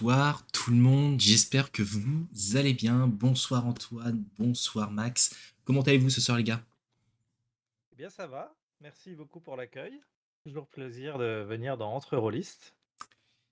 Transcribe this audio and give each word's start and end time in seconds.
Bonsoir 0.00 0.46
tout 0.46 0.70
le 0.70 0.78
monde, 0.78 1.20
j'espère 1.20 1.70
que 1.70 1.82
vous 1.82 2.26
allez 2.56 2.72
bien. 2.72 3.06
Bonsoir 3.06 3.66
Antoine, 3.66 4.24
bonsoir 4.38 4.90
Max. 4.90 5.36
Comment 5.64 5.82
allez-vous 5.82 6.08
ce 6.08 6.22
soir 6.22 6.38
les 6.38 6.44
gars? 6.44 6.62
Eh 7.92 7.96
bien 7.96 8.08
ça 8.08 8.26
va, 8.26 8.56
merci 8.80 9.14
beaucoup 9.14 9.40
pour 9.40 9.56
l'accueil. 9.56 10.00
Toujours 10.42 10.66
plaisir 10.68 11.18
de 11.18 11.44
venir 11.46 11.76
dans 11.76 11.92
Entre 11.92 12.16
Rollistes. 12.16 12.74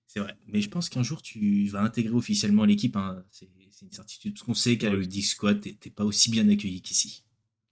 C'est 0.07 0.21
vrai, 0.21 0.35
mais 0.47 0.59
je 0.61 0.69
pense 0.71 0.89
qu'un 0.89 1.03
jour 1.03 1.21
tu 1.21 1.67
vas 1.67 1.81
intégrer 1.81 2.15
officiellement 2.15 2.65
l'équipe, 2.65 2.95
hein. 2.95 3.23
c'est 3.29 3.47
une 3.83 3.91
certitude, 3.91 4.33
parce 4.33 4.43
qu'on 4.43 4.55
sait 4.55 4.79
qu'à 4.79 4.89
le 4.89 5.05
Dig 5.05 5.25
Squad, 5.25 5.61
t'es 5.61 5.89
pas 5.91 6.03
aussi 6.03 6.31
bien 6.31 6.49
accueilli 6.49 6.81
qu'ici. 6.81 7.25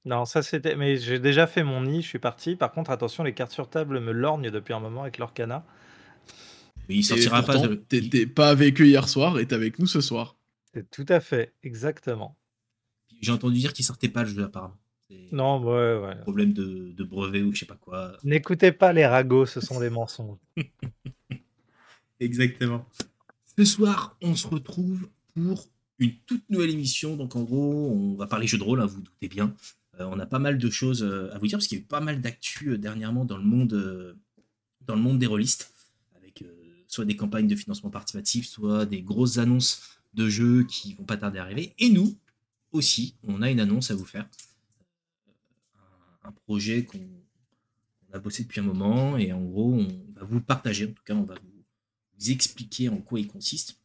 Non, 0.05 0.25
ça 0.25 0.43
c'était. 0.43 0.75
Mais 0.75 0.97
j'ai 0.97 1.17
déjà 1.17 1.47
fait 1.47 1.63
mon 1.63 1.81
nid, 1.81 2.03
je 2.03 2.07
suis 2.07 2.19
parti. 2.19 2.55
Par 2.55 2.71
contre, 2.71 2.91
attention, 2.91 3.23
les 3.23 3.33
cartes 3.33 3.53
sur 3.53 3.71
table 3.71 3.99
me 4.01 4.11
lorgnent 4.11 4.51
depuis 4.51 4.75
un 4.75 4.79
moment 4.79 5.01
avec 5.01 5.17
l'Orcana. 5.17 5.65
Mais 6.87 6.95
il 6.95 7.03
sortira 7.03 7.43
pas 7.43 7.57
de. 7.57 7.75
T'étais 7.75 8.25
pas 8.25 8.49
avec 8.49 8.79
eux 8.81 8.87
hier 8.87 9.07
soir 9.09 9.39
et 9.39 9.47
t'es 9.47 9.55
avec 9.55 9.79
nous 9.79 9.87
ce 9.87 10.01
soir. 10.01 10.37
C'est 10.73 10.89
tout 10.89 11.05
à 11.09 11.19
fait, 11.19 11.53
exactement. 11.63 12.37
J'ai 13.21 13.31
entendu 13.31 13.57
dire 13.57 13.73
qu'il 13.73 13.85
sortait 13.85 14.09
pas 14.09 14.23
le 14.23 14.29
jeu 14.29 14.43
apparemment. 14.43 14.77
Non, 15.31 15.61
ouais, 15.61 15.97
ouais. 15.97 16.19
Problème 16.21 16.53
de, 16.53 16.91
de, 16.91 17.03
brevet 17.03 17.41
ou 17.41 17.53
je 17.53 17.59
sais 17.59 17.65
pas 17.65 17.75
quoi. 17.75 18.17
N'écoutez 18.23 18.71
pas 18.71 18.91
les 18.91 19.05
ragots, 19.05 19.45
ce 19.45 19.61
sont 19.61 19.79
des 19.79 19.89
mensonges. 19.89 20.37
Exactement. 22.19 22.85
Ce 23.57 23.65
soir, 23.65 24.17
on 24.21 24.35
se 24.35 24.47
retrouve 24.47 25.07
pour 25.33 25.67
une 25.99 26.13
toute 26.25 26.49
nouvelle 26.49 26.71
émission. 26.71 27.15
Donc 27.15 27.35
en 27.35 27.43
gros, 27.43 27.91
on 27.91 28.15
va 28.15 28.27
parler 28.27 28.47
jeu 28.47 28.57
de 28.57 28.63
rôle, 28.63 28.81
hein, 28.81 28.85
vous, 28.85 28.95
vous 28.95 29.01
doutez 29.01 29.27
bien. 29.27 29.53
Euh, 29.99 30.05
on 30.11 30.19
a 30.19 30.25
pas 30.25 30.39
mal 30.39 30.57
de 30.57 30.69
choses 30.69 31.03
euh, 31.03 31.33
à 31.33 31.39
vous 31.39 31.47
dire 31.47 31.57
parce 31.57 31.67
qu'il 31.67 31.77
y 31.77 31.81
a 31.81 31.83
eu 31.83 31.87
pas 31.87 32.01
mal 32.01 32.21
d'actu 32.21 32.71
euh, 32.71 32.77
dernièrement 32.77 33.25
dans 33.25 33.37
le 33.37 33.43
monde, 33.43 34.15
dans 34.81 34.95
le 34.95 35.01
monde 35.01 35.19
des 35.19 35.25
rôlistes, 35.25 35.73
soit 36.97 37.05
des 37.05 37.15
campagnes 37.15 37.47
de 37.47 37.55
financement 37.55 37.91
participatif, 37.91 38.47
soit 38.47 38.87
des 38.87 39.03
grosses 39.03 39.37
annonces 39.37 39.99
de 40.15 40.27
jeux 40.27 40.63
qui 40.63 40.95
vont 40.95 41.03
pas 41.03 41.17
tarder 41.17 41.37
à 41.37 41.43
arriver. 41.43 41.75
Et 41.77 41.89
nous 41.89 42.17
aussi, 42.71 43.15
on 43.21 43.43
a 43.43 43.51
une 43.51 43.59
annonce 43.59 43.91
à 43.91 43.95
vous 43.95 44.05
faire. 44.05 44.27
Un, 46.23 46.31
projet 46.31 46.85
qu'on 46.85 46.99
a 48.13 48.19
bossé 48.19 48.43
depuis 48.43 48.61
un 48.61 48.63
moment 48.63 49.15
et 49.15 49.31
en 49.31 49.43
gros, 49.43 49.75
on 49.75 50.13
va 50.15 50.23
vous 50.23 50.35
le 50.35 50.43
partager. 50.43 50.85
En 50.85 50.91
tout 50.91 51.03
cas, 51.05 51.13
on 51.13 51.23
va 51.23 51.35
vous, 51.35 52.31
expliquer 52.31 52.89
en 52.89 52.97
quoi 52.97 53.19
il 53.19 53.27
consiste. 53.27 53.79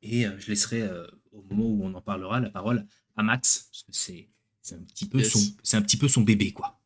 Et 0.00 0.22
je 0.38 0.46
laisserai 0.46 0.88
au 1.32 1.42
moment 1.42 1.64
où 1.64 1.84
on 1.84 1.92
en 1.94 2.00
parlera 2.00 2.38
la 2.38 2.50
parole 2.50 2.86
à 3.16 3.24
Max, 3.24 3.68
parce 3.72 3.82
que 3.82 3.92
c'est 3.92 4.28
c'est 4.62 4.76
un 4.76 4.82
petit 4.82 5.06
peu 5.06 5.24
son, 5.24 5.40
c'est 5.64 5.76
un 5.76 5.82
petit 5.82 5.96
peu 5.96 6.06
son 6.06 6.20
bébé 6.20 6.52
quoi. 6.52 6.78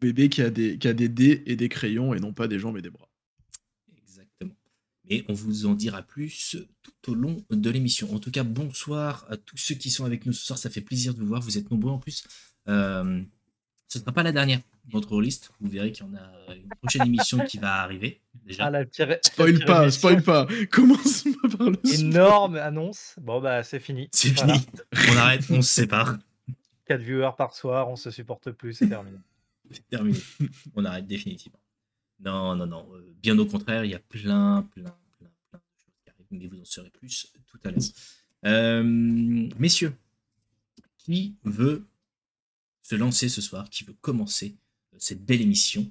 Bébé 0.00 0.30
qui 0.30 0.40
a 0.40 0.48
des 0.48 0.78
qui 0.78 0.88
a 0.88 0.94
des 0.94 1.10
dés 1.10 1.42
et 1.44 1.54
des 1.54 1.68
crayons 1.68 2.14
et 2.14 2.20
non 2.20 2.32
pas 2.32 2.48
des 2.48 2.58
jambes 2.58 2.78
et 2.78 2.82
des 2.82 2.88
bras. 2.88 3.09
Mais 5.10 5.24
on 5.28 5.34
vous 5.34 5.66
en 5.66 5.74
dira 5.74 6.02
plus 6.02 6.56
tout 6.82 7.10
au 7.12 7.14
long 7.14 7.44
de 7.50 7.70
l'émission. 7.70 8.14
En 8.14 8.20
tout 8.20 8.30
cas, 8.30 8.44
bonsoir 8.44 9.26
à 9.28 9.36
tous 9.36 9.56
ceux 9.56 9.74
qui 9.74 9.90
sont 9.90 10.04
avec 10.04 10.24
nous 10.24 10.32
ce 10.32 10.46
soir. 10.46 10.58
Ça 10.58 10.70
fait 10.70 10.80
plaisir 10.80 11.14
de 11.14 11.20
vous 11.20 11.26
voir. 11.26 11.42
Vous 11.42 11.58
êtes 11.58 11.70
nombreux 11.70 11.90
en 11.90 11.98
plus. 11.98 12.24
Euh, 12.68 13.20
ce 13.88 13.98
ne 13.98 14.02
sera 14.02 14.12
pas 14.12 14.22
la 14.22 14.32
dernière 14.32 14.60
notre 14.92 15.20
liste. 15.20 15.50
Vous 15.60 15.68
verrez 15.68 15.92
qu'il 15.92 16.06
y 16.06 16.08
en 16.08 16.14
a 16.14 16.54
une 16.54 16.68
prochaine 16.80 17.06
émission 17.06 17.44
qui 17.44 17.58
va 17.58 17.82
arriver. 17.82 18.20
Déjà. 18.44 18.66
Ah, 18.66 18.70
la 18.70 18.84
spoil 19.22 19.64
pas, 19.64 19.90
spoil 19.90 20.22
pas. 20.22 20.46
Commence 20.70 21.24
par 21.56 21.70
le 21.70 21.78
Énorme 21.92 22.56
annonce. 22.56 23.14
Bon 23.20 23.40
bah 23.40 23.62
c'est 23.62 23.80
fini. 23.80 24.08
C'est 24.12 24.30
fini. 24.30 24.60
On 25.10 25.16
arrête, 25.16 25.44
on 25.50 25.62
se 25.62 25.74
sépare. 25.74 26.18
4 26.86 27.00
viewers 27.00 27.30
par 27.36 27.54
soir, 27.54 27.88
on 27.88 27.96
se 27.96 28.10
supporte 28.10 28.50
plus, 28.50 28.74
c'est 28.74 28.88
terminé. 28.88 29.18
c'est 29.70 29.88
terminé. 29.88 30.18
on 30.74 30.84
arrête 30.84 31.06
définitivement. 31.06 31.60
Non, 32.18 32.54
non, 32.56 32.66
non. 32.66 32.86
Euh, 32.92 33.14
bien 33.22 33.38
au 33.38 33.46
contraire, 33.46 33.84
il 33.84 33.92
y 33.92 33.94
a 33.94 34.00
plein, 34.00 34.68
plein 34.74 34.82
de 34.82 35.58
choses 35.82 35.94
qui 36.04 36.10
arrivent, 36.10 36.19
mais 36.30 36.46
vous 36.46 36.60
en 36.60 36.64
saurez 36.64 36.90
plus 36.90 37.32
tout 37.46 37.58
à 37.64 37.70
l'heure. 37.70 37.82
Euh, 38.46 38.82
messieurs, 39.58 39.94
qui 40.98 41.36
veut 41.44 41.86
se 42.82 42.94
lancer 42.94 43.28
ce 43.28 43.40
soir, 43.40 43.68
qui 43.70 43.84
veut 43.84 43.96
commencer 44.00 44.56
euh, 44.92 44.96
cette 44.98 45.24
belle 45.24 45.40
émission, 45.40 45.90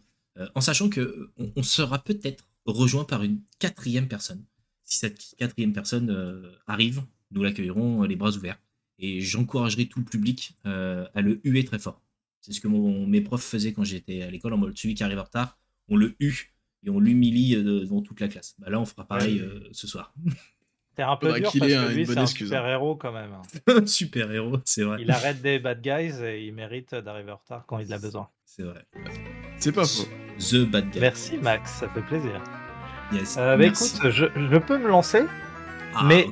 en 0.55 0.61
sachant 0.61 0.87
que 0.87 1.31
on, 1.37 1.63
sera 1.63 2.01
peut-être 2.01 2.47
rejoint 2.65 3.03
par 3.03 3.23
une 3.23 3.41
quatrième 3.57 4.07
personne. 4.07 4.41
Si 4.85 4.97
cette 4.97 5.35
quatrième 5.37 5.73
personne 5.73 6.49
arrive, 6.65 7.03
nous 7.31 7.43
l'accueillerons 7.43 8.03
les 8.03 8.15
bras 8.15 8.31
ouverts 8.31 8.57
et 8.99 9.21
j'encouragerai 9.21 9.87
tout 9.87 9.99
le 9.99 10.05
public 10.05 10.57
euh, 10.65 11.07
à 11.15 11.21
le 11.21 11.39
huer 11.43 11.63
très 11.63 11.79
fort. 11.79 12.01
C'est 12.41 12.53
ce 12.53 12.61
que 12.61 12.67
mes 12.67 13.21
profs 13.21 13.43
faisaient 13.43 13.73
quand 13.73 13.83
j'étais 13.83 14.21
à 14.21 14.29
l'école, 14.29 14.53
en 14.53 14.57
mode 14.57 14.77
celui 14.77 14.95
qui 14.95 15.03
arrive 15.03 15.19
en 15.19 15.23
retard, 15.23 15.57
on 15.87 15.95
le 15.95 16.15
hue 16.19 16.53
et 16.85 16.89
on 16.89 16.99
l'humilie 16.99 17.55
euh, 17.55 17.81
devant 17.81 18.01
toute 18.01 18.19
la 18.19 18.27
classe. 18.27 18.55
Bah 18.59 18.69
là, 18.69 18.79
on 18.79 18.85
fera 18.85 19.05
pareil 19.05 19.39
euh, 19.39 19.67
ce 19.71 19.87
soir. 19.87 20.13
T'es 20.95 21.03
un 21.03 21.15
peu 21.15 21.27
dur 21.33 21.43
parce 21.43 21.53
que 21.53 21.93
lui, 21.93 22.05
c'est 22.05 22.17
un 22.17 22.23
hein. 22.23 22.25
super 22.25 22.67
héros 22.67 22.95
quand 22.97 23.13
même. 23.13 23.31
super 23.87 24.31
héros, 24.31 24.57
c'est 24.65 24.83
vrai. 24.83 24.97
Il 24.99 25.09
arrête 25.11 25.41
des 25.41 25.57
bad 25.57 25.81
guys 25.81 26.21
et 26.21 26.45
il 26.45 26.53
mérite 26.53 26.93
d'arriver 26.93 27.31
en 27.31 27.37
retard 27.37 27.63
quand 27.67 27.79
il 27.79 27.93
a 27.93 27.97
besoin. 27.97 28.27
C'est 28.43 28.63
vrai. 28.63 28.85
C'est 29.59 29.71
pas 29.71 29.85
faux. 29.85 30.07
The 30.39 30.69
bad 30.69 30.89
guy. 30.89 30.99
Merci 30.99 31.37
Max, 31.37 31.71
ça 31.79 31.89
fait 31.89 32.01
plaisir. 32.01 32.43
Yes. 33.13 33.35
bah, 33.37 33.55
écoute, 33.63 34.01
je, 34.03 34.25
je, 34.35 34.57
peux 34.57 34.77
me 34.77 34.87
lancer, 34.87 35.23
ah, 35.95 36.03
mais 36.03 36.27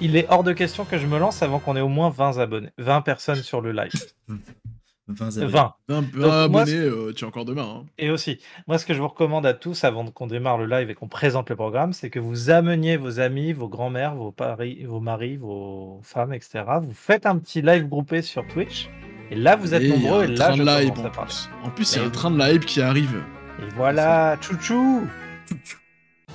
il 0.00 0.16
est 0.16 0.26
hors 0.28 0.44
de 0.44 0.52
question 0.52 0.84
que 0.84 0.98
je 0.98 1.06
me 1.06 1.18
lance 1.18 1.42
avant 1.42 1.60
qu'on 1.60 1.76
ait 1.76 1.80
au 1.80 1.88
moins 1.88 2.10
20 2.10 2.38
abonnés, 2.38 2.70
20 2.78 3.02
personnes 3.02 3.42
sur 3.42 3.60
le 3.60 3.72
live. 3.72 3.92
20 5.08 5.36
abonnés. 5.36 5.70
20, 5.88 6.44
abonnés, 6.44 6.72
euh, 6.72 7.12
tu 7.12 7.24
as 7.24 7.28
encore 7.28 7.44
demain. 7.44 7.82
Hein. 7.82 7.86
Et 7.98 8.10
aussi, 8.10 8.38
moi, 8.66 8.78
ce 8.78 8.86
que 8.86 8.94
je 8.94 9.00
vous 9.00 9.08
recommande 9.08 9.44
à 9.44 9.52
tous 9.52 9.84
avant 9.84 10.06
qu'on 10.06 10.26
démarre 10.26 10.56
le 10.56 10.66
live 10.66 10.88
et 10.88 10.94
qu'on 10.94 11.08
présente 11.08 11.50
le 11.50 11.56
programme, 11.56 11.92
c'est 11.92 12.08
que 12.08 12.18
vous 12.18 12.48
ameniez 12.48 12.96
vos 12.96 13.20
amis, 13.20 13.52
vos 13.52 13.68
grands-mères, 13.68 14.14
vos, 14.14 14.34
vos 14.86 15.00
maris, 15.00 15.36
vos 15.36 16.00
femmes, 16.02 16.32
etc. 16.32 16.64
Vous 16.80 16.94
faites 16.94 17.26
un 17.26 17.36
petit 17.38 17.60
live 17.60 17.86
groupé 17.86 18.22
sur 18.22 18.46
Twitch. 18.46 18.88
Et 19.30 19.34
là, 19.34 19.56
vous 19.56 19.74
êtes 19.74 19.82
nombreux. 19.82 20.24
Et 20.24 20.28
là, 20.28 20.52
je 20.52 20.62
live, 20.62 20.90
en, 20.90 21.10
plus. 21.10 21.50
en 21.62 21.70
plus, 21.70 21.94
il 21.94 21.98
y 21.98 22.02
a 22.02 22.06
un 22.06 22.10
train 22.10 22.30
de 22.30 22.38
live 22.38 22.64
qui 22.64 22.80
arrive. 22.80 23.22
Et 23.60 23.68
voilà, 23.74 24.38
chouchou 24.40 25.06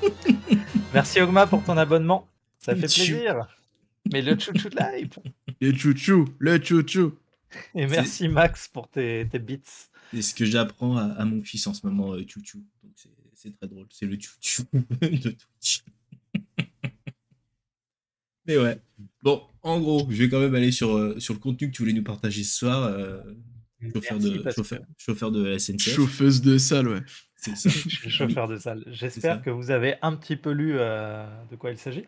Merci 0.93 1.21
Ogma 1.21 1.47
pour 1.47 1.63
ton 1.63 1.77
abonnement. 1.77 2.27
Ça 2.59 2.73
fait 2.75 2.81
plaisir. 2.81 3.47
Mais 4.11 4.21
le 4.21 4.37
chouchou 4.37 4.69
de 4.69 4.77
live. 4.77 5.09
Le 5.59 5.73
chouchou, 5.73 6.25
le 6.39 6.63
chouchou. 6.63 7.13
Et 7.75 7.87
merci 7.87 8.27
Max 8.27 8.67
pour 8.67 8.89
tes, 8.89 9.27
tes 9.29 9.39
bits. 9.39 9.61
C'est 10.13 10.21
ce 10.21 10.33
que 10.33 10.45
j'apprends 10.45 10.97
à, 10.97 11.25
mon 11.25 11.43
fils 11.43 11.67
en 11.67 11.73
ce 11.73 11.85
moment, 11.85 12.13
euh, 12.13 12.23
chouchou. 12.27 12.63
Donc 12.83 12.93
c'est 13.33 13.55
très 13.55 13.67
drôle. 13.67 13.85
C'est 13.91 14.05
le 14.05 14.17
chouchou 14.19 14.63
de 14.73 15.31
Twitch. 15.31 15.83
Mais 18.45 18.57
ouais. 18.57 18.79
Bon, 19.21 19.43
en 19.61 19.79
gros, 19.79 20.07
je 20.09 20.23
vais 20.23 20.29
quand 20.29 20.39
même 20.39 20.55
aller 20.55 20.71
sur, 20.71 20.95
euh, 20.95 21.19
sur 21.19 21.35
le 21.35 21.39
contenu 21.39 21.69
que 21.69 21.75
tu 21.75 21.83
voulais 21.83 21.93
nous 21.93 22.03
partager 22.03 22.43
ce 22.43 22.57
soir. 22.57 22.83
Euh, 22.83 23.21
chauffeur, 23.93 24.17
de, 24.17 24.43
chauffeur, 24.51 24.79
chauffeur, 24.97 25.31
de 25.31 25.57
SNCF. 25.57 25.93
Chauffeuse 25.93 26.41
de 26.41 26.57
salle, 26.57 26.87
ouais. 26.87 27.01
C'est 27.35 27.55
ça. 27.55 27.69
chauffeur 28.09 28.47
de 28.47 28.57
salle. 28.57 28.83
J'espère 28.87 29.43
que 29.43 29.51
vous 29.51 29.69
avez 29.69 29.95
un 30.01 30.15
petit 30.15 30.35
peu 30.35 30.51
lu 30.51 30.73
de 30.73 31.55
quoi 31.55 31.71
il 31.71 31.77
s'agit. 31.77 32.05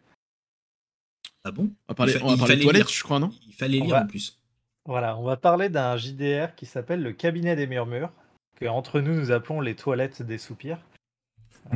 Ah 1.44 1.52
bon? 1.52 1.73
On 1.88 1.91
va 1.94 1.96
parler, 1.96 2.16
on 2.22 2.35
va 2.35 2.38
parler 2.38 2.59
toilettes, 2.59 2.91
je 2.91 3.03
crois, 3.03 3.19
non? 3.19 3.31
Il 3.47 3.53
fallait 3.53 3.79
lire 3.79 3.96
en 3.96 4.06
plus. 4.06 4.41
Voilà, 4.86 5.18
on 5.18 5.24
va 5.24 5.38
parler 5.38 5.69
d'un 5.69 5.96
JDR 5.96 6.56
qui 6.56 6.66
s'appelle 6.66 7.03
le 7.03 7.12
cabinet 7.14 7.56
des 7.56 7.68
murmures, 7.68 8.12
que 8.59 8.66
entre 8.66 9.00
nous 9.00 9.14
nous 9.14 9.31
appelons 9.31 9.62
les 9.62 9.75
toilettes 9.75 10.24
des 10.24 10.38
soupirs, 10.38 10.80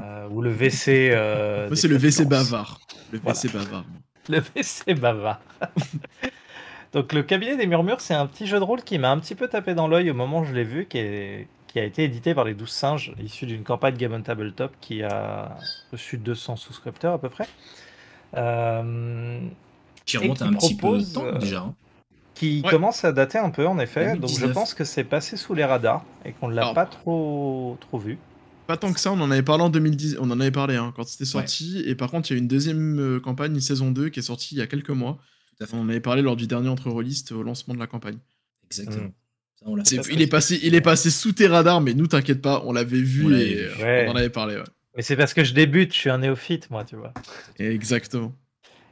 euh, 0.01 0.27
ou 0.29 0.41
le 0.41 0.51
WC. 0.51 1.11
Euh, 1.11 1.67
Moi, 1.67 1.75
c'est 1.75 1.87
le 1.87 1.97
WC 1.97 2.25
bavard. 2.25 2.79
Le 3.11 3.19
WC 3.19 3.49
bavard. 3.49 3.85
Le 4.27 4.39
WC 4.39 4.95
bavard. 4.95 5.39
Donc, 6.93 7.13
le 7.13 7.23
cabinet 7.23 7.57
des 7.57 7.67
murmures, 7.67 8.01
c'est 8.01 8.13
un 8.13 8.25
petit 8.25 8.47
jeu 8.47 8.57
de 8.57 8.63
rôle 8.63 8.81
qui 8.81 8.97
m'a 8.97 9.11
un 9.11 9.19
petit 9.19 9.35
peu 9.35 9.47
tapé 9.47 9.75
dans 9.75 9.87
l'œil 9.87 10.09
au 10.09 10.13
moment 10.13 10.39
où 10.39 10.45
je 10.45 10.53
l'ai 10.53 10.63
vu, 10.63 10.85
qui, 10.85 10.97
est... 10.97 11.47
qui 11.67 11.79
a 11.79 11.83
été 11.83 12.05
édité 12.05 12.33
par 12.33 12.45
les 12.45 12.53
12 12.55 12.69
singes, 12.69 13.13
issu 13.21 13.45
d'une 13.45 13.63
campagne 13.63 13.95
Game 13.97 14.13
on 14.13 14.21
Tabletop 14.21 14.71
qui 14.81 15.03
a 15.03 15.57
reçu 15.91 16.17
200 16.17 16.55
souscripteurs 16.55 17.13
à 17.13 17.19
peu 17.19 17.29
près. 17.29 17.47
Euh, 18.35 19.39
qui 20.05 20.17
remonte 20.17 20.41
un 20.41 20.53
petit 20.53 20.75
peu 20.75 20.97
de 20.97 21.13
temps 21.13 21.31
déjà. 21.37 21.59
Hein. 21.61 21.75
Qui 22.35 22.61
commence 22.63 23.05
à 23.05 23.13
dater 23.13 23.37
un 23.37 23.49
peu 23.49 23.65
en 23.65 23.79
effet, 23.79 24.17
donc 24.17 24.29
je 24.29 24.45
pense 24.45 24.73
que 24.73 24.83
c'est 24.83 25.05
passé 25.05 25.37
sous 25.37 25.53
les 25.53 25.63
radars 25.63 26.03
et 26.25 26.33
qu'on 26.33 26.49
ne 26.49 26.53
l'a 26.53 26.73
pas 26.73 26.85
trop, 26.85 27.77
trop 27.79 27.97
vu. 27.97 28.17
Pas 28.67 28.77
tant 28.77 28.91
que 28.91 28.99
ça, 28.99 29.11
on 29.11 29.21
en 29.21 29.31
avait 29.31 29.43
parlé 29.43 29.63
en 29.63 29.69
2010, 29.69 30.17
on 30.19 30.29
en 30.31 30.39
avait 30.39 30.51
parlé 30.51 30.75
hein, 30.75 30.91
quand 30.95 31.07
c'était 31.07 31.25
sorti, 31.25 31.83
et 31.85 31.95
par 31.95 32.11
contre 32.11 32.29
il 32.29 32.33
y 32.33 32.37
a 32.37 32.39
une 32.39 32.47
deuxième 32.47 32.99
euh, 32.99 33.19
campagne, 33.19 33.53
une 33.53 33.61
saison 33.61 33.91
2 33.91 34.09
qui 34.09 34.19
est 34.19 34.23
sortie 34.23 34.55
il 34.55 34.57
y 34.57 34.61
a 34.61 34.67
quelques 34.67 34.89
mois. 34.89 35.17
On 35.71 35.79
en 35.79 35.89
avait 35.89 36.01
parlé 36.01 36.21
lors 36.21 36.35
du 36.35 36.47
dernier 36.47 36.67
entre 36.67 36.89
release 36.89 37.31
au 37.31 37.41
lancement 37.41 37.73
de 37.73 37.79
la 37.79 37.87
campagne. 37.87 38.17
Exactement. 38.65 39.11
Mmh. 39.65 39.83
il, 40.11 40.21
est 40.21 40.27
passé, 40.27 40.59
il 40.63 40.75
est 40.75 40.81
passé 40.81 41.09
sous 41.09 41.31
tes 41.31 41.47
radars, 41.47 41.79
mais 41.79 41.93
nous 41.93 42.07
t'inquiète 42.07 42.41
pas, 42.41 42.63
on 42.65 42.73
l'avait 42.73 43.01
vu 43.01 43.33
et 43.33 43.69
on 44.07 44.11
en 44.11 44.15
avait 44.15 44.29
parlé. 44.29 44.61
Mais 44.95 45.03
c'est 45.03 45.15
parce 45.15 45.33
que 45.33 45.43
je 45.43 45.53
débute, 45.53 45.93
je 45.93 45.99
suis 45.99 46.09
un 46.09 46.19
néophyte, 46.19 46.69
moi, 46.69 46.83
tu 46.83 46.95
vois. 46.95 47.13
Exactement. 47.59 48.33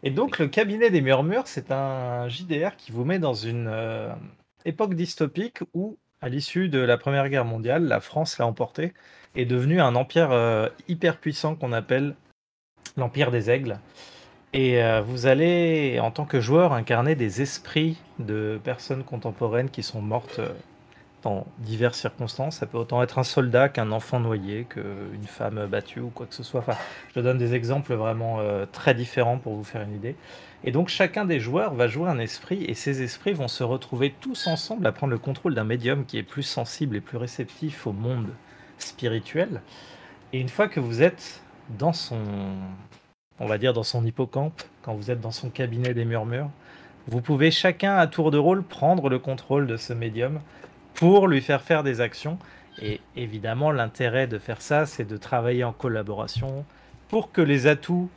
Et 0.04 0.12
donc, 0.12 0.38
le 0.38 0.48
cabinet 0.48 0.90
des 0.90 1.02
murmures, 1.02 1.48
c'est 1.48 1.72
un 1.72 2.28
JDR 2.28 2.76
qui 2.76 2.92
vous 2.92 3.06
met 3.06 3.20
dans 3.20 3.34
une 3.34 3.68
euh, 3.70 4.14
époque 4.66 4.96
dystopique 4.96 5.60
où, 5.74 5.98
à 6.22 6.28
l'issue 6.28 6.68
de 6.68 6.80
la 6.80 6.98
Première 6.98 7.30
Guerre 7.30 7.46
mondiale, 7.46 7.86
la 7.86 8.02
France 8.02 8.38
l'a 8.38 8.46
emporté, 8.46 8.94
est 9.36 9.46
devenue 9.46 9.80
un 9.80 9.96
empire 9.96 10.32
euh, 10.32 10.68
hyper 10.90 11.18
puissant 11.18 11.56
qu'on 11.56 11.72
appelle 11.72 12.16
l'Empire 12.98 13.32
des 13.32 13.50
Aigles. 13.50 13.80
Et 14.56 14.80
vous 15.08 15.26
allez, 15.26 16.00
en 16.00 16.12
tant 16.12 16.26
que 16.26 16.40
joueur, 16.40 16.74
incarner 16.74 17.16
des 17.16 17.42
esprits 17.42 17.98
de 18.20 18.62
personnes 18.64 19.04
contemporaines 19.04 19.72
qui 19.72 19.82
sont 19.82 20.00
mortes 20.00 20.40
dans 21.24 21.46
diverses 21.60 22.00
circonstances. 22.00 22.58
Ça 22.58 22.66
peut 22.66 22.78
autant 22.78 23.02
être 23.02 23.18
un 23.18 23.24
soldat 23.24 23.70
qu'un 23.70 23.92
enfant 23.92 24.20
noyé, 24.20 24.66
qu'une 24.70 25.26
femme 25.26 25.66
battue 25.68 26.02
ou 26.02 26.10
quoi 26.10 26.26
que 26.26 26.36
ce 26.36 26.44
soit. 26.44 26.60
Enfin, 26.60 26.78
je 27.16 27.22
donne 27.22 27.38
des 27.38 27.56
exemples 27.56 27.94
vraiment 27.94 28.40
très 28.72 28.94
différents 28.94 29.38
pour 29.38 29.56
vous 29.56 29.64
faire 29.64 29.82
une 29.82 29.96
idée. 29.96 30.16
Et 30.66 30.72
donc 30.72 30.88
chacun 30.88 31.26
des 31.26 31.40
joueurs 31.40 31.74
va 31.74 31.88
jouer 31.88 32.10
un 32.10 32.20
esprit 32.20 32.64
et 32.66 32.74
ces 32.74 33.02
esprits 33.02 33.34
vont 33.34 33.50
se 33.50 33.64
retrouver 33.64 34.14
tous 34.22 34.48
ensemble 34.48 34.88
à 34.88 34.92
prendre 34.92 35.12
le 35.12 35.20
contrôle 35.20 35.56
d'un 35.56 35.66
médium 35.66 36.06
qui 36.06 36.18
est 36.18 36.24
plus 36.24 36.44
sensible 36.44 36.96
et 36.96 37.02
plus 37.02 37.18
réceptif 37.18 37.86
au 37.86 37.92
monde 37.92 38.30
spirituel. 38.78 39.62
Et 40.32 40.40
une 40.40 40.50
fois 40.50 40.68
que 40.68 40.80
vous 40.80 41.02
êtes 41.02 41.42
dans 41.78 41.94
son, 41.94 42.18
on 43.40 43.46
va 43.46 43.58
dire 43.58 43.74
dans 43.74 43.84
son 43.84 44.06
hippocampe, 44.06 44.62
quand 44.82 44.94
vous 44.94 45.12
êtes 45.12 45.20
dans 45.20 45.32
son 45.32 45.50
cabinet 45.50 45.94
des 45.94 46.06
murmures, 46.06 46.50
vous 47.08 47.20
pouvez 47.20 47.52
chacun 47.52 47.98
à 47.98 48.08
tour 48.08 48.32
de 48.32 48.38
rôle 48.38 48.64
prendre 48.64 49.10
le 49.10 49.20
contrôle 49.20 49.68
de 49.68 49.76
ce 49.76 49.92
médium 49.92 50.40
pour 50.96 51.28
lui 51.28 51.42
faire 51.42 51.62
faire 51.62 51.84
des 51.84 52.02
actions. 52.02 52.38
Et 52.82 53.02
évidemment, 53.16 53.72
l'intérêt 53.72 54.28
de 54.28 54.38
faire 54.38 54.62
ça, 54.62 54.86
c'est 54.86 55.06
de 55.06 55.18
travailler 55.18 55.64
en 55.64 55.74
collaboration 55.74 56.66
pour 57.08 57.32
que 57.32 57.42
les 57.42 57.68
atouts 57.68 58.10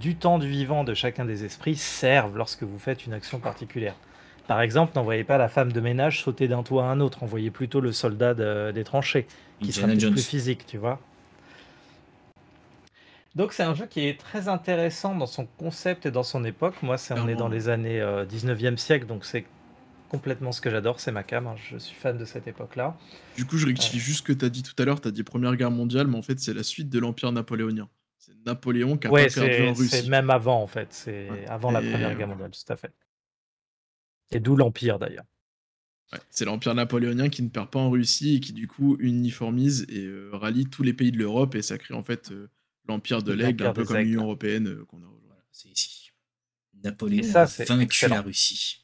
du 0.00 0.16
temps 0.16 0.38
du 0.38 0.48
vivant 0.48 0.84
de 0.84 0.94
chacun 0.94 1.24
des 1.24 1.44
esprits 1.44 1.76
servent 1.76 2.36
lorsque 2.36 2.62
vous 2.62 2.78
faites 2.78 3.06
une 3.06 3.12
action 3.12 3.38
particulière. 3.38 3.94
Par 4.46 4.60
exemple, 4.60 4.92
n'envoyez 4.94 5.24
pas 5.24 5.38
la 5.38 5.48
femme 5.48 5.72
de 5.72 5.80
ménage 5.80 6.22
sauter 6.22 6.48
d'un 6.48 6.62
toit 6.62 6.84
à 6.84 6.88
un 6.88 7.00
autre, 7.00 7.22
envoyez 7.22 7.50
plutôt 7.50 7.80
le 7.80 7.92
soldat 7.92 8.34
des 8.72 8.84
tranchées, 8.84 9.26
qui 9.60 9.72
sera 9.72 9.86
plus 9.86 10.26
physique, 10.26 10.66
tu 10.66 10.76
vois. 10.78 11.00
Donc 13.34 13.52
c'est 13.52 13.64
un 13.64 13.74
jeu 13.74 13.86
qui 13.86 14.06
est 14.06 14.18
très 14.18 14.46
intéressant 14.48 15.14
dans 15.14 15.26
son 15.26 15.46
concept 15.58 16.06
et 16.06 16.10
dans 16.10 16.22
son 16.22 16.44
époque. 16.44 16.74
Moi, 16.82 16.98
c'est 16.98 17.14
on 17.14 17.26
est 17.26 17.34
dans 17.34 17.48
les 17.48 17.68
années 17.68 18.00
19e 18.00 18.74
euh, 18.74 18.76
siècle, 18.76 19.06
donc 19.06 19.24
c'est 19.24 19.44
complètement 20.14 20.52
ce 20.52 20.60
que 20.60 20.70
j'adore, 20.70 21.00
c'est 21.00 21.10
ma 21.10 21.24
cam, 21.24 21.46
hein. 21.46 21.56
je 21.56 21.76
suis 21.76 21.96
fan 21.96 22.16
de 22.16 22.24
cette 22.24 22.46
époque-là. 22.46 22.96
Du 23.36 23.44
coup, 23.44 23.58
je 23.58 23.66
rectifie 23.66 23.98
juste 23.98 24.18
ce 24.18 24.22
que 24.22 24.32
tu 24.32 24.44
as 24.44 24.48
dit 24.48 24.62
tout 24.62 24.74
à 24.80 24.84
l'heure, 24.84 25.00
tu 25.00 25.08
as 25.08 25.10
dit 25.10 25.24
Première 25.24 25.56
Guerre 25.56 25.72
mondiale, 25.72 26.06
mais 26.06 26.16
en 26.16 26.22
fait, 26.22 26.38
c'est 26.38 26.54
la 26.54 26.62
suite 26.62 26.88
de 26.88 26.98
l'Empire 27.00 27.32
napoléonien. 27.32 27.88
C'est 28.18 28.32
Napoléon 28.46 28.96
qui 28.96 29.08
a 29.08 29.10
pas 29.10 29.26
perdu 29.26 29.68
en 29.68 29.74
Russie. 29.74 29.90
C'est 29.90 30.08
même 30.08 30.30
avant, 30.30 30.62
en 30.62 30.66
fait, 30.66 30.92
c'est 30.92 31.46
avant 31.48 31.70
la 31.70 31.80
Première 31.80 32.16
Guerre 32.16 32.28
mondiale, 32.28 32.52
tout 32.52 32.72
à 32.72 32.76
fait. 32.76 32.92
Et 34.30 34.40
d'où 34.40 34.56
l'Empire, 34.56 34.98
d'ailleurs. 34.98 35.24
c'est 36.30 36.44
l'Empire 36.44 36.74
napoléonien 36.74 37.28
qui 37.28 37.42
ne 37.42 37.48
perd 37.48 37.70
pas 37.70 37.80
en 37.80 37.90
Russie 37.90 38.36
et 38.36 38.40
qui, 38.40 38.52
du 38.52 38.68
coup, 38.68 38.96
uniformise 39.00 39.84
et 39.88 40.04
euh, 40.04 40.30
rallie 40.32 40.66
tous 40.66 40.82
les 40.82 40.94
pays 40.94 41.10
de 41.10 41.18
l'Europe, 41.18 41.54
et 41.54 41.62
ça 41.62 41.76
crée, 41.76 41.94
en 41.94 42.02
fait, 42.02 42.30
euh, 42.30 42.48
l'Empire 42.86 43.22
de 43.22 43.32
l'Aigle, 43.32 43.66
un 43.66 43.72
peu 43.72 43.84
comme 43.84 43.98
l'Union 43.98 44.22
Européenne 44.22 44.68
euh, 44.68 44.84
qu'on 44.84 45.02
a 45.02 45.06
aujourd'hui. 45.06 45.48
c'est 45.50 45.68
ici. 45.68 46.12
Napoléon 46.82 47.34
a 47.34 47.44
vaincu 47.44 48.08
la 48.08 48.20
Russie. 48.20 48.83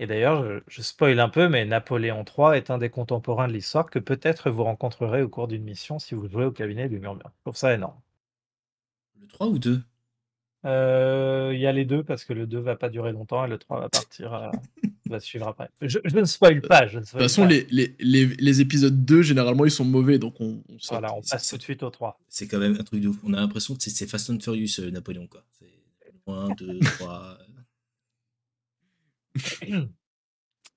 Et 0.00 0.06
d'ailleurs, 0.06 0.62
je, 0.66 0.80
spoil 0.80 1.20
un 1.20 1.28
peu, 1.28 1.50
mais 1.50 1.66
Napoléon 1.66 2.24
III 2.24 2.56
est 2.56 2.70
un 2.70 2.78
des 2.78 2.88
contemporains 2.88 3.48
de 3.48 3.52
l'histoire 3.52 3.84
que 3.84 3.98
peut-être 3.98 4.48
vous 4.50 4.64
rencontrerez 4.64 5.20
au 5.20 5.28
cours 5.28 5.46
d'une 5.46 5.62
mission 5.62 5.98
si 5.98 6.14
vous 6.14 6.26
jouez 6.26 6.46
au 6.46 6.52
cabinet 6.52 6.88
du 6.88 6.98
murmure. 6.98 7.30
Je 7.36 7.42
trouve 7.42 7.56
ça 7.56 7.74
énorme. 7.74 8.00
Le 9.20 9.26
3 9.26 9.48
ou 9.48 9.58
2 9.58 9.82
euh, 10.64 11.50
Il 11.52 11.60
y 11.60 11.66
a 11.66 11.72
les 11.72 11.84
deux 11.84 12.02
parce 12.02 12.24
que 12.24 12.32
le 12.32 12.46
2 12.46 12.60
va 12.60 12.76
pas 12.76 12.88
durer 12.88 13.12
longtemps 13.12 13.44
et 13.44 13.48
le 13.48 13.58
3 13.58 13.78
va 13.78 13.88
partir, 13.90 14.32
euh, 14.32 14.48
va 15.06 15.20
suivre 15.20 15.46
après. 15.48 15.68
Je, 15.82 15.98
ne 16.14 16.24
spoil 16.24 16.62
pas. 16.62 16.86
de 16.86 17.00
toute 17.00 17.06
façon, 17.06 17.44
les, 17.44 17.66
les, 17.70 17.94
les, 17.98 18.60
épisodes 18.62 19.04
2, 19.04 19.20
généralement, 19.20 19.66
ils 19.66 19.70
sont 19.70 19.84
mauvais, 19.84 20.18
donc 20.18 20.40
on, 20.40 20.62
on 20.70 20.76
Voilà, 20.88 21.12
on 21.12 21.20
passe 21.20 21.46
tout 21.46 21.58
de 21.58 21.62
suite 21.62 21.82
au 21.82 21.90
3. 21.90 22.18
C'est 22.26 22.46
quand 22.46 22.58
même 22.58 22.78
un 22.80 22.84
truc 22.84 23.02
de 23.02 23.08
ouf. 23.08 23.18
On 23.22 23.34
a 23.34 23.36
l'impression 23.36 23.74
que 23.74 23.82
c'est 23.82 24.06
Fast 24.06 24.30
and 24.30 24.40
Furious, 24.40 24.80
euh, 24.80 24.90
Napoléon. 24.90 25.26
quoi. 25.26 25.44
C'est 25.58 25.66
1, 26.26 26.54
2, 26.54 26.80
3. 26.80 27.38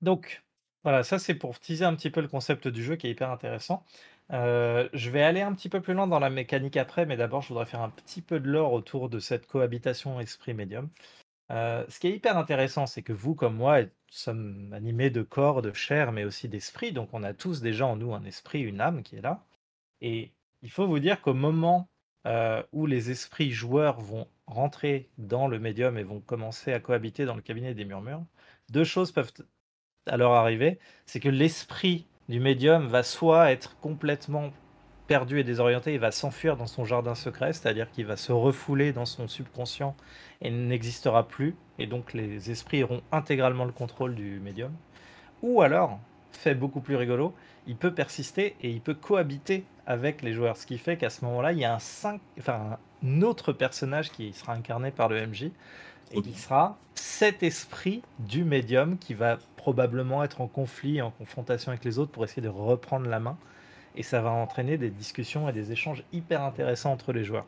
Donc, 0.01 0.43
voilà, 0.83 1.03
ça 1.03 1.19
c'est 1.19 1.35
pour 1.35 1.59
teaser 1.59 1.85
un 1.85 1.95
petit 1.95 2.09
peu 2.09 2.21
le 2.21 2.27
concept 2.27 2.67
du 2.67 2.83
jeu 2.83 2.95
qui 2.95 3.07
est 3.07 3.11
hyper 3.11 3.31
intéressant. 3.31 3.85
Euh, 4.31 4.89
je 4.93 5.09
vais 5.09 5.23
aller 5.23 5.41
un 5.41 5.53
petit 5.53 5.69
peu 5.69 5.81
plus 5.81 5.93
loin 5.93 6.07
dans 6.07 6.19
la 6.19 6.29
mécanique 6.29 6.77
après, 6.77 7.05
mais 7.05 7.17
d'abord 7.17 7.41
je 7.41 7.49
voudrais 7.49 7.65
faire 7.65 7.81
un 7.81 7.89
petit 7.89 8.21
peu 8.21 8.39
de 8.39 8.49
lore 8.49 8.73
autour 8.73 9.09
de 9.09 9.19
cette 9.19 9.47
cohabitation 9.47 10.19
esprit-médium. 10.19 10.89
Euh, 11.51 11.85
ce 11.89 11.99
qui 11.99 12.07
est 12.07 12.15
hyper 12.15 12.37
intéressant, 12.37 12.87
c'est 12.87 13.03
que 13.03 13.13
vous 13.13 13.35
comme 13.35 13.55
moi 13.55 13.79
sommes 14.09 14.71
animés 14.73 15.09
de 15.09 15.21
corps, 15.23 15.61
de 15.61 15.73
chair, 15.73 16.11
mais 16.11 16.23
aussi 16.25 16.49
d'esprit. 16.49 16.91
Donc 16.93 17.09
on 17.13 17.23
a 17.23 17.33
tous 17.33 17.61
déjà 17.61 17.85
en 17.87 17.95
nous 17.97 18.13
un 18.13 18.23
esprit, 18.25 18.61
une 18.61 18.81
âme 18.81 19.03
qui 19.03 19.17
est 19.17 19.21
là. 19.21 19.43
Et 20.01 20.31
il 20.63 20.71
faut 20.71 20.87
vous 20.87 20.99
dire 20.99 21.21
qu'au 21.21 21.33
moment 21.33 21.89
euh, 22.27 22.63
où 22.71 22.85
les 22.85 23.11
esprits 23.11 23.51
joueurs 23.51 23.99
vont 24.01 24.27
rentrer 24.47 25.09
dans 25.17 25.47
le 25.47 25.59
médium 25.59 25.97
et 25.97 26.03
vont 26.03 26.21
commencer 26.21 26.73
à 26.73 26.79
cohabiter 26.79 27.25
dans 27.25 27.35
le 27.35 27.41
cabinet 27.41 27.73
des 27.73 27.85
murmures, 27.85 28.23
deux 28.73 28.83
choses 28.83 29.11
peuvent 29.11 29.31
alors 30.07 30.33
arriver, 30.33 30.79
c'est 31.05 31.19
que 31.19 31.29
l'esprit 31.29 32.07
du 32.27 32.39
médium 32.39 32.87
va 32.87 33.03
soit 33.03 33.51
être 33.51 33.77
complètement 33.79 34.51
perdu 35.07 35.39
et 35.39 35.43
désorienté, 35.43 35.93
il 35.93 35.99
va 35.99 36.11
s'enfuir 36.11 36.57
dans 36.57 36.65
son 36.65 36.85
jardin 36.85 37.15
secret, 37.15 37.53
c'est-à-dire 37.53 37.91
qu'il 37.91 38.05
va 38.05 38.17
se 38.17 38.31
refouler 38.31 38.93
dans 38.93 39.05
son 39.05 39.27
subconscient 39.27 39.95
et 40.41 40.49
n'existera 40.49 41.27
plus, 41.27 41.55
et 41.77 41.87
donc 41.87 42.13
les 42.13 42.51
esprits 42.51 42.83
auront 42.83 43.01
intégralement 43.11 43.65
le 43.65 43.71
contrôle 43.71 44.15
du 44.15 44.39
médium. 44.39 44.73
Ou 45.41 45.61
alors, 45.61 45.99
fait 46.31 46.55
beaucoup 46.55 46.81
plus 46.81 46.95
rigolo, 46.95 47.33
il 47.67 47.75
peut 47.75 47.93
persister 47.93 48.55
et 48.61 48.69
il 48.69 48.81
peut 48.81 48.93
cohabiter 48.93 49.65
avec 49.85 50.21
les 50.21 50.33
joueurs, 50.33 50.57
ce 50.57 50.65
qui 50.65 50.77
fait 50.77 50.97
qu'à 50.97 51.09
ce 51.09 51.23
moment-là, 51.25 51.51
il 51.51 51.59
y 51.59 51.65
a 51.65 51.77
un, 51.77 53.21
autre 53.21 53.51
personnage 53.51 54.11
qui 54.11 54.33
sera 54.33 54.53
incarné 54.53 54.91
par 54.91 55.09
le 55.09 55.27
MJ, 55.27 55.51
et 56.11 56.21
qui 56.21 56.33
sera 56.33 56.77
cet 56.95 57.43
esprit 57.43 58.01
du 58.19 58.43
médium 58.43 58.97
qui 58.97 59.13
va 59.13 59.37
probablement 59.57 60.23
être 60.23 60.41
en 60.41 60.47
conflit, 60.47 61.01
en 61.01 61.11
confrontation 61.11 61.71
avec 61.71 61.85
les 61.85 61.97
autres 61.99 62.11
pour 62.11 62.23
essayer 62.23 62.41
de 62.41 62.49
reprendre 62.49 63.07
la 63.07 63.19
main. 63.19 63.37
Et 63.95 64.03
ça 64.03 64.21
va 64.21 64.31
entraîner 64.31 64.77
des 64.77 64.89
discussions 64.89 65.47
et 65.47 65.53
des 65.53 65.71
échanges 65.71 66.03
hyper 66.11 66.41
intéressants 66.43 66.91
entre 66.91 67.13
les 67.13 67.23
joueurs. 67.23 67.45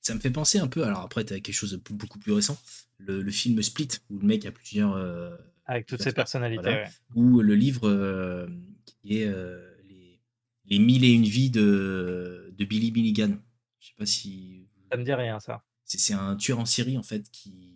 Ça 0.00 0.14
me 0.14 0.20
fait 0.20 0.30
penser 0.30 0.58
un 0.58 0.66
peu, 0.66 0.84
alors 0.84 1.00
après, 1.00 1.24
tu 1.24 1.32
as 1.32 1.40
quelque 1.40 1.54
chose 1.54 1.72
de 1.72 1.94
beaucoup 1.94 2.18
plus 2.18 2.32
récent, 2.32 2.58
le, 2.98 3.30
film 3.30 3.62
Split, 3.62 3.88
où 4.10 4.18
le 4.18 4.26
mec 4.26 4.44
a 4.44 4.52
plusieurs. 4.52 4.94
Euh, 4.94 5.34
avec 5.66 5.86
toutes 5.86 6.02
ses 6.02 6.12
personnalités, 6.12 6.84
Ou 7.14 7.40
le 7.40 7.54
livre 7.54 7.88
euh, 7.88 8.46
qui 8.86 9.20
est 9.20 9.26
euh, 9.26 9.66
les, 9.88 10.20
les 10.66 10.78
mille 10.78 11.04
et 11.04 11.12
une 11.12 11.24
vies 11.24 11.50
de, 11.50 12.52
de 12.56 12.64
Billy 12.64 12.92
Milligan. 12.92 13.38
Je 13.80 13.88
sais 13.88 13.94
pas 13.96 14.06
si. 14.06 14.66
Ça 14.90 14.98
me 14.98 15.04
dit 15.04 15.14
rien, 15.14 15.40
ça. 15.40 15.62
C'est 15.84 16.14
un 16.14 16.36
tueur 16.36 16.58
en 16.58 16.66
série, 16.66 16.96
en 16.96 17.02
fait, 17.02 17.30
qui, 17.30 17.74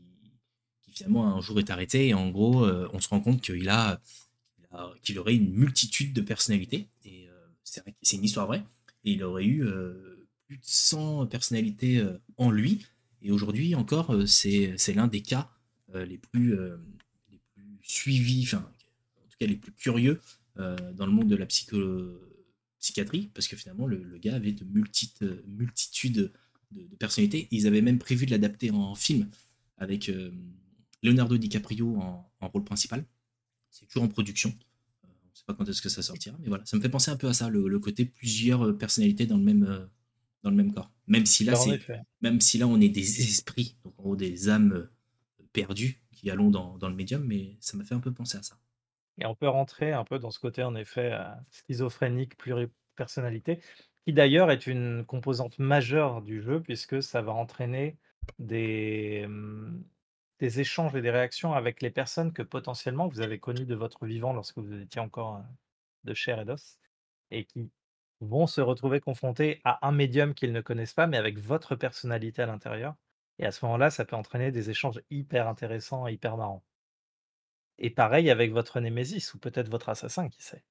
finalement 0.98 1.36
un 1.36 1.40
jour 1.40 1.58
est 1.60 1.70
arrêté 1.70 2.08
et 2.08 2.14
en 2.14 2.28
gros, 2.30 2.64
euh, 2.64 2.88
on 2.92 3.00
se 3.00 3.08
rend 3.08 3.20
compte 3.20 3.40
qu'il 3.40 3.68
a, 3.68 4.00
qu'il 5.02 5.18
aurait 5.18 5.36
une 5.36 5.52
multitude 5.52 6.12
de 6.12 6.20
personnalités. 6.20 6.88
Et 7.04 7.28
euh, 7.28 7.32
c'est 8.02 8.16
une 8.16 8.24
histoire 8.24 8.46
vraie. 8.46 8.64
Et 9.04 9.12
il 9.12 9.22
aurait 9.22 9.44
eu 9.44 9.64
euh, 9.64 10.26
plus 10.46 10.56
de 10.56 10.64
100 10.64 11.26
personnalités 11.26 12.04
en 12.36 12.50
lui. 12.50 12.84
Et 13.22 13.30
aujourd'hui 13.30 13.74
encore, 13.74 14.14
c'est 14.26 14.76
l'un 14.94 15.08
des 15.08 15.22
cas 15.22 15.50
les, 15.94 16.18
plus, 16.18 16.56
les 17.30 17.40
plus 17.54 17.78
suivis, 17.82 18.42
enfin, 18.44 18.70
en 19.16 19.28
tout 19.28 19.36
cas 19.38 19.46
les 19.46 19.56
plus 19.56 19.72
curieux 19.72 20.20
dans 20.56 21.06
le 21.06 21.12
monde 21.12 21.28
de 21.28 21.36
la 21.36 21.46
psychiatrie, 21.46 23.30
parce 23.34 23.48
que 23.48 23.56
finalement, 23.56 23.86
le, 23.86 24.18
gars 24.18 24.34
avait 24.34 24.52
de 24.52 24.64
multitudes 24.64 25.42
multitudes 25.46 26.32
de, 26.72 26.96
personnalités. 26.96 27.48
Ils 27.50 27.66
avaient 27.66 27.82
même 27.82 27.98
prévu 27.98 28.26
de 28.26 28.30
l'adapter 28.30 28.70
en 28.70 28.94
film 28.94 29.28
avec 29.76 30.08
euh, 30.08 30.32
Leonardo 31.02 31.36
DiCaprio 31.36 31.96
en, 31.96 32.48
rôle 32.48 32.64
principal. 32.64 33.04
C'est 33.70 33.86
toujours 33.86 34.04
en 34.04 34.08
production. 34.08 34.50
Euh, 35.04 35.08
on 35.24 35.30
ne 35.30 35.34
sait 35.34 35.44
pas 35.46 35.54
quand 35.54 35.68
est-ce 35.68 35.82
que 35.82 35.88
ça 35.88 36.02
sortira, 36.02 36.36
mais 36.40 36.48
voilà, 36.48 36.64
ça 36.66 36.76
me 36.76 36.82
fait 36.82 36.88
penser 36.88 37.10
un 37.10 37.16
peu 37.16 37.28
à 37.28 37.32
ça, 37.32 37.48
le, 37.48 37.78
côté 37.78 38.04
plusieurs 38.04 38.66
euh, 38.66 38.72
personnalités 38.76 39.26
dans 39.26 39.36
le 39.36 39.44
même, 39.44 39.88
dans 40.42 40.50
le 40.50 40.56
même 40.56 40.72
corps. 40.72 40.90
Même 41.06 41.26
si 41.26 41.44
là, 41.44 41.54
c'est, 41.54 41.80
même 42.20 42.40
si 42.40 42.58
là, 42.58 42.66
on 42.66 42.80
est 42.80 42.88
des 42.88 43.22
esprits, 43.22 43.76
donc 43.84 43.94
en 43.98 44.02
gros 44.02 44.16
des 44.16 44.48
âmes 44.48 44.88
perdues 45.52 46.02
qui 46.12 46.30
allons 46.30 46.50
dans, 46.50 46.76
dans 46.78 46.88
le 46.88 46.94
médium, 46.96 47.24
mais 47.24 47.56
ça 47.60 47.76
m'a 47.76 47.84
fait 47.84 47.94
un 47.94 48.00
peu 48.00 48.12
penser 48.12 48.38
à 48.38 48.42
ça. 48.42 48.58
Et 49.20 49.26
on 49.26 49.34
peut 49.34 49.48
rentrer 49.48 49.92
un 49.92 50.04
peu 50.04 50.18
dans 50.18 50.30
ce 50.30 50.38
côté, 50.38 50.62
en 50.62 50.74
effet, 50.76 51.16
schizophrénique, 51.50 52.36
pluripersonnalité 52.36 53.60
qui 54.08 54.14
d'ailleurs 54.14 54.50
est 54.50 54.66
une 54.66 55.04
composante 55.04 55.58
majeure 55.58 56.22
du 56.22 56.40
jeu 56.40 56.62
puisque 56.62 57.02
ça 57.02 57.20
va 57.20 57.32
entraîner 57.32 57.98
des, 58.38 59.28
échanges 60.40 60.96
et 60.96 61.02
des 61.02 61.10
réactions 61.10 61.52
avec 61.52 61.82
les 61.82 61.90
personnes 61.90 62.32
que 62.32 62.40
potentiellement 62.40 63.06
vous 63.06 63.20
avez 63.20 63.38
connues 63.38 63.66
de 63.66 63.74
votre 63.74 64.06
vivant 64.06 64.32
lorsque 64.32 64.56
vous 64.56 64.80
étiez 64.80 65.02
encore 65.02 65.42
de 66.04 66.14
chair 66.14 66.40
et 66.40 66.46
d'os 66.46 66.78
et 67.30 67.44
qui 67.44 67.70
vont 68.22 68.46
se 68.46 68.62
retrouver 68.62 69.00
confrontés 69.00 69.60
à 69.64 69.86
un 69.86 69.92
médium 69.92 70.32
qu'ils 70.32 70.54
ne 70.54 70.62
connaissent 70.62 70.94
pas 70.94 71.06
mais 71.06 71.18
avec 71.18 71.38
votre 71.38 71.76
personnalité 71.76 72.40
à 72.40 72.46
l'intérieur. 72.46 72.94
Et 73.38 73.44
à 73.44 73.50
ce 73.52 73.62
moment-là, 73.66 73.90
ça 73.90 74.06
peut 74.06 74.16
entraîner 74.16 74.50
des 74.50 74.70
échanges 74.70 75.02
hyper 75.10 75.46
intéressants 75.48 76.08
et 76.08 76.14
hyper 76.14 76.38
marrants. 76.38 76.64
Et 77.76 77.90
pareil 77.90 78.30
avec 78.30 78.52
votre 78.52 78.80
némésis 78.80 79.34
ou 79.34 79.38
peut-être 79.38 79.68
votre 79.68 79.90
assassin, 79.90 80.30
qui 80.30 80.42
sait 80.42 80.64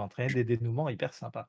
entraîner 0.00 0.32
des 0.32 0.44
dénouements 0.44 0.88
hyper 0.88 1.14
sympas. 1.14 1.48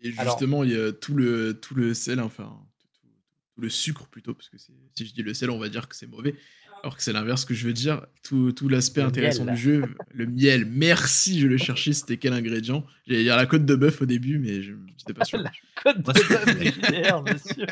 Et 0.00 0.12
justement, 0.12 0.64
il 0.64 0.72
y 0.72 0.78
a 0.78 0.92
tout 0.92 1.14
le, 1.14 1.58
tout 1.58 1.74
le 1.74 1.94
sel, 1.94 2.20
enfin, 2.20 2.60
tout, 2.78 3.60
le 3.60 3.68
sucre 3.68 4.06
plutôt, 4.08 4.34
parce 4.34 4.48
que 4.48 4.58
si 4.58 4.72
je 4.96 5.12
dis 5.12 5.22
le 5.22 5.32
sel, 5.34 5.50
on 5.50 5.58
va 5.58 5.68
dire 5.68 5.88
que 5.88 5.96
c'est 5.96 6.06
mauvais. 6.06 6.34
Alors 6.82 6.98
que 6.98 7.02
c'est 7.02 7.14
l'inverse 7.14 7.46
que 7.46 7.54
je 7.54 7.66
veux 7.66 7.72
dire. 7.72 8.04
Tout, 8.22 8.52
tout 8.52 8.68
l'aspect 8.68 9.00
intéressant 9.00 9.46
du 9.46 9.56
jeu, 9.56 9.84
le 10.12 10.26
miel, 10.26 10.66
merci, 10.66 11.40
je 11.40 11.46
le 11.46 11.56
cherchais, 11.56 11.94
c'était 11.94 12.18
quel 12.18 12.34
ingrédient? 12.34 12.84
J'allais 13.06 13.22
dire 13.22 13.36
la 13.36 13.46
côte 13.46 13.64
de 13.64 13.74
bœuf 13.74 14.02
au 14.02 14.06
début, 14.06 14.38
mais 14.38 14.62
je 14.62 14.72
n'étais 14.72 15.14
pas 15.14 15.24
sûr. 15.24 15.38
la 15.42 15.50
côte 15.82 15.96
de 15.96 16.12
bœuf 16.12 16.58
du 16.58 16.66
JDR, 16.66 17.22
monsieur. 17.22 17.66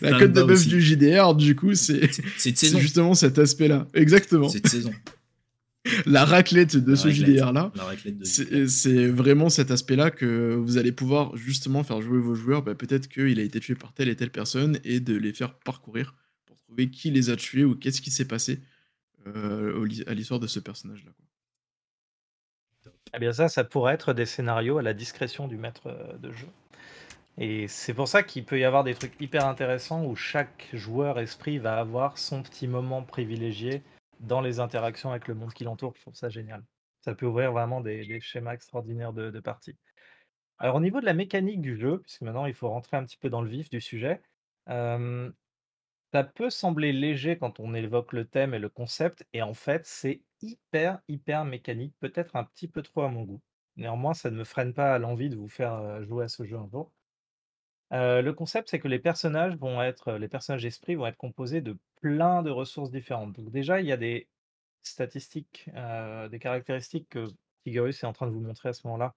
la 0.02 0.18
côte 0.18 0.32
de 0.32 0.42
bœuf 0.42 0.66
du 0.66 0.82
JDR, 0.82 1.36
du 1.36 1.54
coup, 1.54 1.74
c'est 1.74 2.10
justement 2.36 3.14
cet 3.14 3.38
aspect-là. 3.38 3.86
Exactement. 3.94 4.48
Cette 4.48 4.66
saison 4.66 4.92
la 6.06 6.24
raclette 6.24 6.76
de 6.76 6.94
ce 6.94 7.10
JDR-là, 7.10 7.72
c'est 8.22 9.06
vraiment 9.06 9.50
cet 9.50 9.70
aspect-là 9.70 10.10
que 10.10 10.54
vous 10.54 10.78
allez 10.78 10.92
pouvoir 10.92 11.36
justement 11.36 11.84
faire 11.84 12.00
jouer 12.00 12.18
vos 12.18 12.34
joueurs. 12.34 12.62
Bah, 12.62 12.74
peut-être 12.74 13.08
qu'il 13.08 13.38
a 13.38 13.42
été 13.42 13.60
tué 13.60 13.74
par 13.74 13.92
telle 13.92 14.08
et 14.08 14.16
telle 14.16 14.30
personne 14.30 14.78
et 14.84 15.00
de 15.00 15.14
les 15.14 15.32
faire 15.32 15.54
parcourir 15.54 16.14
pour 16.46 16.56
trouver 16.56 16.90
qui 16.90 17.10
les 17.10 17.30
a 17.30 17.36
tués 17.36 17.64
ou 17.64 17.74
qu'est-ce 17.74 18.00
qui 18.00 18.10
s'est 18.10 18.26
passé 18.26 18.60
euh, 19.26 19.86
à 20.06 20.14
l'histoire 20.14 20.40
de 20.40 20.46
ce 20.46 20.60
personnage-là. 20.60 21.12
Eh 23.14 23.18
bien 23.18 23.32
ça, 23.32 23.48
ça 23.48 23.62
pourrait 23.62 23.94
être 23.94 24.12
des 24.12 24.26
scénarios 24.26 24.78
à 24.78 24.82
la 24.82 24.94
discrétion 24.94 25.48
du 25.48 25.56
maître 25.56 25.86
euh, 25.86 26.16
de 26.18 26.32
jeu. 26.32 26.48
Et 27.36 27.68
c'est 27.68 27.94
pour 27.94 28.08
ça 28.08 28.22
qu'il 28.22 28.44
peut 28.44 28.58
y 28.58 28.64
avoir 28.64 28.84
des 28.84 28.94
trucs 28.94 29.20
hyper 29.20 29.46
intéressants 29.46 30.04
où 30.04 30.16
chaque 30.16 30.68
joueur 30.72 31.18
esprit 31.18 31.58
va 31.58 31.78
avoir 31.78 32.16
son 32.16 32.42
petit 32.42 32.68
moment 32.68 33.02
privilégié 33.02 33.82
dans 34.20 34.40
les 34.40 34.60
interactions 34.60 35.10
avec 35.10 35.28
le 35.28 35.34
monde 35.34 35.52
qui 35.52 35.64
l'entoure. 35.64 35.94
Je 35.96 36.02
trouve 36.02 36.14
ça 36.14 36.28
génial. 36.28 36.64
Ça 37.00 37.14
peut 37.14 37.26
ouvrir 37.26 37.52
vraiment 37.52 37.80
des, 37.80 38.20
schémas 38.20 38.54
extraordinaires 38.54 39.12
de, 39.12 39.30
de 39.30 39.40
parties. 39.40 39.76
Alors 40.58 40.76
au 40.76 40.80
niveau 40.80 41.00
de 41.00 41.06
la 41.06 41.14
mécanique 41.14 41.60
du 41.60 41.76
jeu, 41.76 41.98
puisque 42.00 42.22
maintenant 42.22 42.46
il 42.46 42.54
faut 42.54 42.68
rentrer 42.68 42.96
un 42.96 43.04
petit 43.04 43.16
peu 43.18 43.28
dans 43.28 43.42
le 43.42 43.48
vif 43.48 43.68
du 43.70 43.80
sujet, 43.80 44.22
ça 44.66 46.24
peut 46.24 46.48
sembler 46.48 46.92
léger 46.92 47.36
quand 47.38 47.60
on 47.60 47.74
évoque 47.74 48.12
le 48.12 48.24
thème 48.24 48.54
et 48.54 48.58
le 48.58 48.68
concept, 48.68 49.26
et 49.32 49.42
en 49.42 49.54
fait 49.54 49.84
c'est 49.84 50.22
hyper 50.42 51.00
hyper 51.08 51.44
mécanique, 51.44 51.94
peut-être 52.00 52.36
un 52.36 52.44
petit 52.44 52.68
peu 52.68 52.82
trop 52.82 53.02
à 53.02 53.08
mon 53.08 53.24
goût. 53.24 53.42
Néanmoins, 53.76 54.14
ça 54.14 54.30
ne 54.30 54.36
me 54.36 54.44
freine 54.44 54.72
pas 54.72 54.94
à 54.94 54.98
l'envie 54.98 55.28
de 55.28 55.36
vous 55.36 55.48
faire 55.48 56.02
jouer 56.04 56.24
à 56.24 56.28
ce 56.28 56.44
jeu 56.44 56.56
un 56.56 56.68
jour. 56.70 56.92
Le 57.90 58.30
concept, 58.32 58.68
c'est 58.70 58.78
que 58.78 58.88
les 58.88 58.98
personnages 58.98 59.56
vont 59.56 59.82
être, 59.82 60.12
les 60.12 60.28
personnages 60.28 60.64
esprits 60.64 60.94
vont 60.94 61.06
être 61.06 61.16
composés 61.16 61.60
de 61.60 61.76
plein 62.00 62.42
de 62.42 62.50
ressources 62.50 62.90
différentes. 62.90 63.34
Donc 63.34 63.50
déjà, 63.50 63.80
il 63.80 63.86
y 63.86 63.92
a 63.92 63.96
des 63.96 64.28
statistiques, 64.82 65.70
des 66.30 66.38
caractéristiques 66.38 67.08
que 67.08 67.26
Tigurus 67.62 68.02
est 68.02 68.06
en 68.06 68.12
train 68.12 68.26
de 68.26 68.32
vous 68.32 68.40
montrer 68.40 68.68
à 68.68 68.72
ce 68.72 68.86
moment-là, 68.86 69.14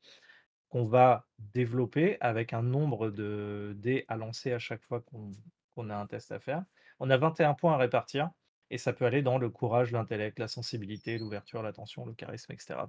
qu'on 0.70 0.84
va 0.84 1.26
développer 1.54 2.18
avec 2.22 2.54
un 2.54 2.62
nombre 2.62 3.10
de 3.10 3.74
dés 3.78 4.06
à 4.08 4.16
lancer 4.16 4.52
à 4.52 4.60
chaque 4.60 4.84
fois 4.84 5.02
qu'on 5.02 5.90
a 5.90 5.96
un 5.96 6.08
test 6.08 6.32
à 6.32 6.40
faire. 6.40 6.64
On 7.00 7.10
a 7.10 7.18
21 7.18 7.54
points 7.54 7.74
à 7.74 7.78
répartir 7.78 8.30
et 8.70 8.78
ça 8.78 8.94
peut 8.94 9.06
aller 9.06 9.22
dans 9.22 9.38
le 9.38 9.50
courage, 9.50 9.92
l'intellect, 9.92 10.40
la 10.40 10.48
sensibilité, 10.48 11.18
l'ouverture, 11.18 11.64
l'attention, 11.64 12.06
le 12.06 12.14
charisme, 12.14 12.52
etc. 12.52 12.80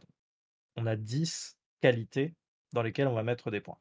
on 0.77 0.87
a 0.87 0.97
10 0.97 1.57
qualités 1.81 2.35
dans 2.73 2.83
lesquelles 2.83 3.07
on 3.09 3.15
va 3.15 3.23
mettre 3.23 3.51
des 3.51 3.61
points. 3.61 3.79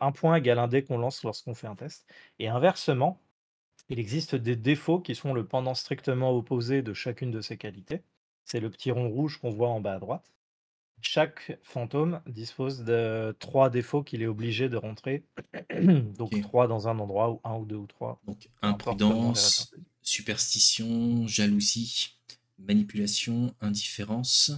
Un 0.00 0.12
point 0.12 0.36
égale 0.36 0.58
un 0.58 0.68
dé 0.68 0.82
qu'on 0.82 0.98
lance 0.98 1.22
lorsqu'on 1.22 1.54
fait 1.54 1.66
un 1.66 1.76
test. 1.76 2.06
Et 2.38 2.48
inversement, 2.48 3.20
il 3.88 3.98
existe 3.98 4.34
des 4.34 4.56
défauts 4.56 5.00
qui 5.00 5.14
sont 5.14 5.32
le 5.32 5.46
pendant 5.46 5.74
strictement 5.74 6.32
opposé 6.32 6.82
de 6.82 6.92
chacune 6.92 7.30
de 7.30 7.40
ces 7.40 7.56
qualités. 7.56 8.02
C'est 8.44 8.60
le 8.60 8.70
petit 8.70 8.90
rond 8.90 9.08
rouge 9.08 9.38
qu'on 9.38 9.50
voit 9.50 9.68
en 9.68 9.80
bas 9.80 9.94
à 9.94 9.98
droite. 9.98 10.32
Chaque 11.02 11.58
fantôme 11.62 12.20
dispose 12.26 12.82
de 12.82 13.36
trois 13.38 13.70
défauts 13.70 14.02
qu'il 14.02 14.22
est 14.22 14.26
obligé 14.26 14.68
de 14.68 14.76
rentrer. 14.76 15.24
Donc 16.18 16.40
trois 16.42 16.66
dans 16.66 16.88
un 16.88 16.98
endroit, 16.98 17.30
ou 17.30 17.40
un 17.44 17.56
ou 17.56 17.64
deux 17.64 17.76
ou 17.76 17.86
trois. 17.86 18.20
Donc 18.24 18.48
imprudence, 18.62 19.74
superstition, 20.02 21.26
jalousie, 21.26 22.16
manipulation, 22.58 23.54
indifférence, 23.60 24.52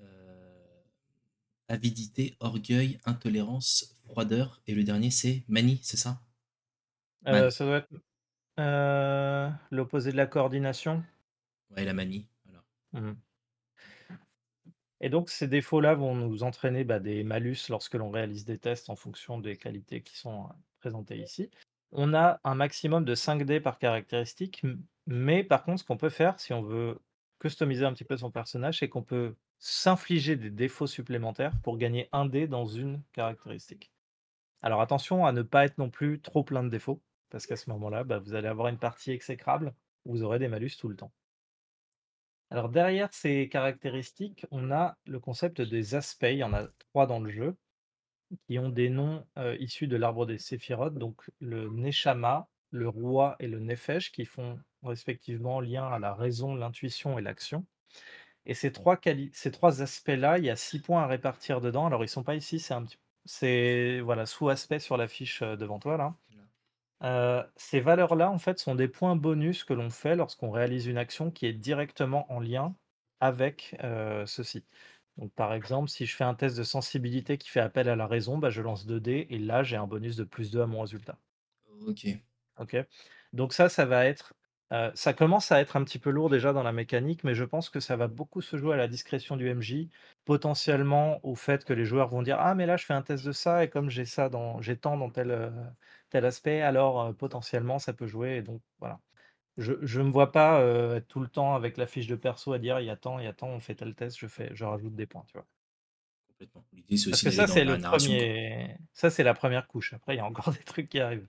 euh, 0.00 0.82
avidité, 1.68 2.36
orgueil, 2.40 2.98
intolérance, 3.04 3.94
froideur. 4.12 4.60
Et 4.66 4.74
le 4.74 4.84
dernier, 4.84 5.10
c'est 5.10 5.44
manie, 5.48 5.80
c'est 5.82 5.96
ça? 5.96 6.20
Euh, 7.26 7.50
Ça 7.50 7.64
doit 7.64 7.78
être 7.78 7.88
euh, 8.60 9.50
l'opposé 9.70 10.12
de 10.12 10.16
la 10.16 10.26
coordination? 10.26 11.02
Ouais, 11.74 11.84
la 11.84 11.94
manie, 11.94 12.28
voilà. 12.44 12.62
Mmh. 12.92 13.14
Et 15.00 15.08
donc 15.08 15.30
ces 15.30 15.48
défauts-là 15.48 15.94
vont 15.94 16.14
nous 16.14 16.42
entraîner, 16.42 16.84
bah, 16.84 17.00
des 17.00 17.24
malus 17.24 17.68
lorsque 17.68 17.94
l'on 17.94 18.10
réalise 18.10 18.44
des 18.44 18.58
tests 18.58 18.90
en 18.90 18.96
fonction 18.96 19.38
des 19.38 19.56
qualités 19.56 20.02
qui 20.02 20.16
sont, 20.16 20.44
euh, 20.44 20.52
présentées 20.78 21.18
ici. 21.18 21.50
On 21.90 22.14
a 22.14 22.40
un 22.44 22.54
maximum 22.54 23.04
de 23.04 23.14
5 23.14 23.44
dés 23.44 23.60
par 23.60 23.78
caractéristique, 23.78 24.62
mais 25.06 25.42
par 25.44 25.64
contre, 25.64 25.80
ce 25.80 25.84
qu'on 25.84 25.96
peut 25.96 26.08
faire 26.10 26.38
si 26.38 26.52
on 26.52 26.62
veut 26.62 26.98
customiser 27.40 27.84
un 27.84 27.92
petit 27.92 28.04
peu 28.04 28.16
son 28.16 28.30
personnage, 28.30 28.78
c'est 28.78 28.88
qu'on 28.88 29.02
peut 29.02 29.34
s'infliger 29.58 30.36
des 30.36 30.50
défauts 30.50 30.86
supplémentaires 30.86 31.52
pour 31.62 31.78
gagner 31.78 32.08
un 32.12 32.26
dé 32.26 32.46
dans 32.46 32.66
une 32.66 33.02
caractéristique. 33.12 33.91
Alors 34.62 34.80
attention 34.80 35.26
à 35.26 35.32
ne 35.32 35.42
pas 35.42 35.64
être 35.64 35.78
non 35.78 35.90
plus 35.90 36.20
trop 36.20 36.44
plein 36.44 36.62
de 36.62 36.68
défauts 36.68 37.02
parce 37.30 37.46
qu'à 37.46 37.56
ce 37.56 37.70
moment-là, 37.70 38.04
bah, 38.04 38.18
vous 38.18 38.34
allez 38.34 38.48
avoir 38.48 38.68
une 38.68 38.78
partie 38.78 39.10
exécrable 39.10 39.74
vous 40.04 40.22
aurez 40.22 40.38
des 40.38 40.48
malus 40.48 40.72
tout 40.78 40.88
le 40.88 40.96
temps. 40.96 41.12
Alors 42.50 42.68
derrière 42.68 43.12
ces 43.12 43.48
caractéristiques, 43.48 44.46
on 44.50 44.70
a 44.70 44.96
le 45.06 45.20
concept 45.20 45.60
des 45.60 45.94
aspects, 45.94 46.26
il 46.30 46.38
y 46.38 46.44
en 46.44 46.52
a 46.52 46.66
trois 46.78 47.06
dans 47.06 47.20
le 47.20 47.30
jeu, 47.30 47.56
qui 48.46 48.58
ont 48.58 48.68
des 48.68 48.90
noms 48.90 49.24
issus 49.58 49.86
de 49.86 49.96
l'arbre 49.96 50.26
des 50.26 50.38
séphirotes, 50.38 50.98
donc 50.98 51.30
le 51.40 51.68
Neshama, 51.68 52.48
le 52.70 52.88
roi 52.88 53.36
et 53.38 53.48
le 53.48 53.60
Nefesh, 53.60 54.12
qui 54.12 54.24
font 54.24 54.58
respectivement 54.82 55.60
lien 55.60 55.86
à 55.86 55.98
la 55.98 56.14
raison, 56.14 56.54
l'intuition 56.54 57.18
et 57.18 57.22
l'action. 57.22 57.64
Et 58.44 58.54
ces 58.54 58.72
trois, 58.72 58.98
aspects-là, 59.82 60.38
il 60.38 60.44
y 60.44 60.50
a 60.50 60.56
six 60.56 60.80
points 60.80 61.04
à 61.04 61.06
répartir 61.06 61.60
dedans. 61.60 61.86
Alors 61.86 62.04
ils 62.04 62.08
sont 62.08 62.24
pas 62.24 62.34
ici, 62.34 62.58
c'est 62.58 62.74
un 62.74 62.84
petit 62.84 62.98
c'est 63.24 64.00
voilà 64.00 64.26
sous-aspect 64.26 64.78
sur 64.78 64.96
la 64.96 65.08
fiche 65.08 65.42
devant 65.42 65.78
toi 65.78 65.96
là 65.96 66.14
ces 67.56 67.80
valeurs-là, 67.80 68.30
en 68.30 68.38
fait, 68.38 68.60
sont 68.60 68.76
des 68.76 68.86
points 68.86 69.16
bonus 69.16 69.64
que 69.64 69.72
l'on 69.72 69.90
fait 69.90 70.14
lorsqu'on 70.14 70.52
réalise 70.52 70.86
une 70.86 70.98
action 70.98 71.32
qui 71.32 71.46
est 71.46 71.52
directement 71.52 72.32
en 72.32 72.38
lien 72.38 72.76
avec, 73.18 73.76
ceci. 74.26 74.64
Donc 75.16 75.32
par 75.32 75.52
exemple, 75.52 75.88
si 75.88 76.06
je 76.06 76.14
fais 76.14 76.24
un 76.24 76.34
test 76.34 76.56
de 76.56 76.62
sensibilité 76.62 77.38
qui 77.38 77.48
fait 77.48 77.60
appel 77.60 77.88
à 77.88 77.96
la 77.96 78.06
raison, 78.06 78.38
bah, 78.38 78.50
je 78.50 78.62
lance 78.62 78.86
2 78.86 79.00
dés 79.00 79.26
et 79.30 79.38
là, 79.38 79.64
j'ai 79.64 79.76
un 79.76 79.88
bonus 79.88 80.14
de 80.16 80.24
plus 80.24 80.52
2 80.52 80.60
à 80.60 80.66
mon 80.66 80.80
résultat. 80.80 81.18
OK. 81.86 82.06
OK? 82.60 82.76
Donc 83.32 83.52
ça, 83.52 83.68
ça 83.68 83.84
va 83.84 84.06
être, 84.06 84.34
ça 84.94 85.12
commence 85.14 85.52
à 85.52 85.60
être 85.60 85.76
un 85.76 85.84
petit 85.84 85.98
peu 85.98 86.10
lourd 86.10 86.30
déjà 86.30 86.52
dans 86.52 86.62
la 86.62 86.72
mécanique, 86.72 87.24
mais 87.24 87.34
je 87.34 87.44
pense 87.44 87.68
que 87.70 87.80
ça 87.80 87.96
va 87.96 88.08
beaucoup 88.08 88.40
se 88.40 88.56
jouer 88.56 88.74
à 88.74 88.76
la 88.76 88.88
discrétion 88.88 89.36
du 89.36 89.48
MJ, 89.48 89.88
potentiellement 90.24 91.20
au 91.26 91.34
fait 91.34 91.64
que 91.64 91.72
les 91.72 91.84
joueurs 91.84 92.08
vont 92.08 92.22
dire: 92.22 92.38
«Ah 92.40 92.54
mais 92.54 92.66
là, 92.66 92.76
je 92.76 92.84
fais 92.86 92.94
un 92.94 93.02
test 93.02 93.24
de 93.24 93.32
ça 93.32 93.64
et 93.64 93.68
comme 93.70 93.90
j'ai 93.90 94.04
ça 94.06 94.28
dans 94.28 94.60
j'ai 94.62 94.76
tant 94.78 94.96
dans 94.96 95.10
tel, 95.10 95.52
tel 96.10 96.24
aspect, 96.24 96.62
alors 96.62 97.14
potentiellement 97.16 97.78
ça 97.78 97.92
peut 97.92 98.06
jouer. 98.06 98.36
Et 98.36 98.42
donc 98.42 98.62
voilà. 98.78 99.00
Je 99.58 99.72
ne 100.00 100.04
me 100.06 100.10
vois 100.12 100.32
pas 100.32 100.60
être 100.96 101.08
tout 101.08 101.20
le 101.20 101.28
temps 101.28 101.54
avec 101.56 101.76
la 101.78 101.86
fiche 101.86 102.06
de 102.08 102.16
perso 102.16 102.52
à 102.54 102.58
dire 102.60 102.80
il 102.80 102.86
y 102.86 102.90
a 102.90 102.96
tant, 102.96 103.18
il 103.20 103.24
y 103.26 103.28
a 103.28 103.34
tant, 103.34 103.48
on 103.48 103.60
fait 103.60 103.74
tel 103.76 103.94
test, 103.94 104.18
je 104.18 104.26
fais, 104.28 104.50
je 104.54 104.64
rajoute 104.64 104.94
des 104.96 105.06
points, 105.06 105.24
tu 105.28 105.34
vois. 105.38 105.46
Complètement. 106.28 106.64
L'idée 106.72 106.96
c'est 106.96 107.10
Parce 107.10 107.22
que 107.22 107.30
ça 107.30 107.46
c'est 107.46 107.64
le 107.64 107.78
premier, 107.78 108.76
ça 108.92 109.10
c'est 109.10 109.22
la 109.24 109.34
première 109.34 109.66
couche. 109.68 109.92
Après 109.94 110.14
il 110.14 110.18
y 110.18 110.20
a 110.20 110.26
encore 110.26 110.52
des 110.52 110.62
trucs 110.64 110.88
qui 110.88 111.00
arrivent. 111.00 111.28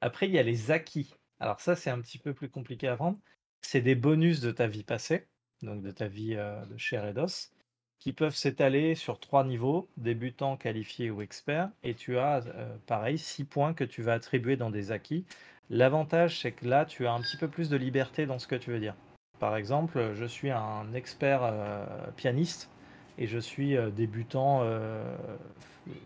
Après 0.00 0.26
il 0.28 0.34
y 0.34 0.38
a 0.38 0.44
les 0.44 0.70
acquis. 0.72 1.14
Alors 1.40 1.60
ça 1.60 1.76
c'est 1.76 1.90
un 1.90 2.00
petit 2.00 2.18
peu 2.18 2.34
plus 2.34 2.48
compliqué 2.48 2.88
à 2.88 2.94
vendre. 2.94 3.18
C'est 3.60 3.80
des 3.80 3.94
bonus 3.94 4.40
de 4.40 4.50
ta 4.50 4.66
vie 4.66 4.84
passée, 4.84 5.28
donc 5.62 5.82
de 5.82 5.90
ta 5.90 6.08
vie 6.08 6.34
de 6.34 6.76
chair 6.76 7.06
et 7.06 7.12
d'os 7.12 7.52
qui 7.98 8.12
peuvent 8.12 8.34
s'étaler 8.34 8.94
sur 8.94 9.18
trois 9.18 9.44
niveaux, 9.44 9.88
débutant, 9.96 10.56
qualifié 10.56 11.10
ou 11.10 11.22
expert, 11.22 11.70
et 11.82 11.94
tu 11.94 12.18
as 12.18 12.46
euh, 12.46 12.76
pareil 12.86 13.18
six 13.18 13.44
points 13.44 13.74
que 13.74 13.84
tu 13.84 14.02
vas 14.02 14.14
attribuer 14.14 14.56
dans 14.56 14.70
des 14.70 14.92
acquis. 14.92 15.24
L'avantage, 15.70 16.40
c'est 16.40 16.52
que 16.52 16.66
là, 16.66 16.84
tu 16.84 17.06
as 17.06 17.12
un 17.12 17.20
petit 17.20 17.36
peu 17.36 17.48
plus 17.48 17.68
de 17.68 17.76
liberté 17.76 18.26
dans 18.26 18.38
ce 18.38 18.46
que 18.46 18.54
tu 18.54 18.70
veux 18.70 18.78
dire. 18.78 18.94
Par 19.38 19.56
exemple, 19.56 20.12
je 20.14 20.24
suis 20.24 20.50
un 20.50 20.92
expert 20.94 21.40
euh, 21.42 21.84
pianiste 22.16 22.70
et 23.18 23.26
je 23.26 23.38
suis 23.38 23.76
euh, 23.76 23.90
débutant 23.90 24.62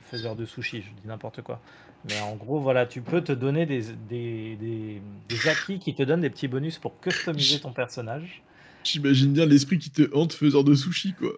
faiseur 0.03 0.37
de 0.37 0.45
sushi, 0.45 0.83
je 0.83 0.91
dis 0.93 1.07
n'importe 1.07 1.43
quoi. 1.43 1.61
Mais 2.09 2.21
en 2.21 2.35
gros, 2.35 2.61
voilà, 2.61 2.87
tu 2.87 3.03
peux 3.03 3.23
te 3.23 3.33
donner 3.33 3.67
des, 3.67 3.83
des, 4.09 4.57
des 4.57 5.49
acquis 5.49 5.79
qui 5.79 5.95
te 5.95 6.03
donnent 6.03 6.23
des 6.23 6.31
petits 6.31 6.49
bonus 6.49 6.79
pour 6.79 6.99
customiser 7.01 7.61
ton 7.61 7.73
personnage. 7.73 8.43
J'imagine 8.85 9.33
bien 9.33 9.45
l'esprit 9.45 9.79
qui 9.79 9.91
te 9.91 10.15
hante 10.15 10.33
faiseur 10.33 10.65
de 10.65 10.75
sushi, 10.75 11.13
quoi. 11.13 11.33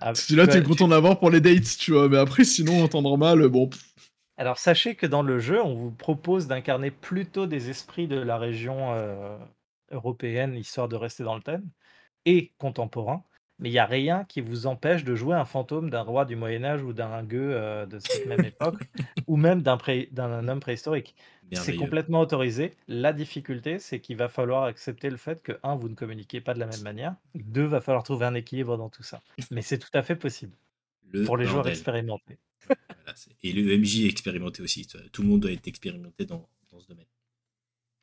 Ah, 0.00 0.12
là, 0.30 0.46
t'es 0.46 0.62
content 0.62 0.88
d'avoir 0.88 1.18
pour 1.18 1.30
les 1.30 1.40
dates, 1.40 1.76
tu 1.78 1.92
vois. 1.92 2.08
Mais 2.08 2.16
après, 2.16 2.44
sinon, 2.44 2.82
entendre 2.82 3.18
mal, 3.18 3.48
bon. 3.48 3.68
Alors, 4.36 4.58
sachez 4.58 4.94
que 4.94 5.06
dans 5.06 5.22
le 5.22 5.40
jeu, 5.40 5.60
on 5.60 5.74
vous 5.74 5.90
propose 5.90 6.46
d'incarner 6.46 6.92
plutôt 6.92 7.46
des 7.46 7.68
esprits 7.68 8.06
de 8.06 8.16
la 8.16 8.38
région 8.38 8.94
euh, 8.94 9.36
européenne, 9.90 10.54
histoire 10.54 10.88
de 10.88 10.94
rester 10.94 11.24
dans 11.24 11.34
le 11.34 11.42
thème, 11.42 11.68
et 12.24 12.52
contemporain. 12.58 13.24
Mais 13.58 13.68
il 13.68 13.72
n'y 13.72 13.78
a 13.78 13.86
rien 13.86 14.24
qui 14.24 14.40
vous 14.40 14.66
empêche 14.66 15.04
de 15.04 15.14
jouer 15.14 15.34
un 15.34 15.44
fantôme 15.44 15.90
d'un 15.90 16.02
roi 16.02 16.24
du 16.24 16.36
Moyen 16.36 16.64
Âge 16.64 16.82
ou 16.82 16.92
d'un 16.92 17.22
gueux 17.24 17.50
euh, 17.52 17.86
de 17.86 17.98
cette 17.98 18.26
même 18.26 18.44
époque, 18.44 18.80
ou 19.26 19.36
même 19.36 19.62
d'un 19.62 20.48
homme 20.48 20.60
préhistorique. 20.60 21.14
C'est 21.52 21.76
complètement 21.76 22.20
autorisé. 22.20 22.74
La 22.88 23.12
difficulté, 23.12 23.78
c'est 23.78 24.00
qu'il 24.00 24.16
va 24.16 24.28
falloir 24.28 24.64
accepter 24.64 25.08
le 25.10 25.16
fait 25.16 25.42
que, 25.42 25.52
un, 25.62 25.76
vous 25.76 25.88
ne 25.88 25.94
communiquez 25.94 26.40
pas 26.40 26.54
de 26.54 26.60
la 26.60 26.66
même 26.66 26.82
manière, 26.82 27.16
deux, 27.34 27.64
va 27.64 27.80
falloir 27.80 28.04
trouver 28.04 28.26
un 28.26 28.34
équilibre 28.34 28.76
dans 28.76 28.90
tout 28.90 29.02
ça. 29.02 29.22
Mais 29.50 29.62
c'est 29.62 29.78
tout 29.78 29.90
à 29.94 30.02
fait 30.02 30.16
possible 30.16 30.56
pour 31.24 31.36
les 31.36 31.46
joueurs 31.46 31.68
expérimentés. 31.68 32.38
et 33.42 33.52
le 33.52 33.78
MJ 33.78 34.04
expérimenté 34.04 34.62
aussi. 34.62 34.86
Tout 35.12 35.22
le 35.22 35.28
monde 35.28 35.40
doit 35.40 35.52
être 35.52 35.66
expérimenté 35.66 36.26
dans, 36.26 36.46
dans 36.70 36.80
ce 36.80 36.88
domaine. 36.88 37.06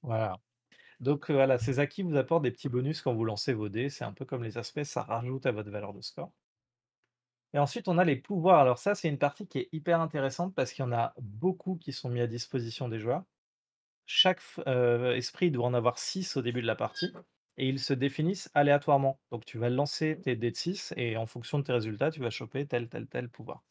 Voilà. 0.02 0.40
Donc 1.00 1.30
voilà, 1.32 1.58
ces 1.58 1.80
acquis 1.80 2.04
vous 2.04 2.16
apportent 2.16 2.44
des 2.44 2.52
petits 2.52 2.70
bonus 2.70 3.02
quand 3.02 3.14
vous 3.14 3.26
lancez 3.26 3.54
vos 3.54 3.70
dés. 3.70 3.90
C'est 3.90 4.06
un 4.06 4.14
peu 4.14 4.26
comme 4.26 4.44
les 4.44 4.58
aspects, 4.58 4.84
ça 4.84 5.04
rajoute 5.04 5.46
à 5.46 5.52
votre 5.52 5.70
valeur 5.70 5.94
de 5.94 6.02
score. 6.02 6.32
Et 7.54 7.60
ensuite, 7.60 7.88
on 7.88 7.98
a 7.98 8.04
les 8.04 8.18
pouvoirs. 8.18 8.60
Alors 8.60 8.78
ça, 8.80 8.96
c'est 8.96 9.08
une 9.08 9.18
partie 9.18 9.48
qui 9.48 9.60
est 9.60 9.70
hyper 9.72 10.02
intéressante 10.02 10.54
parce 10.54 10.74
qu'il 10.74 10.84
y 10.84 10.88
en 10.88 10.92
a 10.92 11.14
beaucoup 11.22 11.78
qui 11.78 11.94
sont 11.94 12.10
mis 12.10 12.22
à 12.22 12.28
disposition 12.28 12.90
des 12.90 13.00
joueurs. 13.00 13.24
Chaque 14.06 14.42
esprit 15.16 15.52
doit 15.52 15.66
en 15.66 15.74
avoir 15.74 15.98
6 15.98 16.38
au 16.38 16.42
début 16.42 16.62
de 16.62 16.68
la 16.68 16.76
partie 16.76 17.14
et 17.58 17.68
ils 17.70 17.80
se 17.80 17.94
définissent 17.94 18.52
aléatoirement. 18.54 19.20
Donc 19.32 19.46
tu 19.46 19.58
vas 19.58 19.70
lancer 19.70 20.20
tes 20.22 20.36
dés 20.36 20.52
de 20.52 20.56
6 20.56 20.94
et 20.98 21.18
en 21.18 21.26
fonction 21.26 21.60
de 21.60 21.64
tes 21.64 21.74
résultats, 21.74 22.12
tu 22.12 22.20
vas 22.20 22.30
choper 22.30 22.68
tel, 22.68 22.90
tel, 22.90 23.08
tel 23.08 23.30
pouvoir. 23.30 23.64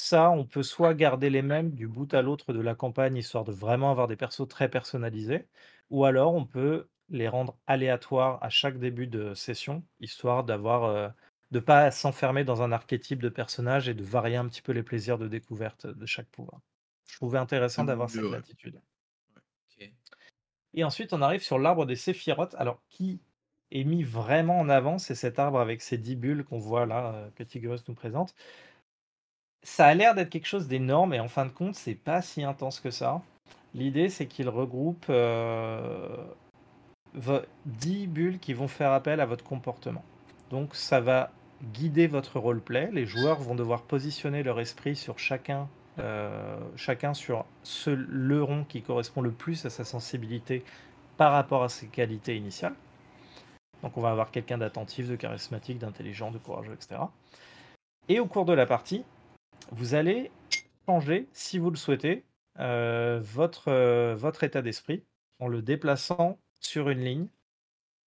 Ça, 0.00 0.30
on 0.30 0.44
peut 0.46 0.62
soit 0.62 0.94
garder 0.94 1.28
les 1.28 1.42
mêmes 1.42 1.72
du 1.72 1.88
bout 1.88 2.14
à 2.14 2.22
l'autre 2.22 2.52
de 2.52 2.60
la 2.60 2.74
campagne, 2.74 3.16
histoire 3.16 3.44
de 3.44 3.52
vraiment 3.52 3.90
avoir 3.90 4.06
des 4.06 4.16
persos 4.16 4.46
très 4.48 4.70
personnalisés, 4.70 5.48
ou 5.90 6.04
alors 6.04 6.34
on 6.34 6.46
peut 6.46 6.88
les 7.08 7.28
rendre 7.28 7.56
aléatoires 7.66 8.38
à 8.42 8.48
chaque 8.48 8.78
début 8.78 9.08
de 9.08 9.34
session, 9.34 9.84
histoire 10.00 10.44
d'avoir 10.44 10.84
euh, 10.84 11.08
de 11.50 11.58
pas 11.58 11.90
s'enfermer 11.90 12.44
dans 12.44 12.62
un 12.62 12.70
archétype 12.70 13.20
de 13.20 13.28
personnage 13.28 13.88
et 13.88 13.94
de 13.94 14.04
varier 14.04 14.36
un 14.36 14.46
petit 14.46 14.62
peu 14.62 14.72
les 14.72 14.84
plaisirs 14.84 15.18
de 15.18 15.26
découverte 15.26 15.86
de 15.86 16.06
chaque 16.06 16.28
pouvoir. 16.28 16.60
Je 17.08 17.16
trouvais 17.16 17.38
intéressant 17.38 17.84
d'avoir 17.84 18.08
cette 18.08 18.22
latitude. 18.22 18.80
Et 20.74 20.84
ensuite, 20.84 21.12
on 21.12 21.22
arrive 21.22 21.42
sur 21.42 21.58
l'arbre 21.58 21.86
des 21.86 21.96
séphirotes. 21.96 22.54
Alors, 22.56 22.80
qui 22.88 23.20
est 23.70 23.84
mis 23.84 24.02
vraiment 24.04 24.60
en 24.60 24.68
avant, 24.68 24.98
c'est 24.98 25.14
cet 25.14 25.38
arbre 25.38 25.58
avec 25.58 25.82
ses 25.82 25.98
dix 25.98 26.14
bulles 26.14 26.44
qu'on 26.44 26.58
voit 26.58 26.86
là, 26.86 27.14
euh, 27.14 27.30
que 27.34 27.42
Tigros 27.42 27.76
nous 27.88 27.94
présente. 27.94 28.34
Ça 29.62 29.86
a 29.86 29.94
l'air 29.94 30.14
d'être 30.14 30.30
quelque 30.30 30.46
chose 30.46 30.68
d'énorme, 30.68 31.14
et 31.14 31.20
en 31.20 31.28
fin 31.28 31.44
de 31.44 31.50
compte, 31.50 31.74
c'est 31.74 31.94
pas 31.94 32.22
si 32.22 32.44
intense 32.44 32.80
que 32.80 32.90
ça. 32.90 33.22
L'idée, 33.74 34.08
c'est 34.08 34.26
qu'il 34.26 34.48
regroupe 34.48 35.06
euh, 35.10 36.16
10 37.66 38.06
bulles 38.06 38.38
qui 38.38 38.54
vont 38.54 38.68
faire 38.68 38.92
appel 38.92 39.20
à 39.20 39.26
votre 39.26 39.44
comportement. 39.44 40.04
Donc, 40.50 40.74
ça 40.74 41.00
va 41.00 41.30
guider 41.72 42.06
votre 42.06 42.38
roleplay. 42.38 42.90
Les 42.92 43.06
joueurs 43.06 43.40
vont 43.40 43.54
devoir 43.54 43.82
positionner 43.82 44.42
leur 44.42 44.60
esprit 44.60 44.96
sur 44.96 45.18
chacun, 45.18 45.68
euh, 45.98 46.58
chacun 46.76 47.14
sur 47.14 47.44
ce, 47.62 47.90
le 47.90 48.42
rond 48.42 48.64
qui 48.64 48.82
correspond 48.82 49.20
le 49.20 49.32
plus 49.32 49.66
à 49.66 49.70
sa 49.70 49.84
sensibilité 49.84 50.64
par 51.16 51.32
rapport 51.32 51.64
à 51.64 51.68
ses 51.68 51.88
qualités 51.88 52.36
initiales. 52.36 52.74
Donc, 53.82 53.96
on 53.96 54.00
va 54.00 54.10
avoir 54.10 54.30
quelqu'un 54.30 54.58
d'attentif, 54.58 55.08
de 55.08 55.16
charismatique, 55.16 55.78
d'intelligent, 55.78 56.30
de 56.30 56.38
courageux, 56.38 56.72
etc. 56.72 57.00
Et 58.08 58.18
au 58.20 58.26
cours 58.26 58.44
de 58.44 58.52
la 58.52 58.66
partie, 58.66 59.04
vous 59.70 59.94
allez 59.94 60.30
changer, 60.86 61.28
si 61.32 61.58
vous 61.58 61.70
le 61.70 61.76
souhaitez, 61.76 62.24
euh, 62.58 63.20
votre, 63.22 63.68
euh, 63.68 64.14
votre 64.16 64.44
état 64.44 64.62
d'esprit 64.62 65.04
en 65.38 65.48
le 65.48 65.62
déplaçant 65.62 66.40
sur 66.60 66.90
une 66.90 67.00
ligne, 67.00 67.28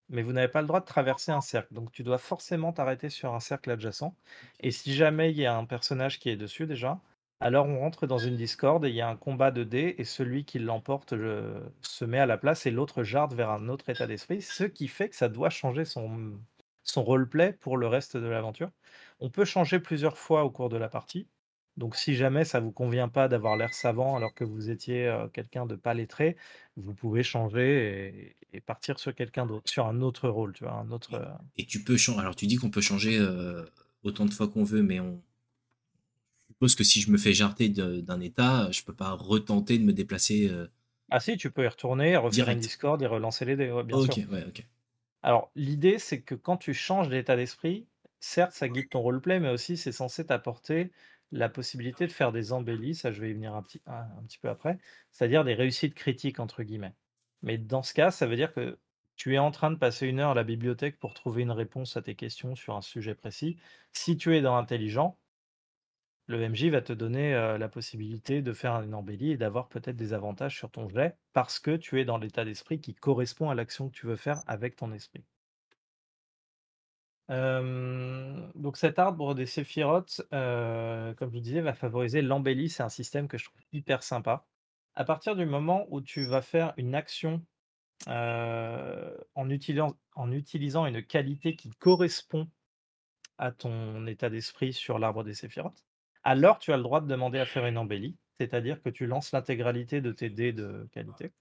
mais 0.10 0.24
vous 0.24 0.34
n'avez 0.34 0.50
pas 0.50 0.62
le 0.62 0.68
droit 0.68 0.82
de 0.82 0.86
traverser 0.86 1.32
un 1.32 1.42
cercle. 1.42 1.74
Donc 1.74 1.92
tu 1.92 2.04
dois 2.04 2.18
forcément 2.18 2.74
t'arrêter 2.74 3.10
sur 3.10 3.34
un 3.34 3.40
cercle 3.40 3.72
adjacent. 3.72 4.16
Et 4.60 4.72
si 4.72 4.94
jamais 4.94 5.32
il 5.32 5.38
y 5.38 5.46
a 5.46 5.56
un 5.56 5.66
personnage 5.66 6.20
qui 6.20 6.30
est 6.30 6.38
dessus 6.38 6.68
déjà, 6.68 7.02
alors 7.40 7.68
on 7.68 7.80
rentre 7.80 8.08
dans 8.08 8.18
une 8.18 8.36
discorde 8.36 8.86
et 8.86 8.90
il 8.90 8.96
y 8.96 9.02
a 9.02 9.10
un 9.10 9.16
combat 9.16 9.52
de 9.52 9.64
dés 9.64 9.96
et 9.98 10.04
celui 10.04 10.46
qui 10.46 10.60
l'emporte 10.60 11.16
se 11.82 12.06
met 12.06 12.20
à 12.20 12.26
la 12.26 12.38
place 12.38 12.66
et 12.66 12.72
l'autre 12.72 13.04
jarde 13.04 13.34
vers 13.34 13.50
un 13.52 13.70
autre 13.70 13.90
état 13.90 14.08
d'esprit, 14.08 14.42
ce 14.42 14.64
qui 14.66 14.88
fait 14.88 15.10
que 15.10 15.16
ça 15.16 15.30
doit 15.30 15.50
changer 15.50 15.86
son, 15.86 16.40
son 16.84 17.04
roleplay 17.04 17.54
pour 17.54 17.78
le 17.78 17.88
reste 17.88 18.18
de 18.18 18.28
l'aventure. 18.28 18.72
On 19.20 19.30
peut 19.30 19.46
changer 19.46 19.80
plusieurs 19.80 20.18
fois 20.18 20.44
au 20.44 20.52
cours 20.52 20.70
de 20.70 20.78
la 20.78 20.90
partie. 20.90 21.28
Donc 21.78 21.96
si 21.96 22.16
jamais 22.16 22.44
ça 22.44 22.60
vous 22.60 22.72
convient 22.72 23.08
pas 23.08 23.28
d'avoir 23.28 23.56
l'air 23.56 23.74
savant 23.74 24.16
alors 24.16 24.34
que 24.34 24.44
vous 24.44 24.70
étiez, 24.70 25.14
quelqu'un 25.34 25.66
de 25.66 25.76
pas 25.76 25.94
lettré, 25.94 26.36
vous 26.76 26.94
pouvez 26.94 27.24
changer 27.24 28.36
et 28.54 28.60
partir 28.62 29.00
sur 29.00 29.16
quelqu'un 29.16 29.46
d'autre, 29.46 29.70
sur 29.70 29.88
un 29.88 30.02
autre 30.02 30.30
rôle, 30.30 30.54
tu 30.54 30.66
vois? 30.66 30.74
Un 30.74 30.92
autre, 30.92 31.22
Et 31.58 31.66
tu 31.66 31.84
peux 31.84 31.98
changer. 31.98 32.20
Alors 32.20 32.36
tu 32.36 32.48
dis 32.48 32.58
qu'on 32.58 32.70
peut 32.70 32.82
changer, 32.82 33.20
autant 34.04 34.26
de 34.26 34.34
fois 34.34 34.48
qu'on 34.48 34.64
veut, 34.64 34.84
mais 34.84 35.00
on 35.00 35.22
je 36.50 36.54
suppose 36.54 36.76
que 36.76 36.84
si 36.84 37.02
je 37.02 37.10
me 37.10 37.18
fais 37.18 37.34
jarter 37.34 37.70
d'un 37.70 38.20
état, 38.20 38.70
je 38.72 38.84
peux 38.84 38.94
pas 38.94 39.12
retenter 39.14 39.80
de 39.80 39.84
me 39.84 39.94
déplacer, 39.94 40.52
Ah 41.10 41.20
si, 41.20 41.38
tu 41.38 41.50
peux 41.50 41.64
y 41.64 41.68
retourner, 41.68 42.18
refaire 42.18 42.50
une 42.50 42.60
Discord 42.60 43.02
et 43.02 43.08
relancer 43.08 43.46
les 43.46 43.56
dés, 43.56 43.72
bien 43.86 43.98
OK, 43.98 44.20
ouais, 44.32 44.46
OK. 44.48 44.64
Alors 45.24 45.52
l'idée, 45.56 45.98
c'est 45.98 46.22
que 46.22 46.36
quand 46.36 46.58
tu 46.58 46.74
changes 46.74 47.10
d'état 47.10 47.36
d'esprit, 47.36 47.88
certes, 48.20 48.54
ça 48.54 48.68
guide 48.68 48.90
ton 48.90 49.02
roleplay, 49.02 49.40
mais 49.40 49.50
aussi 49.50 49.78
c'est 49.78 49.92
censé 49.92 50.26
t'apporter 50.26 50.92
la 51.32 51.50
possibilité 51.50 52.08
de 52.08 52.12
faire 52.12 52.32
des 52.32 52.54
embellis, 52.54 52.96
ça 52.96 53.12
je 53.12 53.22
vais 53.22 53.32
y 53.32 53.34
venir 53.34 53.56
un 53.56 53.64
petit, 53.64 53.80
peu 54.42 54.50
après, 54.50 54.78
c'est-à-dire 55.12 55.44
des 55.44 55.54
réussites 55.54 55.96
critiques 55.96 56.40
entre 56.40 56.64
guillemets. 56.64 56.94
Mais 57.42 57.58
dans 57.58 57.84
ce 57.84 57.94
cas, 57.94 58.12
ça 58.12 58.28
veut 58.28 58.36
dire 58.36 58.54
que 58.54 58.80
tu 59.16 59.36
es 59.36 59.40
en 59.40 59.52
train 59.52 59.72
de 59.72 59.78
passer 59.78 60.08
une 60.08 60.20
heure 60.20 60.32
à 60.32 60.36
la 60.36 60.44
bibliothèque 60.44 61.00
pour 61.00 61.14
trouver 61.14 61.44
une 61.44 61.52
réponse 61.52 61.98
à 61.98 62.02
tes 62.02 62.16
questions 62.16 62.56
sur 62.56 62.76
un 62.76 62.82
sujet 62.82 63.16
précis. 63.16 63.58
Si 63.94 64.18
tu 64.18 64.36
es 64.36 64.42
dans 64.42 64.58
intelligent, 64.58 65.18
le 66.28 66.50
MJ 66.50 66.66
va 66.66 66.82
te 66.82 66.94
donner 66.94 67.34
euh, 67.36 67.58
la 67.58 67.70
possibilité 67.70 68.42
de 68.42 68.54
faire 68.54 68.82
une 68.82 68.96
embellie 68.96 69.32
et 69.32 69.38
d'avoir 69.38 69.70
peut-être 69.70 69.98
des 69.98 70.14
avantages 70.14 70.58
sur 70.58 70.72
ton 70.72 70.88
jet 70.90 71.18
parce 71.34 71.60
que 71.60 71.76
tu 71.76 72.00
es 72.00 72.06
dans 72.06 72.18
l'état 72.18 72.46
d'esprit 72.46 72.80
qui 72.80 72.96
correspond 72.96 73.50
à 73.50 73.56
l'action 73.56 73.90
que 73.90 73.96
tu 73.96 74.08
veux 74.08 74.16
faire 74.16 74.42
avec 74.48 74.76
ton 74.76 74.92
esprit 74.94 75.24
donc 77.32 78.78
cet 78.78 79.00
arbre 79.00 79.34
des 79.34 79.46
séphirotes, 79.46 80.22
comme 80.30 81.30
je 81.30 81.34
vous 81.34 81.40
disais, 81.40 81.62
va 81.62 81.74
favoriser 81.74 82.22
l'embellie. 82.22 82.70
C'est 82.70 82.84
un 82.84 82.90
système 82.90 83.28
que 83.28 83.38
je 83.38 83.46
trouve 83.46 83.62
hyper 83.72 84.04
sympa. 84.04 84.46
À 84.96 85.06
partir 85.06 85.38
du 85.38 85.46
moment 85.46 85.88
où 85.90 86.02
tu 86.02 86.26
vas 86.26 86.42
faire 86.42 86.74
une 86.76 86.94
action, 86.94 87.42
en 88.08 89.50
utilisant 89.50 89.96
en 90.16 90.32
utilisant 90.32 90.86
une 90.86 91.04
qualité 91.04 91.56
qui 91.56 91.70
correspond 91.70 92.50
à 93.38 93.52
ton 93.52 94.06
état 94.08 94.30
d'esprit 94.30 94.74
sur 94.74 95.00
l'arbre 95.00 95.24
des 95.24 95.34
séphirotes, 95.34 95.86
alors 96.24 96.60
tu 96.60 96.74
as 96.74 96.78
le 96.78 96.84
droit 96.84 97.00
de 97.02 97.08
demander 97.08 97.40
à 97.40 97.46
faire 97.46 97.66
une 97.66 97.78
embellie, 97.78 98.18
c'est-à-dire 98.40 98.82
que 98.82 98.90
tu 98.90 99.08
lances 99.08 99.32
l'intégralité 99.32 100.02
de 100.02 100.12
tes 100.12 100.30
dés 100.30 100.52
de 100.52 100.88
qualité. 100.92 101.32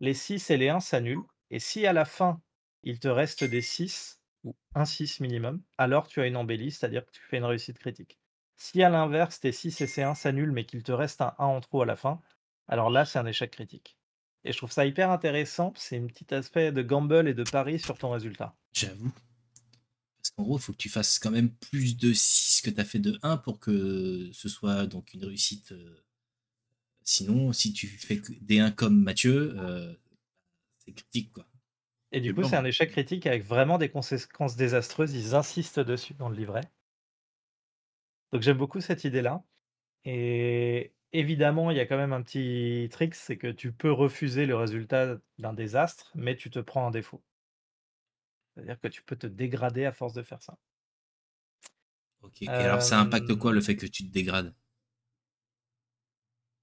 Les 0.00 0.14
6 0.14 0.50
et 0.50 0.56
les 0.56 0.68
1 0.68 0.80
s'annulent 0.80 1.26
et 1.50 1.58
si 1.58 1.86
à 1.86 1.92
la 1.92 2.04
fin, 2.04 2.40
il 2.84 3.00
te 3.00 3.08
reste 3.08 3.42
des 3.42 3.60
6 3.60 4.17
ou 4.44 4.56
un 4.74 4.84
6 4.84 5.20
minimum, 5.20 5.62
alors 5.78 6.08
tu 6.08 6.20
as 6.20 6.26
une 6.26 6.36
embellie, 6.36 6.70
c'est-à-dire 6.70 7.04
que 7.04 7.10
tu 7.10 7.22
fais 7.22 7.38
une 7.38 7.44
réussite 7.44 7.78
critique. 7.78 8.18
Si 8.56 8.82
à 8.82 8.90
l'inverse, 8.90 9.40
tes 9.40 9.52
6 9.52 9.80
et 9.80 9.86
C1 9.86 10.14
s'annulent, 10.14 10.52
mais 10.52 10.64
qu'il 10.64 10.82
te 10.82 10.92
reste 10.92 11.20
un 11.20 11.34
1 11.38 11.44
en 11.44 11.60
trop 11.60 11.82
à 11.82 11.86
la 11.86 11.96
fin, 11.96 12.20
alors 12.66 12.90
là, 12.90 13.04
c'est 13.04 13.18
un 13.18 13.26
échec 13.26 13.50
critique. 13.50 13.98
Et 14.44 14.52
je 14.52 14.58
trouve 14.58 14.72
ça 14.72 14.86
hyper 14.86 15.10
intéressant, 15.10 15.72
c'est 15.76 15.98
un 15.98 16.06
petit 16.06 16.32
aspect 16.34 16.72
de 16.72 16.82
gamble 16.82 17.28
et 17.28 17.34
de 17.34 17.42
pari 17.42 17.78
sur 17.78 17.98
ton 17.98 18.10
résultat. 18.10 18.56
J'avoue. 18.72 19.12
Parce 20.18 20.30
qu'en 20.30 20.42
gros, 20.42 20.58
il 20.58 20.62
faut 20.62 20.72
que 20.72 20.78
tu 20.78 20.88
fasses 20.88 21.18
quand 21.18 21.30
même 21.30 21.50
plus 21.50 21.96
de 21.96 22.12
6 22.12 22.62
que 22.62 22.70
tu 22.70 22.80
as 22.80 22.84
fait 22.84 22.98
de 22.98 23.18
1 23.22 23.38
pour 23.38 23.58
que 23.58 24.30
ce 24.32 24.48
soit 24.48 24.86
donc 24.86 25.14
une 25.14 25.24
réussite. 25.24 25.72
Euh, 25.72 26.04
sinon, 27.02 27.52
si 27.52 27.72
tu 27.72 27.86
fais 27.86 28.20
des 28.40 28.58
1 28.58 28.70
comme 28.72 29.00
Mathieu, 29.00 29.54
euh, 29.58 29.94
c'est 30.78 30.92
critique 30.92 31.32
quoi. 31.32 31.46
Et 32.12 32.20
du 32.20 32.34
coup, 32.34 32.42
c'est 32.42 32.56
un 32.56 32.64
échec 32.64 32.90
critique 32.90 33.26
avec 33.26 33.44
vraiment 33.44 33.78
des 33.78 33.90
conséquences 33.90 34.56
désastreuses. 34.56 35.14
Ils 35.14 35.34
insistent 35.34 35.80
dessus 35.80 36.14
dans 36.14 36.28
le 36.28 36.36
livret. 36.36 36.62
Donc 38.32 38.42
j'aime 38.42 38.56
beaucoup 38.56 38.80
cette 38.80 39.04
idée-là. 39.04 39.42
Et 40.04 40.94
évidemment, 41.12 41.70
il 41.70 41.76
y 41.76 41.80
a 41.80 41.86
quand 41.86 41.96
même 41.96 42.12
un 42.12 42.22
petit 42.22 42.88
trick, 42.90 43.14
c'est 43.14 43.36
que 43.38 43.48
tu 43.48 43.72
peux 43.72 43.92
refuser 43.92 44.46
le 44.46 44.56
résultat 44.56 45.18
d'un 45.38 45.52
désastre, 45.52 46.12
mais 46.14 46.36
tu 46.36 46.50
te 46.50 46.58
prends 46.58 46.86
un 46.86 46.90
défaut. 46.90 47.22
C'est-à-dire 48.54 48.80
que 48.80 48.88
tu 48.88 49.02
peux 49.02 49.16
te 49.16 49.26
dégrader 49.26 49.84
à 49.84 49.92
force 49.92 50.14
de 50.14 50.22
faire 50.22 50.42
ça. 50.42 50.58
Ok. 52.22 52.42
Et 52.42 52.48
alors, 52.48 52.82
ça 52.82 53.00
impacte 53.00 53.34
quoi 53.34 53.52
le 53.52 53.60
fait 53.60 53.76
que 53.76 53.86
tu 53.86 54.06
te 54.06 54.12
dégrades? 54.12 54.54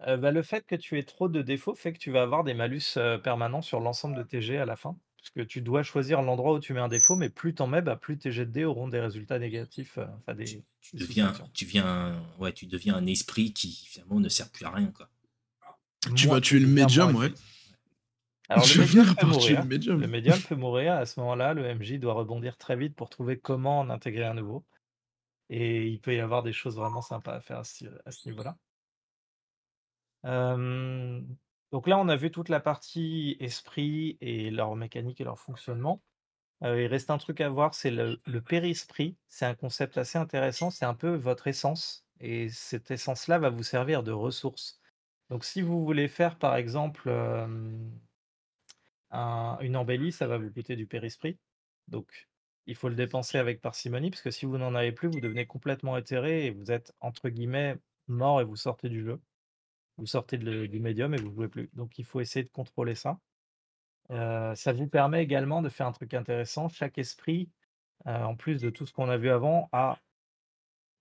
Euh, 0.02 0.18
bah, 0.18 0.32
le 0.32 0.42
fait 0.42 0.66
que 0.66 0.76
tu 0.76 0.98
aies 1.00 1.04
trop 1.04 1.30
de 1.30 1.42
défauts 1.42 1.76
fait 1.76 1.94
que 1.94 2.00
tu 2.00 2.12
vas 2.12 2.22
avoir 2.22 2.44
des 2.44 2.54
malus 2.54 2.98
permanents 3.24 3.62
sur 3.62 3.80
l'ensemble 3.80 4.16
de 4.16 4.24
tes 4.24 4.42
jets 4.42 4.58
à 4.58 4.66
la 4.66 4.76
fin. 4.76 4.98
Parce 5.26 5.48
que 5.48 5.52
tu 5.52 5.62
dois 5.62 5.82
choisir 5.82 6.22
l'endroit 6.22 6.54
où 6.54 6.60
tu 6.60 6.74
mets 6.74 6.80
un 6.80 6.88
défaut, 6.88 7.16
mais 7.16 7.30
plus 7.30 7.56
t'en 7.56 7.66
mets, 7.66 7.82
bah, 7.82 7.96
plus 7.96 8.16
tes 8.16 8.32
jets 8.32 8.46
de 8.46 8.52
dés 8.52 8.64
auront 8.64 8.88
des 8.88 9.00
résultats 9.00 9.40
négatifs. 9.40 9.98
Euh, 9.98 10.06
enfin, 10.20 10.36
des, 10.36 10.64
tu, 10.82 10.96
deviens, 10.96 11.34
tu, 11.52 11.66
viens, 11.66 12.24
ouais, 12.38 12.54
tu 12.54 12.68
deviens 12.68 12.94
un 12.94 13.08
esprit 13.08 13.52
qui 13.52 13.88
finalement 13.88 14.20
ne 14.20 14.30
sert 14.30 14.52
plus 14.52 14.66
à 14.66 14.70
rien. 14.70 14.92
Quoi. 14.92 15.10
Tu 16.16 16.28
vas 16.28 16.40
tuer 16.42 16.60
le 16.60 16.68
médium, 16.68 17.16
ouais. 17.16 17.34
Alors 18.50 18.66
le 18.68 18.82
médium 18.82 19.16
peut 19.16 19.26
mourir. 19.26 19.66
Le 19.66 20.08
médium 20.08 20.40
peut 20.40 20.56
mourir. 20.56 20.94
À 20.94 21.08
ce 21.08 21.20
moment-là, 21.22 21.56
le 21.56 21.74
MJ 21.74 21.94
doit 21.94 22.14
rebondir 22.14 22.56
très 22.58 22.76
vite 22.76 22.96
pour 22.96 23.10
trouver 23.10 23.40
comment 23.40 23.80
en 23.80 23.90
intégrer 23.90 24.26
un 24.26 24.36
nouveau. 24.36 24.64
Et 25.50 25.88
il 25.88 26.00
peut 26.00 26.14
y 26.14 26.20
avoir 26.20 26.44
des 26.44 26.54
choses 26.54 26.76
vraiment 26.76 27.02
sympas 27.02 27.34
à 27.34 27.42
faire 27.42 27.58
à 27.58 27.64
ce, 27.64 28.30
niveau-là. 28.30 28.58
Donc 31.72 31.88
là, 31.88 31.98
on 31.98 32.08
a 32.08 32.16
vu 32.16 32.32
toute 32.32 32.50
la 32.50 32.60
partie 32.60 33.38
esprit 33.40 34.18
et 34.22 34.52
leur 34.52 34.76
mécanique 34.76 35.22
et 35.22 35.24
leur 35.24 35.40
fonctionnement. 35.40 36.02
Euh, 36.64 36.82
il 36.82 36.88
reste 36.88 37.10
un 37.10 37.18
truc 37.18 37.42
à 37.42 37.50
voir, 37.50 37.74
c'est 37.76 37.92
le, 37.92 38.22
le 38.26 38.42
périsprit. 38.42 39.18
C'est 39.28 39.46
un 39.46 39.56
concept 39.56 39.98
assez 39.98 40.18
intéressant. 40.18 40.70
C'est 40.72 40.86
un 40.86 40.94
peu 40.94 41.16
votre 41.16 41.48
essence. 41.48 42.06
Et 42.20 42.50
cette 42.50 42.92
essence-là 42.92 43.40
va 43.40 43.50
vous 43.50 43.64
servir 43.64 44.04
de 44.04 44.12
ressource. 44.12 44.80
Donc 45.30 45.44
si 45.44 45.62
vous 45.62 45.84
voulez 45.84 46.08
faire, 46.08 46.38
par 46.38 46.56
exemple, 46.56 47.10
une 49.12 49.76
embellie, 49.76 50.12
ça 50.12 50.28
va 50.28 50.38
vous 50.38 50.52
coûter 50.52 50.76
du 50.76 50.86
périsprit. 50.88 51.38
Donc 51.88 52.28
il 52.68 52.76
faut 52.76 52.90
le 52.90 52.96
dépenser 52.96 53.38
avec 53.38 53.62
parcimonie, 53.62 54.10
parce 54.10 54.22
que 54.22 54.32
si 54.32 54.46
vous 54.46 54.58
n'en 54.58 54.76
avez 54.76 54.92
plus, 54.92 55.08
vous 55.10 55.20
devenez 55.20 55.46
complètement 55.46 55.98
éthéré 55.98 56.48
et 56.48 56.52
vous 56.52 56.72
êtes, 56.72 56.94
entre 57.00 57.30
guillemets, 57.30 57.76
mort 58.08 58.42
et 58.42 58.44
vous 58.44 58.56
sortez 58.56 58.90
du 58.90 59.04
jeu. 59.04 59.20
Vous 59.98 60.06
sortez 60.06 60.38
du 60.38 60.80
médium 60.80 61.14
et 61.14 61.18
vous 61.18 61.30
ne 61.30 61.36
jouez 61.36 61.48
plus. 61.48 61.70
Donc 61.74 61.98
il 61.98 62.06
faut 62.06 62.20
essayer 62.20 62.44
de 62.44 62.50
contrôler 62.50 62.96
ça. 62.96 63.20
Euh, 64.12 64.54
ça 64.56 64.74
vous 64.74 64.88
permet 64.88 65.24
également 65.24 65.62
de 65.62 65.70
faire 65.70 65.88
un 65.88 65.92
truc 65.92 66.14
intéressant. 66.14 66.70
Chaque 66.70 66.98
esprit, 66.98 67.50
euh, 68.08 68.24
en 68.24 68.36
plus 68.36 68.62
de 68.62 68.70
tout 68.70 68.86
ce 68.86 68.94
qu'on 68.94 69.10
a 69.10 69.18
vu 69.18 69.30
avant, 69.30 69.70
a 69.72 70.00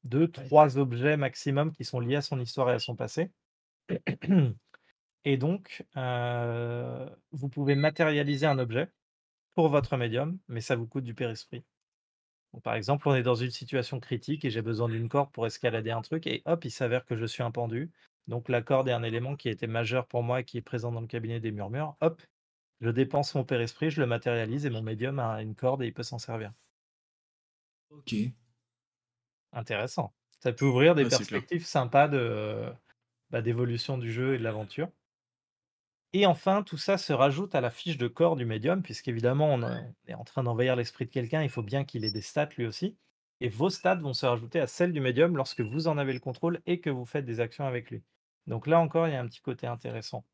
deux, 0.05 0.29
trois 0.29 0.79
objets 0.79 1.17
maximum 1.17 1.73
qui 1.73 1.85
sont 1.85 2.01
liés 2.01 2.17
à 2.17 2.23
son 2.23 2.39
histoire 2.41 2.71
et 2.71 2.75
à 2.75 2.79
son 2.79 2.95
passé. 2.97 3.31
Et 5.25 5.37
donc, 5.37 5.85
euh, 5.97 7.09
vous 7.33 7.49
pouvez 7.49 7.75
matérialiser 7.75 8.47
un 8.47 8.59
objet 8.59 8.91
pour 9.55 9.69
votre 9.69 9.97
médium, 9.97 10.39
mais 10.49 10.61
ça 10.61 10.77
vous 10.77 10.87
coûte 10.87 11.05
du 11.05 11.15
périsprit. 11.15 11.65
par 12.63 12.75
exemple, 12.75 13.09
on 13.09 13.15
est 13.15 13.23
dans 13.23 13.35
une 13.35 13.51
situation 13.51 14.01
critique 14.01 14.45
et 14.45 14.51
j'ai 14.51 14.63
besoin 14.63 14.89
d'une 14.89 15.09
corde 15.09 15.33
pour 15.33 15.47
escalader 15.47 15.91
un 15.91 16.03
truc, 16.03 16.27
et 16.27 16.43
hop, 16.47 16.65
il 16.65 16.71
s'avère 16.71 17.05
que 17.05 17.17
je 17.17 17.25
suis 17.27 17.43
un 17.43 17.51
pendu. 17.51 17.91
Donc 18.29 18.49
la 18.49 18.63
corde 18.63 18.89
est 18.89 18.93
un 18.93 19.03
élément 19.03 19.37
qui 19.37 19.49
était 19.49 19.67
majeur 19.67 20.07
pour 20.07 20.23
moi 20.23 20.41
et 20.41 20.45
qui 20.45 20.59
est 20.59 20.63
présent 20.63 20.93
dans 20.93 21.01
le 21.01 21.07
cabinet 21.07 21.41
des 21.41 21.53
murmures. 21.53 21.97
Hop, 22.01 22.23
je 22.81 22.91
dépense 22.91 23.35
mon 23.35 23.45
père-esprit, 23.45 23.91
je 23.91 24.01
le 24.01 24.07
matérialise 24.07 24.67
et 24.67 24.71
mon 24.71 24.83
médium 24.83 25.19
a 25.19 25.43
une 25.43 25.55
corde 25.55 25.83
et 25.83 25.87
il 25.87 25.95
peut 25.95 26.03
s'en 26.03 26.19
servir. 26.19 26.53
Ok. 27.91 28.35
Intéressant. 29.53 30.13
Ça 30.41 30.53
peut 30.53 30.67
ouvrir 30.67 30.95
des 30.95 31.07
perspectives 31.07 31.65
sympas 31.65 32.09
de, 32.09 32.71
bah, 33.31 33.43
d'évolution 33.43 33.99
du 33.99 34.13
jeu 34.13 34.35
et 34.35 34.39
de 34.39 34.45
l'aventure. 34.45 34.91
Et 36.15 36.27
enfin, 36.27 36.63
tout 36.63 36.79
ça 36.79 36.97
se 36.97 37.13
rajoute 37.13 37.55
à 37.55 37.61
la 37.61 37.71
fiche 37.71 37.99
de 37.99 38.09
corps 38.09 38.37
du 38.37 38.47
médium, 38.47 38.83
puisqu'évidemment, 38.83 39.53
on, 39.55 39.63
on 39.63 39.95
est 40.07 40.15
en 40.15 40.25
train 40.25 40.43
d'envahir 40.45 40.77
l'esprit 40.77 41.05
de 41.07 41.11
quelqu'un, 41.11 41.43
il 41.43 41.51
faut 41.51 41.63
bien 41.63 41.85
qu'il 41.85 42.05
ait 42.05 42.11
des 42.11 42.23
stats 42.23 42.49
lui 42.57 42.67
aussi. 42.67 42.97
Et 43.45 43.49
vos 43.51 43.69
stats 43.69 43.97
vont 43.97 44.15
se 44.15 44.25
rajouter 44.25 44.59
à 44.59 44.67
celles 44.67 44.95
du 44.95 45.01
médium 45.01 45.37
lorsque 45.37 45.61
vous 45.61 45.87
en 45.87 45.99
avez 45.99 46.15
le 46.15 46.19
contrôle 46.19 46.63
et 46.65 46.81
que 46.81 46.89
vous 46.89 47.05
faites 47.05 47.27
des 47.27 47.41
actions 47.41 47.67
avec 47.67 47.91
lui. 47.91 48.03
Donc 48.47 48.67
là 48.67 48.81
encore, 48.81 49.07
il 49.07 49.13
y 49.13 49.17
a 49.17 49.21
un 49.21 49.27
petit 49.27 49.43
côté 49.43 49.67
intéressant. 49.67 50.25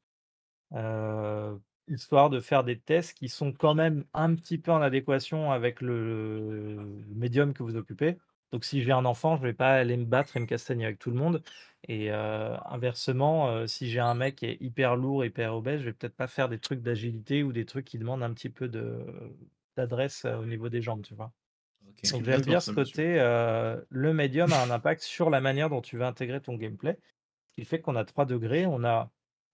Euh, 0.75 1.59
histoire 1.89 2.31
de 2.31 2.41
faire 2.41 2.63
des 2.63 2.79
tests 2.79 3.15
qui 3.19 3.29
sont 3.29 3.53
quand 3.53 3.75
même 3.75 4.05
un 4.15 4.37
petit 4.37 4.59
peu 4.59 4.71
en 4.71 4.81
adéquation 4.81 5.51
avec 5.51 5.81
le, 5.81 7.03
médium 7.09 7.53
que 7.53 7.65
vous 7.65 7.75
occupez. 7.75 8.17
Donc 8.53 8.65
si 8.65 8.81
j'ai 8.85 8.93
un 8.93 9.05
enfant, 9.05 9.37
je 9.37 9.43
ne 9.43 9.49
vais 9.49 9.55
pas 9.55 9.73
aller 9.73 9.97
me 9.97 10.05
battre 10.05 10.37
et 10.37 10.41
me 10.41 10.47
castagner 10.47 10.85
avec 10.85 11.01
tout 11.01 11.11
le 11.11 11.17
monde. 11.17 11.43
Et 11.89 12.13
euh, 12.13 12.57
inversement, 12.67 13.49
euh, 13.49 13.67
si 13.67 13.91
j'ai 13.91 13.99
un 13.99 14.15
mec 14.15 14.37
qui 14.37 14.47
est 14.47 14.59
hyper 14.61 14.95
lourd, 14.95 15.25
hyper 15.25 15.57
obèse, 15.57 15.81
je 15.81 15.87
vais 15.87 15.93
peut-être 15.95 16.17
pas 16.17 16.29
faire 16.29 16.49
des 16.49 16.61
trucs 16.61 16.83
d'agilité 16.83 17.43
ou 17.43 17.53
des 17.53 17.67
trucs 17.67 17.87
qui 17.87 17.99
demandent 17.99 18.23
un 18.23 18.33
petit 18.35 18.51
peu 18.51 18.69
d'adresse 19.77 20.27
au 20.27 20.47
niveau 20.47 20.69
des 20.69 20.81
jambes, 20.81 21.03
tu 21.03 21.15
vois. 21.15 21.33
Donc 22.11 22.25
j'aime 22.25 22.43
bien 22.43 22.61
ce 22.61 22.73
côté, 22.73 23.17
le 23.89 24.13
médium 24.13 24.53
a 24.53 24.63
un 24.63 24.71
impact 24.71 25.03
sur 25.03 25.31
la 25.31 25.41
manière 25.41 25.71
dont 25.71 25.81
tu 25.81 25.97
vas 25.97 26.09
intégrer 26.09 26.41
ton 26.41 26.57
gameplay. 26.57 26.99
Ce 27.51 27.55
qui 27.55 27.65
fait 27.65 27.81
qu'on 27.81 27.97
a 27.97 28.05
trois 28.05 28.27
degrés. 28.27 28.67
On 28.67 28.85
a 28.85 29.11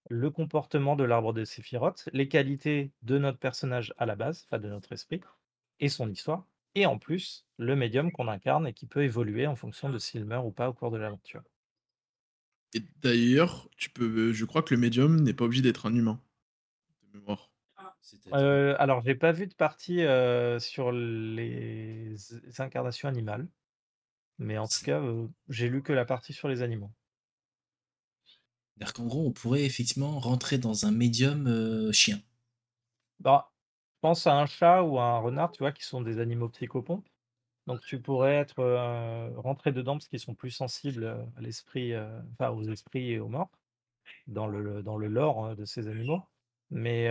le 0.09 0.31
comportement 0.31 0.95
de 0.95 1.05
l'arbre 1.05 1.33
de 1.33 1.45
Sephiroth, 1.45 2.09
les 2.13 2.29
qualités 2.29 2.93
de 3.03 3.19
notre 3.19 3.39
personnage 3.39 3.93
à 3.99 4.07
la 4.07 4.15
base, 4.15 4.45
enfin 4.47 4.61
de 4.61 4.69
notre 4.69 4.93
esprit, 4.93 5.21
et 5.81 5.89
son 5.89 6.09
histoire, 6.09 6.47
et 6.77 6.87
en 6.87 6.99
plus 6.99 7.45
le 7.59 7.75
médium 7.75 8.13
qu'on 8.13 8.29
incarne 8.29 8.69
et 8.69 8.73
qui 8.73 8.87
peut 8.87 9.03
évoluer 9.03 9.47
en 9.47 9.57
fonction 9.57 9.89
de 9.89 9.99
s'il 9.99 10.25
meurt 10.25 10.47
ou 10.47 10.53
pas 10.53 10.69
au 10.69 10.73
cours 10.73 10.91
de 10.93 10.99
l'aventure. 10.99 11.43
Et 12.75 12.83
d'ailleurs, 13.01 13.69
tu 13.77 13.91
peux, 13.91 14.33
je 14.33 14.45
crois 14.45 14.63
que 14.63 14.75
le 14.75 14.81
médium 14.81 15.21
n'est 15.21 15.33
pas 15.35 15.45
obligé 15.45 15.63
d'être 15.63 15.87
un 15.87 15.95
humain. 15.95 16.21
De 17.03 17.19
mémoire. 17.19 17.51
Euh, 18.33 18.77
alors, 18.79 19.03
j'ai 19.03 19.15
pas 19.15 19.33
vu 19.33 19.47
de 19.47 19.55
partie 19.55 20.03
euh, 20.03 20.59
sur 20.59 20.93
les 20.93 22.15
incarnations 22.59 23.09
animales, 23.09 23.49
mais 24.39 24.59
en 24.59 24.69
tout 24.69 24.81
cas, 24.85 25.01
euh, 25.01 25.29
j'ai 25.49 25.69
lu 25.71 25.83
que 25.83 25.93
la 25.95 26.07
partie 26.07 26.33
sur 26.35 26.49
les 26.49 26.63
animaux. 26.63 26.93
C'est-à-dire 28.79 28.95
qu'en 28.95 29.07
gros, 29.07 29.27
on 29.27 29.33
pourrait 29.33 29.65
effectivement 29.65 30.19
rentrer 30.19 30.57
dans 30.57 30.87
un 30.87 30.91
médium 30.91 31.47
euh, 31.47 31.93
chien. 31.93 32.23
Bah, 33.21 33.53
je 33.97 34.01
pense 34.01 34.27
à 34.27 34.35
un 34.39 34.47
chat 34.47 34.83
ou 34.83 34.99
à 34.99 35.05
un 35.05 35.19
renard, 35.19 35.53
tu 35.53 35.59
vois, 35.63 35.73
qui 35.73 35.85
sont 35.85 36.01
des 36.03 36.19
animaux 36.19 36.49
psychopompes. 36.49 37.09
Donc 37.67 37.81
tu 37.83 38.01
pourrais 38.01 38.37
être 38.37 38.61
euh, 38.61 39.31
rentré 39.39 39.73
dedans 39.73 39.95
parce 39.95 40.09
qu'ils 40.09 40.21
sont 40.21 40.35
plus 40.35 40.51
sensibles 40.51 41.05
euh, 41.05 41.25
à 41.37 41.41
l'esprit, 41.43 41.93
enfin 42.33 42.51
aux 42.51 42.65
esprits 42.65 43.13
et 43.13 43.21
aux 43.21 43.29
morts, 43.29 43.51
dans 44.29 44.47
le, 44.47 44.83
dans 44.83 44.99
le 44.99 45.09
lore 45.09 45.47
hein, 45.47 45.55
de 45.57 45.65
ces 45.65 45.89
animaux. 45.89 46.23
Mais 46.71 47.09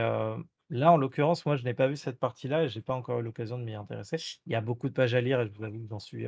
là, 0.70 0.92
en 0.92 0.98
l'occurrence, 0.98 1.46
moi, 1.46 1.56
je 1.56 1.64
n'ai 1.64 1.74
pas 1.74 1.88
vu 1.88 1.96
cette 1.96 2.20
partie-là 2.20 2.64
et 2.64 2.70
j'ai 2.70 2.82
pas 2.82 2.94
encore 2.94 3.20
eu 3.20 3.24
l'occasion 3.24 3.58
de 3.58 3.64
m'y 3.64 3.76
intéresser. 3.76 4.18
Il 4.46 4.54
y 4.54 4.56
a 4.56 4.62
beaucoup 4.62 4.90
de 4.90 4.94
pages 4.94 5.14
à 5.14 5.22
lire 5.22 5.42
et 5.42 5.48
je 5.48 5.52
vous 5.52 5.64
avoue 5.64 5.82
que 5.82 5.90
j'en 5.90 6.00
suis. 6.00 6.26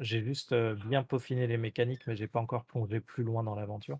j'ai 0.00 0.22
juste 0.22 0.54
bien 0.54 1.02
peaufiné 1.02 1.46
les 1.46 1.58
mécaniques, 1.58 2.06
mais 2.06 2.16
j'ai 2.16 2.28
pas 2.28 2.40
encore 2.40 2.64
plongé 2.64 3.00
plus 3.00 3.24
loin 3.24 3.42
dans 3.42 3.54
l'aventure. 3.54 3.98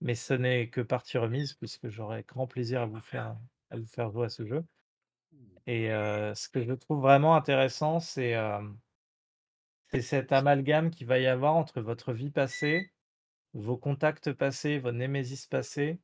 Mais 0.00 0.14
ce 0.14 0.34
n'est 0.34 0.68
que 0.68 0.80
partie 0.80 1.18
remise 1.18 1.54
puisque 1.54 1.88
j'aurai 1.88 2.24
grand 2.24 2.46
plaisir 2.46 2.82
à 2.82 2.86
vous 2.86 3.00
faire 3.00 3.36
à 3.70 3.76
jouer 4.10 4.26
à 4.26 4.28
ce 4.28 4.46
jeu 4.46 4.64
et 5.66 5.88
ce 5.88 6.48
que 6.48 6.62
je 6.62 6.72
trouve 6.72 7.00
vraiment 7.00 7.34
intéressant, 7.34 7.98
c'est, 7.98 8.34
c'est 9.90 10.02
cet 10.02 10.32
amalgame 10.32 10.90
qu'il 10.90 11.06
va 11.06 11.18
y 11.18 11.26
avoir 11.26 11.56
entre 11.56 11.80
votre 11.80 12.12
vie 12.12 12.30
passée, 12.30 12.92
vos 13.52 13.76
contacts 13.76 14.32
passés, 14.32 14.78
vos 14.78 14.92
némésis 14.92 15.46
passés, 15.46 15.98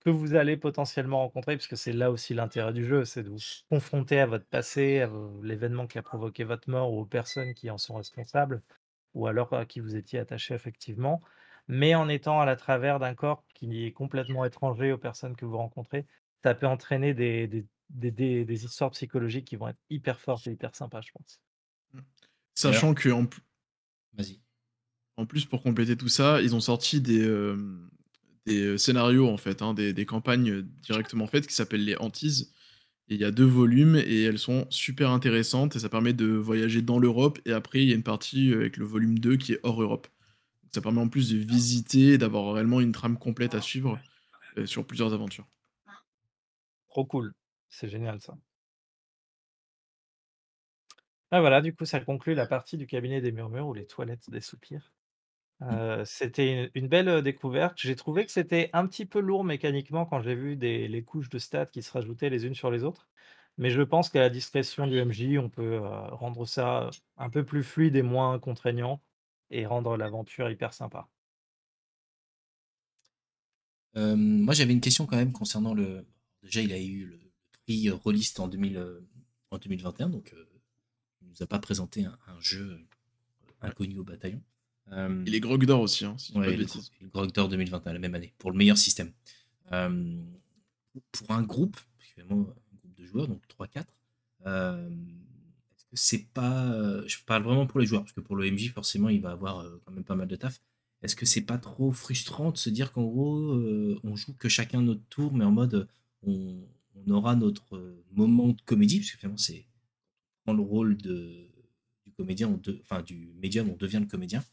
que 0.00 0.10
vous 0.10 0.34
allez 0.34 0.56
potentiellement 0.56 1.18
rencontrer, 1.18 1.56
puisque 1.56 1.76
c'est 1.76 1.92
là 1.92 2.10
aussi 2.10 2.34
l'intérêt 2.34 2.72
du 2.72 2.86
jeu, 2.86 3.04
c'est 3.04 3.22
de 3.22 3.30
vous 3.30 3.38
confronter 3.70 4.20
à 4.20 4.26
votre 4.26 4.46
passé, 4.46 5.00
à 5.00 5.10
l'événement 5.42 5.86
qui 5.86 5.98
a 5.98 6.02
provoqué 6.02 6.44
votre 6.44 6.70
mort 6.70 6.92
ou 6.92 7.00
aux 7.00 7.06
personnes 7.06 7.54
qui 7.54 7.70
en 7.70 7.78
sont 7.78 7.96
responsables, 7.96 8.62
ou 9.14 9.26
alors 9.26 9.52
à 9.52 9.66
qui 9.66 9.80
vous 9.80 9.96
étiez 9.96 10.18
attaché 10.18 10.54
effectivement 10.54 11.22
mais 11.68 11.94
en 11.94 12.08
étant 12.08 12.40
à 12.40 12.46
la 12.46 12.56
travers 12.56 12.98
d'un 12.98 13.14
corps 13.14 13.44
qui 13.54 13.84
est 13.84 13.92
complètement 13.92 14.44
étranger 14.44 14.90
aux 14.90 14.98
personnes 14.98 15.36
que 15.36 15.44
vous 15.44 15.58
rencontrez, 15.58 16.06
ça 16.42 16.54
peut 16.54 16.66
entraîner 16.66 17.12
des, 17.12 17.46
des, 17.46 18.10
des, 18.10 18.64
histoires 18.64 18.90
psychologiques 18.90 19.46
qui 19.46 19.56
vont 19.56 19.68
être 19.68 19.78
hyper 19.90 20.18
fortes 20.18 20.46
et 20.46 20.52
hyper 20.52 20.74
sympas, 20.74 21.02
je 21.02 21.12
pense. 21.12 21.40
Mmh. 21.92 22.00
Sachant 22.54 22.94
que 22.94 23.10
en, 23.10 23.26
Vas-y. 24.14 24.40
en 25.16 25.26
plus, 25.26 25.44
pour 25.44 25.62
compléter 25.62 25.96
tout 25.96 26.08
ça, 26.08 26.40
ils 26.40 26.56
ont 26.56 26.60
sorti 26.60 27.00
des, 27.00 27.26
des 28.48 28.78
scénarios, 28.78 29.28
en 29.28 29.36
fait, 29.36 29.62
hein, 29.62 29.74
des, 29.74 30.06
campagnes 30.06 30.62
directement 30.82 31.26
faites 31.26 31.46
qui 31.46 31.54
s'appellent 31.54 31.84
les 31.84 31.96
Antilles. 31.96 32.48
il 33.08 33.18
y 33.18 33.24
a 33.24 33.30
deux 33.30 33.44
volumes 33.44 33.96
et 33.96 34.22
elles 34.22 34.38
sont 34.38 34.66
super 34.70 35.10
intéressantes 35.10 35.76
et 35.76 35.78
ça 35.78 35.88
permet 35.88 36.12
de 36.12 36.26
voyager 36.26 36.82
dans 36.82 36.98
l'Europe. 36.98 37.38
Et 37.46 37.52
après, 37.52 37.82
il 37.82 37.88
y 37.88 37.92
a 37.92 37.94
une 37.94 38.02
partie 38.02 38.52
avec 38.52 38.76
le 38.76 38.84
volume 38.84 39.18
2 39.18 39.36
qui 39.36 39.52
est 39.54 39.60
hors 39.62 39.80
Europe. 39.80 40.08
Ça 40.72 40.80
permet 40.80 41.00
en 41.00 41.08
plus 41.08 41.30
de 41.30 41.38
visiter, 41.38 42.18
d'avoir 42.18 42.54
réellement 42.54 42.80
une 42.80 42.92
trame 42.92 43.18
complète 43.18 43.54
à 43.54 43.60
suivre 43.60 43.98
euh, 44.58 44.66
sur 44.66 44.86
plusieurs 44.86 45.14
aventures. 45.14 45.46
Trop 46.88 47.06
cool. 47.06 47.32
C'est 47.68 47.88
génial 47.88 48.20
ça. 48.20 48.36
Ah 51.30 51.40
voilà, 51.40 51.60
du 51.60 51.74
coup, 51.74 51.84
ça 51.84 52.00
conclut 52.00 52.34
la 52.34 52.46
partie 52.46 52.78
du 52.78 52.86
cabinet 52.86 53.20
des 53.20 53.32
murmures 53.32 53.68
ou 53.68 53.74
les 53.74 53.86
toilettes 53.86 54.30
des 54.30 54.40
soupirs. 54.40 54.92
Mmh. 55.60 56.04
C'était 56.04 56.70
une, 56.74 56.88
belle 56.88 57.22
découverte. 57.22 57.74
J'ai 57.78 57.96
trouvé 57.96 58.24
que 58.24 58.30
c'était 58.32 58.70
un 58.72 58.86
petit 58.86 59.06
peu 59.06 59.18
lourd 59.18 59.44
mécaniquement 59.44 60.06
quand 60.06 60.20
j'ai 60.22 60.34
vu 60.34 60.54
les 60.54 61.02
couches 61.02 61.28
de 61.30 61.38
stats 61.38 61.66
qui 61.66 61.82
se 61.82 61.90
rajoutaient 61.90 62.30
les 62.30 62.46
unes 62.46 62.54
sur 62.54 62.70
les 62.70 62.84
autres. 62.84 63.08
Mais 63.58 63.70
je 63.70 63.82
pense 63.82 64.08
qu'à 64.08 64.20
la 64.20 64.30
discrétion 64.30 64.86
du 64.86 65.04
MJ, 65.04 65.36
on 65.38 65.48
peut 65.48 65.78
rendre 65.78 66.46
ça 66.46 66.90
un 67.16 67.28
peu 67.28 67.44
plus 67.44 67.64
fluide 67.64 67.96
et 67.96 68.02
moins 68.02 68.38
contraignant 68.38 69.02
et 69.50 69.66
rendre 69.66 69.96
l'aventure 69.96 70.48
hyper 70.48 70.72
sympa. 70.72 71.08
moi, 73.96 74.54
j'avais 74.54 74.72
une 74.72 74.80
question 74.80 75.06
quand 75.06 75.16
même 75.16 75.32
concernant 75.32 75.74
le. 75.74 76.06
Déjà, 76.44 76.60
il 76.62 76.72
a 76.72 76.78
eu 76.78 77.06
le 77.06 77.18
prix 77.64 77.90
Rollist 77.90 78.38
en, 78.38 78.46
2000, 78.46 78.80
en 79.50 79.58
2021, 79.58 80.08
donc 80.08 80.32
il 80.32 80.46
il 81.22 81.28
nous 81.30 81.42
a 81.42 81.46
pas 81.46 81.58
présenté 81.58 82.04
un, 82.04 82.40
jeu 82.40 82.86
inconnu 83.60 83.98
au 83.98 84.04
bataillon. 84.04 84.40
Euh, 84.92 85.24
et 85.26 85.30
les 85.30 85.40
Grog 85.40 85.64
d'Or 85.66 85.82
aussi, 85.82 86.04
hein, 86.04 86.16
si 86.18 86.36
ouais, 86.36 86.56
le 86.56 87.08
Grog 87.08 87.32
d'Or 87.32 87.48
2021, 87.48 87.92
la 87.92 87.98
même 87.98 88.14
année, 88.14 88.32
pour 88.38 88.50
le 88.50 88.56
meilleur 88.56 88.78
système. 88.78 89.12
pour 89.68 91.30
un 91.30 91.42
groupe, 91.42 91.76
un 92.18 92.24
groupe 92.24 92.54
de 92.96 93.04
joueurs, 93.04 93.28
donc 93.28 93.42
3-4. 93.48 93.80
Est-ce 93.80 95.84
que 95.84 95.96
c'est 95.96 96.26
pas. 96.32 97.06
Je 97.06 97.16
parle 97.26 97.42
vraiment 97.42 97.66
pour 97.66 97.80
les 97.80 97.86
joueurs, 97.86 98.02
parce 98.02 98.12
que 98.12 98.20
pour 98.20 98.36
le 98.36 98.50
MJ, 98.50 98.72
forcément, 98.72 99.08
il 99.08 99.20
va 99.20 99.32
avoir 99.32 99.64
quand 99.84 99.92
même 99.92 100.04
pas 100.04 100.16
mal 100.16 100.28
de 100.28 100.36
taf. 100.36 100.60
Est-ce 101.02 101.14
que 101.14 101.26
c'est 101.26 101.42
pas 101.42 101.58
trop 101.58 101.92
frustrant 101.92 102.50
de 102.50 102.56
se 102.56 102.70
dire 102.70 102.92
qu'en 102.92 103.04
gros, 103.04 103.54
on 104.02 104.16
joue 104.16 104.34
que 104.34 104.48
chacun 104.48 104.82
notre 104.82 105.04
tour, 105.08 105.34
mais 105.34 105.44
en 105.44 105.52
mode 105.52 105.88
on, 106.22 106.64
aura 107.08 107.36
notre 107.36 108.02
moment 108.12 108.48
de 108.48 108.60
comédie, 108.62 108.98
parce 108.98 109.12
que 109.12 109.18
finalement, 109.18 109.38
c'est 109.38 109.66
dans 110.46 110.52
le 110.52 110.62
rôle 110.62 110.96
de, 110.96 111.48
du 112.04 112.12
comédien, 112.12 112.60
enfin 112.80 113.02
du 113.02 113.32
médium, 113.40 113.70
on 113.70 113.76
devient 113.76 114.00
le 114.00 114.06
comédien. 114.06 114.44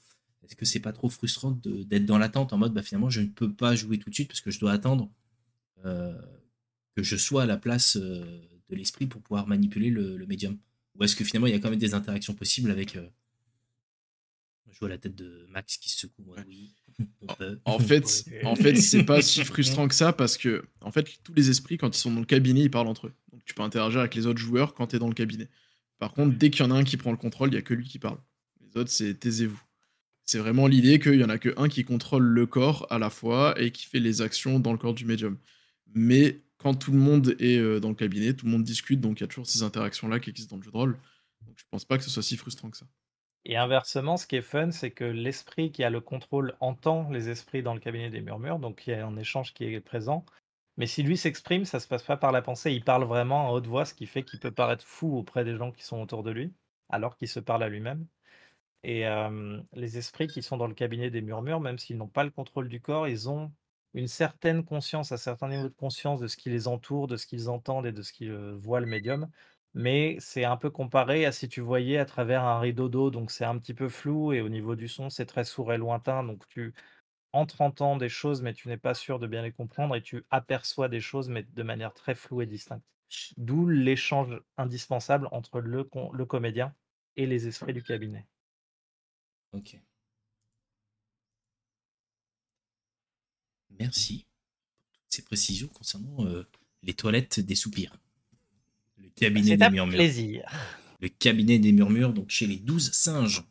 Est-ce 0.46 0.56
que 0.56 0.66
c'est 0.66 0.80
pas 0.80 0.94
trop 0.94 1.10
frustrant 1.10 1.52
d'être 1.64 2.06
dans 2.06 2.18
l'attente 2.18 2.54
en 2.54 2.58
mode 2.58 2.74
bah, 2.74 2.84
finalement 2.84 3.10
je 3.10 3.22
ne 3.22 3.28
peux 3.28 3.52
pas 3.52 3.76
jouer 3.76 3.98
tout 3.98 4.10
de 4.10 4.16
suite 4.16 4.28
parce 4.28 4.42
que 4.42 4.52
je 4.52 4.60
dois 4.60 4.72
attendre 4.72 5.10
euh, 5.86 6.14
que 6.96 7.04
je 7.04 7.16
sois 7.16 7.44
à 7.44 7.46
la 7.46 7.58
place 7.58 7.98
euh, 7.98 8.42
de 8.70 8.76
l'esprit 8.76 9.06
pour 9.06 9.22
pouvoir 9.22 9.48
manipuler 9.48 9.90
le, 9.90 10.26
médium? 10.26 10.58
Ou 10.96 11.04
est-ce 11.04 11.16
que 11.16 11.24
finalement 11.24 11.48
il 11.48 11.54
y 11.54 11.56
a 11.56 11.60
quand 11.60 11.70
même 11.70 11.80
des 11.80 11.94
interactions 11.94 12.34
possibles 12.34 12.72
avec. 12.72 12.96
Euh, 12.96 13.08
je 14.72 14.80
vois 14.80 14.90
la 14.90 14.98
tête 14.98 15.16
de 15.16 15.46
Max 15.50 15.78
qui 15.78 15.90
se 15.90 16.00
secoue. 16.00 16.36
oui, 16.48 16.74
En 17.66 17.80
fait, 17.80 18.26
en 18.44 18.56
fait 18.56 18.76
c'est 18.76 19.04
pas 19.04 19.22
si 19.22 19.44
frustrant 19.44 19.88
que 19.88 19.96
ça 19.96 20.14
parce 20.14 20.38
que 20.38 20.66
en 20.82 20.92
fait, 20.92 21.20
tous 21.24 21.34
les 21.34 21.50
esprits, 21.50 21.78
quand 21.78 21.96
ils 21.96 22.00
sont 22.00 22.12
dans 22.12 22.20
le 22.20 22.26
cabinet, 22.26 22.62
ils 22.62 22.72
parlent 22.72 22.88
entre 22.88 23.08
eux. 23.08 23.14
Donc 23.32 23.44
tu 23.46 23.54
peux 23.54 23.64
interagir 23.64 24.00
avec 24.00 24.16
les 24.16 24.26
autres 24.26 24.40
joueurs 24.40 24.74
quand 24.74 24.88
tu 24.88 24.96
es 24.96 25.00
dans 25.00 25.08
le 25.08 25.14
cabinet. 25.14 25.50
Par 25.98 26.14
contre, 26.14 26.38
dès 26.38 26.50
qu'il 26.50 26.66
y 26.66 26.68
en 26.68 26.72
a 26.72 26.76
un 26.76 26.84
qui 26.84 26.98
prend 26.98 27.12
le 27.12 27.18
contrôle, 27.18 27.50
il 27.50 27.56
y 27.56 27.58
a 27.58 27.62
que 27.62 27.74
lui 27.74 27.86
qui 27.86 28.00
parle. 28.00 28.18
Les 28.62 28.80
autres, 28.80 28.92
c'est 28.92 29.14
taisez-vous. 29.14 29.62
C'est 30.26 30.40
vraiment 30.40 30.68
l'idée 30.68 31.00
qu'il 31.00 31.16
y 31.20 31.24
en 31.24 31.30
a 31.30 31.38
que 31.38 31.54
un 31.58 31.68
qui 31.70 31.84
contrôle 31.84 32.24
le 32.24 32.46
corps 32.48 32.88
à 32.90 32.98
la 32.98 33.10
fois 33.10 33.60
et 33.62 33.72
qui 33.72 33.86
fait 33.86 34.00
les 34.00 34.22
actions 34.22 34.60
dans 34.60 34.72
le 34.72 34.78
corps 34.78 34.96
du 34.96 35.06
médium. 35.06 35.38
Mais 35.94 36.42
quand 36.58 36.74
tout 36.74 36.92
le 36.92 36.98
monde 36.98 37.36
est 37.40 37.58
euh, 37.58 37.80
dans 37.80 37.90
le 37.90 37.96
cabinet, 37.96 38.34
tout 38.34 38.46
le 38.46 38.52
monde 38.52 38.64
discute, 38.64 39.00
donc 39.00 39.20
il 39.20 39.24
y 39.24 39.26
a 39.26 39.28
toujours 39.28 39.46
ces 39.46 39.62
interactions-là 39.62 40.20
qui 40.20 40.32
existent 40.32 40.56
dans 40.56 40.60
le 40.60 40.64
jeu 40.64 40.72
de 40.72 40.78
rôle. 40.78 40.98
Donc 41.46 41.56
je 41.58 41.64
pense 41.70 41.86
pas 41.86 41.98
que 41.98 42.04
ce 42.04 42.10
soit 42.10 42.24
si 42.24 42.38
frustrant 42.38 42.72
que 42.72 42.78
ça. 42.78 42.88
Et 43.46 43.58
inversement, 43.58 44.18
ce 44.18 44.26
qui 44.26 44.38
est 44.38 44.42
fun, 44.42 44.72
c'est 44.72 44.90
que 44.90 45.04
l'esprit 45.04 45.72
qui 45.72 45.84
a 45.84 45.92
le 45.92 46.02
contrôle 46.02 46.56
entend 46.60 47.10
les 47.12 47.30
esprits 47.30 47.62
dans 47.62 47.76
le 47.76 47.80
cabinet 47.80 48.10
des 48.10 48.22
murmures, 48.22 48.58
donc 48.58 48.88
il 48.88 48.90
y 48.90 48.94
a 48.94 49.06
un 49.06 49.18
échange 49.18 49.54
qui 49.54 49.66
est 49.66 49.80
présent. 49.80 50.26
Mais 50.78 50.88
si 50.88 51.04
lui 51.04 51.16
s'exprime, 51.16 51.64
ça 51.64 51.80
se 51.80 51.88
passe 51.88 52.04
pas 52.04 52.18
par 52.18 52.32
la 52.32 52.42
pensée, 52.42 52.72
il 52.72 52.84
parle 52.84 53.04
vraiment 53.04 53.48
en 53.48 53.54
haute 53.54 53.68
voix, 53.68 53.86
ce 53.86 53.94
qui 53.94 54.08
fait 54.08 54.24
qu'il 54.24 54.40
peut 54.40 54.52
paraître 54.52 54.86
fou 54.86 55.16
auprès 55.16 55.46
des 55.46 55.56
gens 55.56 55.72
qui 55.72 55.84
sont 55.84 56.02
autour 56.02 56.24
de 56.24 56.32
lui, 56.32 56.54
alors 56.90 57.16
qu'il 57.18 57.28
se 57.28 57.40
parle 57.40 57.62
à 57.64 57.70
lui-même. 57.70 58.08
Et 58.88 59.04
les 59.74 59.98
esprits 59.98 60.28
qui 60.28 60.44
sont 60.44 60.58
dans 60.58 60.68
le 60.68 60.76
cabinet 60.76 61.10
des 61.10 61.22
murmures, 61.22 61.60
même 61.60 61.80
s'ils 61.80 61.98
n'ont 61.98 62.08
pas 62.08 62.24
le 62.24 62.30
contrôle 62.30 62.70
du 62.70 62.82
corps, 62.82 63.08
ils 63.08 63.30
ont 63.30 63.52
une 63.96 64.08
certaine 64.08 64.64
conscience, 64.64 65.12
un 65.12 65.18
certain 65.18 65.50
niveau 65.50 65.64
de 65.70 65.74
conscience 65.74 66.20
de 66.20 66.28
ce 66.28 66.38
qui 66.38 66.50
les 66.52 66.68
entoure, 66.68 67.08
de 67.08 67.18
ce 67.18 67.26
qu'ils 67.26 67.50
entendent 67.50 67.88
et 67.88 67.92
de 67.92 68.02
ce 68.04 68.14
qu'ils 68.14 68.32
voient 68.60 68.82
le 68.82 68.86
médium. 68.86 69.28
Mais 69.74 70.18
c'est 70.20 70.46
un 70.46 70.56
peu 70.58 70.70
comparé 70.70 71.26
à 71.26 71.32
si 71.32 71.50
tu 71.50 71.62
voyais 71.62 71.98
à 71.98 72.06
travers 72.06 72.44
un 72.44 72.60
rideau 72.60 72.88
d'eau, 72.88 73.10
donc 73.10 73.32
c'est 73.32 73.44
un 73.46 73.58
petit 73.58 73.74
peu 73.74 73.90
flou 73.90 74.34
et 74.34 74.42
au 74.42 74.50
niveau 74.50 74.76
du 74.76 74.88
son, 74.88 75.10
c'est 75.10 75.26
très 75.26 75.44
sourd 75.46 75.74
et 75.74 75.78
lointain, 75.78 76.24
donc 76.24 76.48
tu 76.48 76.74
entres 77.34 77.62
entends 77.62 77.98
des 77.98 78.10
choses, 78.10 78.42
mais 78.42 78.54
tu 78.54 78.68
n'es 78.70 78.78
pas 78.78 78.94
sûr 78.96 79.20
de 79.20 79.28
bien 79.28 79.42
les 79.44 79.52
comprendre 79.52 79.96
et 79.96 80.02
tu 80.04 80.26
aperçois 80.32 80.90
des 80.90 81.02
choses, 81.02 81.30
mais 81.30 81.44
de 81.44 81.64
manière 81.64 81.94
très 81.94 82.16
floue 82.16 82.42
et 82.42 82.46
distincte. 82.48 82.86
D'où 83.38 83.68
l'échange 83.68 84.42
indispensable 84.58 85.30
entre 85.32 85.60
le, 85.62 85.90
le 86.14 86.26
comédien 86.26 86.76
et 87.18 87.26
les 87.28 87.48
esprits 87.48 87.74
du 87.74 87.84
cabinet. 87.84 88.28
Ok. 89.56 89.80
Merci 93.80 94.26
pour 94.92 95.02
toutes 95.02 95.14
ces 95.14 95.22
précisions 95.22 95.68
concernant 95.70 96.26
euh, 96.26 96.44
les 96.84 96.94
toilettes 96.94 97.40
des 97.40 97.56
soupirs. 97.56 97.96
Le 98.98 99.10
cabinet 99.10 99.56
des 99.56 99.70
murmures. 99.70 99.96
plaisir. 99.96 100.44
Le 101.00 101.08
cabinet 101.08 101.58
des 101.58 101.72
murmures, 101.72 102.14
donc 102.14 102.30
chez 102.30 102.48
les 102.48 102.58
12 102.58 102.92
singes, 102.92 103.44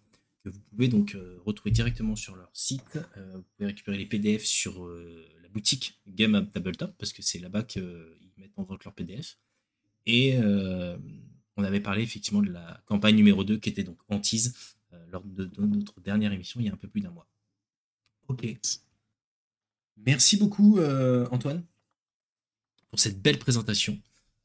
que 0.43 0.51
vous 0.51 0.61
pouvez 0.61 0.89
donc 0.89 1.15
euh, 1.15 1.41
retrouver 1.47 1.71
directement 1.71 2.17
sur 2.17 2.37
leur 2.37 2.51
site. 2.53 2.99
Euh, 3.17 3.37
vous 3.37 3.45
pouvez 3.57 3.69
récupérer 3.69 3.97
les 3.97 4.07
PDF 4.07 4.45
sur 4.45 4.87
la 4.87 5.49
boutique 5.49 5.99
Game 6.07 6.35
Up 6.35 6.53
Tabletop, 6.53 6.95
parce 6.99 7.15
que 7.15 7.23
c'est 7.23 7.39
là-bas 7.39 7.63
qu'ils 7.63 7.83
mettent 8.37 8.59
en 8.59 8.65
vente 8.65 8.85
leurs 8.85 8.95
PDF. 8.95 9.39
Et 10.05 10.37
on 11.57 11.65
avait 11.65 11.81
parlé 11.81 12.03
effectivement 12.03 12.43
de 12.43 12.51
la 12.51 12.83
campagne 12.85 13.17
numéro 13.17 13.43
2 13.43 13.57
qui 13.57 13.71
était 13.71 13.85
donc 13.85 13.99
Antise, 14.09 14.55
euh, 15.15 15.19
lors 15.19 15.23
de, 15.25 15.51
notre 15.67 16.01
dernière 16.01 16.33
émission 16.33 16.61
il 16.61 16.67
y 16.67 16.69
a 16.69 16.73
un 16.73 16.77
peu 16.77 16.89
plus 16.89 17.01
d'un 17.01 17.11
mois. 17.11 17.27
Ok. 18.29 18.47
Merci 19.97 20.37
beaucoup 20.37 20.79
euh, 20.79 21.27
Antoine 21.31 21.65
pour 22.91 22.99
cette 23.01 23.21
belle 23.21 23.39
présentation. 23.39 23.99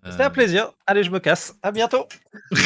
C'était 0.03 0.23
un 0.23 0.27
euh, 0.27 0.29
plaisir. 0.29 0.71
Allez, 0.87 1.03
je 1.03 1.11
me 1.11 1.19
casse. 1.19 1.55
À 1.61 1.71
bientôt. 1.71 2.07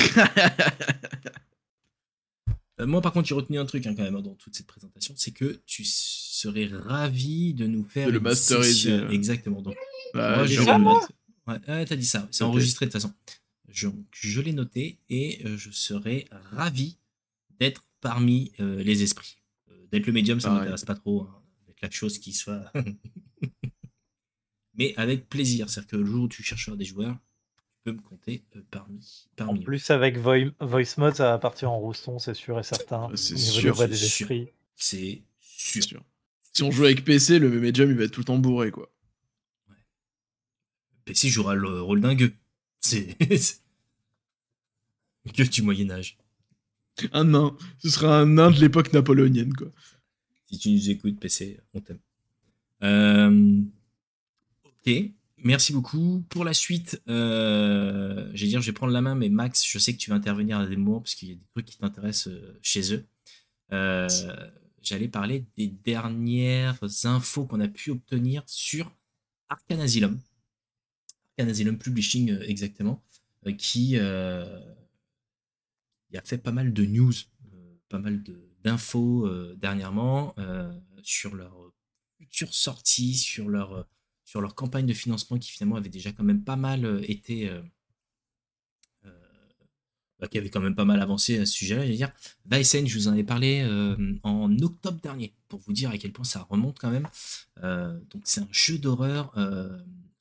moi, 2.79 3.01
par 3.01 3.11
contre, 3.11 3.27
j'ai 3.27 3.33
retenu 3.33 3.57
un 3.57 3.65
truc 3.65 3.87
hein, 3.87 3.95
quand 3.95 4.03
même 4.03 4.21
dans 4.21 4.35
toute 4.35 4.55
cette 4.55 4.67
présentation, 4.67 5.15
c'est 5.17 5.31
que 5.31 5.61
tu 5.65 5.83
serais 5.83 6.67
ravi 6.67 7.55
de 7.55 7.65
nous 7.65 7.83
faire 7.83 8.09
le 8.09 8.19
masteriser. 8.19 9.03
Exactement. 9.09 9.61
Donc, 9.61 9.75
moi, 10.13 10.45
ouais, 11.47 11.85
t'as 11.85 11.95
dit 11.95 12.05
ça. 12.05 12.27
C'est 12.31 12.43
enregistré 12.43 12.85
de 12.85 12.91
toute 12.91 13.01
façon. 13.01 13.13
Je, 13.67 13.87
je 14.11 14.41
l'ai 14.41 14.53
noté 14.53 14.99
et 15.09 15.41
je 15.57 15.71
serais 15.71 16.27
ravi 16.51 16.99
d'être 17.59 17.83
parmi 18.03 18.51
euh, 18.59 18.83
les 18.83 19.01
esprits. 19.01 19.37
Euh, 19.71 19.87
d'être 19.91 20.05
le 20.05 20.13
médium, 20.13 20.39
ça 20.39 20.49
ne 20.49 20.59
m'intéresse 20.59 20.85
pas 20.85 20.93
trop. 20.93 21.21
Hein, 21.21 21.41
d'être 21.65 21.81
la 21.81 21.89
chose 21.89 22.19
qui 22.19 22.33
soit. 22.33 22.71
Mais 24.75 24.93
avec 24.97 25.29
plaisir. 25.29 25.69
C'est-à-dire 25.69 25.91
que 25.91 25.95
le 25.95 26.05
jour 26.05 26.25
où 26.25 26.27
tu 26.27 26.43
chercheras 26.43 26.75
des 26.75 26.85
joueurs, 26.85 27.17
tu 27.55 27.63
peux 27.85 27.93
me 27.93 28.01
compter 28.01 28.43
euh, 28.55 28.61
parmi, 28.69 29.27
parmi. 29.37 29.61
En 29.61 29.63
plus, 29.63 29.89
avec 29.89 30.17
Voice 30.17 30.95
Mode, 30.97 31.15
ça 31.15 31.31
va 31.31 31.39
partir 31.39 31.71
en 31.71 31.79
rouston, 31.79 32.19
c'est 32.19 32.33
sûr 32.33 32.59
et 32.59 32.63
certain. 32.63 33.09
C'est 33.15 33.37
sûr. 33.37 33.87
des 33.87 34.03
esprits. 34.03 34.49
C'est 34.75 35.23
sûr. 35.47 36.03
Si 36.51 36.61
on 36.61 36.71
joue 36.71 36.83
avec 36.83 37.05
PC, 37.05 37.39
le 37.39 37.49
médium, 37.49 37.89
il 37.89 37.97
va 37.97 38.03
être 38.03 38.11
tout 38.11 38.19
le 38.19 38.25
temps 38.25 38.37
bourré, 38.37 38.69
quoi. 38.69 38.89
PC 41.05 41.29
jouera 41.29 41.55
le 41.55 41.81
rôle 41.81 42.01
d'un 42.01 42.15
gueux. 42.15 42.33
C'est. 42.79 43.17
que 45.33 45.43
du 45.43 45.61
Moyen-Âge. 45.61 46.17
Un 47.11 47.23
nain. 47.25 47.57
Ce 47.79 47.89
sera 47.89 48.19
un 48.19 48.25
nain 48.25 48.51
de 48.51 48.59
l'époque 48.59 48.93
napoléonienne, 48.93 49.53
quoi. 49.53 49.67
Si 50.51 50.59
tu 50.59 50.69
nous 50.69 50.89
écoutes, 50.89 51.19
PC, 51.19 51.59
on 51.73 51.81
t'aime. 51.81 51.99
Euh, 52.83 53.61
ok, 54.65 54.93
merci 55.37 55.73
beaucoup. 55.73 56.23
Pour 56.29 56.45
la 56.45 56.53
suite, 56.53 57.01
euh, 57.09 58.29
je 58.33 58.43
vais 58.43 58.49
dire, 58.49 58.61
je 58.61 58.67
vais 58.67 58.73
prendre 58.73 58.93
la 58.93 59.01
main, 59.01 59.15
mais 59.15 59.29
Max, 59.29 59.65
je 59.65 59.79
sais 59.79 59.93
que 59.93 59.97
tu 59.97 60.09
vas 60.09 60.15
intervenir 60.15 60.59
à 60.59 60.67
des 60.67 60.75
moments 60.75 60.99
parce 60.99 61.15
qu'il 61.15 61.29
y 61.29 61.31
a 61.31 61.35
des 61.35 61.47
trucs 61.53 61.65
qui 61.65 61.77
t'intéressent 61.77 62.27
euh, 62.33 62.59
chez 62.61 62.93
eux. 62.93 63.05
J'allais 64.81 65.07
parler 65.07 65.45
des 65.55 65.67
dernières 65.67 66.77
infos 67.05 67.45
qu'on 67.45 67.61
a 67.61 67.69
pu 67.69 67.89
obtenir 67.89 68.43
sur 68.45 68.91
Arcan 69.47 69.79
Asylum. 69.79 70.19
Arcan 71.37 71.49
Asylum 71.49 71.77
Publishing, 71.77 72.37
exactement, 72.41 73.01
qui 73.57 73.97
il 76.13 76.17
a 76.17 76.21
fait 76.21 76.37
pas 76.37 76.51
mal 76.51 76.73
de 76.73 76.85
news, 76.85 77.11
euh, 77.53 77.75
pas 77.89 77.99
mal 77.99 78.23
d'infos 78.63 79.25
euh, 79.25 79.55
dernièrement 79.59 80.35
euh, 80.37 80.71
sur 81.01 81.35
leur 81.35 81.71
future 82.17 82.53
sortie, 82.53 83.15
sur 83.15 83.49
leur, 83.49 83.87
sur 84.23 84.39
leur 84.39 84.53
campagne 84.53 84.85
de 84.85 84.93
financement 84.93 85.39
qui 85.39 85.51
finalement 85.51 85.75
avait 85.75 85.89
déjà 85.89 86.11
quand 86.11 86.23
même 86.23 86.43
pas 86.43 86.55
mal 86.55 87.03
été. 87.07 87.51
Bah, 90.19 90.29
qui 90.29 90.37
avait 90.37 90.49
quand 90.49 90.61
même 90.61 90.75
pas 90.75 90.85
mal 90.85 91.01
avancé 91.01 91.37
à 91.39 91.45
ce 91.45 91.51
sujet-là. 91.51 91.85
Je 91.85 91.91
veux 91.91 91.97
dire, 91.97 92.13
Weissen, 92.45 92.87
je 92.87 92.97
vous 92.97 93.09
en 93.09 93.13
ai 93.13 93.25
parlé 93.25 93.65
en 94.23 94.57
octobre 94.59 95.01
dernier, 95.01 95.33
pour 95.49 95.59
vous 95.59 95.73
dire 95.73 95.89
à 95.89 95.97
quel 95.97 96.13
point 96.13 96.23
ça 96.23 96.43
remonte 96.49 96.79
quand 96.79 96.91
même. 96.91 97.09
donc 97.61 98.21
c'est 98.23 98.39
un 98.39 98.47
jeu 98.51 98.77
d'horreur 98.77 99.35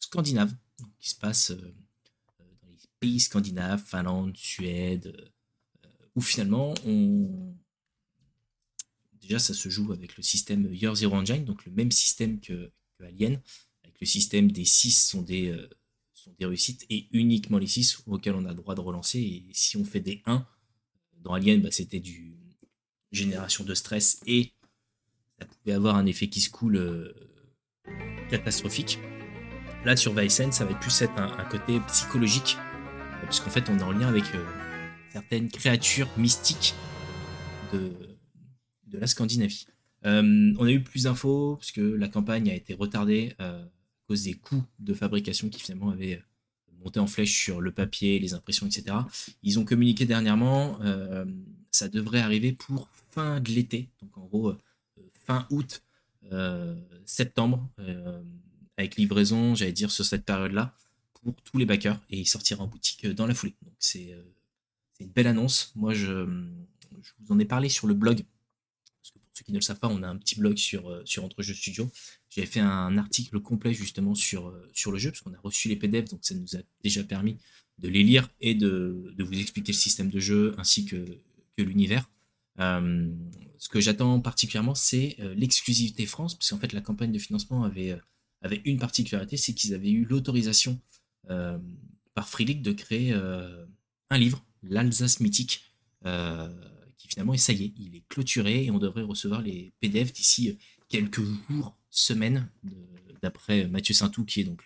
scandinave, 0.01 0.53
qui 0.99 1.11
se 1.11 1.15
passe 1.15 1.53
dans 1.53 2.69
les 2.69 2.79
pays 2.99 3.21
scandinaves, 3.21 3.85
Finlande, 3.85 4.37
Suède, 4.37 5.33
où 6.15 6.21
finalement, 6.21 6.75
on... 6.87 7.55
déjà 9.21 9.39
ça 9.39 9.55
se 9.55 9.69
joue 9.69 9.93
avec 9.93 10.17
le 10.17 10.23
système 10.23 10.73
Year 10.73 10.95
Zero 10.95 11.15
Engine, 11.15 11.45
donc 11.45 11.65
le 11.65 11.73
même 11.73 11.91
système 11.91 12.41
que, 12.41 12.71
Alien, 13.01 13.41
avec 13.83 14.01
le 14.01 14.07
système 14.07 14.53
des 14.53 14.65
6 14.65 15.09
sont 15.09 15.23
des, 15.23 15.49
euh, 15.49 15.69
sont 16.15 16.33
des 16.39 16.47
réussites 16.47 16.87
et 16.89 17.09
uniquement 17.13 17.59
les 17.59 17.67
6 17.67 18.05
auxquels 18.07 18.35
on 18.35 18.45
a 18.45 18.55
droit 18.55 18.77
de 18.77 18.81
relancer. 18.81 19.19
Et 19.19 19.45
si 19.53 19.77
on 19.77 19.85
fait 19.85 20.01
des 20.01 20.23
1, 20.27 20.47
dans 21.19 21.33
Alien, 21.33 21.61
bah, 21.63 21.71
c'était 21.73 22.01
du 22.01 22.37
génération 23.11 23.65
de 23.65 23.75
stress 23.75 24.21
et 24.27 24.53
ça 25.39 25.47
pouvait 25.47 25.75
avoir 25.75 25.97
un 25.97 26.07
effet 26.07 26.29
qui 26.29 26.41
se 26.41 26.51
coule 26.51 26.77
euh, 26.77 27.13
catastrophique. 28.31 28.99
Là, 29.85 29.97
sur 29.97 30.13
Vincent, 30.13 30.53
ça 30.53 30.65
va 30.65 30.75
plus 30.75 31.03
être 31.03 31.19
un, 31.19 31.45
côté 31.45 31.81
psychologique, 31.89 32.57
puisqu'en 33.25 33.51
fait, 33.51 33.69
on 33.69 33.79
est 33.79 33.83
en 33.83 33.91
lien 33.91 34.07
avec 34.07 34.25
euh, 34.35 34.62
certaines 35.13 35.51
créatures 35.51 36.09
mystiques 36.17 36.75
de, 37.73 37.93
la 38.93 39.07
Scandinavie. 39.07 39.67
Euh, 40.05 40.55
on 40.59 40.65
a 40.65 40.71
eu 40.71 40.83
plus 40.83 41.05
d'infos, 41.05 41.57
puisque 41.57 41.79
la 41.79 42.09
campagne 42.09 42.51
a 42.51 42.55
été 42.55 42.75
retardée 42.75 43.35
euh, 43.41 43.65
à 43.65 44.07
cause 44.07 44.25
des 44.25 44.35
coûts 44.35 44.65
de 44.79 44.95
fabrication 44.95 45.49
qui 45.49 45.61
finalement 45.61 45.91
avaient 45.91 46.23
monter 46.83 47.01
en 47.01 47.07
flèche 47.07 47.33
sur 47.33 47.61
le 47.61 47.71
papier, 47.71 48.19
les 48.19 48.35
impressions, 48.35 48.67
etc. 48.67 48.97
Ils 49.43 49.59
ont 49.61 49.65
communiqué 49.65 50.05
dernièrement, 50.05 50.81
ça 51.71 51.89
devrait 51.89 52.19
arriver 52.19 52.51
pour 52.51 52.89
fin 53.13 53.39
de 53.39 53.51
l'été, 53.51 53.89
donc 54.01 54.19
en 54.19 54.27
gros 54.27 54.57
fin 55.25 55.47
août, 55.51 55.81
septembre, 57.07 57.71
avec 58.77 58.97
livraison, 58.97 59.55
j'allais 59.55 59.71
dire 59.71 59.93
sur 59.93 60.05
cette 60.05 60.25
période-là, 60.25 60.75
pour 61.13 61.37
tous 61.45 61.57
les 61.57 61.67
backers, 61.67 62.01
et 62.11 62.19
il 62.19 62.27
sortira 62.27 62.65
en 62.65 62.67
boutique 62.67 63.07
dans 63.07 63.29
la 63.29 63.35
foulée. 63.35 63.55
Donc 63.63 63.75
c'est 63.79 64.13
une 65.03 65.11
belle 65.11 65.27
annonce. 65.27 65.73
Moi, 65.75 65.95
je, 65.95 66.25
vous 67.21 67.33
en 67.33 67.39
ai 67.39 67.45
parlé 67.45 67.69
sur 67.69 67.87
le 67.87 67.95
blog 67.95 68.25
pour 69.33 69.39
ceux 69.39 69.45
qui 69.45 69.53
ne 69.53 69.59
le 69.59 69.63
savent 69.63 69.79
pas, 69.79 69.89
on 69.89 70.03
a 70.03 70.09
un 70.09 70.17
petit 70.17 70.39
blog 70.39 70.57
sur, 70.59 70.91
euh, 70.91 71.03
sur 71.05 71.25
Entrejeux 71.25 71.55
Studio. 71.55 71.91
J'avais 72.29 72.47
fait 72.47 72.61
un 72.61 72.99
article 72.99 73.41
complet 73.41 73.73
justement 73.73 74.15
sur, 74.15 74.49
euh, 74.49 74.69
sur 74.75 74.93
le 74.93 74.99
jeu, 74.99 75.11
parce 75.11 75.23
qu'on 75.23 75.33
a 75.33 75.41
reçu 75.41 75.69
les 75.69 75.77
PDF, 75.77 76.11
donc 76.11 76.21
ça 76.23 76.35
nous 76.35 76.55
a 76.55 76.61
déjà 76.83 77.03
permis 77.03 77.39
de 77.79 77.89
les 77.89 78.03
lire 78.03 78.29
et 78.41 78.55
de, 78.55 79.15
vous 79.19 79.39
expliquer 79.41 79.73
le 79.73 79.79
système 79.79 80.11
de 80.11 80.21
jeu 80.21 80.55
ainsi 80.59 80.85
que, 80.85 81.19
que 81.57 81.63
l'univers. 81.63 82.11
Euh, 82.61 83.11
ce 83.59 83.69
que 83.71 83.81
j'attends 83.81 84.21
particulièrement, 84.21 84.75
c'est 84.75 85.17
l'exclusivité 85.37 86.05
France, 86.05 86.35
parce 86.35 86.51
qu'en 86.51 86.59
fait, 86.59 86.73
la 86.73 86.81
campagne 86.81 87.13
de 87.13 87.19
financement 87.19 87.65
avait, 87.65 87.97
avait 88.43 88.61
une 88.65 88.79
particularité, 88.79 89.37
c'est 89.37 89.55
qu'ils 89.55 89.73
avaient 89.73 89.91
eu 89.91 90.05
l'autorisation 90.05 90.81
par 91.29 92.29
Freelick 92.29 92.61
de 92.61 92.73
créer 92.73 93.13
un 93.13 94.19
livre, 94.19 94.45
l'Alsace 94.63 95.21
mythique, 95.21 95.65
finalement, 97.13 97.35
et 97.35 97.39
ça 97.39 97.53
y 97.53 97.65
est, 97.65 97.73
il 97.79 97.97
est 97.97 98.09
clôturé 98.09 98.65
et 98.65 98.71
on 98.71 98.79
devrait 98.79 99.03
recevoir 99.03 99.43
les 99.43 99.73
PDF 99.81 100.13
d'ici 100.13 100.51
euh, 100.51 100.55
quelques 100.89 101.23
jours, 101.23 101.77
semaines, 101.91 102.49
d'après 103.21 103.69
Mathieu 103.69 103.93
Saintou, 103.93 104.25
qui 104.25 104.41
est 104.41 104.45
donc 104.45 104.65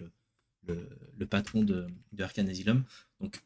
le, 0.69 1.27
patron 1.27 1.65
de, 1.65 1.89
de 2.13 2.23
Asylum. 2.23 2.85
Donc, 3.21 3.43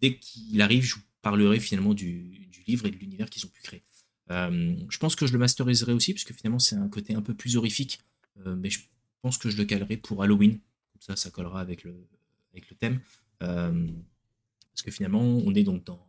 dès 0.00 0.16
qu'il 0.16 0.60
arrive, 0.60 0.82
je 0.82 0.96
vous 0.96 1.02
parlerai 1.22 1.60
finalement 1.60 1.94
du, 1.94 2.48
livre 2.66 2.86
et 2.86 2.90
de 2.90 2.96
l'univers 2.96 3.30
qu'ils 3.30 3.46
ont 3.46 3.48
pu 3.48 3.62
créer. 3.62 3.82
Euh, 4.30 4.76
je 4.88 4.98
pense 4.98 5.16
que 5.16 5.26
je 5.26 5.32
le 5.32 5.38
masteriserai 5.38 5.92
aussi, 5.92 6.12
puisque 6.12 6.32
finalement, 6.34 6.58
c'est 6.58 6.76
un 6.76 6.88
côté 6.88 7.14
un 7.14 7.22
peu 7.22 7.34
plus 7.34 7.56
horrifique, 7.56 8.00
euh, 8.46 8.56
mais 8.56 8.70
je 8.70 8.80
pense 9.22 9.38
que 9.38 9.48
je 9.48 9.56
le 9.56 9.64
calerai 9.64 9.96
pour 9.96 10.22
Halloween. 10.22 10.58
Ça, 10.98 11.14
ça 11.14 11.30
collera 11.30 11.60
avec 11.60 11.84
le, 11.84 12.06
avec 12.52 12.68
le 12.68 12.76
thème. 12.76 13.00
Parce 14.72 14.82
que 14.82 14.90
finalement, 14.90 15.22
on 15.22 15.54
est 15.54 15.64
donc 15.64 15.84
dans 15.84 16.04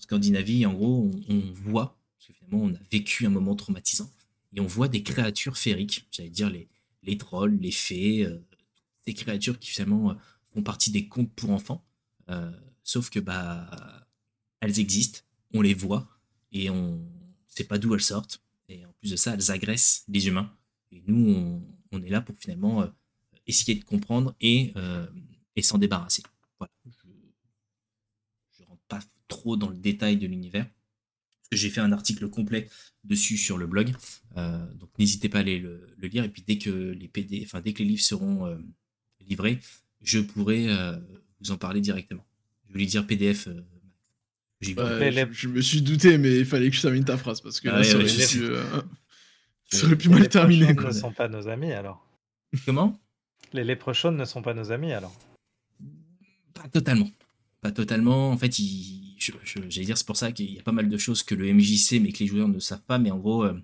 Scandinavie, 0.00 0.66
en 0.66 0.72
gros, 0.72 1.10
on, 1.28 1.38
voit, 1.52 1.96
parce 2.16 2.26
que 2.26 2.32
finalement, 2.32 2.64
on 2.64 2.74
a 2.74 2.78
vécu 2.90 3.26
un 3.26 3.30
moment 3.30 3.54
traumatisant, 3.54 4.10
et 4.54 4.60
on 4.60 4.66
voit 4.66 4.88
des 4.88 5.02
créatures 5.02 5.56
féeriques, 5.56 6.06
j'allais 6.10 6.30
dire 6.30 6.50
les, 6.50 6.68
les 7.02 7.16
trolls, 7.18 7.58
les 7.60 7.70
fées, 7.70 8.24
euh, 8.24 8.44
des 9.06 9.14
créatures 9.14 9.58
qui 9.58 9.70
finalement 9.70 10.10
euh, 10.10 10.14
font 10.52 10.62
partie 10.62 10.90
des 10.90 11.06
contes 11.06 11.32
pour 11.34 11.50
enfants, 11.50 11.84
euh, 12.30 12.50
sauf 12.82 13.10
que 13.10 13.20
bah 13.20 13.70
elles 14.60 14.80
existent, 14.80 15.20
on 15.54 15.62
les 15.62 15.74
voit, 15.74 16.08
et 16.50 16.70
on 16.70 16.96
ne 16.96 17.06
sait 17.46 17.64
pas 17.64 17.78
d'où 17.78 17.94
elles 17.94 18.00
sortent, 18.00 18.42
et 18.68 18.84
en 18.84 18.92
plus 19.00 19.10
de 19.10 19.16
ça, 19.16 19.34
elles 19.34 19.50
agressent 19.50 20.04
les 20.08 20.26
humains, 20.26 20.52
et 20.92 21.02
nous, 21.06 21.62
on, 21.92 22.02
est 22.02 22.10
là 22.10 22.20
pour 22.20 22.36
finalement 22.36 22.84
essayer 23.46 23.78
de 23.78 23.84
comprendre 23.84 24.34
et, 24.40 24.74
et 25.56 25.62
s'en 25.62 25.78
débarrasser. 25.78 26.22
Voilà. 26.60 26.72
Je, 26.86 27.08
je 28.58 28.64
rentre 28.64 28.82
pas 28.86 29.00
trop 29.26 29.56
dans 29.56 29.68
le 29.68 29.76
détail 29.76 30.16
de 30.16 30.26
l'univers. 30.26 30.66
J'ai 31.52 31.68
fait 31.68 31.80
un 31.80 31.90
article 31.90 32.28
complet 32.28 32.68
dessus 33.02 33.36
sur 33.36 33.58
le 33.58 33.66
blog, 33.66 33.92
euh, 34.36 34.64
donc 34.74 34.90
n'hésitez 34.98 35.28
pas 35.28 35.38
à 35.38 35.40
aller 35.40 35.58
le, 35.58 35.96
lire. 36.00 36.22
Et 36.22 36.28
puis 36.28 36.44
dès 36.46 36.58
que 36.58 36.70
les 36.70 37.08
PD, 37.08 37.42
enfin 37.44 37.60
dès 37.60 37.72
que 37.72 37.80
les 37.80 37.86
livres 37.86 38.02
seront 38.02 38.46
euh, 38.46 38.56
livrés, 39.20 39.58
je 40.00 40.20
pourrai 40.20 40.68
euh, 40.68 40.96
vous 41.40 41.50
en 41.50 41.56
parler 41.56 41.80
directement. 41.80 42.24
Je 42.68 42.72
voulais 42.72 42.86
dire 42.86 43.04
PDF. 43.04 43.48
je, 44.60 45.48
me 45.48 45.60
suis 45.60 45.82
douté, 45.82 46.18
mais 46.18 46.38
il 46.38 46.46
fallait 46.46 46.70
que 46.70 46.76
je 46.76 46.82
termine 46.82 47.04
ta 47.04 47.16
phrase 47.16 47.40
parce 47.40 47.60
que 47.60 47.68
là, 47.68 47.82
ça, 47.82 47.96
aurait 49.86 49.96
pu, 49.96 50.08
mal 50.08 50.28
terminer. 50.28 50.68
Les 50.68 50.74
ne 50.74 50.92
sont 50.92 51.12
pas 51.12 51.28
nos 51.28 51.48
amis 51.48 51.72
alors. 51.72 52.06
Comment? 52.64 53.00
Les 53.52 53.64
léprechaune 53.64 54.16
ne 54.16 54.24
sont 54.24 54.42
pas 54.42 54.54
nos 54.54 54.70
amis 54.70 54.92
alors. 54.92 55.16
Pas 56.60 56.68
totalement. 56.68 57.10
Pas 57.62 57.72
totalement. 57.72 58.30
En 58.30 58.36
fait, 58.36 58.54
j'allais 58.54 59.86
dire, 59.86 59.96
c'est 59.96 60.06
pour 60.06 60.16
ça 60.16 60.30
qu'il 60.30 60.52
y 60.52 60.58
a 60.58 60.62
pas 60.62 60.72
mal 60.72 60.90
de 60.90 60.98
choses 60.98 61.22
que 61.22 61.34
le 61.34 61.52
MJC, 61.52 62.00
mais 62.00 62.12
que 62.12 62.18
les 62.18 62.26
joueurs 62.26 62.48
ne 62.48 62.58
savent 62.58 62.82
pas. 62.82 62.98
Mais 62.98 63.10
en 63.10 63.18
gros, 63.18 63.44
euh, 63.44 63.58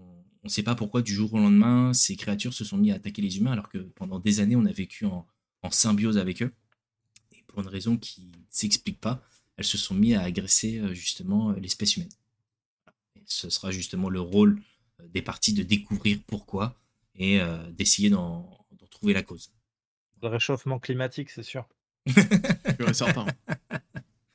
on 0.00 0.04
ne 0.44 0.48
sait 0.48 0.62
pas 0.62 0.74
pourquoi 0.74 1.02
du 1.02 1.12
jour 1.12 1.34
au 1.34 1.38
lendemain, 1.38 1.92
ces 1.92 2.16
créatures 2.16 2.54
se 2.54 2.64
sont 2.64 2.78
mis 2.78 2.90
à 2.90 2.94
attaquer 2.94 3.20
les 3.20 3.36
humains, 3.36 3.52
alors 3.52 3.68
que 3.68 3.78
pendant 3.78 4.18
des 4.18 4.40
années, 4.40 4.56
on 4.56 4.64
a 4.64 4.72
vécu 4.72 5.04
en, 5.04 5.26
symbiose 5.70 6.16
avec 6.16 6.42
eux. 6.42 6.50
Et 7.32 7.44
pour 7.46 7.60
une 7.60 7.68
raison 7.68 7.98
qui 7.98 8.22
ne 8.22 8.44
s'explique 8.48 8.98
pas, 8.98 9.22
elles 9.58 9.64
se 9.64 9.76
sont 9.76 9.94
mis 9.94 10.14
à 10.14 10.22
agresser 10.22 10.78
euh, 10.78 10.94
justement 10.94 11.50
euh, 11.50 11.54
l'espèce 11.60 11.96
humaine. 11.96 12.08
Ce 13.26 13.50
sera 13.50 13.70
justement 13.72 14.08
le 14.08 14.20
rôle 14.20 14.62
des 15.12 15.20
parties 15.20 15.52
de 15.52 15.62
découvrir 15.62 16.18
pourquoi 16.26 16.74
et 17.14 17.40
d'essayer 17.76 18.08
d'en 18.08 18.48
trouver 18.90 19.12
la 19.12 19.22
cause. 19.22 19.52
Le 20.22 20.28
réchauffement 20.28 20.78
climatique, 20.78 21.28
c'est 21.30 21.42
sûr. 21.42 21.68
Je 22.08 22.92
certain. 22.92 23.26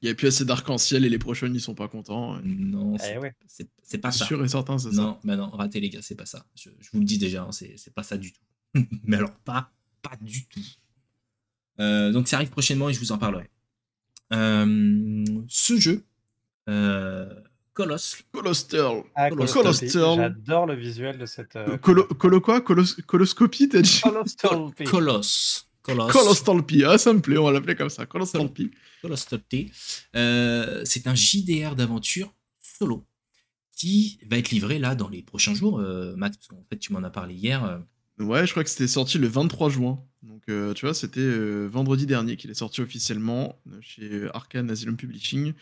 Il 0.01 0.07
n'y 0.07 0.09
a 0.11 0.15
plus 0.15 0.27
assez 0.27 0.43
d'arc-en-ciel 0.45 1.05
et 1.05 1.09
les 1.09 1.17
prochains 1.17 1.47
ils 1.47 1.61
sont 1.61 1.75
pas 1.75 1.87
contents. 1.87 2.37
Non, 2.43 2.97
eh 2.97 3.29
c'est 3.83 3.97
pas 3.97 4.11
ça. 4.11 4.25
sûr 4.25 4.43
et 4.43 4.47
certain, 4.47 4.77
c'est 4.77 4.91
ça. 4.91 5.01
Non, 5.01 5.17
mais 5.23 5.37
non, 5.37 5.49
ratez 5.49 5.79
les 5.79 5.89
gars, 5.89 6.01
c'est 6.01 6.15
pas 6.15 6.25
ça. 6.25 6.45
Je, 6.55 6.69
vous 6.91 6.99
le 6.99 7.05
dis 7.05 7.17
déjà, 7.17 7.43
hein, 7.43 7.51
c'est 7.51 7.93
pas 7.93 8.03
ça 8.03 8.17
du 8.17 8.33
tout. 8.33 8.41
mais 9.03 9.17
alors, 9.17 9.31
pas, 9.45 9.71
pas 10.01 10.17
du 10.19 10.45
tout. 10.47 10.59
Euh, 11.79 12.11
donc 12.11 12.27
ça 12.27 12.35
arrive 12.35 12.49
prochainement 12.49 12.89
et 12.89 12.93
je 12.93 12.99
vous 12.99 13.11
en 13.11 13.17
parlerai. 13.17 13.49
Euh, 14.33 15.25
ce 15.47 15.77
jeu, 15.77 16.03
euh, 16.69 17.33
Coloss. 17.73 18.23
Colostel. 18.31 19.03
Ah, 19.15 19.29
J'adore 19.29 20.65
le 20.67 20.75
visuel 20.75 21.17
de 21.17 21.25
cette. 21.25 21.55
Euh, 21.55 21.77
Colo, 21.77 22.41
quoi? 22.41 22.61
Coloscopie, 22.61 23.69
t'as 23.69 23.81
dit? 23.81 24.01
Coloss. 25.83 26.11
Colostalpi, 26.13 26.85
ah 26.85 26.97
ça 26.97 27.13
me 27.13 27.19
plaît, 27.19 27.37
on 27.37 27.43
va 27.43 27.51
l'appeler 27.51 27.75
comme 27.75 27.89
ça, 27.89 28.05
Colostalpi. 28.05 28.71
Colostalpi. 29.01 29.71
Euh, 30.15 30.81
c'est 30.85 31.07
un 31.07 31.15
JDR 31.15 31.75
d'aventure 31.75 32.33
solo 32.59 33.05
qui 33.75 34.17
va 34.25 34.37
être 34.37 34.51
livré 34.51 34.79
là 34.79 34.95
dans 34.95 35.09
les 35.09 35.21
prochains 35.21 35.53
jours, 35.53 35.79
euh, 35.79 36.15
Matt, 36.15 36.35
parce 36.35 36.47
qu'en 36.47 36.63
fait 36.69 36.77
tu 36.77 36.93
m'en 36.93 37.03
as 37.03 37.09
parlé 37.09 37.35
hier. 37.35 37.65
Euh. 37.65 37.79
Ouais, 38.23 38.47
je 38.47 38.51
crois 38.51 38.63
que 38.63 38.69
c'était 38.69 38.87
sorti 38.87 39.17
le 39.17 39.27
23 39.27 39.69
juin. 39.69 40.01
Donc 40.21 40.43
tu 40.45 40.85
vois, 40.85 40.93
c'était 40.93 41.67
vendredi 41.67 42.05
dernier 42.05 42.37
qu'il 42.37 42.49
est 42.49 42.55
sorti 42.55 42.79
officiellement 42.79 43.59
chez 43.81 44.29
Arkane 44.33 44.69
Asylum 44.71 44.95
Publishing, 44.95 45.53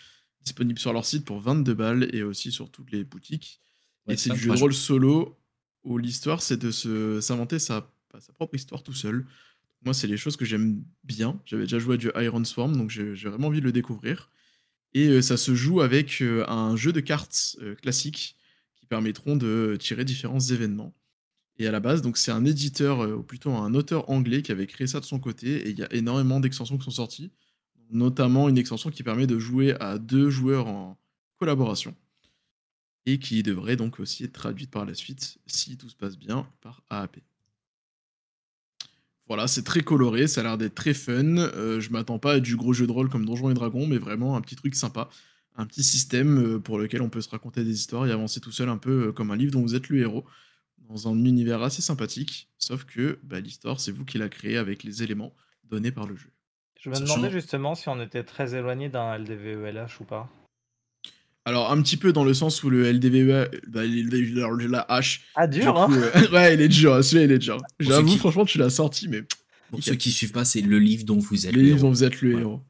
disponible 0.44 0.78
sur 0.78 0.94
leur 0.94 1.06
site 1.06 1.26
pour 1.26 1.40
22 1.40 1.74
balles 1.74 2.10
et 2.14 2.22
aussi 2.22 2.52
sur 2.52 2.70
toutes 2.70 2.92
les 2.92 3.04
boutiques. 3.04 3.60
et 4.08 4.18
c'est 4.18 4.32
du 4.32 4.38
jeu 4.38 4.54
de 4.54 4.60
rôle 4.60 4.74
solo 4.74 5.40
où 5.84 5.98
l'histoire 5.98 6.44
c'est 6.44 6.58
de 6.58 6.70
s'inventer 7.22 7.58
sa, 7.58 7.90
sa 8.20 8.34
propre 8.34 8.54
histoire 8.54 8.84
tout 8.84 8.94
seul. 8.94 9.26
Moi, 9.84 9.94
c'est 9.94 10.08
les 10.08 10.18
choses 10.18 10.38
que 10.38 10.46
j'aime 10.46 10.84
bien. 11.04 11.40
J'avais 11.46 11.64
déjà 11.64 11.80
joué 11.80 11.96
à 11.96 11.98
du 11.98 12.12
Iron 12.16 12.44
Swarm, 12.44 12.76
donc 12.78 12.92
j'ai 12.92 13.14
vraiment 13.14 13.48
envie 13.48 13.62
de 13.62 13.66
le 13.66 13.72
découvrir. 13.72 14.30
Et 14.94 15.08
euh, 15.08 15.22
ça 15.22 15.38
se 15.38 15.56
joue 15.56 15.82
avec 15.82 16.22
euh, 16.22 16.46
un 16.48 16.76
jeu 16.76 16.92
de 16.92 17.00
cartes 17.00 17.56
euh, 17.62 17.76
classique 17.76 18.36
qui 18.76 18.86
permettront 18.86 19.36
de 19.36 19.78
tirer 19.80 20.06
différents 20.06 20.40
événements. 20.40 20.94
Et 21.58 21.68
à 21.68 21.72
la 21.72 21.80
base, 21.80 22.02
c'est 22.16 22.32
un 22.32 22.46
éditeur, 22.46 23.00
ou 23.18 23.24
plutôt 23.24 23.52
un 23.52 23.74
auteur 23.76 24.10
anglais 24.10 24.42
qui 24.42 24.52
avait 24.52 24.68
créé 24.68 24.88
ça 24.88 25.00
de 25.00 25.06
son 25.06 25.20
côté, 25.20 25.68
et 25.68 25.70
il 25.70 25.78
y 25.78 25.84
a 25.84 25.94
énormément 25.94 26.40
d'extensions 26.40 26.78
qui 26.78 26.86
sont 26.86 26.92
sorties, 26.92 27.32
notamment 27.92 28.50
une 28.50 28.58
extension 28.58 28.90
qui 28.90 29.04
permet 29.04 29.28
de 29.28 29.38
jouer 29.38 29.76
à 29.80 30.00
deux 30.00 30.30
joueurs 30.30 30.68
en 30.68 30.98
collaboration, 31.38 31.96
et 33.06 33.20
qui 33.20 33.44
devrait 33.44 33.76
donc 33.76 34.00
aussi 34.00 34.24
être 34.24 34.34
traduite 34.34 34.72
par 34.72 34.86
la 34.86 34.96
suite, 34.96 35.38
si 35.46 35.78
tout 35.78 35.90
se 35.90 35.96
passe 35.96 36.18
bien, 36.18 36.48
par 36.62 36.82
AAP. 36.90 37.20
Voilà, 39.28 39.48
c'est 39.48 39.64
très 39.64 39.82
coloré, 39.82 40.28
ça 40.28 40.42
a 40.42 40.44
l'air 40.44 40.58
d'être 40.58 40.76
très 40.76 40.94
fun. 40.94 41.38
Euh, 41.38 41.80
je 41.80 41.92
m'attends 41.92 42.20
pas 42.20 42.34
à 42.34 42.40
du 42.40 42.56
gros 42.56 42.74
jeu 42.74 42.88
de 42.88 42.92
rôle 42.92 43.10
comme 43.10 43.26
Donjons 43.26 43.50
et 43.50 43.54
Dragons, 43.54 43.88
mais 43.88 43.98
vraiment 43.98 44.36
un 44.36 44.42
petit 44.42 44.56
truc 44.56 44.76
sympa. 44.76 45.10
Un 45.56 45.66
petit 45.66 45.84
système 45.84 46.56
euh, 46.56 46.60
pour 46.60 46.80
lequel 46.80 47.02
on 47.02 47.10
peut 47.10 47.22
se 47.22 47.30
raconter 47.30 47.64
des 47.64 47.74
histoires 47.74 48.08
et 48.08 48.12
avancer 48.12 48.40
tout 48.40 48.52
seul 48.52 48.70
un 48.70 48.78
peu 48.78 49.08
euh, 49.08 49.12
comme 49.12 49.32
un 49.32 49.36
livre 49.36 49.52
dont 49.52 49.62
vous 49.62 49.76
êtes 49.76 49.90
le 49.90 50.00
héros. 50.00 50.26
Dans 50.90 51.08
un 51.08 51.24
univers 51.24 51.62
assez 51.62 51.82
sympathique, 51.82 52.50
sauf 52.58 52.84
que 52.84 53.20
bah, 53.24 53.40
l'histoire, 53.40 53.80
c'est 53.80 53.92
vous 53.92 54.04
qui 54.04 54.18
l'a 54.18 54.28
créé 54.28 54.58
avec 54.58 54.84
les 54.84 55.04
éléments 55.04 55.34
donnés 55.64 55.92
par 55.92 56.08
le 56.08 56.16
jeu. 56.16 56.30
Je 56.80 56.90
me 56.90 57.00
demandais 57.00 57.30
justement 57.30 57.76
si 57.76 57.88
on 57.90 58.02
était 58.02 58.24
très 58.24 58.56
éloigné 58.56 58.90
d'un 58.90 59.18
LDVELH 59.18 60.02
ou 60.02 60.04
pas. 60.04 60.30
Alors, 61.46 61.72
un 61.72 61.82
petit 61.82 61.98
peu 61.98 62.14
dans 62.14 62.24
le 62.24 62.34
sens 62.34 62.64
où 62.64 62.70
le 62.70 62.92
LDVE, 62.92 63.50
bah, 63.68 63.82
la 63.86 64.82
hache. 64.82 65.24
Ah, 65.36 65.48
dur, 65.48 65.78
hein 65.78 65.90
euh, 65.92 66.30
Ouais, 66.32 66.54
il 66.54 66.62
est 66.62 66.68
dur, 66.68 66.94
hein, 66.94 67.02
celui-là, 67.02 67.26
il 67.26 67.32
est 67.32 67.40
dur. 67.40 67.58
J'avoue, 67.80 68.16
franchement, 68.18 68.46
tu 68.46 68.58
l'as 68.58 68.70
sorti, 68.70 69.08
mais. 69.08 69.24
Pour 69.72 69.82
ceux 69.82 69.96
qui 69.96 70.12
suivent 70.12 70.34
pas, 70.34 70.46
c'est 70.46 70.62
le 70.62 70.80
livre 70.80 71.06
dont 71.06 71.18
vous 71.18 71.48
êtes 71.48 71.56
le, 71.56 71.62
livre 71.62 71.80
dont 71.80 71.90
vous 71.90 72.04
êtes 72.04 72.22
le 72.22 72.40
héros. 72.40 72.62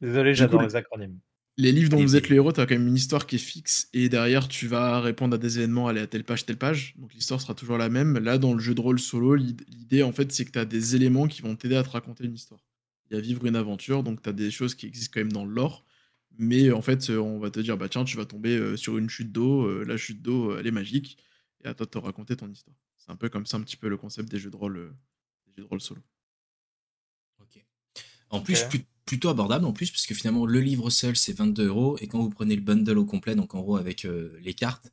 Désolé, 0.00 0.34
j'adore 0.34 0.62
les 0.62 0.74
acronymes. 0.74 1.18
Les 1.58 1.70
livres 1.70 1.90
dont 1.90 2.00
vous 2.00 2.16
êtes 2.16 2.30
le 2.30 2.36
héros, 2.36 2.52
tu 2.52 2.60
as 2.60 2.66
quand 2.66 2.74
même 2.74 2.88
une 2.88 2.96
histoire 2.96 3.26
qui 3.26 3.36
est 3.36 3.38
fixe 3.38 3.88
et 3.92 4.08
derrière 4.08 4.48
tu 4.48 4.66
vas 4.66 5.00
répondre 5.00 5.34
à 5.34 5.38
des 5.38 5.58
événements, 5.58 5.86
aller 5.86 6.00
à 6.00 6.06
telle 6.06 6.24
page, 6.24 6.46
telle 6.46 6.56
page. 6.56 6.94
Donc 6.96 7.12
l'histoire 7.12 7.40
sera 7.42 7.54
toujours 7.54 7.76
la 7.76 7.90
même. 7.90 8.18
Là, 8.18 8.38
dans 8.38 8.54
le 8.54 8.60
jeu 8.60 8.74
de 8.74 8.80
rôle 8.80 8.98
solo, 8.98 9.34
l'idée 9.34 10.02
en 10.02 10.12
fait 10.12 10.32
c'est 10.32 10.46
que 10.46 10.50
tu 10.50 10.58
as 10.58 10.64
des 10.64 10.96
éléments 10.96 11.28
qui 11.28 11.42
vont 11.42 11.54
t'aider 11.54 11.76
à 11.76 11.82
te 11.82 11.90
raconter 11.90 12.24
une 12.24 12.34
histoire. 12.34 12.60
Il 13.10 13.16
y 13.16 13.18
a 13.18 13.20
vivre 13.20 13.44
une 13.44 13.56
aventure, 13.56 14.02
donc 14.02 14.22
tu 14.22 14.30
as 14.30 14.32
des 14.32 14.50
choses 14.50 14.74
qui 14.74 14.86
existent 14.86 15.12
quand 15.12 15.20
même 15.20 15.32
dans 15.32 15.44
le 15.44 15.52
lore. 15.52 15.84
Mais 16.38 16.72
en 16.72 16.82
fait, 16.82 17.10
on 17.10 17.38
va 17.38 17.50
te 17.50 17.60
dire, 17.60 17.76
bah 17.76 17.88
tiens, 17.88 18.04
tu 18.04 18.16
vas 18.16 18.24
tomber 18.24 18.56
euh, 18.56 18.76
sur 18.76 18.98
une 18.98 19.10
chute 19.10 19.32
d'eau, 19.32 19.66
euh, 19.66 19.84
la 19.86 19.96
chute 19.96 20.22
d'eau, 20.22 20.56
elle 20.56 20.66
est 20.66 20.72
magique, 20.72 21.18
et 21.64 21.68
à 21.68 21.74
toi 21.74 21.86
de 21.86 21.90
te 21.90 21.98
raconter 21.98 22.36
ton 22.36 22.50
histoire. 22.50 22.76
C'est 22.96 23.10
un 23.10 23.16
peu 23.16 23.28
comme 23.28 23.46
ça, 23.46 23.56
un 23.56 23.60
petit 23.60 23.76
peu 23.76 23.88
le 23.88 23.96
concept 23.96 24.30
des 24.30 24.38
jeux 24.38 24.50
de 24.50 24.56
rôle, 24.56 24.76
euh, 24.76 24.90
des 25.46 25.52
jeux 25.56 25.62
de 25.64 25.68
rôle 25.68 25.80
solo. 25.80 26.00
Ok. 27.40 27.62
En 28.30 28.40
plus, 28.40 28.62
plus 28.64 28.84
plutôt 29.04 29.28
abordable 29.28 29.64
en 29.64 29.72
plus, 29.72 29.90
parce 29.90 30.06
que 30.06 30.14
finalement, 30.14 30.46
le 30.46 30.60
livre 30.60 30.90
seul, 30.90 31.16
c'est 31.16 31.32
22 31.32 31.66
euros. 31.66 31.98
Et 32.00 32.06
quand 32.06 32.20
vous 32.20 32.30
prenez 32.30 32.56
le 32.56 32.62
bundle 32.62 32.98
au 32.98 33.04
complet, 33.04 33.34
donc 33.34 33.54
en 33.54 33.60
gros 33.60 33.76
avec 33.76 34.04
euh, 34.04 34.38
les 34.42 34.54
cartes 34.54 34.92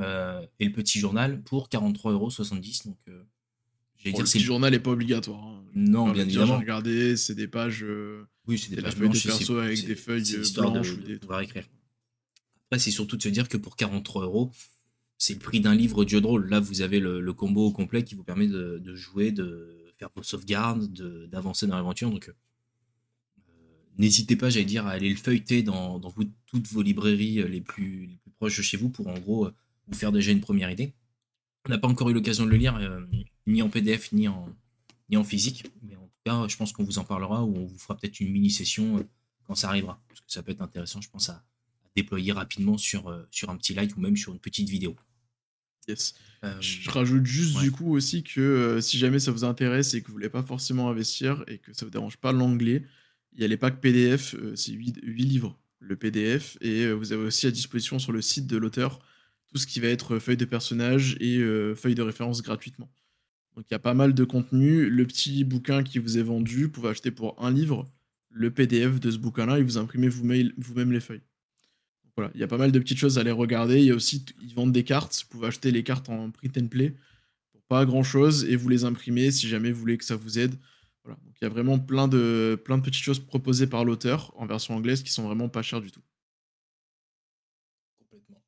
euh, 0.00 0.44
et 0.60 0.64
le 0.64 0.72
petit 0.72 0.98
journal, 0.98 1.42
pour 1.42 1.68
43,70 1.68 2.12
euros. 2.12 2.30
Donc, 2.86 2.98
euh, 3.08 3.22
j'ai 3.96 4.10
dire, 4.10 4.20
le 4.20 4.24
petit 4.24 4.40
journal 4.40 4.72
n'est 4.72 4.78
pas 4.78 4.90
obligatoire. 4.90 5.44
Hein. 5.44 5.64
Non, 5.74 6.10
bien 6.10 6.24
évidemment. 6.24 6.58
Regardez, 6.58 7.16
c'est 7.16 7.34
des 7.34 7.48
pages. 7.48 7.84
Oui, 8.48 8.58
c'est 8.58 8.74
des 8.74 8.82
pages 8.82 8.96
perso 8.96 9.58
avec 9.58 9.86
des 9.86 9.94
feuilles 9.94 10.24
blanches. 10.56 10.98
De, 10.98 11.16
pouvoir 11.16 11.40
écrire. 11.42 11.64
Après, 12.66 12.78
c'est 12.78 12.90
surtout 12.90 13.16
de 13.16 13.22
se 13.22 13.28
dire 13.28 13.48
que 13.48 13.56
pour 13.56 13.76
43 13.76 14.24
euros, 14.24 14.50
c'est 15.16 15.34
le 15.34 15.38
prix 15.38 15.60
d'un 15.60 15.74
livre 15.74 16.04
de 16.04 16.08
jeu 16.08 16.20
de 16.20 16.26
rôle. 16.26 16.48
Là, 16.48 16.60
vous 16.60 16.82
avez 16.82 17.00
le, 17.00 17.32
combo 17.32 17.66
au 17.66 17.72
complet 17.72 18.04
qui 18.04 18.14
vous 18.14 18.24
permet 18.24 18.46
de, 18.46 18.78
de 18.78 18.94
jouer, 18.94 19.32
de 19.32 19.92
faire 19.98 20.10
vos 20.14 20.22
sauvegardes, 20.22 20.92
d'avancer 21.28 21.66
dans 21.66 21.76
l'aventure. 21.76 22.10
Donc, 22.10 22.32
N'hésitez 23.98 24.36
pas, 24.36 24.48
j'allais 24.48 24.64
dire, 24.64 24.86
à 24.86 24.90
aller 24.90 25.10
le 25.10 25.16
feuilleter 25.16 25.64
dans, 25.64 26.00
toutes 26.46 26.68
vos 26.68 26.82
librairies 26.82 27.40
euh, 27.40 27.48
les 27.48 27.60
plus, 27.60 28.08
proches 28.36 28.56
de 28.56 28.62
chez 28.62 28.76
vous 28.76 28.88
pour 28.88 29.08
en 29.08 29.18
gros 29.18 29.46
euh, 29.46 29.54
vous 29.88 29.98
faire 29.98 30.12
déjà 30.12 30.30
une 30.30 30.40
première 30.40 30.70
idée. 30.70 30.94
On 31.66 31.70
n'a 31.70 31.78
pas 31.78 31.88
encore 31.88 32.08
eu 32.08 32.14
l'occasion 32.14 32.46
de 32.46 32.50
le 32.50 32.56
lire, 32.56 32.76
euh, 32.76 33.00
ni 33.48 33.60
en 33.60 33.68
PDF, 33.68 34.12
ni 34.12 34.28
en, 34.28 34.48
ni 35.10 35.16
en 35.16 35.24
physique. 35.24 35.64
Mais 35.82 35.96
cas, 36.28 36.48
je 36.48 36.56
pense 36.56 36.72
qu'on 36.72 36.84
vous 36.84 36.98
en 36.98 37.04
parlera 37.04 37.44
ou 37.44 37.56
on 37.56 37.66
vous 37.66 37.78
fera 37.78 37.96
peut-être 37.96 38.20
une 38.20 38.30
mini-session 38.30 39.06
quand 39.46 39.54
ça 39.54 39.68
arrivera. 39.68 40.00
Parce 40.08 40.20
que 40.20 40.30
ça 40.30 40.42
peut 40.42 40.52
être 40.52 40.62
intéressant, 40.62 41.00
je 41.00 41.10
pense, 41.10 41.28
à, 41.28 41.44
déployer 41.96 42.30
rapidement 42.30 42.78
sur, 42.78 43.12
sur 43.32 43.50
un 43.50 43.56
petit 43.56 43.74
live 43.74 43.92
ou 43.96 44.00
même 44.00 44.16
sur 44.16 44.32
une 44.32 44.38
petite 44.38 44.68
vidéo. 44.68 44.94
Yes. 45.88 46.14
je 46.60 46.90
rajoute 46.90 47.24
juste 47.24 47.58
du 47.58 47.72
coup 47.72 47.96
aussi 47.96 48.22
que 48.22 48.78
si 48.80 48.98
jamais 48.98 49.18
ça 49.18 49.32
vous 49.32 49.42
intéresse 49.42 49.94
et 49.94 50.02
que 50.02 50.06
vous 50.06 50.12
voulez 50.12 50.28
pas 50.28 50.42
forcément 50.42 50.90
investir 50.90 51.42
et 51.48 51.58
que 51.58 51.72
ça 51.72 51.86
vous 51.86 51.90
dérange 51.90 52.18
pas 52.18 52.30
l'anglais, 52.30 52.84
il 53.38 53.42
y 53.42 53.44
a 53.44 53.48
les 53.48 53.56
packs 53.56 53.80
PDF, 53.80 54.34
euh, 54.34 54.54
c'est 54.56 54.72
8, 54.72 55.00
livres 55.02 55.58
le 55.78 55.96
PDF, 55.96 56.58
et 56.60 56.86
euh, 56.86 56.92
vous 56.92 57.12
avez 57.12 57.22
aussi 57.22 57.46
à 57.46 57.52
disposition 57.52 57.98
sur 58.00 58.10
le 58.10 58.20
site 58.20 58.46
de 58.48 58.56
l'auteur 58.56 58.98
tout 59.46 59.58
ce 59.58 59.66
qui 59.66 59.80
va 59.80 59.88
être 59.88 60.18
feuille 60.18 60.36
de 60.36 60.44
personnage 60.44 61.16
et 61.20 61.38
euh, 61.38 61.74
feuille 61.74 61.94
de 61.94 62.02
référence 62.02 62.42
gratuitement. 62.42 62.90
Donc 63.58 63.66
il 63.68 63.74
y 63.74 63.76
a 63.76 63.80
pas 63.80 63.94
mal 63.94 64.14
de 64.14 64.22
contenu. 64.22 64.88
Le 64.88 65.04
petit 65.04 65.42
bouquin 65.42 65.82
qui 65.82 65.98
vous 65.98 66.16
est 66.16 66.22
vendu, 66.22 66.64
vous 66.64 66.70
pouvez 66.70 66.90
acheter 66.90 67.10
pour 67.10 67.42
un 67.44 67.50
livre 67.50 67.90
le 68.30 68.52
PDF 68.52 69.00
de 69.00 69.10
ce 69.10 69.18
bouquin-là 69.18 69.58
et 69.58 69.62
vous 69.64 69.78
imprimez 69.78 70.08
vous-même 70.08 70.92
les 70.92 71.00
feuilles. 71.00 71.22
voilà, 72.16 72.30
il 72.34 72.40
y 72.40 72.44
a 72.44 72.46
pas 72.46 72.56
mal 72.56 72.70
de 72.70 72.78
petites 72.78 72.98
choses 72.98 73.18
à 73.18 73.22
aller 73.22 73.32
regarder. 73.32 73.80
Il 73.80 73.86
y 73.86 73.90
a 73.90 73.96
aussi, 73.96 74.24
ils 74.40 74.54
vendent 74.54 74.70
des 74.70 74.84
cartes. 74.84 75.24
Vous 75.24 75.28
pouvez 75.28 75.48
acheter 75.48 75.72
les 75.72 75.82
cartes 75.82 76.08
en 76.08 76.30
print 76.30 76.56
and 76.56 76.68
play 76.68 76.94
pour 77.50 77.60
pas 77.62 77.84
grand-chose 77.84 78.44
et 78.44 78.54
vous 78.54 78.68
les 78.68 78.84
imprimer 78.84 79.32
si 79.32 79.48
jamais 79.48 79.72
vous 79.72 79.80
voulez 79.80 79.98
que 79.98 80.04
ça 80.04 80.14
vous 80.14 80.38
aide 80.38 80.54
il 81.40 81.42
y 81.42 81.46
a 81.46 81.48
vraiment 81.48 81.78
plein 81.78 82.08
de, 82.08 82.60
plein 82.64 82.78
de 82.78 82.82
petites 82.82 83.02
choses 83.02 83.20
proposées 83.20 83.66
par 83.66 83.84
l'auteur 83.84 84.32
en 84.36 84.46
version 84.46 84.74
anglaise 84.74 85.02
qui 85.02 85.10
sont 85.10 85.22
vraiment 85.22 85.48
pas 85.48 85.62
chères 85.62 85.80
du 85.80 85.90
tout. 85.90 86.02
Complètement. 87.98 88.42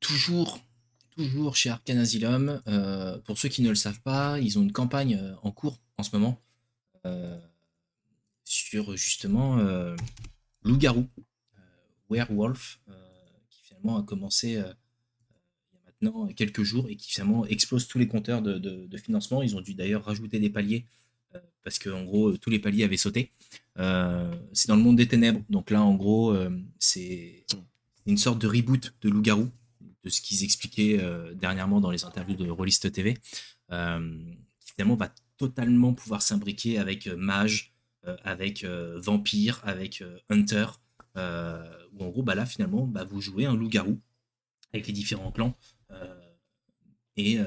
Toujours, 0.00 0.60
toujours 1.16 1.56
chez 1.56 1.70
Arcan 1.70 1.98
Asylum. 1.98 2.62
Euh, 2.66 3.18
pour 3.18 3.38
ceux 3.38 3.48
qui 3.48 3.62
ne 3.62 3.68
le 3.68 3.74
savent 3.74 4.00
pas, 4.00 4.38
ils 4.40 4.58
ont 4.58 4.62
une 4.62 4.72
campagne 4.72 5.16
euh, 5.20 5.34
en 5.42 5.50
cours 5.50 5.78
en 5.98 6.02
ce 6.02 6.10
moment 6.16 6.40
euh, 7.06 7.38
sur 8.44 8.96
justement 8.96 9.56
Loup-garou, 10.62 11.08
Werewolf, 12.10 12.80
qui 13.50 13.62
finalement 13.62 13.98
a 13.98 14.02
commencé 14.02 14.48
il 14.48 14.54
y 14.54 14.58
a 14.58 15.80
maintenant 15.86 16.26
quelques 16.28 16.62
jours 16.62 16.88
et 16.88 16.96
qui 16.96 17.10
finalement 17.10 17.46
explose 17.46 17.86
tous 17.86 17.98
les 17.98 18.08
compteurs 18.08 18.42
de 18.42 18.96
financement. 18.98 19.42
Ils 19.42 19.56
ont 19.56 19.60
dû 19.60 19.74
d'ailleurs 19.74 20.04
rajouter 20.04 20.38
des 20.38 20.50
paliers 20.50 20.86
parce 21.64 21.78
que 21.78 21.90
en 21.90 22.04
gros 22.04 22.36
tous 22.36 22.50
les 22.50 22.58
paliers 22.58 22.84
avaient 22.84 22.96
sauté. 22.96 23.30
Euh, 23.78 24.34
c'est 24.52 24.68
dans 24.68 24.76
le 24.76 24.82
monde 24.82 24.96
des 24.96 25.08
ténèbres, 25.08 25.40
donc 25.48 25.70
là 25.70 25.82
en 25.82 25.94
gros 25.94 26.32
euh, 26.32 26.50
c'est 26.78 27.46
une 28.06 28.18
sorte 28.18 28.40
de 28.40 28.46
reboot 28.46 28.94
de 29.02 29.08
Loup-garou, 29.08 29.48
de 30.04 30.10
ce 30.10 30.20
qu'ils 30.20 30.44
expliquaient 30.44 30.98
euh, 31.00 31.34
dernièrement 31.34 31.80
dans 31.80 31.90
les 31.90 32.04
interviews 32.04 32.36
de 32.36 32.48
Rollist 32.48 32.90
TV, 32.92 33.14
qui 33.14 34.72
finalement 34.74 34.96
va 34.96 35.14
totalement 35.36 35.94
pouvoir 35.94 36.22
s'imbriquer 36.22 36.78
avec 36.78 37.06
mage, 37.06 37.72
avec 38.24 38.64
vampire, 38.64 39.60
avec 39.64 40.02
hunter, 40.28 40.66
où 41.16 42.04
en 42.04 42.08
gros 42.08 42.22
bah 42.22 42.34
là 42.34 42.44
finalement 42.44 42.86
bah, 42.86 43.04
vous 43.04 43.20
jouez 43.20 43.46
un 43.46 43.56
loup-garou 43.56 44.00
avec 44.72 44.86
les 44.86 44.92
différents 44.92 45.32
clans. 45.32 45.56
et 47.16 47.38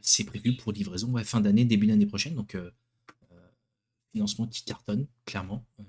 c'est 0.00 0.24
prévu 0.24 0.56
pour 0.56 0.72
livraison 0.72 1.16
fin 1.24 1.40
d'année, 1.40 1.64
début 1.64 1.88
d'année 1.88 2.06
prochaine. 2.06 2.34
Donc 2.36 2.56
financement 4.12 4.46
qui 4.46 4.64
cartonne, 4.64 5.06
clairement. 5.24 5.66
Euh, 5.80 5.82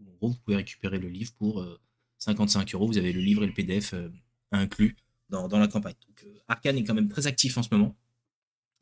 en 0.00 0.12
gros, 0.16 0.28
vous 0.28 0.38
pouvez 0.38 0.56
récupérer 0.56 0.98
le 0.98 1.08
livre 1.08 1.32
pour 1.34 1.64
55 2.18 2.62
euh, 2.74 2.76
euros. 2.78 2.86
Vous 2.86 2.98
avez 2.98 3.12
le 3.12 3.20
livre 3.20 3.42
et 3.42 3.46
le 3.46 3.52
PDF 3.52 3.92
euh, 3.92 4.08
inclus 4.52 4.96
dans, 5.30 5.58
la 5.58 5.68
campagne. 5.68 5.94
Donc, 6.06 6.26
Arkane 6.48 6.76
est 6.78 6.84
quand 6.84 6.94
même 6.94 7.08
très 7.08 7.26
actif 7.26 7.56
en 7.58 7.62
ce 7.62 7.68
moment. 7.72 7.96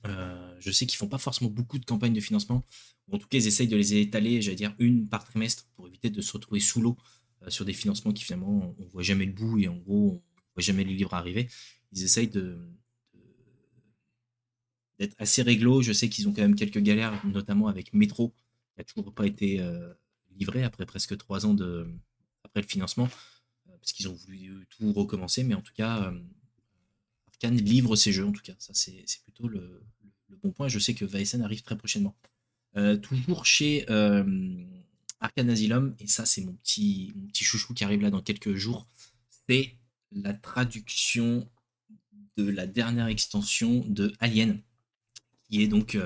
je 0.05 0.71
sais 0.71 0.87
qu'ils 0.87 0.97
font 0.97 1.09
pas 1.09 1.19
forcément 1.19 1.51
beaucoup 1.51 1.79
de 1.79 1.85
campagnes 1.85 2.15
de 2.15 2.21
financement. 2.21 2.65
en 3.13 3.19
tout 3.19 3.29
cas, 3.29 3.39
ils 3.39 3.47
essayent 3.47 3.69
de 3.69 3.77
les 3.77 3.95
étaler, 3.97 4.43
j'allais 4.43 4.57
dire, 4.57 4.75
une 4.79 5.09
par 5.09 5.25
trimestre 5.25 5.67
pour 5.77 5.87
éviter 5.89 6.11
de 6.11 6.21
se 6.21 6.33
retrouver 6.33 6.61
sous 6.61 6.81
l'eau 6.81 6.97
sur 7.49 7.65
des 7.65 7.73
financements 7.73 8.13
qui 8.13 8.25
finalement 8.25 8.75
on 8.79 8.85
voit 8.87 9.03
jamais 9.03 9.25
le 9.25 9.33
bout 9.33 9.59
et 9.59 9.69
en 9.69 9.77
gros 9.77 10.25
on 10.25 10.55
voit 10.55 10.63
jamais 10.63 10.85
les 10.85 10.95
livres 10.95 11.15
arriver. 11.15 11.49
Ils 11.93 12.03
essayent 12.03 12.29
de, 12.29 12.59
d'être 14.99 15.15
assez 15.19 15.43
réglo. 15.43 15.83
Je 15.83 15.93
sais 15.93 16.09
qu'ils 16.09 16.29
ont 16.29 16.33
quand 16.33 16.43
même 16.43 16.57
quelques 16.57 16.81
galères, 16.81 17.25
notamment 17.27 17.69
avec 17.69 17.93
Métro, 17.95 18.35
n'a 18.77 18.85
toujours 18.85 19.15
pas 19.15 19.27
été 19.27 19.61
euh, 19.61 19.93
livré 20.37 20.65
après 20.65 20.87
presque 20.87 21.17
trois 21.17 21.47
ans 21.47 21.55
de, 21.55 21.87
après 22.45 22.61
le 22.61 22.67
financement, 22.67 23.09
euh, 23.69 23.77
parce 23.81 23.93
qu'ils 23.93 24.09
ont 24.09 24.15
voulu 24.15 24.67
tout 24.71 24.93
recommencer, 24.93 25.45
mais 25.45 25.55
en 25.55 25.63
tout 25.63 25.73
cas, 25.75 26.13
euh, 27.45 27.47
Arkane 27.47 27.57
livre 27.57 27.97
ses 27.97 28.13
jeux, 28.13 28.27
en 28.27 28.33
tout 28.33 28.43
cas. 28.43 28.55
Ça, 28.59 28.73
c'est 28.75 29.05
plutôt 29.23 29.49
le, 29.49 29.83
bon 30.43 30.53
point. 30.53 30.69
Je 30.69 30.79
sais 30.79 30.95
que 30.95 31.05
Vaesen 31.05 31.43
arrive 31.43 31.63
très 31.63 31.77
prochainement. 31.77 32.17
toujours 33.03 33.45
chez 33.47 33.85
Arkane 35.21 35.51
Asylum, 35.51 35.97
et 35.99 36.07
ça, 36.07 36.27
c'est 36.27 36.43
mon 36.43 36.53
petit, 36.53 37.13
mon 37.17 37.27
petit 37.27 37.45
chouchou 37.45 37.75
qui 37.75 37.85
arrive 37.85 38.03
là 38.03 38.11
dans 38.11 38.23
quelques 38.23 38.55
jours, 38.55 38.87
c'est 39.49 39.75
la 40.13 40.33
traduction 40.33 41.49
de 42.37 42.49
la 42.49 42.67
dernière 42.67 43.09
extension 43.09 43.85
de 43.89 44.13
Alien, 44.21 44.63
qui 45.45 45.63
est 45.63 45.69
donc 45.69 45.99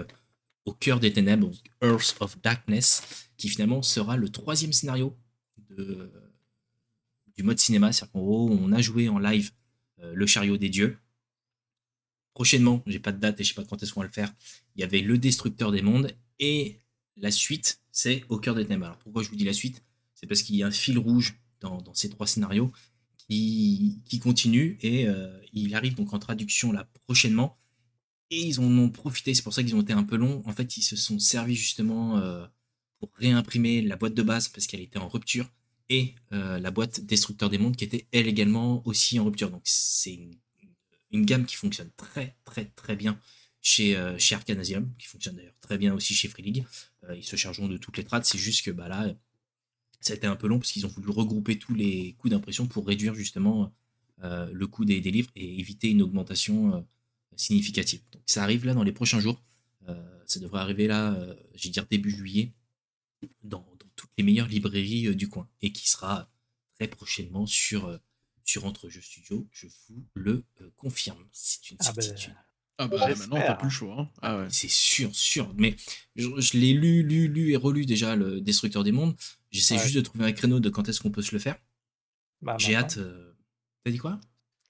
au 0.64 0.72
cœur 0.72 1.00
des 1.00 1.12
ténèbres, 1.12 1.50
Earth 1.82 2.16
of 2.20 2.40
Darkness, 2.40 3.28
qui 3.36 3.48
finalement 3.48 3.82
sera 3.82 4.16
le 4.16 4.28
troisième 4.28 4.72
scénario 4.72 5.16
du 5.68 7.42
mode 7.42 7.58
cinéma. 7.58 7.92
C'est-à-dire 7.92 8.12
qu'en 8.12 8.20
gros, 8.20 8.50
on 8.50 8.72
a 8.72 8.80
joué 8.80 9.08
en 9.08 9.18
live 9.18 9.52
euh, 10.00 10.12
Le 10.14 10.26
chariot 10.26 10.56
des 10.56 10.68
dieux. 10.68 10.98
Prochainement, 12.34 12.82
j'ai 12.86 12.98
pas 12.98 13.12
de 13.12 13.18
date 13.18 13.40
et 13.40 13.44
je 13.44 13.50
sais 13.50 13.54
pas 13.54 13.64
quand 13.64 13.82
est-ce 13.82 13.92
qu'on 13.92 14.00
va 14.00 14.06
le 14.06 14.12
faire, 14.12 14.32
il 14.74 14.80
y 14.80 14.84
avait 14.84 15.00
Le 15.00 15.18
destructeur 15.18 15.70
des 15.70 15.82
mondes 15.82 16.10
et 16.38 16.80
la 17.16 17.30
suite, 17.30 17.80
c'est 17.90 18.24
Au 18.28 18.38
cœur 18.38 18.54
des 18.54 18.64
ténèbres. 18.64 18.86
Alors 18.86 18.98
pourquoi 18.98 19.22
je 19.22 19.28
vous 19.28 19.36
dis 19.36 19.44
la 19.44 19.52
suite? 19.52 19.82
C'est 20.14 20.26
parce 20.26 20.42
qu'il 20.42 20.56
y 20.56 20.62
a 20.62 20.66
un 20.66 20.70
fil 20.70 20.98
rouge 20.98 21.38
dans, 21.60 21.94
ces 21.94 22.08
trois 22.08 22.26
scénarios 22.26 22.72
qui, 23.16 24.00
qui 24.04 24.18
continue 24.18 24.78
et 24.80 25.06
euh, 25.06 25.38
il 25.52 25.74
arrive 25.74 25.94
donc 25.94 26.12
en 26.12 26.18
traduction 26.18 26.72
là 26.72 26.88
prochainement 27.06 27.56
et 28.32 28.40
ils 28.40 28.60
en 28.60 28.78
ont 28.78 28.88
profité, 28.88 29.34
c'est 29.34 29.42
pour 29.42 29.52
ça 29.52 29.62
qu'ils 29.62 29.76
ont 29.76 29.82
été 29.82 29.92
un 29.92 30.04
peu 30.04 30.16
longs. 30.16 30.42
En 30.46 30.52
fait, 30.52 30.78
ils 30.78 30.82
se 30.82 30.96
sont 30.96 31.18
servis 31.18 31.54
justement 31.54 32.16
euh, 32.16 32.46
pour 32.98 33.10
réimprimer 33.16 33.82
la 33.82 33.96
boîte 33.96 34.14
de 34.14 34.22
base 34.22 34.48
parce 34.48 34.66
qu'elle 34.66 34.80
était 34.80 34.98
en 34.98 35.06
rupture 35.06 35.52
et 35.90 36.14
euh, 36.32 36.58
la 36.58 36.70
boîte 36.70 37.00
Destructeur 37.00 37.50
des 37.50 37.58
Mondes 37.58 37.76
qui 37.76 37.84
était 37.84 38.06
elle 38.10 38.26
également 38.26 38.86
aussi 38.86 39.20
en 39.20 39.26
rupture. 39.26 39.50
Donc 39.50 39.60
c'est 39.64 40.14
une, 40.14 40.34
gamme 41.12 41.46
qui 41.46 41.56
fonctionne 41.56 41.90
très 41.96 42.36
très 42.44 42.64
très 42.64 42.96
bien 42.96 43.18
chez, 43.60 43.96
euh, 43.96 44.18
chez 44.18 44.34
Arcanasium, 44.34 44.92
qui 44.98 45.06
fonctionne 45.06 45.36
d'ailleurs 45.36 45.58
très 45.60 45.78
bien 45.78 45.94
aussi 45.94 46.14
chez 46.14 46.28
Free 46.28 46.42
League. 46.42 46.64
ils 47.14 47.24
se 47.24 47.36
chargeront 47.36 47.68
de 47.68 47.76
toutes 47.76 47.96
les 47.96 48.04
trades, 48.04 48.24
c'est 48.24 48.38
juste 48.38 48.64
que 48.64 48.70
bah, 48.70 48.88
là, 48.88 49.14
ça 50.00 50.14
a 50.14 50.16
été 50.16 50.26
un 50.26 50.36
peu 50.36 50.48
long 50.48 50.58
parce 50.58 50.72
qu'ils 50.72 50.86
ont 50.86 50.88
voulu 50.88 51.10
regrouper 51.10 51.58
tous 51.58 51.74
les 51.74 52.14
coûts 52.18 52.28
d'impression 52.28 52.66
pour 52.66 52.86
réduire 52.86 53.14
justement 53.14 53.72
le 54.20 54.66
coût 54.66 54.84
des, 54.84 55.00
livres 55.00 55.30
et 55.36 55.58
éviter 55.58 55.90
une 55.90 56.02
augmentation 56.02 56.86
significative. 57.36 58.00
Donc 58.12 58.22
ça 58.26 58.42
arrive 58.42 58.64
là 58.64 58.74
dans 58.74 58.82
les 58.82 58.92
prochains 58.92 59.20
jours. 59.20 59.42
Euh, 59.88 60.22
ça 60.26 60.40
devrait 60.40 60.60
arriver 60.60 60.86
là, 60.86 61.14
euh, 61.14 61.34
dire 61.64 61.86
début 61.90 62.10
juillet, 62.10 62.52
dans, 63.42 63.66
toutes 63.96 64.10
les 64.16 64.24
meilleures 64.24 64.48
librairies 64.48 65.08
euh, 65.08 65.14
du 65.14 65.28
coin, 65.28 65.48
et 65.60 65.72
qui 65.72 65.88
sera 65.88 66.30
très 66.76 66.88
prochainement 66.88 67.46
sur, 67.46 67.98
sur 68.44 68.64
Entre 68.64 68.88
Jeux 68.88 69.00
Studio. 69.00 69.46
Je 69.52 69.66
vous 69.88 70.04
le 70.14 70.44
confirme. 70.76 71.24
C'est 71.32 71.70
une 71.70 71.76
ah 71.80 71.92
ben, 71.94 72.02
certitude. 72.02 72.34
Ah 72.78 72.88
bah 72.88 73.08
maintenant 73.08 73.36
t'as 73.36 73.54
plus 73.54 73.66
le 73.66 73.72
choix. 73.72 73.96
Hein. 73.98 74.08
Ah 74.22 74.38
ouais. 74.38 74.46
C'est 74.50 74.70
sûr, 74.70 75.14
sûr. 75.14 75.52
Mais 75.56 75.76
je, 76.16 76.56
l'ai 76.56 76.72
lu, 76.72 77.02
lu, 77.02 77.28
lu 77.28 77.52
et 77.52 77.56
relu 77.56 77.86
déjà, 77.86 78.16
le 78.16 78.40
Destructeur 78.40 78.82
des 78.82 78.92
Mondes. 78.92 79.14
J'essaie 79.50 79.78
juste 79.78 79.94
de 79.94 80.00
trouver 80.00 80.24
un 80.24 80.32
créneau 80.32 80.58
de 80.58 80.70
quand 80.70 80.88
est-ce 80.88 81.00
qu'on 81.00 81.10
peut 81.10 81.22
se 81.22 81.32
le 81.32 81.38
faire. 81.38 81.56
Bah, 82.40 82.56
J'ai 82.58 82.74
hâte. 82.74 82.98
T'as 83.84 83.90
dit 83.90 83.98
quoi? 83.98 84.20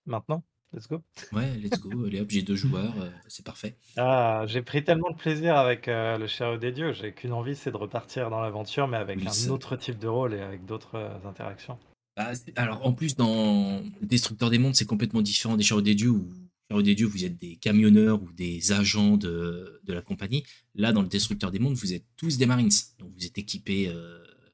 Maintenant 0.06 0.44
Let's 0.74 0.88
go. 0.88 1.02
Ouais, 1.32 1.50
let's 1.58 1.78
go. 1.78 2.06
Allez 2.06 2.20
hop, 2.20 2.30
j'ai 2.30 2.40
deux 2.40 2.56
joueurs, 2.56 2.94
euh, 2.98 3.10
c'est 3.28 3.44
parfait. 3.44 3.76
Ah, 3.98 4.44
j'ai 4.46 4.62
pris 4.62 4.82
tellement 4.82 5.10
de 5.10 5.16
plaisir 5.16 5.56
avec 5.56 5.86
euh, 5.86 6.16
le 6.16 6.26
Chariot 6.26 6.56
des 6.56 6.72
Dieux. 6.72 6.92
J'ai 6.92 7.12
qu'une 7.12 7.34
envie, 7.34 7.54
c'est 7.54 7.70
de 7.70 7.76
repartir 7.76 8.30
dans 8.30 8.40
l'aventure, 8.40 8.88
mais 8.88 8.96
avec 8.96 9.18
un 9.26 9.50
autre 9.50 9.76
type 9.76 9.98
de 9.98 10.08
rôle 10.08 10.32
et 10.32 10.40
avec 10.40 10.64
d'autres 10.64 10.94
euh, 10.94 11.28
interactions. 11.28 11.78
Bah, 12.16 12.32
alors, 12.56 12.86
en 12.86 12.92
plus, 12.92 13.16
dans 13.16 13.82
Destructeur 14.02 14.50
des 14.50 14.58
Mondes, 14.58 14.74
c'est 14.74 14.86
complètement 14.86 15.22
différent 15.22 15.56
des 15.56 15.62
Chariots 15.62 15.82
des 15.82 15.94
Dieux, 15.94 16.10
où 16.10 16.32
Chariot 16.70 16.82
des 16.82 16.94
Dieux, 16.94 17.06
vous 17.06 17.24
êtes 17.24 17.38
des 17.38 17.56
camionneurs 17.56 18.22
ou 18.22 18.32
des 18.32 18.72
agents 18.72 19.16
de, 19.16 19.80
de 19.84 19.92
la 19.92 20.02
compagnie. 20.02 20.44
Là, 20.74 20.92
dans 20.92 21.02
le 21.02 21.08
Destructeur 21.08 21.50
des 21.50 21.58
Mondes, 21.58 21.74
vous 21.74 21.94
êtes 21.94 22.04
tous 22.16 22.38
des 22.38 22.46
Marines. 22.46 22.70
Donc, 22.98 23.12
vous 23.16 23.24
êtes 23.24 23.38
équipés 23.38 23.90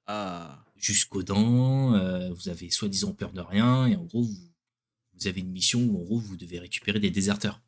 ah. 0.07 0.65
jusqu'aux 0.77 1.23
dents, 1.23 1.93
vous 2.33 2.49
avez 2.49 2.71
soi-disant 2.71 3.13
peur 3.13 3.33
de 3.33 3.41
rien, 3.41 3.87
et 3.87 3.97
en 3.97 4.05
gros, 4.05 4.23
vous 4.23 4.49
vous 5.19 5.27
avez 5.27 5.41
une 5.41 5.51
mission 5.51 5.81
où 5.81 6.01
en 6.01 6.05
gros 6.05 6.19
vous 6.19 6.37
devez 6.37 6.59
récupérer 6.59 7.01
des 7.01 7.11
déserteurs. 7.11 7.61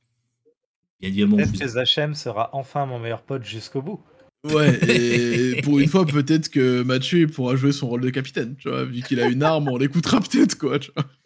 Bien 1.01 1.09
évidemment. 1.09 1.37
Peut-être 1.37 1.59
que 1.59 1.67
Zachem 1.67 2.15
sera 2.15 2.51
enfin 2.53 2.87
mon 2.87 2.99
meilleur 2.99 3.23
pote 3.23 3.45
jusqu'au 3.45 3.83
bout. 3.83 4.05
Ouais, 4.45 4.79
et 4.89 5.61
pour 5.63 5.79
une 5.79 5.89
fois, 5.89 6.07
peut-être 6.07 6.49
que 6.49 6.83
Mathieu 6.83 7.27
pourra 7.27 7.57
jouer 7.57 7.73
son 7.73 7.89
rôle 7.89 8.01
de 8.01 8.11
capitaine, 8.11 8.57
tu 8.57 8.69
vois, 8.69 8.85
vu 8.85 9.03
qu'il 9.03 9.21
a 9.21 9.29
une 9.29 9.43
arme, 9.43 9.69
on 9.69 9.77
l'écoutera 9.77 10.21
peut-être, 10.31 10.57
quoi, 10.57 10.79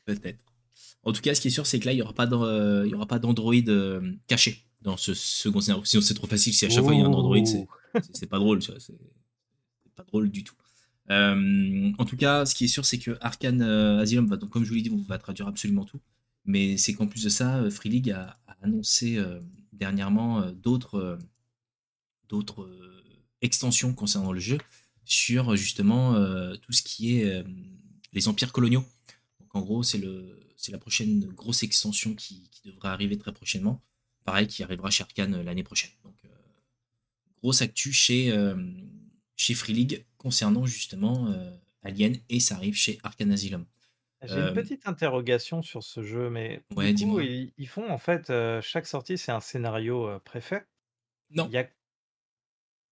Peut-être. 0.05 0.41
En 1.05 1.13
tout 1.13 1.21
cas, 1.21 1.35
ce 1.35 1.41
qui 1.41 1.49
est 1.49 1.53
sûr, 1.53 1.67
c'est 1.67 1.79
que 1.79 1.87
là, 1.87 1.93
il 1.93 1.97
n'y 1.97 2.03
aura 2.03 2.15
pas 2.15 2.27
d'android 3.19 3.55
euh, 3.69 4.13
caché 4.27 4.65
dans 4.81 4.97
ce 4.97 5.15
second 5.15 5.61
scénario. 5.61 5.85
Sinon, 5.85 6.03
c'est 6.03 6.15
trop 6.15 6.27
facile. 6.27 6.55
Si 6.55 6.65
à 6.67 6.71
chaque 6.71 6.85
fois 6.85 6.95
il 6.95 7.01
y 7.01 7.03
a 7.03 7.07
un 7.07 7.13
android, 7.13 7.37
c'est 8.13 8.27
pas 8.27 8.39
drôle, 8.39 8.63
C'est 8.63 8.95
pas 9.95 10.05
drôle 10.05 10.31
du 10.31 10.45
tout. 10.45 10.55
Euh, 11.11 11.93
en 11.99 12.05
tout 12.05 12.17
cas, 12.17 12.47
ce 12.47 12.55
qui 12.55 12.65
est 12.65 12.69
sûr, 12.69 12.85
c'est 12.85 12.99
que 12.99 13.17
Arkane 13.21 13.63
euh, 13.63 14.01
Asylum 14.01 14.27
va 14.27 14.37
donc, 14.37 14.51
comme 14.51 14.65
je 14.65 14.69
vous 14.71 14.77
l'ai 14.77 14.83
dit, 14.83 14.91
on 14.91 15.03
va 15.03 15.19
traduire 15.19 15.49
absolument 15.49 15.85
tout. 15.85 16.01
Mais 16.45 16.77
c'est 16.77 16.95
qu'en 16.95 17.07
plus 17.07 17.25
de 17.25 17.29
ça, 17.29 17.57
euh, 17.57 17.71
Free 17.71 17.89
League 17.91 18.11
a, 18.11 18.39
annoncé 18.63 19.23
dernièrement 19.75 20.51
d'autres 20.53 21.19
d'autres 22.31 22.67
extensions 23.45 23.93
concernant 23.93 24.33
le 24.33 24.41
jeu 24.41 24.59
sur 25.05 25.55
justement 25.55 26.15
tout 26.57 26.73
ce 26.73 26.83
qui 26.83 27.19
est 27.19 27.45
les 28.13 28.29
empires 28.29 28.53
coloniaux. 28.53 28.85
Donc 29.41 29.55
en 29.55 29.61
gros, 29.61 29.83
c'est 29.83 29.99
le 29.99 30.41
c'est 30.57 30.73
la 30.73 30.79
prochaine 30.79 31.21
grosse 31.27 31.63
extension 31.63 32.15
qui, 32.15 32.49
qui, 32.51 32.63
devrait 32.69 32.89
arriver 32.89 33.19
très 33.19 33.33
prochainement. 33.33 33.83
Pareil, 34.25 34.47
qui 34.47 34.63
arrivera 34.63 34.91
chez 34.91 35.03
Arkane 35.03 35.43
l'année 35.43 35.63
prochaine. 35.63 35.91
Donc 36.05 36.17
grosse 37.43 37.61
actu 37.61 37.93
chez 37.93 38.33
chez 39.37 39.55
Free 39.55 39.73
League 39.73 40.05
concernant 40.17 40.67
justement 40.67 41.29
euh, 41.29 41.51
Alien 41.83 42.17
et 42.29 42.41
ça 42.41 42.57
arrive 42.57 42.75
chez 42.75 42.99
Arcan 43.03 43.31
Asylum. 43.31 43.67
J'ai 44.23 44.37
une 44.37 44.41
euh, 44.41 44.53
petite 44.53 44.89
interrogation 44.89 45.61
sur 45.61 45.83
ce 45.83 46.03
jeu, 46.03 46.31
mais 46.31 46.63
ouais, 46.75 46.95
du 46.95 47.05
coup, 47.05 47.21
ils, 47.21 47.69
font 47.69 47.91
en 47.91 47.99
fait 47.99 48.31
euh, 48.31 48.63
chaque 48.63 48.87
sortie, 48.87 49.19
c'est 49.19 49.33
un 49.33 49.41
scénario 49.41 50.19
préfet. 50.25 50.65
Non. 51.31 51.47
Il 51.49 51.53
y 51.53 51.59
a 51.59 51.69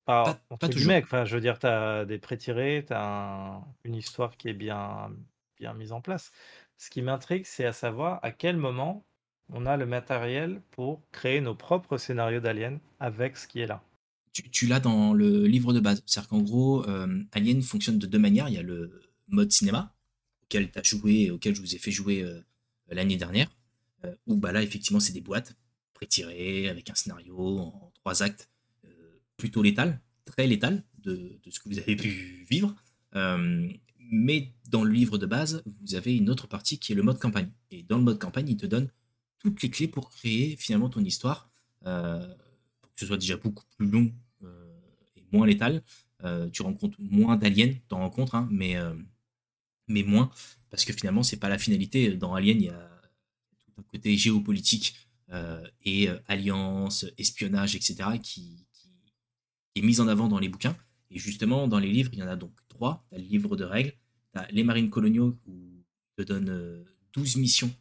pas, 0.04 0.40
pas, 0.58 0.68
toujours. 0.68 0.92
Enfin, 1.02 1.24
je 1.24 1.34
veux 1.34 1.40
dire, 1.40 1.58
tu 1.58 1.66
as 1.66 2.04
des 2.04 2.18
pré-tirés, 2.18 2.84
tu 2.86 2.92
as 2.94 3.60
une 3.84 3.94
histoire 3.94 4.36
qui 4.36 4.48
est 4.48 4.54
bien, 4.54 5.10
bien 5.58 5.74
mise 5.74 5.92
en 5.92 6.00
place. 6.00 6.32
Ce 6.76 6.90
qui 6.90 7.02
m'intrigue, 7.02 7.44
c'est 7.46 7.64
à 7.64 7.72
savoir 7.72 8.18
à 8.22 8.32
quel 8.32 8.56
moment 8.56 9.04
on 9.48 9.66
a 9.66 9.76
le 9.76 9.86
matériel 9.86 10.60
pour 10.70 11.02
créer 11.12 11.40
nos 11.40 11.54
propres 11.54 11.98
scénarios 11.98 12.40
d'Alien 12.40 12.80
avec 13.00 13.36
ce 13.36 13.46
qui 13.46 13.60
est 13.60 13.66
là 13.66 13.82
tu, 14.32 14.66
l'as 14.66 14.80
dans 14.80 15.12
le 15.12 15.46
livre 15.46 15.72
de 15.72 15.80
base. 15.80 16.02
C'est-à-dire 16.06 16.28
qu'en 16.28 16.40
gros, 16.40 16.88
euh, 16.88 17.22
Alien 17.32 17.62
fonctionne 17.62 17.98
de 17.98 18.06
deux 18.06 18.18
manières. 18.18 18.48
Il 18.48 18.54
y 18.54 18.58
a 18.58 18.62
le 18.62 19.02
mode 19.28 19.52
cinéma, 19.52 19.94
auquel 20.42 20.70
tu 20.70 20.78
as 20.78 20.82
joué, 20.82 21.30
auquel 21.30 21.54
je 21.54 21.60
vous 21.60 21.74
ai 21.74 21.78
fait 21.78 21.90
jouer 21.90 22.22
euh, 22.22 22.40
l'année 22.88 23.16
dernière, 23.16 23.48
euh, 24.04 24.14
où 24.26 24.36
bah, 24.36 24.52
là, 24.52 24.62
effectivement, 24.62 25.00
c'est 25.00 25.12
des 25.12 25.20
boîtes 25.20 25.54
pré-tirées, 25.94 26.68
avec 26.68 26.88
un 26.90 26.94
scénario 26.94 27.58
en 27.58 27.92
trois 27.94 28.22
actes, 28.22 28.48
plutôt 29.42 29.62
létal, 29.62 30.00
très 30.24 30.46
létal, 30.46 30.84
de, 30.98 31.40
ce 31.50 31.58
que 31.58 31.68
vous 31.68 31.78
avez 31.78 31.96
pu 31.96 32.46
vivre. 32.48 32.74
mais 33.98 34.52
dans 34.68 34.84
le 34.84 34.92
livre 34.92 35.18
de 35.18 35.26
base, 35.26 35.62
vous 35.66 35.94
avez 35.96 36.16
une 36.16 36.30
autre 36.30 36.46
partie 36.46 36.78
qui 36.78 36.92
est 36.92 36.94
le 36.94 37.02
mode 37.02 37.18
campagne. 37.18 37.50
Et 37.70 37.82
dans 37.82 37.98
le 37.98 38.04
mode 38.04 38.20
campagne, 38.20 38.48
il 38.48 38.56
te 38.56 38.66
donne 38.66 38.88
toutes 39.40 39.62
les 39.62 39.70
clés 39.70 39.88
pour 39.88 40.10
créer 40.10 40.56
finalement 40.56 40.88
ton 40.88 41.02
histoire 41.02 41.50
que 42.94 43.00
ce 43.00 43.06
soit 43.06 43.16
déjà 43.16 43.36
beaucoup 43.36 43.64
plus 43.76 43.88
long 43.88 44.12
euh, 44.44 44.72
et 45.16 45.24
moins 45.32 45.46
létal. 45.46 45.82
Euh, 46.24 46.48
tu 46.50 46.62
rencontres 46.62 46.98
moins 47.00 47.36
d'aliens, 47.36 47.72
en 47.90 47.98
rencontres, 47.98 48.34
hein, 48.34 48.48
mais, 48.50 48.76
euh, 48.76 48.94
mais 49.88 50.02
moins, 50.02 50.30
parce 50.70 50.84
que 50.84 50.92
finalement, 50.92 51.22
c'est 51.22 51.38
pas 51.38 51.48
la 51.48 51.58
finalité. 51.58 52.16
Dans 52.16 52.34
Alien, 52.34 52.60
il 52.60 52.66
y 52.66 52.68
a 52.68 52.90
tout 53.64 53.72
un 53.78 53.82
côté 53.82 54.16
géopolitique 54.16 54.96
et 55.86 56.10
alliance, 56.28 57.06
espionnage, 57.16 57.74
etc., 57.74 58.18
qui, 58.22 58.66
est 59.74 59.82
mis 59.82 60.00
en 60.00 60.08
avant 60.08 60.28
dans 60.28 60.38
les 60.38 60.48
bouquins. 60.48 60.76
Et 61.10 61.18
justement, 61.18 61.68
dans 61.68 61.78
les 61.78 61.90
livres, 61.90 62.10
il 62.12 62.18
y 62.18 62.22
en 62.22 62.28
a 62.28 62.36
donc 62.36 62.52
trois. 62.68 63.04
Tu 63.08 63.16
as 63.16 63.18
le 63.18 63.24
livre 63.24 63.56
de 63.56 63.64
règles, 63.64 63.92
tu 64.32 64.38
as 64.38 64.48
les 64.50 64.64
marines 64.64 64.90
coloniaux, 64.90 65.38
où 65.46 65.84
te 66.16 66.22
donne 66.22 66.84
12 67.14 67.36
missions 67.36 67.74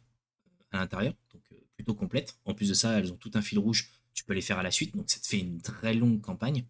à 0.70 0.78
l'intérieur, 0.78 1.14
donc 1.32 1.42
plutôt 1.76 1.94
complètes. 1.94 2.38
En 2.44 2.54
plus 2.54 2.68
de 2.68 2.74
ça, 2.74 2.98
elles 2.98 3.12
ont 3.12 3.16
tout 3.16 3.30
un 3.34 3.42
fil 3.42 3.58
rouge 3.58 3.90
tu 4.14 4.24
peux 4.24 4.34
les 4.34 4.40
faire 4.40 4.58
à 4.58 4.62
la 4.62 4.70
suite, 4.70 4.96
donc 4.96 5.10
ça 5.10 5.20
te 5.20 5.26
fait 5.26 5.38
une 5.38 5.60
très 5.60 5.94
longue 5.94 6.20
campagne. 6.20 6.64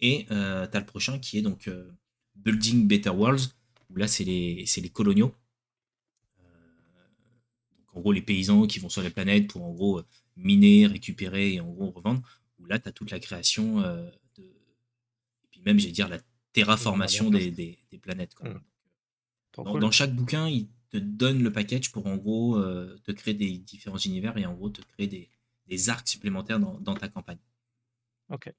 Et 0.00 0.26
euh, 0.30 0.66
tu 0.66 0.76
as 0.76 0.80
le 0.80 0.86
prochain 0.86 1.18
qui 1.18 1.38
est 1.38 1.42
donc 1.42 1.68
euh, 1.68 1.90
Building 2.36 2.86
Better 2.86 3.10
Worlds, 3.10 3.54
où 3.90 3.96
là 3.96 4.06
c'est 4.06 4.24
les, 4.24 4.64
les 4.76 4.88
coloniaux. 4.88 5.34
Euh, 6.40 6.44
en 7.94 8.00
gros 8.00 8.12
les 8.12 8.22
paysans 8.22 8.66
qui 8.66 8.78
vont 8.78 8.88
sur 8.88 9.02
les 9.02 9.10
planètes 9.10 9.48
pour 9.48 9.64
en 9.64 9.72
gros 9.72 10.02
miner, 10.36 10.86
récupérer 10.86 11.54
et 11.54 11.60
en 11.60 11.70
gros 11.70 11.90
revendre. 11.90 12.22
Où 12.58 12.66
là 12.66 12.78
tu 12.78 12.88
as 12.88 12.92
toute 12.92 13.10
la 13.10 13.20
création 13.20 13.82
puis 15.58 15.64
même, 15.64 15.78
j'ai 15.78 15.90
dire, 15.90 16.08
la 16.08 16.18
terraformation 16.52 17.30
des, 17.30 17.50
des, 17.50 17.98
planètes. 18.00 18.34
Mmh. 18.42 19.62
Dans, 19.62 19.90
chaque 19.90 20.14
bouquin, 20.14 20.48
il 20.48 20.68
te 20.90 20.96
donne 20.96 21.42
le 21.42 21.52
package 21.52 21.90
pour 21.90 22.06
en 22.06 22.16
gros 22.16 22.60
te 23.04 23.12
créer 23.12 23.34
des 23.34 23.58
différents 23.58 23.98
univers 23.98 24.36
et 24.38 24.46
en 24.46 24.54
gros 24.54 24.70
te 24.70 24.80
créer 24.82 25.08
des, 25.08 25.30
des 25.66 25.90
arcs 25.90 26.08
supplémentaires 26.08 26.58
dans, 26.58 26.94
ta 26.94 27.08
campagne. 27.08 27.38
Ok. 28.30 28.52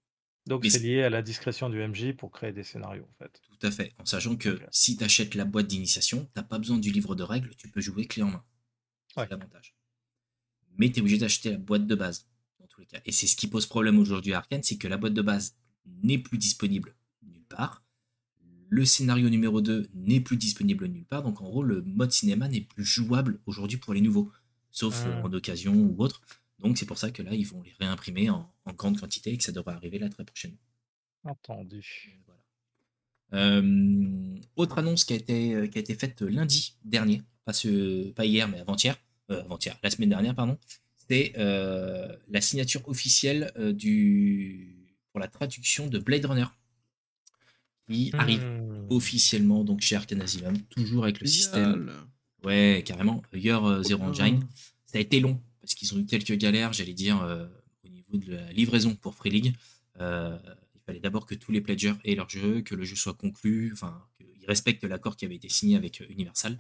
Donc 0.46 0.66
c'est 0.66 0.80
lié 0.80 1.04
à 1.04 1.10
la 1.10 1.22
discrétion 1.22 1.70
du 1.70 1.86
MJ 1.86 2.14
pour 2.14 2.32
créer 2.32 2.52
des 2.52 2.64
scénarios 2.64 3.04
en 3.04 3.24
fait. 3.24 3.42
Tout 3.44 3.68
à 3.68 3.72
fait, 3.72 3.94
en 4.00 4.06
sachant 4.06 4.36
que 4.36 4.60
si 4.72 4.98
tu 4.98 5.04
achètes 5.04 5.36
la 5.36 5.46
boîte 5.46 5.68
d'initiation, 5.68 6.26
tu 6.26 6.32
n'as 6.38 6.44
pas 6.44 6.58
besoin 6.58 6.78
du 6.78 6.92
livre 6.92 7.14
de 7.14 7.24
règles, 7.24 7.54
tu 7.56 7.70
peux 7.70 7.82
jouer 7.82 8.06
clé 8.06 8.24
en 8.24 8.32
main. 8.32 8.44
C'est 9.14 9.30
l'avantage. 9.30 9.76
Mais 10.78 10.90
tu 10.90 11.00
es 11.00 11.02
obligé 11.02 11.18
d'acheter 11.18 11.52
la 11.52 11.58
boîte 11.58 11.86
de 11.86 11.96
base, 11.96 12.28
dans 12.60 12.68
tous 12.68 12.80
les 12.80 12.88
cas. 12.88 13.00
Et 13.06 13.12
c'est 13.12 13.28
ce 13.28 13.36
qui 13.36 13.48
pose 13.48 13.66
problème 13.68 14.00
aujourd'hui 14.00 14.34
à 14.34 14.38
Arkane, 14.38 14.64
c'est 14.64 14.78
que 14.78 14.88
la 14.88 14.98
boîte 14.98 15.14
de 15.14 15.22
base 15.22 15.56
n'est 15.86 16.18
plus 16.18 16.38
disponible 16.38 16.96
nulle 17.24 17.46
part. 17.46 17.84
Le 18.70 18.86
scénario 18.86 19.30
numéro 19.30 19.62
2 19.62 19.90
n'est 19.96 20.22
plus 20.22 20.38
disponible 20.38 20.88
nulle 20.88 21.06
part. 21.06 21.24
Donc 21.24 21.42
en 21.42 21.46
gros, 21.46 21.64
le 21.64 21.82
mode 21.82 22.12
cinéma 22.12 22.48
n'est 22.48 22.62
plus 22.62 22.86
jouable 22.86 23.40
aujourd'hui 23.46 23.78
pour 23.78 23.94
les 23.94 24.02
nouveaux. 24.02 24.32
Sauf 24.72 25.04
ah. 25.06 25.22
en 25.24 25.34
occasion 25.34 25.74
ou 25.74 25.96
autre. 25.98 26.22
Donc 26.60 26.78
c'est 26.78 26.86
pour 26.86 26.98
ça 26.98 27.10
que 27.10 27.24
là, 27.24 27.34
ils 27.34 27.48
vont 27.48 27.62
les 27.62 27.74
réimprimer 27.80 28.30
en, 28.30 28.48
grande 28.78 29.00
quantité 29.00 29.34
et 29.34 29.38
que 29.38 29.44
ça 29.44 29.52
devrait 29.52 29.74
arriver 29.74 29.98
là 29.98 30.10
très 30.10 30.24
prochainement. 30.24 30.60
Entendu. 31.24 32.20
Euh, 33.34 34.36
autre 34.56 34.78
annonce 34.78 35.06
qui 35.06 35.14
a, 35.14 35.16
été, 35.16 35.54
euh, 35.54 35.68
qui 35.68 35.78
a 35.78 35.82
été 35.82 35.94
faite 35.94 36.22
lundi 36.22 36.76
dernier, 36.84 37.22
pas, 37.46 37.54
ce, 37.54 38.10
pas 38.12 38.26
hier, 38.26 38.48
mais 38.48 38.60
avant-hier, 38.60 38.96
euh, 39.30 39.44
avant-hier, 39.44 39.78
la 39.84 39.90
semaine 39.90 40.10
dernière, 40.10 40.36
pardon, 40.36 40.58
c'est 41.08 41.34
la 41.36 42.42
signature 42.42 42.88
officielle 42.88 43.52
du, 43.76 44.79
pour 45.20 45.26
la 45.26 45.28
traduction 45.28 45.88
de 45.88 46.00
Blade 46.00 46.26
Runner, 46.26 46.46
qui 47.90 48.10
arrive 48.14 48.42
hmm. 48.42 48.88
officiellement 48.90 49.66
donc 49.66 49.82
chez 49.82 49.98
Arkane 49.98 50.22
Asylum, 50.22 50.58
toujours 50.70 51.04
avec 51.04 51.20
le 51.20 51.28
système. 51.28 51.92
Ouais, 52.44 52.84
carrément, 52.86 53.22
Year 53.34 53.84
Zero 53.84 54.02
Engine. 54.02 54.48
Ça 54.86 54.98
a 54.98 55.02
été 55.02 55.20
long 55.20 55.42
parce 55.60 55.74
qu'ils 55.74 55.94
ont 55.94 55.98
eu 56.00 56.06
quelques 56.06 56.38
galères, 56.38 56.72
j'allais 56.72 56.94
dire, 56.94 57.22
euh, 57.22 57.46
au 57.84 57.90
niveau 57.90 58.16
de 58.16 58.32
la 58.32 58.54
livraison 58.54 58.96
pour 58.96 59.14
Free 59.14 59.30
League. 59.30 59.54
Euh, 60.00 60.38
il 60.76 60.82
fallait 60.86 61.02
d'abord 61.02 61.26
que 61.26 61.36
tous 61.36 61.52
les 61.52 61.60
pledgers 61.60 61.96
aient 62.06 62.16
leur 62.16 62.30
jeu, 62.30 62.62
que 62.62 62.76
le 62.76 62.86
jeu 62.86 62.96
soit 62.96 63.14
conclu, 63.14 63.72
enfin, 63.74 64.02
qu'ils 64.18 64.46
respectent 64.48 64.86
l'accord 64.86 65.18
qui 65.18 65.26
avait 65.26 65.36
été 65.36 65.50
signé 65.50 65.76
avec 65.76 66.02
Universal. 66.10 66.58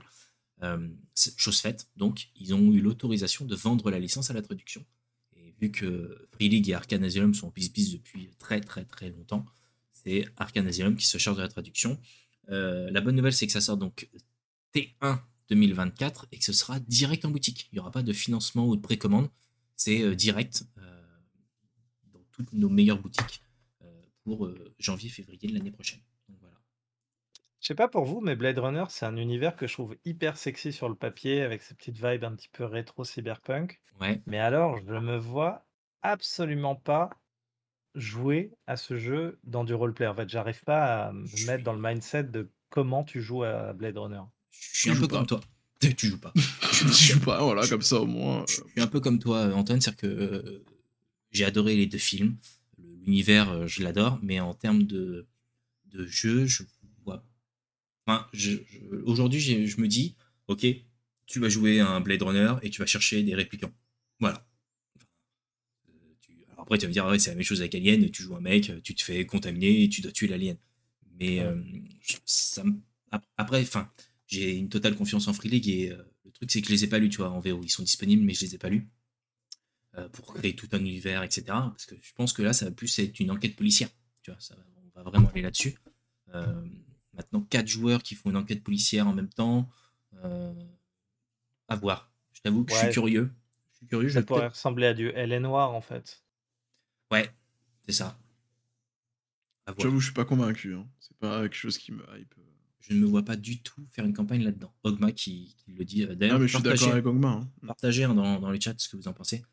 Euh, 0.63 0.89
chose 1.15 1.61
faite, 1.61 1.87
donc 1.95 2.27
ils 2.35 2.53
ont 2.53 2.73
eu 2.73 2.81
l'autorisation 2.81 3.45
de 3.45 3.55
vendre 3.55 3.89
la 3.89 3.99
licence 3.99 4.29
à 4.29 4.33
la 4.33 4.41
traduction. 4.41 4.85
Vu 5.61 5.71
que 5.71 6.27
Free 6.31 6.49
League 6.49 6.69
et 6.69 6.73
Arcane 6.73 7.03
Asylum 7.03 7.33
sont 7.33 7.47
en 7.47 7.53
bis 7.55 7.91
depuis 7.91 8.29
très 8.39 8.61
très 8.61 8.85
très 8.85 9.09
longtemps, 9.09 9.45
c'est 9.91 10.25
Arcane 10.37 10.95
qui 10.95 11.05
se 11.05 11.17
charge 11.17 11.37
de 11.37 11.41
la 11.41 11.49
traduction. 11.49 11.99
la 12.47 13.01
bonne 13.01 13.15
nouvelle, 13.15 13.33
c'est 13.33 13.47
que 13.47 13.53
ça 13.53 13.61
sort 13.61 13.77
donc 13.77 14.09
T1 14.73 15.19
2024 15.49 16.27
et 16.31 16.37
que 16.37 16.45
ce 16.45 16.53
sera 16.53 16.79
direct 16.79 17.25
en 17.25 17.31
boutique. 17.31 17.67
Il 17.71 17.75
n'y 17.75 17.79
aura 17.79 17.91
pas 17.91 18.03
de 18.03 18.13
financement 18.13 18.67
ou 18.67 18.75
de 18.75 18.81
précommande. 18.81 19.29
C'est 19.75 20.15
direct 20.15 20.65
dans 22.13 22.23
toutes 22.31 22.53
nos 22.53 22.69
meilleures 22.69 23.01
boutiques 23.01 23.43
pour 24.23 24.49
janvier-février 24.79 25.49
de 25.49 25.53
l'année 25.53 25.71
prochaine. 25.71 25.99
Je 27.61 27.67
sais 27.67 27.75
pas 27.75 27.89
pour 27.89 28.05
vous, 28.05 28.21
mais 28.21 28.35
Blade 28.35 28.57
Runner, 28.57 28.85
c'est 28.87 29.05
un 29.05 29.17
univers 29.17 29.55
que 29.55 29.67
je 29.67 29.73
trouve 29.73 29.95
hyper 30.05 30.37
sexy 30.37 30.71
sur 30.71 30.87
le 30.87 30.95
papier, 30.95 31.41
avec 31.41 31.61
ses 31.61 31.73
petites 31.75 31.97
vibes 31.97 32.23
un 32.23 32.31
petit 32.35 32.47
peu 32.47 32.63
rétro 32.63 33.03
cyberpunk. 33.03 33.81
Ouais. 33.99 34.21
Mais 34.27 34.39
alors, 34.39 34.77
je 34.77 34.93
me 34.93 35.17
vois 35.17 35.65
absolument 36.01 36.75
pas 36.75 37.09
jouer 37.95 38.51
à 38.65 38.77
ce 38.77 38.97
jeu 38.97 39.39
dans 39.43 39.65
du 39.65 39.73
roleplay. 39.73 40.07
En 40.07 40.15
fait, 40.15 40.29
j'arrive 40.29 40.63
pas 40.63 41.07
à 41.07 41.11
me 41.11 41.47
mettre 41.47 41.63
dans 41.63 41.73
le 41.73 41.81
mindset 41.81 42.23
de 42.23 42.49
comment 42.69 43.03
tu 43.03 43.21
joues 43.21 43.43
à 43.43 43.73
Blade 43.73 43.97
Runner. 43.97 44.21
Je 44.51 44.79
suis 44.79 44.89
un 44.91 44.95
peu 44.95 45.07
comme 45.07 45.27
toi. 45.27 45.41
Tu 45.79 46.07
joues 46.07 46.19
pas. 46.19 46.33
Je 46.73 47.13
joue 47.13 47.21
pas, 47.21 47.41
voilà, 47.41 47.65
comme 47.65 47.81
ça 47.81 48.01
au 48.01 48.05
moins. 48.05 48.43
Je 48.49 48.55
suis 48.55 48.81
un 48.81 48.87
peu 48.87 48.99
comme 48.99 49.17
toi, 49.17 49.53
Antoine, 49.55 49.79
c'est-à-dire 49.79 50.01
que 50.01 50.07
euh, 50.07 50.65
j'ai 51.31 51.45
adoré 51.45 51.77
les 51.77 51.87
deux 51.87 51.97
films. 51.97 52.35
L'univers, 52.77 53.49
euh, 53.49 53.65
je 53.65 53.81
l'adore, 53.81 54.19
mais 54.21 54.41
en 54.41 54.53
termes 54.53 54.83
de, 54.83 55.25
de 55.85 56.05
jeu, 56.05 56.45
je 56.45 56.63
aujourd'hui, 59.05 59.39
je 59.39 59.81
me 59.81 59.87
dis, 59.87 60.15
ok, 60.47 60.65
tu 61.29 61.39
vas 61.39 61.47
jouer 61.47 61.79
un 61.79 62.01
Blade 62.01 62.23
Runner 62.23 62.53
et 62.63 62.69
tu 62.69 62.81
vas 62.81 62.87
chercher 62.87 63.21
des 63.21 63.35
réplicants. 63.35 63.71
Voilà. 64.19 64.45
Euh, 65.87 65.93
après, 66.57 66.77
tu 66.79 66.85
vas 66.85 66.87
me 66.87 66.93
dire, 66.93 67.05
ouais, 67.05 67.19
c'est 67.19 67.29
la 67.29 67.35
même 67.35 67.45
chose 67.45 67.61
avec 67.61 67.75
Alien, 67.75 68.09
tu 68.09 68.23
joues 68.23 68.35
un 68.35 68.41
mec, 68.41 68.71
tu 68.83 68.95
te 68.95 69.03
fais 69.03 69.25
contaminer 69.25 69.83
et 69.83 69.89
tu 69.89 70.01
dois 70.01 70.11
tuer 70.11 70.27
l'alien. 70.27 70.57
Mais 71.19 71.39
euh, 71.39 71.61
ça, 72.25 72.63
après, 73.37 73.61
enfin, 73.61 73.91
j'ai 74.25 74.55
une 74.55 74.69
totale 74.69 74.95
confiance 74.95 75.27
en 75.27 75.33
Free 75.33 75.49
League 75.49 75.69
et 75.69 75.91
euh, 75.91 76.01
le 76.25 76.31
truc, 76.31 76.51
c'est 76.51 76.61
que 76.61 76.67
je 76.67 76.73
les 76.73 76.83
ai 76.83 76.87
pas 76.87 76.97
lus, 76.97 77.09
tu 77.09 77.17
vois, 77.17 77.29
en 77.29 77.39
VO. 77.39 77.61
Ils 77.63 77.69
sont 77.69 77.83
disponibles, 77.83 78.23
mais 78.23 78.33
je 78.33 78.41
les 78.41 78.55
ai 78.55 78.57
pas 78.57 78.69
lus 78.69 78.87
pour 80.13 80.33
créer 80.33 80.55
tout 80.55 80.69
un 80.71 80.79
univers, 80.79 81.23
etc. 81.23 81.43
Parce 81.47 81.85
que 81.85 81.95
je 82.01 82.13
pense 82.13 82.31
que 82.31 82.41
là, 82.41 82.53
ça 82.53 82.65
va 82.65 82.71
plus 82.71 82.99
être 82.99 83.19
une 83.19 83.31
enquête 83.31 83.55
policière. 83.57 83.89
Tu 84.21 84.31
vois, 84.31 84.39
ça, 84.39 84.55
on 84.95 84.97
va 84.97 85.09
vraiment 85.09 85.29
aller 85.29 85.41
là-dessus. 85.41 85.75
Maintenant, 87.19 87.41
quatre 87.41 87.67
joueurs 87.67 88.01
qui 88.01 88.15
font 88.15 88.29
une 88.29 88.37
enquête 88.37 88.63
policière 88.63 89.05
en 89.05 89.13
même 89.13 89.27
temps. 89.27 89.69
Euh, 90.23 90.53
à 91.67 91.75
voir. 91.75 92.09
Je 92.31 92.39
t'avoue 92.39 92.63
que 92.63 92.71
je 92.71 92.77
suis 92.77 92.91
curieux. 92.91 93.29
Je 93.73 93.77
suis 93.77 93.87
curieux. 93.87 94.09
Ça 94.09 94.23
pourrait 94.23 94.47
ressembler 94.47 94.87
à 94.87 94.93
du 94.93 95.09
L 95.09 95.37
Noir 95.41 95.73
en 95.73 95.81
fait. 95.81 96.23
Ouais, 97.11 97.29
c'est 97.85 97.91
ça. 97.91 98.17
J'avoue, 99.77 99.99
je 99.99 100.05
suis 100.05 100.13
pas 100.13 100.23
convaincu. 100.23 100.73
Hein. 100.75 100.87
C'est 101.01 101.17
pas 101.17 101.41
quelque 101.41 101.55
chose 101.55 101.77
qui 101.77 101.91
me 101.91 102.03
hype. 102.17 102.33
Je 102.79 102.93
ne 102.93 102.99
me 102.99 103.05
vois 103.05 103.23
pas 103.23 103.35
du 103.35 103.61
tout 103.61 103.85
faire 103.91 104.05
une 104.05 104.13
campagne 104.13 104.41
là-dedans. 104.41 104.73
Ogma 104.83 105.11
qui, 105.11 105.57
le 105.67 105.83
dit. 105.83 106.05
Euh, 106.05 106.15
d'ailleurs, 106.15 106.37
ah, 106.37 106.39
mais 106.39 106.47
je 106.47 106.55
suis 106.55 106.63
d'accord 106.63 106.93
avec 106.93 107.05
Ogma. 107.05 107.27
Hein. 107.27 107.51
Partagez 107.67 108.05
hein, 108.05 108.15
dans, 108.15 108.39
dans, 108.39 108.49
les 108.49 108.61
chats 108.61 108.73
ce 108.77 108.87
que 108.87 108.95
vous 108.95 109.09
en 109.09 109.13
pensez. 109.13 109.43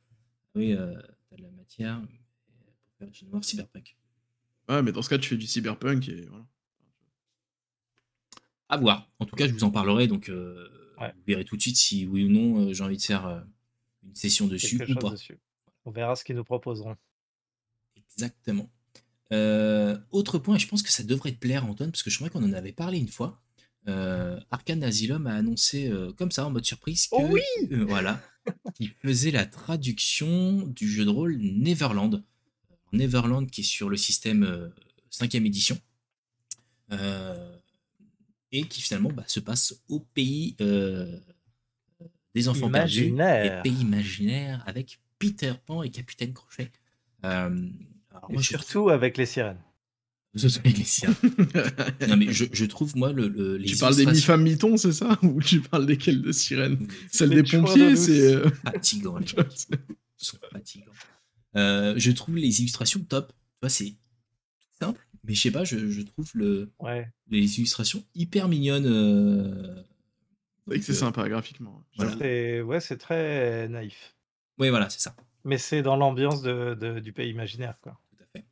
Oui, 0.55 0.73
euh, 0.73 0.95
t'as 1.29 1.37
de 1.37 1.43
la 1.43 1.51
matière 1.51 2.01
pour 2.01 2.95
faire 2.97 3.11
du 3.11 3.25
noir 3.27 3.45
cyberpunk. 3.45 3.97
Ouais, 4.69 4.83
mais 4.83 4.93
dans 4.93 5.03
ce 5.03 5.09
cas, 5.09 5.19
tu 5.19 5.29
fais 5.29 5.37
du 5.37 5.49
cyberpunk 5.49 6.09
et 6.09 6.27
voilà. 6.27 6.47
À 8.69 8.77
voir. 8.77 9.09
En 9.19 9.27
tout 9.27 9.37
cas, 9.37 9.47
je 9.47 9.53
vous 9.53 9.65
en 9.65 9.71
parlerai, 9.71 10.09
donc 10.09 10.29
euh, 10.29 10.69
vous 10.99 11.07
verrez 11.27 11.45
tout 11.45 11.57
de 11.57 11.63
suite 11.63 11.77
si 11.77 12.07
oui 12.07 12.25
ou 12.25 12.29
non 12.29 12.61
euh, 12.61 12.73
j'ai 12.73 12.83
envie 12.83 12.97
de 12.97 13.03
faire 13.03 13.27
euh, 13.27 13.41
une 14.03 14.15
session 14.15 14.47
dessus 14.47 14.83
ou 14.89 14.95
pas. 14.95 15.15
On 15.85 15.91
verra 15.91 16.17
ce 16.17 16.25
qu'ils 16.25 16.37
nous 16.37 16.45
proposeront. 16.45 16.97
Exactement. 17.97 18.69
autre 20.11 20.39
point, 20.39 20.59
je 20.59 20.67
pense 20.67 20.83
que 20.83 20.91
ça 20.91 21.05
devrait 21.05 21.33
te 21.33 21.39
plaire, 21.39 21.65
Antoine, 21.65 21.91
parce 21.91 22.03
que 22.03 22.11
je 22.11 22.17
crois 22.17 22.29
qu'on 22.29 22.43
en 22.43 22.53
avait 22.53 22.73
parlé 22.73 22.99
une 22.99 23.09
fois. 23.09 23.41
Arkane 23.87 24.83
Asylum 24.83 25.29
a 25.29 25.35
annoncé 25.35 25.93
comme 26.17 26.33
ça 26.33 26.45
en 26.45 26.51
mode 26.51 26.65
surprise 26.65 27.07
oh 27.13 27.29
oui 27.31 27.41
voilà, 27.87 28.21
qu'il 28.75 28.91
faisait 29.01 29.31
la 29.31 29.47
traduction 29.47 30.67
du 30.67 30.89
jeu 30.89 31.05
de 31.05 31.11
rôle 31.11 31.37
Neverland. 31.37 32.25
Neverland 32.93 33.49
qui 33.49 33.61
est 33.61 33.65
sur 33.65 33.89
le 33.89 33.97
système 33.97 34.73
5ème 35.13 35.47
édition. 35.47 35.79
Euh, 36.93 37.57
et 38.57 38.65
qui 38.65 38.81
finalement 38.81 39.11
bah, 39.13 39.25
se 39.27 39.41
passe 39.41 39.83
au 39.89 40.01
pays 40.01 40.57
euh, 40.61 41.19
des 42.35 42.49
enfants 42.49 42.71
perdus, 42.71 43.15
les 43.17 43.61
pays 43.63 43.81
imaginaires, 43.81 44.63
avec 44.67 44.99
Peter 45.19 45.53
Pan 45.65 45.83
et 45.83 45.91
Capitaine 45.91 46.33
Crochet. 46.33 46.71
Euh, 47.25 47.69
et 48.31 48.43
surtout 48.43 48.91
avec 48.91 49.17
les 49.17 49.27
sirènes. 49.27 49.61
Avec 50.59 50.77
les 50.77 50.85
sirènes. 50.85 51.15
non 52.09 52.17
mais 52.19 52.31
je, 52.31 52.45
je, 52.53 52.67
trouve 52.67 52.95
moi 52.95 53.11
le, 53.11 53.29
le 53.29 53.63
Tu 53.65 53.75
parles 53.77 53.97
des 53.97 54.05
mi-femmes 54.05 54.43
mi-tons, 54.43 54.77
c'est 54.77 54.93
ça? 54.93 55.19
Ou 55.23 55.41
tu 55.41 55.63
parles 55.63 55.87
desquelles 55.87 56.21
de 56.21 56.31
sirènes? 56.31 56.87
Celle 57.11 57.31
des 57.31 57.43
pompiers, 57.43 57.97
c'est 57.97 58.35
euh, 58.35 58.51
fatigant. 58.65 59.17
Les 59.17 59.27
sont 60.19 60.37
fatigants. 60.53 60.93
Euh, 61.57 61.95
je 61.97 62.11
trouve 62.11 62.37
les 62.37 62.61
illustrations 62.61 63.01
top. 63.01 63.33
Tu 63.33 63.59
vois, 63.63 63.71
c'est 63.71 63.95
mais 65.27 65.35
je 65.35 65.41
sais 65.41 65.51
pas, 65.51 65.65
je, 65.65 66.03
trouve 66.03 66.31
le, 66.35 66.71
les 67.31 67.59
illustrations 67.59 68.05
hyper 68.15 68.49
mignonnes. 68.49 68.87
Euh, 68.87 69.83
c'est 70.69 70.83
c'est 70.83 70.93
euh, 70.93 70.97
sympa 70.97 71.29
graphiquement. 71.29 71.85
Ouais, 71.99 72.81
c'est 72.81 72.99
très 72.99 73.69
naïf. 73.69 74.15
Oui, 74.59 74.69
voilà, 74.71 74.89
c'est 74.89 75.01
ça. 75.01 75.15
Mais 75.45 75.59
c'est 75.59 75.83
dans 75.83 75.97
l'ambiance 75.97 76.43
de, 76.43 77.01
du 77.01 77.13
pays 77.13 77.31
imaginaire, 77.31 77.79
quoi. 77.81 78.01
Tout 78.11 78.23
à 78.23 78.27
fait. 78.27 78.45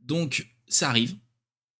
Donc, 0.00 0.48
ça 0.68 0.88
arrive. 0.88 1.16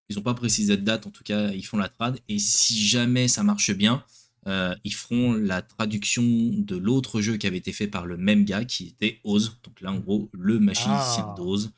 Ils 0.08 0.16
n'ont 0.16 0.22
pas 0.22 0.34
précisé 0.34 0.76
de 0.76 0.82
date, 0.82 1.06
en 1.06 1.10
tout 1.10 1.22
cas, 1.22 1.50
ils 1.50 1.64
font 1.64 1.76
la 1.76 1.88
trad. 1.88 2.18
Et 2.28 2.38
si 2.38 2.84
jamais 2.86 3.28
ça 3.28 3.42
marche 3.42 3.70
bien, 3.72 4.04
euh, 4.46 4.74
ils 4.84 4.94
feront 4.94 5.34
la 5.34 5.62
traduction 5.62 6.22
de 6.22 6.76
l'autre 6.76 7.20
jeu 7.20 7.36
qui 7.36 7.46
avait 7.46 7.58
été 7.58 7.72
fait 7.72 7.86
par 7.86 8.06
le 8.06 8.16
même 8.16 8.44
gars, 8.44 8.64
qui 8.64 8.88
était 8.88 9.20
Oz. 9.24 9.58
Donc 9.62 9.80
là, 9.80 9.92
en 9.92 9.98
gros, 9.98 10.28
le 10.32 10.58
magicien 10.58 10.92
ah. 10.94 11.34
d'Oz 11.36 11.72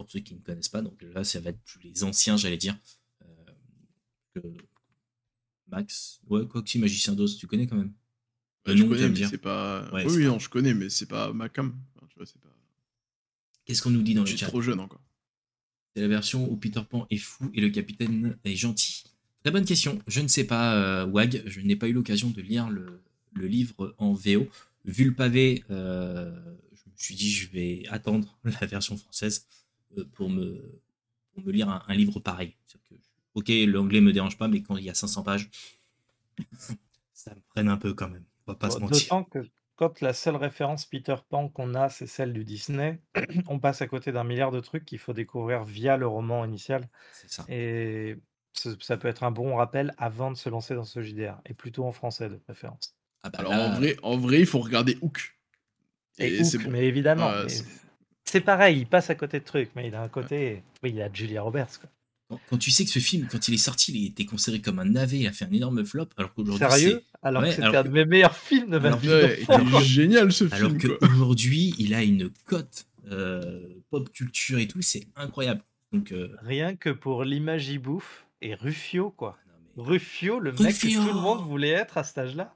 pour 0.00 0.10
ceux 0.10 0.20
qui 0.20 0.34
ne 0.34 0.40
connaissent 0.40 0.70
pas. 0.70 0.80
Donc 0.80 1.02
là, 1.02 1.24
ça 1.24 1.40
va 1.40 1.50
être 1.50 1.60
plus 1.60 1.78
les 1.82 2.04
anciens, 2.04 2.38
j'allais 2.38 2.56
dire. 2.56 2.74
Euh, 3.22 4.50
Max, 5.68 6.20
ouais, 6.28 6.48
quoi 6.48 6.62
que 6.62 6.70
si, 6.70 6.78
Magicien 6.78 7.12
d'Oz, 7.12 7.36
tu 7.36 7.46
connais 7.46 7.66
quand 7.66 7.76
même. 7.76 7.92
Bah, 8.64 8.74
je 8.74 8.82
connais, 8.82 9.10
mais 9.10 9.26
c'est 9.26 9.36
pas. 9.36 9.90
oui, 9.92 10.24
non, 10.24 10.38
je 10.38 10.48
connais, 10.48 10.72
mais 10.72 10.88
c'est 10.88 11.04
pas 11.06 11.34
Macam. 11.34 11.78
Qu'est-ce 13.66 13.82
qu'on 13.82 13.90
nous 13.90 14.00
dit 14.00 14.14
dans 14.14 14.22
le 14.22 14.26
chat 14.26 14.46
trop 14.46 14.62
jeune 14.62 14.80
encore. 14.80 15.04
C'est 15.94 16.00
la 16.00 16.08
version 16.08 16.50
où 16.50 16.56
Peter 16.56 16.80
Pan 16.88 17.06
est 17.10 17.18
fou 17.18 17.50
et 17.52 17.60
le 17.60 17.68
capitaine 17.68 18.38
est 18.44 18.56
gentil. 18.56 19.04
Très 19.42 19.50
bonne 19.50 19.66
question. 19.66 19.98
Je 20.06 20.20
ne 20.22 20.28
sais 20.28 20.44
pas, 20.44 20.76
euh, 20.76 21.06
Wag. 21.06 21.42
Je 21.44 21.60
n'ai 21.60 21.76
pas 21.76 21.88
eu 21.88 21.92
l'occasion 21.92 22.30
de 22.30 22.40
lire 22.40 22.70
le, 22.70 23.02
livre 23.36 23.94
en 23.98 24.14
VO. 24.14 24.48
Vu 24.86 25.04
le 25.04 25.14
pavé, 25.14 25.62
euh, 25.70 26.34
je 26.72 26.90
me 26.90 26.96
suis 26.96 27.14
dit 27.14 27.30
je 27.30 27.50
vais 27.50 27.82
attendre 27.90 28.38
la 28.60 28.66
version 28.66 28.96
française. 28.96 29.46
Euh, 29.98 30.04
pour 30.14 30.30
me, 30.30 30.80
me 31.36 31.52
lire 31.52 31.68
un, 31.68 31.94
livre 31.94 32.20
pareil. 32.20 32.56
Que, 32.88 32.94
ok, 33.34 33.48
l'anglais 33.66 34.00
me 34.00 34.12
dérange 34.12 34.38
pas, 34.38 34.48
mais 34.48 34.62
quand 34.62 34.76
il 34.76 34.84
y 34.84 34.90
a 34.90 34.94
500 34.94 35.22
pages, 35.22 35.50
ça 37.12 37.34
me 37.34 37.40
freine 37.50 37.68
un 37.68 37.76
peu 37.76 37.94
quand 37.94 38.08
même. 38.08 38.24
On 38.46 38.52
va 38.52 38.58
pas 38.58 38.70
se 38.70 38.78
mentir. 38.78 39.02
D'autant 39.02 39.24
que 39.24 39.46
quand 39.76 40.00
la 40.00 40.12
seule 40.12 40.36
référence 40.36 40.84
Peter 40.84 41.16
Pan 41.28 41.48
qu'on 41.48 41.74
a, 41.74 41.88
c'est 41.88 42.06
celle 42.06 42.32
du 42.32 42.44
Disney, 42.44 43.00
on 43.48 43.58
passe 43.58 43.82
à 43.82 43.86
côté 43.86 44.12
d'un 44.12 44.24
milliard 44.24 44.50
de 44.50 44.60
trucs 44.60 44.84
qu'il 44.84 44.98
faut 44.98 45.12
découvrir 45.12 45.64
via 45.64 45.96
le 45.96 46.06
roman 46.06 46.44
initial. 46.44 46.88
Ça. 47.12 47.44
Et 47.48 48.16
ça 48.52 48.96
peut 48.96 49.08
être 49.08 49.22
un 49.22 49.30
bon 49.30 49.56
rappel 49.56 49.94
avant 49.96 50.30
de 50.30 50.36
se 50.36 50.48
lancer 50.48 50.74
dans 50.74 50.84
ce 50.84 51.02
JDR, 51.02 51.40
et 51.46 51.54
plutôt 51.54 51.84
en 51.84 51.92
français 51.92 52.28
de 52.28 52.36
préférence. 52.36 52.94
Ah 53.22 53.30
bah 53.30 53.38
Alors 53.40 53.52
en, 53.52 53.74
vrai, 53.74 53.96
en 54.02 54.16
vrai, 54.16 54.40
il 54.40 54.46
faut 54.46 54.58
regarder 54.58 54.98
Hook. 55.00 55.38
Et, 56.18 56.42
Hook, 56.42 56.66
mais 56.68 56.86
évidemment. 56.86 57.30
C'est 58.30 58.40
pareil, 58.40 58.78
il 58.78 58.86
passe 58.86 59.10
à 59.10 59.16
côté 59.16 59.40
de 59.40 59.44
trucs, 59.44 59.70
mais 59.74 59.88
il 59.88 59.94
a 59.96 60.02
un 60.02 60.08
côté. 60.08 60.62
Oui, 60.84 60.92
il 60.94 61.02
a 61.02 61.12
Julia 61.12 61.42
Roberts. 61.42 61.80
Quoi. 61.80 62.38
Quand, 62.48 62.58
tu 62.58 62.70
sais 62.70 62.84
que 62.84 62.90
ce 62.90 63.00
film, 63.00 63.26
quand 63.28 63.48
il 63.48 63.54
est 63.54 63.58
sorti, 63.58 63.90
il 63.92 64.06
était 64.06 64.24
considéré 64.24 64.62
comme 64.62 64.78
un 64.78 64.84
navet, 64.84 65.18
il 65.18 65.26
a 65.26 65.32
fait 65.32 65.46
un 65.46 65.50
énorme 65.50 65.84
flop, 65.84 66.06
alors 66.16 66.32
qu'aujourd'hui. 66.32 66.64
Sérieux 66.70 67.02
Alors 67.24 67.42
que 67.42 67.50
c'était 67.50 67.76
un 67.76 67.82
de 67.82 67.88
mes 67.88 68.04
meilleurs 68.04 68.36
films 68.36 68.70
de 68.70 68.78
ma 68.78 68.94
vie. 68.94 69.08
Ouais, 69.08 69.82
génial 69.82 70.30
ce 70.30 70.48
film. 70.48 70.78
Alors 70.78 70.78
qu'aujourd'hui, 70.78 71.74
il 71.78 71.92
a 71.92 72.04
une 72.04 72.30
cote 72.44 72.86
euh, 73.10 73.66
pop 73.90 74.08
culture 74.12 74.60
et 74.60 74.68
tout, 74.68 74.80
c'est 74.80 75.08
incroyable. 75.16 75.62
Donc, 75.92 76.12
euh, 76.12 76.28
Rien 76.42 76.76
que 76.76 76.90
pour 76.90 77.24
l'image 77.24 77.76
bouffe 77.80 78.26
et 78.42 78.54
Rufio, 78.54 79.10
quoi. 79.10 79.36
Ah 79.46 79.50
Rufio, 79.76 80.38
le 80.38 80.52
mec 80.52 80.78
que 80.78 80.94
tout 80.94 81.02
le 81.02 81.20
monde 81.20 81.44
voulait 81.44 81.70
être 81.70 81.98
à 81.98 82.04
cet 82.04 82.18
âge-là. 82.18 82.54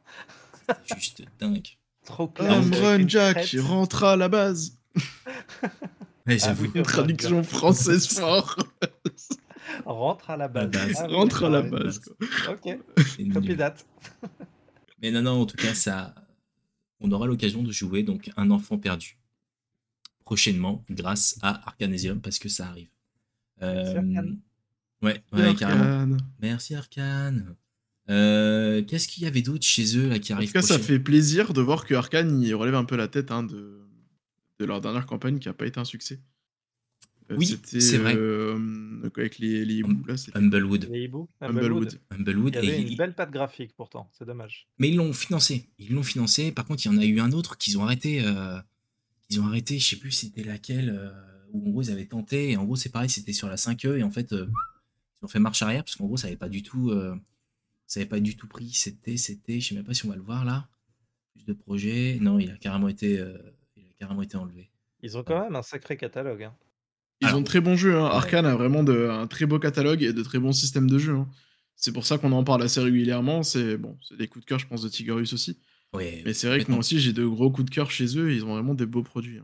juste 0.94 1.24
dingue. 1.40 1.66
Trop 2.06 2.28
clair. 2.28 2.52
Home 2.52 3.10
Jack, 3.10 3.52
il 3.52 3.60
rentre 3.60 4.04
à 4.04 4.14
la 4.14 4.28
base. 4.28 4.78
Mais 6.26 6.38
j'avoue. 6.38 6.70
Une 6.74 6.82
traduction 6.82 7.42
française 7.42 8.06
fort. 8.06 8.56
Rentre 9.84 10.30
à 10.30 10.36
la 10.36 10.48
base. 10.48 10.70
Ah 10.98 11.06
Rentre 11.06 11.44
à 11.44 11.50
la 11.50 11.62
base. 11.62 12.00
Ok. 12.48 12.78
Copy 13.32 13.56
date. 13.56 13.86
Mais 15.02 15.10
non, 15.10 15.22
non, 15.22 15.42
en 15.42 15.46
tout 15.46 15.56
cas, 15.56 15.74
ça, 15.74 16.14
on 17.00 17.10
aura 17.12 17.26
l'occasion 17.26 17.62
de 17.62 17.72
jouer 17.72 18.02
donc 18.02 18.30
un 18.36 18.50
enfant 18.50 18.78
perdu 18.78 19.18
prochainement 20.24 20.82
grâce 20.88 21.38
à 21.42 21.68
Arcanesium 21.68 22.20
parce 22.20 22.38
que 22.38 22.48
ça 22.48 22.68
arrive. 22.68 22.88
Euh... 23.62 24.00
Ouais, 25.02 25.22
ouais 25.32 25.54
carrément. 25.54 26.16
Merci 26.40 26.74
Arcane. 26.74 27.56
Qu'est-ce 28.06 29.08
qu'il 29.08 29.24
y 29.24 29.26
avait 29.26 29.42
d'autre 29.42 29.64
chez 29.64 29.98
eux 29.98 30.08
là 30.08 30.18
qui 30.18 30.32
arrive 30.32 30.48
En 30.48 30.52
tout 30.52 30.58
cas, 30.60 30.62
ça 30.62 30.78
fait 30.78 30.98
plaisir 30.98 31.52
de 31.52 31.60
voir 31.60 31.84
que 31.84 31.94
Arkane 31.94 32.40
il 32.40 32.54
relève 32.54 32.74
un 32.74 32.86
peu 32.86 32.96
la 32.96 33.08
tête 33.08 33.30
hein, 33.30 33.42
de, 33.42 33.83
de 34.58 34.64
leur 34.64 34.80
dernière 34.80 35.06
campagne 35.06 35.38
qui 35.38 35.48
n'a 35.48 35.54
pas 35.54 35.66
été 35.66 35.80
un 35.80 35.84
succès. 35.84 36.20
oui, 37.30 37.58
c'est 37.64 37.98
vrai. 37.98 38.16
avec 39.16 39.38
les, 39.38 39.64
les 39.64 39.74
hiboux, 39.76 40.04
là, 40.06 40.14
Humblewood. 40.34 40.88
Les 40.90 41.04
hiboux 41.04 41.28
Humblewood. 41.40 41.98
Humblewood. 42.10 42.58
Il 42.62 42.68
y 42.68 42.72
avait 42.72 42.82
une 42.82 42.96
belle 42.96 43.14
patte 43.14 43.30
graphique 43.30 43.74
pourtant, 43.76 44.10
c'est 44.12 44.26
dommage. 44.26 44.68
Mais 44.78 44.90
ils 44.90 44.96
l'ont 44.96 45.12
financé. 45.12 45.70
Ils 45.78 45.92
l'ont 45.92 46.02
financé. 46.02 46.52
Par 46.52 46.64
contre, 46.64 46.84
il 46.84 46.92
y 46.92 46.94
en 46.94 46.98
a 46.98 47.04
eu 47.04 47.20
un 47.20 47.32
autre 47.32 47.56
qu'ils 47.56 47.78
ont 47.78 47.84
arrêté. 47.84 48.22
ils 49.30 49.40
ont 49.40 49.46
arrêté, 49.46 49.78
je 49.78 49.86
sais 49.86 49.96
plus 49.96 50.12
c'était 50.12 50.44
laquelle 50.44 51.12
où 51.54 51.68
en 51.68 51.70
gros 51.70 51.82
ils 51.82 51.90
avaient 51.90 52.04
tenté, 52.04 52.50
et 52.50 52.56
en 52.56 52.64
gros 52.64 52.76
c'est 52.76 52.90
pareil, 52.90 53.08
c'était 53.08 53.32
sur 53.32 53.48
la 53.48 53.56
5E, 53.56 53.96
et 53.96 54.02
en 54.02 54.10
fait 54.10 54.32
euh, 54.32 54.46
ils 55.22 55.24
ont 55.24 55.28
fait 55.28 55.38
marche 55.38 55.62
arrière, 55.62 55.84
parce 55.84 55.96
qu'en 55.96 56.06
gros 56.06 56.16
ça 56.16 56.26
n'avait 56.26 56.36
pas 56.36 56.48
du 56.48 56.62
tout 56.62 56.90
euh, 56.90 57.16
ça 57.86 58.00
avait 58.00 58.08
pas 58.08 58.20
du 58.20 58.36
tout 58.36 58.48
pris, 58.48 58.70
c'était, 58.72 59.16
c'était, 59.16 59.60
je 59.60 59.68
sais 59.68 59.74
même 59.74 59.84
pas 59.84 59.94
si 59.94 60.04
on 60.04 60.10
va 60.10 60.16
le 60.16 60.22
voir 60.22 60.44
là, 60.44 60.68
plus 61.32 61.44
de 61.44 61.52
projets, 61.52 62.18
non 62.20 62.38
il 62.38 62.50
a 62.50 62.56
carrément 62.56 62.88
été, 62.88 63.18
euh, 63.18 63.38
carrément 63.98 64.22
été 64.22 64.36
enlevé. 64.36 64.70
Ils 65.02 65.16
ont 65.16 65.22
quand 65.22 65.42
même 65.42 65.56
un 65.56 65.62
sacré 65.62 65.96
catalogue. 65.96 66.44
Hein. 66.44 66.54
Ils 67.20 67.34
ont 67.34 67.40
de 67.40 67.46
très 67.46 67.60
bons 67.60 67.76
jeux, 67.76 67.96
hein. 67.96 68.06
Arkane 68.06 68.46
a 68.46 68.54
vraiment 68.54 68.82
de, 68.82 69.08
un 69.08 69.26
très 69.26 69.46
beau 69.46 69.58
catalogue 69.58 70.02
et 70.02 70.12
de 70.12 70.22
très 70.22 70.38
bons 70.38 70.52
systèmes 70.52 70.90
de 70.90 70.98
jeu. 70.98 71.14
Hein. 71.14 71.28
C'est 71.76 71.92
pour 71.92 72.06
ça 72.06 72.18
qu'on 72.18 72.32
en 72.32 72.44
parle 72.44 72.62
assez 72.62 72.80
régulièrement. 72.80 73.42
C'est 73.42 73.76
bon, 73.76 73.98
c'est 74.06 74.16
des 74.16 74.28
coups 74.28 74.44
de 74.44 74.48
cœur, 74.48 74.58
je 74.58 74.66
pense, 74.66 74.82
de 74.82 74.88
Tigurius 74.88 75.32
aussi. 75.32 75.58
Mais 75.96 76.32
c'est 76.32 76.48
vrai 76.48 76.64
que 76.64 76.70
moi 76.70 76.80
aussi, 76.80 76.98
j'ai 76.98 77.12
de 77.12 77.24
gros 77.24 77.50
coups 77.50 77.70
de 77.70 77.74
cœur 77.74 77.90
chez 77.90 78.18
eux. 78.18 78.32
Ils 78.32 78.44
ont 78.44 78.52
vraiment 78.54 78.74
des 78.74 78.86
beaux 78.86 79.02
produits. 79.02 79.40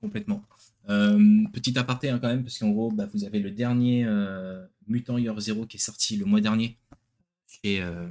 Complètement. 0.00 0.42
Euh, 0.88 1.44
petit 1.52 1.78
aparté 1.78 2.08
hein, 2.08 2.18
quand 2.18 2.28
même, 2.28 2.42
parce 2.42 2.58
qu'en 2.58 2.70
gros, 2.70 2.90
bah, 2.90 3.08
vous 3.12 3.24
avez 3.24 3.40
le 3.40 3.50
dernier 3.50 4.04
euh, 4.06 4.64
Mutant 4.86 5.18
Year 5.18 5.38
Zero 5.38 5.66
qui 5.66 5.76
est 5.76 5.80
sorti 5.80 6.16
le 6.16 6.24
mois 6.24 6.40
dernier 6.40 6.78
chez, 7.46 7.82
euh, 7.82 8.08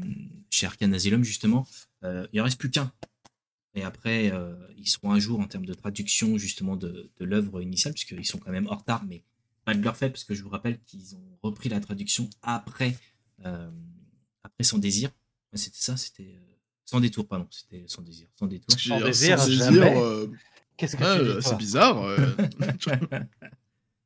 chez 0.52 0.68
Arcane 0.68 0.94
Asylum, 0.94 1.24
justement. 1.24 1.66
il 2.04 2.42
en 2.42 2.44
reste 2.44 2.60
plus 2.60 2.70
qu'un. 2.70 2.92
Et 3.78 3.84
après, 3.84 4.34
ils 4.76 4.90
seront 4.90 5.12
un 5.12 5.20
jour 5.20 5.40
en 5.40 5.46
termes 5.46 5.66
de 5.66 5.74
traduction 5.76 6.38
justement 6.38 6.76
de, 6.76 7.12
de 7.20 7.26
l'œuvre 7.26 7.62
initiale, 7.62 7.94
puisqu'ils 7.94 8.26
sont 8.26 8.40
quand 8.40 8.52
même 8.52 8.68
en 8.68 8.76
retard, 8.76 9.06
mais 9.08 9.24
pas 9.66 9.76
de 9.76 9.84
leur 9.84 9.96
fait, 9.96 10.10
parce 10.10 10.24
que 10.24 10.34
je 10.34 10.42
vous 10.42 10.50
rappelle 10.50 10.80
qu'ils 10.86 11.16
ont 11.16 11.38
repris 11.44 11.70
la 11.70 11.80
traduction 11.80 12.28
après, 12.42 12.98
après 13.44 14.64
Son 14.64 14.80
Désir. 14.80 15.12
C'était 15.54 15.78
ça, 15.80 15.96
c'était 15.96 16.36
Sans 16.86 17.00
Détour, 17.00 17.28
pardon, 17.28 17.48
c'était 17.52 17.84
Sans 17.88 18.02
Désir. 18.02 18.28
Sans 18.40 18.48
Détour. 18.48 18.80
Sans 18.80 19.00
Désir, 19.00 19.38
jamais. 19.38 20.28
Qu'est-ce 20.78 20.96
que 20.96 21.42
C'est 21.42 21.58
bizarre. 21.58 21.96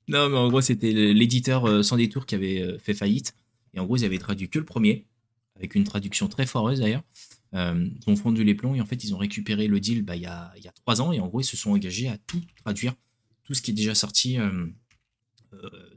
non, 0.08 0.30
mais 0.30 0.38
en 0.38 0.50
gros, 0.50 0.62
c'était 0.62 0.92
l'éditeur 0.92 1.66
euh, 1.66 1.84
Sans 1.84 1.98
Détour 1.98 2.26
qui 2.26 2.36
avait 2.36 2.62
euh, 2.62 2.80
fait 2.80 2.94
faillite. 2.94 3.36
Et 3.74 3.80
en 3.80 3.86
gros, 3.86 3.98
ils 3.98 4.06
avaient 4.06 4.18
traduit 4.18 4.50
que 4.50 4.58
le 4.58 4.66
premier, 4.66 5.06
avec 5.58 5.76
une 5.76 5.84
traduction 5.84 6.28
très 6.28 6.46
foreuse 6.46 6.80
d'ailleurs. 6.80 7.04
Euh, 7.54 7.90
ils 7.96 8.10
ont 8.10 8.16
fondu 8.16 8.44
les 8.44 8.56
plombs 8.56 8.76
et 8.76 8.82
en 8.82 8.86
fait, 8.86 9.04
ils 9.04 9.14
ont 9.14 9.18
récupéré 9.18 9.68
le 9.68 9.80
deal 9.80 10.04
bah, 10.04 10.16
il, 10.16 10.22
y 10.22 10.26
a, 10.26 10.54
il 10.58 10.64
y 10.64 10.68
a 10.68 10.72
trois 10.72 11.02
ans. 11.02 11.12
Et 11.12 11.20
en 11.20 11.28
gros, 11.28 11.42
ils 11.42 11.46
se 11.46 11.58
sont 11.58 11.72
engagés 11.72 12.08
à 12.08 12.18
tout 12.18 12.42
traduire, 12.64 12.94
tout 13.44 13.54
ce 13.54 13.62
qui 13.62 13.72
est 13.72 13.74
déjà 13.74 13.96
sorti 13.96 14.38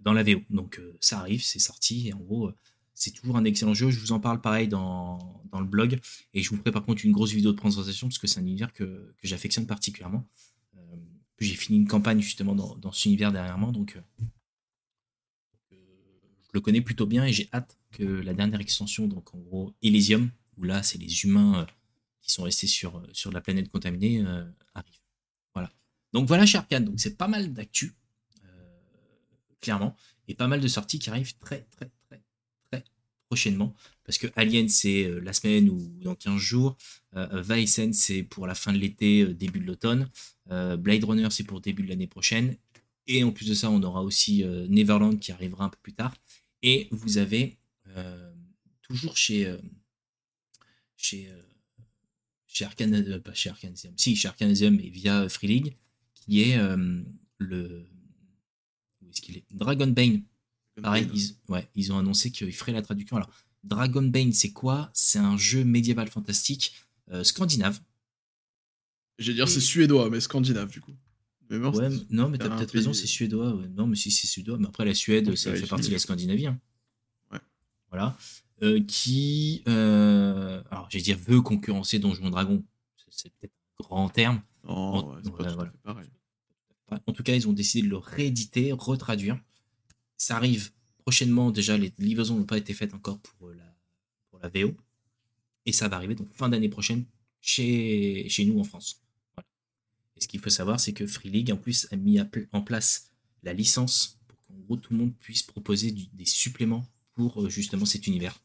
dans 0.00 0.12
la 0.12 0.22
VO. 0.22 0.40
Donc, 0.50 0.80
ça 1.00 1.20
arrive, 1.20 1.44
c'est 1.44 1.61
sorti. 1.61 2.09
Et 2.09 2.12
en 2.12 2.18
gros, 2.18 2.50
c'est 2.94 3.12
toujours 3.12 3.36
un 3.36 3.44
excellent 3.44 3.74
jeu. 3.74 3.90
Je 3.90 4.00
vous 4.00 4.12
en 4.12 4.20
parle 4.20 4.40
pareil 4.40 4.66
dans, 4.66 5.42
dans, 5.52 5.61
le 5.61 5.66
blog. 5.66 6.00
Et 6.32 6.42
je 6.42 6.50
vous 6.50 6.57
ferai 6.57 6.72
par 6.72 6.82
contre 6.82 7.05
une 7.05 7.12
grosse 7.12 7.32
vidéo 7.32 7.52
de 7.52 7.57
présentation 7.57 8.09
parce 8.09 8.18
que 8.18 8.26
c'est 8.26 8.40
un 8.40 8.46
univers 8.46 8.72
que, 8.72 8.84
que 8.84 9.28
j'affectionne 9.28 9.66
particulièrement 9.66 10.28
j'ai 11.44 11.55
fini 11.55 11.78
une 11.78 11.88
campagne 11.88 12.20
justement 12.20 12.55
dans, 12.55 12.76
dans 12.76 12.92
cet 12.92 13.07
univers 13.07 13.32
dernièrement, 13.32 13.72
donc 13.72 13.96
euh, 13.96 14.22
euh, 15.72 15.76
je 16.42 16.50
le 16.52 16.61
connais 16.61 16.80
plutôt 16.80 17.07
bien 17.07 17.24
et 17.24 17.32
j'ai 17.32 17.48
hâte 17.52 17.78
que 17.92 18.05
la 18.05 18.34
dernière 18.34 18.61
extension, 18.61 19.07
donc 19.07 19.34
en 19.34 19.38
gros 19.38 19.74
Elysium, 19.82 20.30
où 20.59 20.64
là 20.64 20.82
c'est 20.82 20.98
les 20.98 21.24
humains 21.24 21.61
euh, 21.61 21.66
qui 22.22 22.32
sont 22.32 22.42
restés 22.42 22.66
sur, 22.66 23.02
sur 23.12 23.30
la 23.32 23.40
planète 23.40 23.68
contaminée, 23.68 24.24
arrive. 24.74 24.98
Voilà. 25.52 25.70
Donc 26.14 26.26
voilà 26.26 26.46
chez 26.46 26.57
Arkane, 26.57 26.86
donc 26.86 26.98
c'est 26.98 27.18
pas 27.18 27.28
mal 27.28 27.52
d'actu, 27.52 27.92
clairement, 29.61 29.94
et 30.26 30.34
pas 30.34 30.46
mal 30.46 30.62
de 30.62 30.68
sorties 30.68 30.98
qui 30.98 31.11
arrivent 31.11 31.36
très 31.38 31.66
très 31.70 31.90
très 32.07 32.22
très 32.70 32.82
prochainement, 33.28 33.74
parce 34.05 34.16
que 34.16 34.26
Alien 34.36 34.70
c'est 34.70 35.07
la 35.20 35.34
semaine 35.34 35.68
ou 35.68 35.78
dans 36.00 36.14
15 36.14 36.38
jours, 36.38 36.78
euh, 37.14 37.66
c'est 37.92 38.22
pour 38.22 38.46
la 38.46 38.55
fin 38.55 38.72
de 38.72 38.78
l'été, 38.78 39.26
début 39.26 39.61
de 39.61 39.66
l'automne, 39.66 40.09
euh, 40.50 40.76
Blade 40.76 41.05
Runner, 41.05 41.28
c'est 41.30 41.44
pour 41.44 41.61
début 41.61 41.82
de 41.82 41.88
l'année 41.88 42.07
prochaine. 42.07 42.57
Et 43.07 43.22
en 43.24 43.32
plus 43.32 43.48
de 43.48 43.55
ça, 43.55 43.70
on 43.70 43.82
aura 43.82 44.02
aussi 44.02 44.42
euh, 44.42 44.66
Neverland 44.68 45.18
qui 45.18 45.32
arrivera 45.32 45.64
un 45.64 45.68
peu 45.68 45.78
plus 45.82 45.92
tard. 45.92 46.14
Et 46.62 46.88
vous 46.90 47.18
avez 47.18 47.59
euh, 47.96 48.32
toujours 48.82 49.16
chez 49.16 49.55
chez 51.05 51.30
chez 52.46 52.64
Arcanasium, 52.64 53.20
pas 53.20 53.34
chez 53.34 53.50
Arcanasium, 53.50 53.94
si 53.96 54.16
chez 54.16 54.28
Arcanasium 54.28 54.78
et 54.80 54.90
via 54.90 55.28
Free 55.28 55.48
League, 55.48 55.76
qui 56.14 56.42
est 56.42 56.59
le 57.38 57.86
où 59.02 59.11
est-ce 59.11 59.20
qu'il 59.20 59.36
est? 59.36 59.44
Dragon 59.50 59.86
Bane. 59.88 60.22
Pareil, 60.82 61.09
ils, 61.14 61.36
ouais, 61.52 61.68
ils 61.74 61.92
ont 61.92 61.98
annoncé 61.98 62.32
qu'ils 62.32 62.52
feraient 62.52 62.72
la 62.72 62.82
traduction. 62.82 63.16
Alors, 63.16 63.30
Dragon 63.62 64.02
Bane, 64.02 64.32
c'est 64.32 64.50
quoi? 64.52 64.90
C'est 64.92 65.20
un 65.20 65.36
jeu 65.36 65.64
médiéval 65.64 66.09
fantastique 66.09 66.74
scandinave 67.22 67.80
J'allais 69.18 69.36
dire 69.36 69.48
c'est 69.48 69.61
suédois, 69.61 70.11
mais 70.11 70.20
scandinave 70.20 70.70
du 70.70 70.80
coup. 70.80 70.94
Mais 71.50 71.59
ouais, 71.59 71.88
non, 72.11 72.28
mais 72.28 72.38
t'as 72.38 72.57
peut-être 72.57 72.72
raison, 72.72 72.92
c'est 72.92 73.07
suédois. 73.07 73.61
Non, 73.76 73.86
mais 73.86 73.96
si 73.96 74.11
c'est 74.11 74.26
suédois, 74.26 74.59
mais 74.59 74.66
après 74.66 74.84
la 74.84 74.94
Suède, 74.94 75.34
ça 75.36 75.55
fait 75.55 75.66
partie 75.66 75.88
de 75.88 75.92
la 75.92 75.98
Scandinavie. 75.98 76.46
Hein. 76.46 76.59
Ouais. 77.30 77.38
Voilà. 77.90 78.16
Euh, 78.62 78.82
qui, 78.84 79.62
euh, 79.66 80.62
alors 80.70 80.88
j'allais 80.88 81.02
dire, 81.02 81.18
veut 81.18 81.40
concurrencer 81.40 81.98
Donjon 81.98 82.30
Dragon. 82.30 82.62
C'est 83.11 83.32
peut-être 83.34 83.52
un 83.80 83.84
grand 83.84 84.09
terme. 84.09 84.42
en... 84.64 85.14
pas 85.22 85.72
pareil. 85.82 86.09
En 87.07 87.12
tout 87.12 87.22
cas, 87.22 87.34
ils 87.34 87.48
ont 87.48 87.52
décidé 87.52 87.86
de 87.86 87.90
le 87.90 87.96
rééditer, 87.96 88.72
retraduire. 88.72 89.38
Ça 90.16 90.36
arrive 90.36 90.70
prochainement. 90.98 91.50
Déjà, 91.50 91.76
les 91.76 91.92
livraisons 91.98 92.36
n'ont 92.38 92.44
pas 92.44 92.59
été 92.59 92.74
faites 92.74 92.94
encore 92.94 93.18
pour 93.18 93.50
la, 93.50 93.76
pour 94.30 94.38
la 94.38 94.48
VO. 94.48 94.74
Et 95.66 95.72
ça 95.72 95.88
va 95.88 95.96
arriver 95.96 96.14
donc 96.14 96.32
fin 96.32 96.48
d'année 96.48 96.68
prochaine 96.68 97.05
chez, 97.40 98.28
chez 98.28 98.44
nous 98.44 98.61
en 98.61 98.64
France. 98.64 99.02
Et 100.16 100.20
ce 100.20 100.28
qu'il 100.28 100.40
faut 100.40 100.50
savoir, 100.50 100.78
c'est 100.78 100.92
que 100.92 101.07
Free 101.07 101.30
League, 101.30 101.50
en 101.50 101.57
plus, 101.57 101.88
a 101.90 101.96
mis 101.96 102.18
en 102.52 102.62
place 102.62 103.11
la 103.42 103.52
licence 103.52 104.18
pour 104.28 104.38
qu'en 104.44 104.55
gros 104.55 104.76
tout 104.76 104.92
le 104.92 104.98
monde 104.98 105.14
puisse 105.18 105.42
proposer 105.42 105.90
des 105.90 106.24
suppléments 106.24 106.86
pour 107.15 107.43
euh, 107.43 107.49
justement 107.49 107.85
cet 107.85 108.07
univers. 108.07 108.41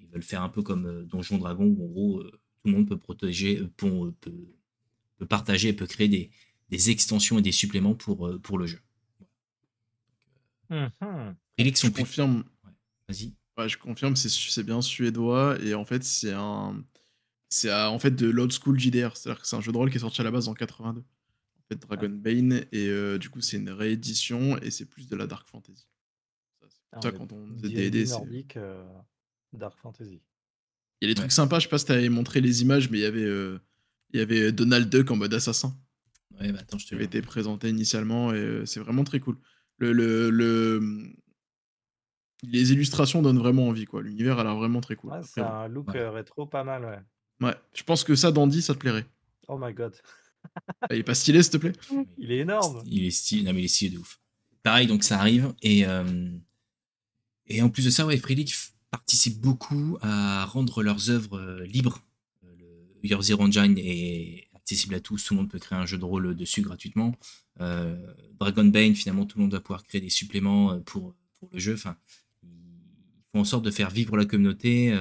Ils 0.00 0.08
veulent 0.08 0.22
faire 0.22 0.42
un 0.42 0.48
peu 0.48 0.62
comme 0.62 0.86
euh, 0.86 1.02
Donjon 1.04 1.38
Dragon, 1.38 1.64
où 1.64 1.84
en 1.84 1.88
gros 1.88 2.18
euh, 2.20 2.30
tout 2.30 2.68
le 2.68 2.72
monde 2.72 2.88
peut 2.88 2.98
protéger, 2.98 3.62
peut, 3.76 4.12
peut, 4.20 5.26
partager 5.28 5.68
et 5.68 5.72
peut 5.72 5.86
créer 5.86 6.08
des, 6.08 6.30
des, 6.68 6.90
extensions 6.90 7.38
et 7.38 7.42
des 7.42 7.52
suppléments 7.52 7.94
pour, 7.94 8.30
pour 8.42 8.58
le 8.58 8.66
jeu. 8.66 8.80
League 11.58 11.76
sont 11.76 11.88
je 11.88 11.92
confirme. 11.92 12.44
Vas-y. 13.08 13.32
Ouais, 13.58 13.68
je 13.68 13.76
confirme, 13.76 14.14
c'est 14.16 14.62
bien 14.62 14.80
suédois 14.80 15.58
et 15.60 15.74
en 15.74 15.84
fait 15.84 16.04
c'est 16.04 16.32
un 16.32 16.82
c'est 17.50 17.72
en 17.72 17.98
fait 17.98 18.12
de 18.12 18.30
l'old 18.30 18.52
school 18.52 18.78
JDR, 18.78 19.16
c'est-à-dire 19.16 19.42
que 19.42 19.46
c'est 19.46 19.56
un 19.56 19.60
jeu 19.60 19.72
de 19.72 19.76
rôle 19.76 19.90
qui 19.90 19.96
est 19.96 20.00
sorti 20.00 20.20
à 20.20 20.24
la 20.24 20.30
base 20.30 20.48
en 20.48 20.54
82. 20.54 21.00
En 21.00 21.04
fait, 21.68 21.76
Dragon 21.76 22.08
Bane, 22.08 22.64
et 22.72 22.88
euh, 22.88 23.18
du 23.18 23.28
coup, 23.28 23.40
c'est 23.40 23.56
une 23.56 23.70
réédition 23.70 24.56
et 24.58 24.70
c'est 24.70 24.86
plus 24.86 25.08
de 25.08 25.16
la 25.16 25.26
Dark 25.26 25.48
Fantasy. 25.48 25.86
Ça 27.02 27.12
quand 27.12 27.32
on 27.32 27.46
faisait 27.56 27.90
des 27.90 28.06
nordique, 28.06 28.56
euh, 28.56 28.84
Dark 29.52 29.78
Fantasy. 29.78 30.20
Il 31.00 31.08
y 31.08 31.10
a 31.10 31.14
des 31.14 31.18
trucs 31.18 31.32
sympas, 31.32 31.58
je 31.58 31.64
sais 31.64 31.70
pas 31.70 31.78
si 31.78 31.86
t'avais 31.86 32.08
montré 32.08 32.40
les 32.40 32.62
images, 32.62 32.90
mais 32.90 32.98
il 32.98 33.02
y 33.02 33.06
avait, 33.06 33.24
euh, 33.24 33.58
il 34.12 34.18
y 34.18 34.22
avait 34.22 34.52
Donald 34.52 34.88
Duck 34.90 35.10
en 35.10 35.16
mode 35.16 35.32
assassin. 35.32 35.74
Ouais, 36.40 36.52
bah 36.52 36.58
attends, 36.60 36.78
je 36.78 36.86
te 36.86 36.94
avait 36.94 37.04
été 37.04 37.22
présenté 37.22 37.68
initialement 37.68 38.34
et 38.34 38.62
c'est 38.66 38.80
vraiment 38.80 39.04
très 39.04 39.20
cool. 39.20 39.38
Le, 39.78 39.92
le, 39.92 40.30
le, 40.30 41.12
Les 42.42 42.72
illustrations 42.72 43.22
donnent 43.22 43.38
vraiment 43.38 43.68
envie, 43.68 43.84
quoi. 43.84 44.02
L'univers 44.02 44.38
a 44.38 44.44
l'air 44.44 44.56
vraiment 44.56 44.80
très 44.80 44.96
cool. 44.96 45.12
Ouais, 45.12 45.20
c'est 45.22 45.40
un 45.40 45.68
look 45.68 45.90
rétro 45.92 46.46
pas 46.46 46.64
mal, 46.64 46.84
ouais. 46.84 47.46
Ouais, 47.46 47.54
je 47.74 47.82
pense 47.82 48.04
que 48.04 48.14
ça, 48.14 48.32
Dandy, 48.32 48.60
ça 48.60 48.74
te 48.74 48.78
plairait. 48.78 49.06
Oh 49.48 49.58
my 49.58 49.72
god. 49.72 49.96
il 50.90 50.98
est 50.98 51.02
pas 51.02 51.14
stylé, 51.14 51.42
s'il 51.42 51.52
te 51.52 51.56
plaît? 51.56 51.72
Il 52.18 52.32
est 52.32 52.38
énorme. 52.38 52.82
Il 52.86 53.04
est 53.04 53.10
stylé, 53.10 53.42
non 53.44 53.52
mais 53.52 53.60
il 53.60 53.64
est 53.64 53.68
stylé 53.68 53.96
de 53.96 53.98
ouf. 53.98 54.20
Pareil, 54.62 54.86
donc 54.86 55.04
ça 55.04 55.18
arrive 55.18 55.54
et 55.62 55.86
euh, 55.86 56.04
et 57.50 57.62
en 57.62 57.68
plus 57.68 57.84
de 57.84 57.90
ça, 57.90 58.06
ouais, 58.06 58.16
Free 58.16 58.34
League 58.34 58.52
participe 58.90 59.40
beaucoup 59.40 59.98
à 60.00 60.44
rendre 60.46 60.82
leurs 60.82 61.10
œuvres 61.10 61.38
euh, 61.38 61.64
libres. 61.64 62.02
Euh, 62.44 62.48
le 63.02 63.08
Your 63.08 63.22
Zero 63.22 63.42
Engine 63.42 63.76
est 63.78 64.48
accessible 64.54 64.94
à 64.94 65.00
tous, 65.00 65.24
tout 65.24 65.34
le 65.34 65.40
monde 65.40 65.50
peut 65.50 65.58
créer 65.58 65.78
un 65.78 65.86
jeu 65.86 65.98
de 65.98 66.04
rôle 66.04 66.34
dessus 66.34 66.62
gratuitement. 66.62 67.14
Dragon 68.38 68.64
Bane, 68.64 68.94
finalement, 68.94 69.26
tout 69.26 69.36
le 69.36 69.42
monde 69.42 69.52
va 69.52 69.60
pouvoir 69.60 69.82
créer 69.84 70.00
des 70.00 70.08
suppléments 70.08 70.80
pour, 70.80 71.14
le 71.52 71.58
jeu. 71.58 71.74
Enfin, 71.74 71.96
ils 72.42 72.48
font 73.32 73.40
en 73.40 73.44
sorte 73.44 73.64
de 73.64 73.70
faire 73.70 73.90
vivre 73.90 74.16
la 74.16 74.24
communauté 74.24 74.96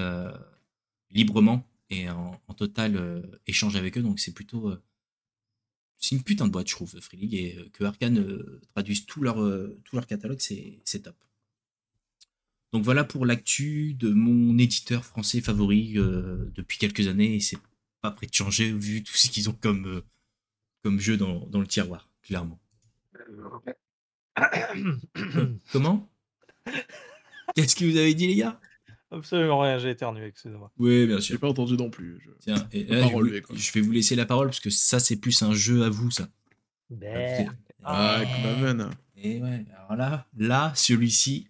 librement 1.12 1.64
et 1.89 2.10
en, 2.10 2.39
total 2.56 2.95
euh, 2.97 3.22
échange 3.47 3.76
avec 3.76 3.97
eux. 3.97 4.02
Donc 4.02 4.20
c'est 4.20 4.34
plutôt. 4.34 4.70
Euh, 4.70 4.82
c'est 5.97 6.16
une 6.16 6.24
putain 6.24 6.47
de 6.47 6.52
boîte, 6.52 6.70
je 6.70 6.76
trouve, 6.76 7.00
Free 7.00 7.18
League. 7.18 7.34
Et 7.36 7.58
euh, 7.58 7.70
que 7.74 7.84
Arkane 7.84 8.60
traduise 8.74 9.06
tout 9.06 9.22
leur, 9.22 9.36
tout 9.84 9.95
leur 9.95 10.08
catalogue, 10.08 10.39
c'est 10.39 11.00
top. 11.02 11.16
Donc 12.72 12.84
voilà 12.84 13.04
pour 13.04 13.26
l'actu 13.26 13.94
de 13.96 14.10
mon 14.12 14.58
éditeur 14.58 15.04
français 15.04 15.42
favori 15.42 15.94
depuis 15.96 16.78
quelques 16.78 17.08
années 17.08 17.36
et 17.36 17.40
c'est 17.40 17.58
pas 18.02 18.12
prêt 18.12 18.28
de 18.28 18.34
changer 18.34 18.72
vu 18.72 19.04
tout 19.04 19.16
ce 19.16 19.28
qu'ils 19.30 19.50
ont 19.50 19.58
comme, 19.60 20.04
comme 20.84 21.00
jeu 21.00 21.18
dans, 21.18 21.48
dans 21.48 21.60
le 21.60 21.68
tiroir, 21.68 22.08
clairement. 22.22 22.60
Comment? 25.72 26.10
Qu'est-ce 27.56 27.76
que 27.76 27.86
vous 27.86 27.98
avez 27.98 28.14
dit, 28.14 28.28
les 28.28 28.36
gars? 28.36 28.60
Absolument 29.12 29.60
rien, 29.60 29.80
j'ai 29.80 29.90
éternué, 29.90 30.26
excusez-moi. 30.28 30.72
Oui, 30.78 31.08
bien 31.08 31.20
sûr. 31.20 31.34
J'ai 31.34 31.40
pas 31.40 31.50
entendu 31.50 31.76
non 31.76 31.90
plus. 31.90 32.20
Je... 32.24 32.30
Tiens, 32.40 32.68
et 32.72 32.86
je, 32.88 33.72
vais 33.74 33.82
vous 33.82 33.92
laisser 33.92 34.16
la 34.16 34.26
parole 34.26 34.48
parce 34.48 34.60
que 34.60 34.70
ça, 34.70 35.00
c'est 35.00 35.16
plus 35.16 35.42
un 35.42 35.54
jeu 35.54 35.84
à 35.84 35.90
vous, 35.90 36.12
ça. 36.12 36.28
Ben. 36.92 37.52
Ah, 37.84 38.22
ah 38.22 38.90
Et 39.18 39.42
ouais, 39.42 39.66
alors 39.76 39.96
là, 39.96 40.28
là, 40.38 40.74
celui-ci, 40.76 41.49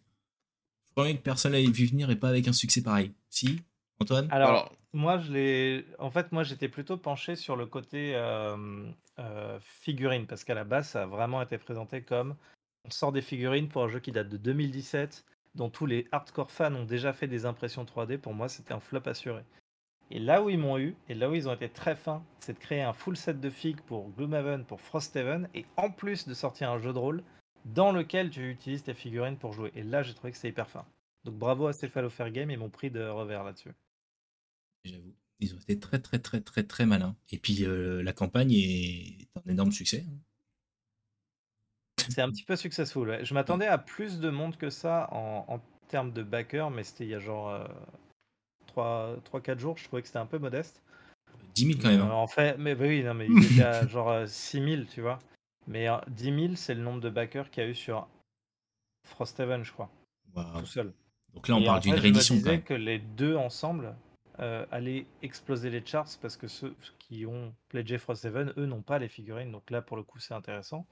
crois 1.03 1.13
que 1.13 1.17
personne 1.19 1.51
l'avait 1.51 1.65
vu 1.65 1.85
venir 1.85 2.09
et 2.09 2.15
pas 2.15 2.29
avec 2.29 2.47
un 2.47 2.53
succès 2.53 2.81
pareil. 2.81 3.11
Si, 3.29 3.61
Antoine 3.99 4.27
Alors, 4.31 4.71
moi, 4.93 5.19
je 5.19 5.31
l'ai. 5.31 5.85
En 5.99 6.09
fait, 6.09 6.31
moi, 6.31 6.43
j'étais 6.43 6.69
plutôt 6.69 6.97
penché 6.97 7.35
sur 7.35 7.55
le 7.55 7.65
côté 7.65 8.15
euh, 8.15 8.85
euh, 9.19 9.59
figurine 9.61 10.25
parce 10.25 10.43
qu'à 10.43 10.55
la 10.55 10.63
base, 10.63 10.89
ça 10.89 11.03
a 11.03 11.05
vraiment 11.05 11.41
été 11.41 11.57
présenté 11.57 12.01
comme 12.01 12.35
on 12.85 12.89
sort 12.91 13.11
des 13.11 13.21
figurines 13.21 13.67
pour 13.67 13.83
un 13.83 13.89
jeu 13.89 13.99
qui 13.99 14.11
date 14.11 14.29
de 14.29 14.37
2017 14.37 15.25
dont 15.55 15.69
tous 15.69 15.85
les 15.85 16.07
hardcore 16.11 16.51
fans 16.51 16.73
ont 16.75 16.85
déjà 16.85 17.13
fait 17.13 17.27
des 17.27 17.45
impressions 17.45 17.83
3D, 17.83 18.17
pour 18.17 18.33
moi 18.33 18.47
c'était 18.49 18.73
un 18.73 18.79
flop 18.79 19.01
assuré. 19.05 19.43
Et 20.11 20.19
là 20.19 20.41
où 20.41 20.49
ils 20.49 20.57
m'ont 20.57 20.77
eu, 20.77 20.95
et 21.07 21.13
là 21.13 21.29
où 21.29 21.35
ils 21.35 21.47
ont 21.47 21.53
été 21.53 21.69
très 21.69 21.95
fins, 21.95 22.23
c'est 22.39 22.53
de 22.53 22.59
créer 22.59 22.81
un 22.81 22.93
full 22.93 23.15
set 23.15 23.39
de 23.39 23.49
figues 23.49 23.81
pour 23.81 24.09
Gloomhaven, 24.11 24.65
pour 24.65 24.81
Frosthaven, 24.81 25.47
et 25.53 25.65
en 25.77 25.91
plus 25.91 26.27
de 26.27 26.33
sortir 26.33 26.71
un 26.71 26.79
jeu 26.79 26.93
de 26.93 26.97
rôle 26.97 27.23
dans 27.65 27.91
lequel 27.91 28.29
tu 28.29 28.49
utilises 28.49 28.83
tes 28.83 28.93
figurines 28.93 29.37
pour 29.37 29.53
jouer. 29.53 29.71
Et 29.75 29.83
là 29.83 30.03
j'ai 30.03 30.13
trouvé 30.13 30.31
que 30.31 30.37
c'était 30.37 30.49
hyper 30.49 30.69
fin. 30.69 30.85
Donc 31.25 31.35
bravo 31.35 31.67
à 31.67 31.73
Fair 31.73 32.31
Game, 32.31 32.51
ils 32.51 32.57
m'ont 32.57 32.69
pris 32.69 32.91
de 32.91 33.05
revers 33.05 33.43
là-dessus. 33.43 33.73
J'avoue, 34.85 35.13
ils 35.39 35.53
ont 35.53 35.59
été 35.59 35.79
très 35.79 35.99
très 35.99 36.19
très 36.19 36.41
très 36.41 36.63
très 36.63 36.85
malins. 36.85 37.15
Et 37.31 37.37
puis 37.37 37.65
euh, 37.65 38.01
la 38.01 38.13
campagne 38.13 38.53
est 38.53 39.27
un 39.35 39.51
énorme 39.51 39.71
succès. 39.71 40.05
Hein. 40.07 40.17
C'est 42.09 42.21
un 42.21 42.29
petit 42.29 42.43
peu 42.43 42.55
successful. 42.55 43.19
Je 43.23 43.33
m'attendais 43.33 43.67
à 43.67 43.77
plus 43.77 44.19
de 44.19 44.29
monde 44.29 44.57
que 44.57 44.69
ça 44.69 45.09
en, 45.11 45.61
termes 45.87 46.11
de 46.11 46.23
backer, 46.23 46.69
mais 46.69 46.83
c'était 46.83 47.03
il 47.03 47.09
y 47.09 47.15
a 47.15 47.19
genre 47.19 47.67
3-4 48.75 48.77
euh, 48.77 49.57
jours. 49.57 49.77
Je 49.77 49.83
trouvais 49.85 50.01
que 50.01 50.07
c'était 50.07 50.19
un 50.19 50.25
peu 50.25 50.37
modeste. 50.37 50.81
10 51.55 51.65
000 51.65 51.79
quand 51.81 51.89
même. 51.89 52.01
Hein. 52.01 52.11
en 52.11 52.27
fait, 52.27 52.57
mais 52.57 52.75
bah 52.75 52.85
oui, 52.87 53.03
non, 53.03 53.13
mais 53.13 53.27
il 53.27 53.53
était 53.53 53.63
à 53.63 53.87
genre 53.87 54.27
6 54.27 54.57
euh, 54.57 54.75
000, 54.75 54.83
tu 54.83 55.01
vois. 55.01 55.19
Mais 55.69 55.87
10 56.07 56.29
euh, 56.29 56.39
000, 56.47 56.55
c'est 56.55 56.73
le 56.73 56.81
nombre 56.81 56.99
de 56.99 57.09
backers 57.09 57.49
qu'il 57.49 57.63
y 57.63 57.65
a 57.65 57.69
eu 57.69 57.75
sur 57.75 58.07
Frosthaven, 59.03 59.63
je 59.63 59.71
crois. 59.71 59.89
Tout 60.33 60.65
seul. 60.65 60.93
Donc 61.33 61.47
là, 61.47 61.55
on 61.55 61.63
parle 61.63 61.79
d'une 61.79 61.93
réédition. 61.93 62.35
Je 62.35 62.39
me 62.39 62.43
disais 62.43 62.61
que 62.61 62.73
les 62.73 62.99
deux 62.99 63.35
ensemble 63.35 63.95
allaient 64.37 65.05
exploser 65.21 65.69
les 65.69 65.85
charts 65.85 66.17
parce 66.21 66.37
que 66.37 66.47
ceux 66.47 66.75
qui 66.97 67.25
ont 67.25 67.53
pledgé 67.67 67.97
Frosthaven, 67.97 68.53
eux, 68.57 68.65
n'ont 68.65 68.81
pas 68.81 68.99
les 68.99 69.09
figurines. 69.09 69.51
Donc 69.51 69.69
là, 69.69 69.81
pour 69.81 69.95
le 69.95 70.03
coup, 70.03 70.19
c'est 70.19 70.33
intéressant. 70.33 70.87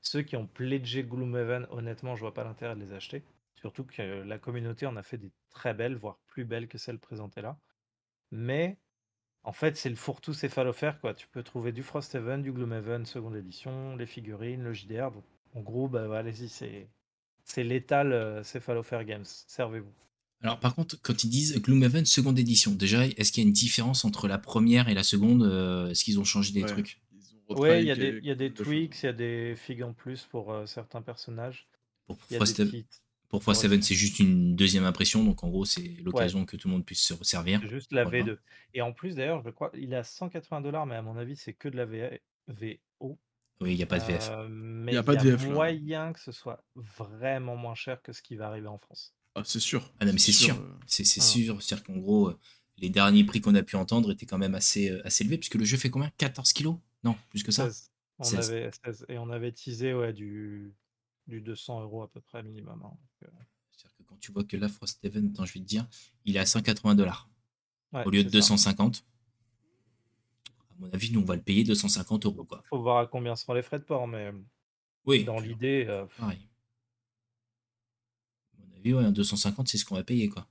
Ceux 0.00 0.22
qui 0.22 0.36
ont 0.36 0.46
pledgé 0.46 1.02
Gloomhaven, 1.02 1.66
honnêtement, 1.70 2.14
je 2.14 2.20
vois 2.20 2.32
pas 2.32 2.44
l'intérêt 2.44 2.74
de 2.74 2.80
les 2.80 2.92
acheter. 2.92 3.22
Surtout 3.54 3.84
que 3.84 4.22
la 4.22 4.38
communauté 4.38 4.86
en 4.86 4.96
a 4.96 5.02
fait 5.02 5.18
des 5.18 5.32
très 5.50 5.74
belles, 5.74 5.96
voire 5.96 6.18
plus 6.28 6.44
belles 6.44 6.68
que 6.68 6.78
celles 6.78 6.98
présentées 6.98 7.42
là. 7.42 7.58
Mais 8.30 8.78
en 9.42 9.52
fait, 9.52 9.76
c'est 9.76 9.88
le 9.88 9.96
fourre-tout 9.96 10.34
céphalofère. 10.34 11.00
Quoi. 11.00 11.14
Tu 11.14 11.26
peux 11.28 11.42
trouver 11.42 11.72
du 11.72 11.82
Frosthaven, 11.82 12.42
du 12.42 12.52
Gloomhaven, 12.52 13.06
seconde 13.06 13.36
édition, 13.36 13.96
les 13.96 14.06
figurines, 14.06 14.62
le 14.62 14.72
JDR. 14.72 15.10
en 15.54 15.60
gros, 15.60 15.88
bah, 15.88 16.06
allez-y, 16.16 16.48
c'est, 16.48 16.88
c'est 17.44 17.64
l'étal 17.64 18.12
euh, 18.12 18.42
céphalofère 18.42 19.04
games. 19.04 19.24
Servez-vous. 19.24 19.92
Alors, 20.42 20.58
par 20.58 20.74
contre, 20.74 20.96
quand 21.02 21.24
ils 21.24 21.28
disent 21.28 21.60
Gloomhaven 21.60 22.06
seconde 22.06 22.38
édition, 22.38 22.72
déjà, 22.72 23.06
est-ce 23.06 23.30
qu'il 23.32 23.42
y 23.42 23.46
a 23.46 23.48
une 23.48 23.52
différence 23.52 24.04
entre 24.04 24.26
la 24.26 24.38
première 24.38 24.88
et 24.88 24.94
la 24.94 25.02
seconde 25.02 25.42
euh, 25.42 25.90
Est-ce 25.90 26.04
qu'ils 26.04 26.18
ont 26.18 26.24
changé 26.24 26.52
des 26.52 26.62
trucs? 26.62 27.00
Ouais, 27.50 27.82
il 27.82 27.88
y 27.88 27.90
a 27.90 27.96
des, 27.96 28.20
y 28.22 28.30
a 28.30 28.34
des 28.34 28.52
tweaks, 28.52 29.02
il 29.02 29.06
y 29.06 29.08
a 29.08 29.12
des 29.12 29.54
figues 29.56 29.82
en 29.82 29.92
plus 29.92 30.26
pour 30.30 30.52
euh, 30.52 30.66
certains 30.66 31.02
personnages. 31.02 31.66
Pour 32.06 32.16
Frost, 33.38 33.80
c'est 33.82 33.94
juste 33.94 34.18
une 34.18 34.56
deuxième 34.56 34.84
impression, 34.84 35.22
donc 35.22 35.44
en 35.44 35.48
gros, 35.48 35.64
c'est 35.64 35.96
l'occasion 36.02 36.44
que 36.44 36.56
tout 36.56 36.66
le 36.66 36.72
monde 36.72 36.84
puisse 36.84 37.02
se 37.02 37.14
servir. 37.22 37.64
juste 37.68 37.92
la 37.92 38.04
V2. 38.04 38.38
Et 38.74 38.82
en 38.82 38.92
plus, 38.92 39.14
d'ailleurs, 39.14 39.42
je 39.44 39.50
crois, 39.50 39.70
il 39.74 39.92
est 39.92 39.96
à 39.96 40.02
180 40.02 40.60
dollars, 40.62 40.86
mais 40.86 40.96
à 40.96 41.02
mon 41.02 41.16
avis, 41.16 41.36
c'est 41.36 41.52
que 41.52 41.68
de 41.68 41.76
la 41.76 41.86
VO. 42.48 43.18
Oui, 43.60 43.72
il 43.72 43.76
n'y 43.76 43.82
a 43.82 43.86
pas 43.86 43.98
de 43.98 44.04
VF. 44.04 44.30
Euh, 44.30 44.48
mais 44.48 44.92
il 44.92 44.94
y 44.94 44.98
a 44.98 45.02
pas 45.02 45.14
de 45.14 45.30
VF, 45.30 45.46
moyen 45.48 46.12
que 46.12 46.18
ce 46.18 46.32
soit 46.32 46.64
vraiment 46.74 47.56
moins 47.56 47.74
cher 47.74 48.02
que 48.02 48.12
ce 48.12 48.22
qui 48.22 48.34
va 48.34 48.46
arriver 48.48 48.68
en 48.68 48.78
France. 48.78 49.14
Ah, 49.34 49.42
c'est 49.44 49.60
sûr. 49.60 49.92
Ah 50.00 50.06
non, 50.06 50.12
mais 50.12 50.18
c'est 50.18 50.32
sûr. 50.32 50.56
Euh, 50.56 50.78
c'est 50.86 51.02
ah. 51.02 51.22
sûr. 51.22 51.62
C'est-à-dire 51.62 51.84
qu'en 51.84 51.98
gros, 51.98 52.32
les 52.78 52.88
derniers 52.88 53.24
prix 53.24 53.40
qu'on 53.40 53.54
a 53.54 53.62
pu 53.62 53.76
entendre 53.76 54.10
étaient 54.10 54.26
quand 54.26 54.38
même 54.38 54.54
assez, 54.54 54.90
assez 55.04 55.24
élevés, 55.24 55.38
puisque 55.38 55.56
le 55.56 55.64
jeu 55.64 55.76
fait 55.76 55.90
combien? 55.90 56.10
14 56.16 56.52
kilos? 56.52 56.76
Non, 57.04 57.16
plus 57.28 57.42
que 57.42 57.52
ça? 57.52 57.68
On 58.18 58.34
avait, 58.34 58.70
et 59.08 59.18
on 59.18 59.30
avait 59.30 59.52
teasé 59.52 59.94
ouais, 59.94 60.12
du, 60.12 60.74
du 61.30 61.40
200 61.40 61.82
euros 61.82 62.02
à 62.02 62.10
peu 62.10 62.20
près 62.20 62.42
minimum. 62.42 62.82
Hein, 62.84 62.96
euh. 63.24 63.28
C'est-à-dire 63.72 63.96
que 63.96 64.02
quand 64.02 64.18
tu 64.20 64.32
vois 64.32 64.44
que 64.44 64.56
là, 64.56 64.68
Frosthaven, 64.68 65.32
je 65.34 65.52
vais 65.54 65.60
te 65.60 65.64
dire, 65.64 65.86
il 66.24 66.36
est 66.36 66.40
à 66.40 66.46
180 66.46 66.94
dollars 66.94 67.30
au 67.92 68.10
lieu 68.10 68.24
de 68.24 68.30
250. 68.30 69.04
À 70.48 70.74
mon 70.78 70.90
avis, 70.90 71.12
nous, 71.12 71.20
on 71.20 71.24
va 71.24 71.36
le 71.36 71.42
payer 71.42 71.64
250 71.64 72.26
euros. 72.26 72.44
Quoi. 72.44 72.62
Faut 72.68 72.80
voir 72.80 72.98
à 72.98 73.06
combien 73.06 73.36
seront 73.36 73.54
les 73.54 73.62
frais 73.62 73.78
de 73.78 73.84
port, 73.84 74.06
mais 74.06 74.32
oui, 75.04 75.24
dans 75.24 75.40
l'idée. 75.40 75.86
Euh, 75.88 76.04
pareil. 76.18 76.46
À 78.54 78.66
mon 78.66 78.76
avis, 78.76 78.94
ouais, 78.94 79.12
250, 79.12 79.68
c'est 79.68 79.78
ce 79.78 79.84
qu'on 79.84 79.96
va 79.96 80.04
payer. 80.04 80.28
quoi. 80.28 80.46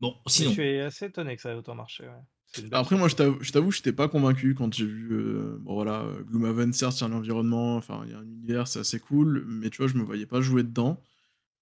Bon, 0.00 0.20
sinon. 0.26 0.50
Je 0.50 0.54
suis 0.54 0.80
assez 0.80 1.06
étonné 1.06 1.36
que 1.36 1.42
ça 1.42 1.52
ait 1.52 1.54
autant 1.54 1.76
marché. 1.76 2.08
Ouais. 2.08 2.22
Après, 2.72 2.96
moi, 2.96 3.08
je 3.08 3.16
t'avoue, 3.16 3.70
je 3.70 3.78
n'étais 3.78 3.92
pas 3.92 4.08
convaincu 4.08 4.54
quand 4.54 4.72
j'ai 4.74 4.86
vu. 4.86 5.08
Euh, 5.12 5.56
bon, 5.60 5.74
voilà, 5.74 6.06
Gloomhaven, 6.28 6.72
certes, 6.72 7.00
il 7.00 7.00
y 7.02 7.04
a 7.04 7.06
un 7.08 7.12
environnement, 7.12 7.76
enfin, 7.76 8.02
il 8.04 8.12
y 8.12 8.14
a 8.14 8.18
un 8.18 8.24
univers, 8.24 8.68
c'est 8.68 8.80
assez 8.80 9.00
cool, 9.00 9.44
mais 9.46 9.70
tu 9.70 9.78
vois, 9.78 9.86
je 9.88 9.94
me 9.94 10.02
voyais 10.02 10.26
pas 10.26 10.40
jouer 10.40 10.62
dedans. 10.62 11.00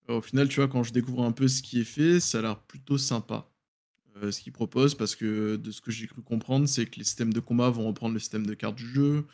au 0.09 0.21
final, 0.21 0.49
tu 0.49 0.57
vois, 0.57 0.69
quand 0.69 0.83
je 0.83 0.93
découvre 0.93 1.25
un 1.25 1.33
peu 1.33 1.49
ce 1.49 1.63
qui 1.63 1.81
est 1.81 1.85
fait, 1.85 2.21
ça 2.21 2.39
a 2.41 2.43
l'air 2.43 2.59
plutôt 2.61 2.99
sympa. 2.99 3.51
Euh, 4.23 4.33
ce 4.33 4.41
qu'ils 4.41 4.53
proposent, 4.53 4.95
parce 4.95 5.15
que 5.17 5.57
de 5.57 5.71
ce 5.71 5.81
que 5.81 5.91
j'ai 5.91 6.07
cru 6.07 6.23
comprendre, 6.23 6.67
c'est 6.69 6.87
que 6.87 6.99
les 6.99 7.05
systèmes 7.05 7.33
de 7.33 7.41
combat 7.41 7.71
vont 7.71 7.87
reprendre 7.87 8.15
le 8.15 8.19
système 8.19 8.47
de 8.47 8.55
cartes 8.55 8.77
du 8.77 8.87
jeu. 8.87 9.27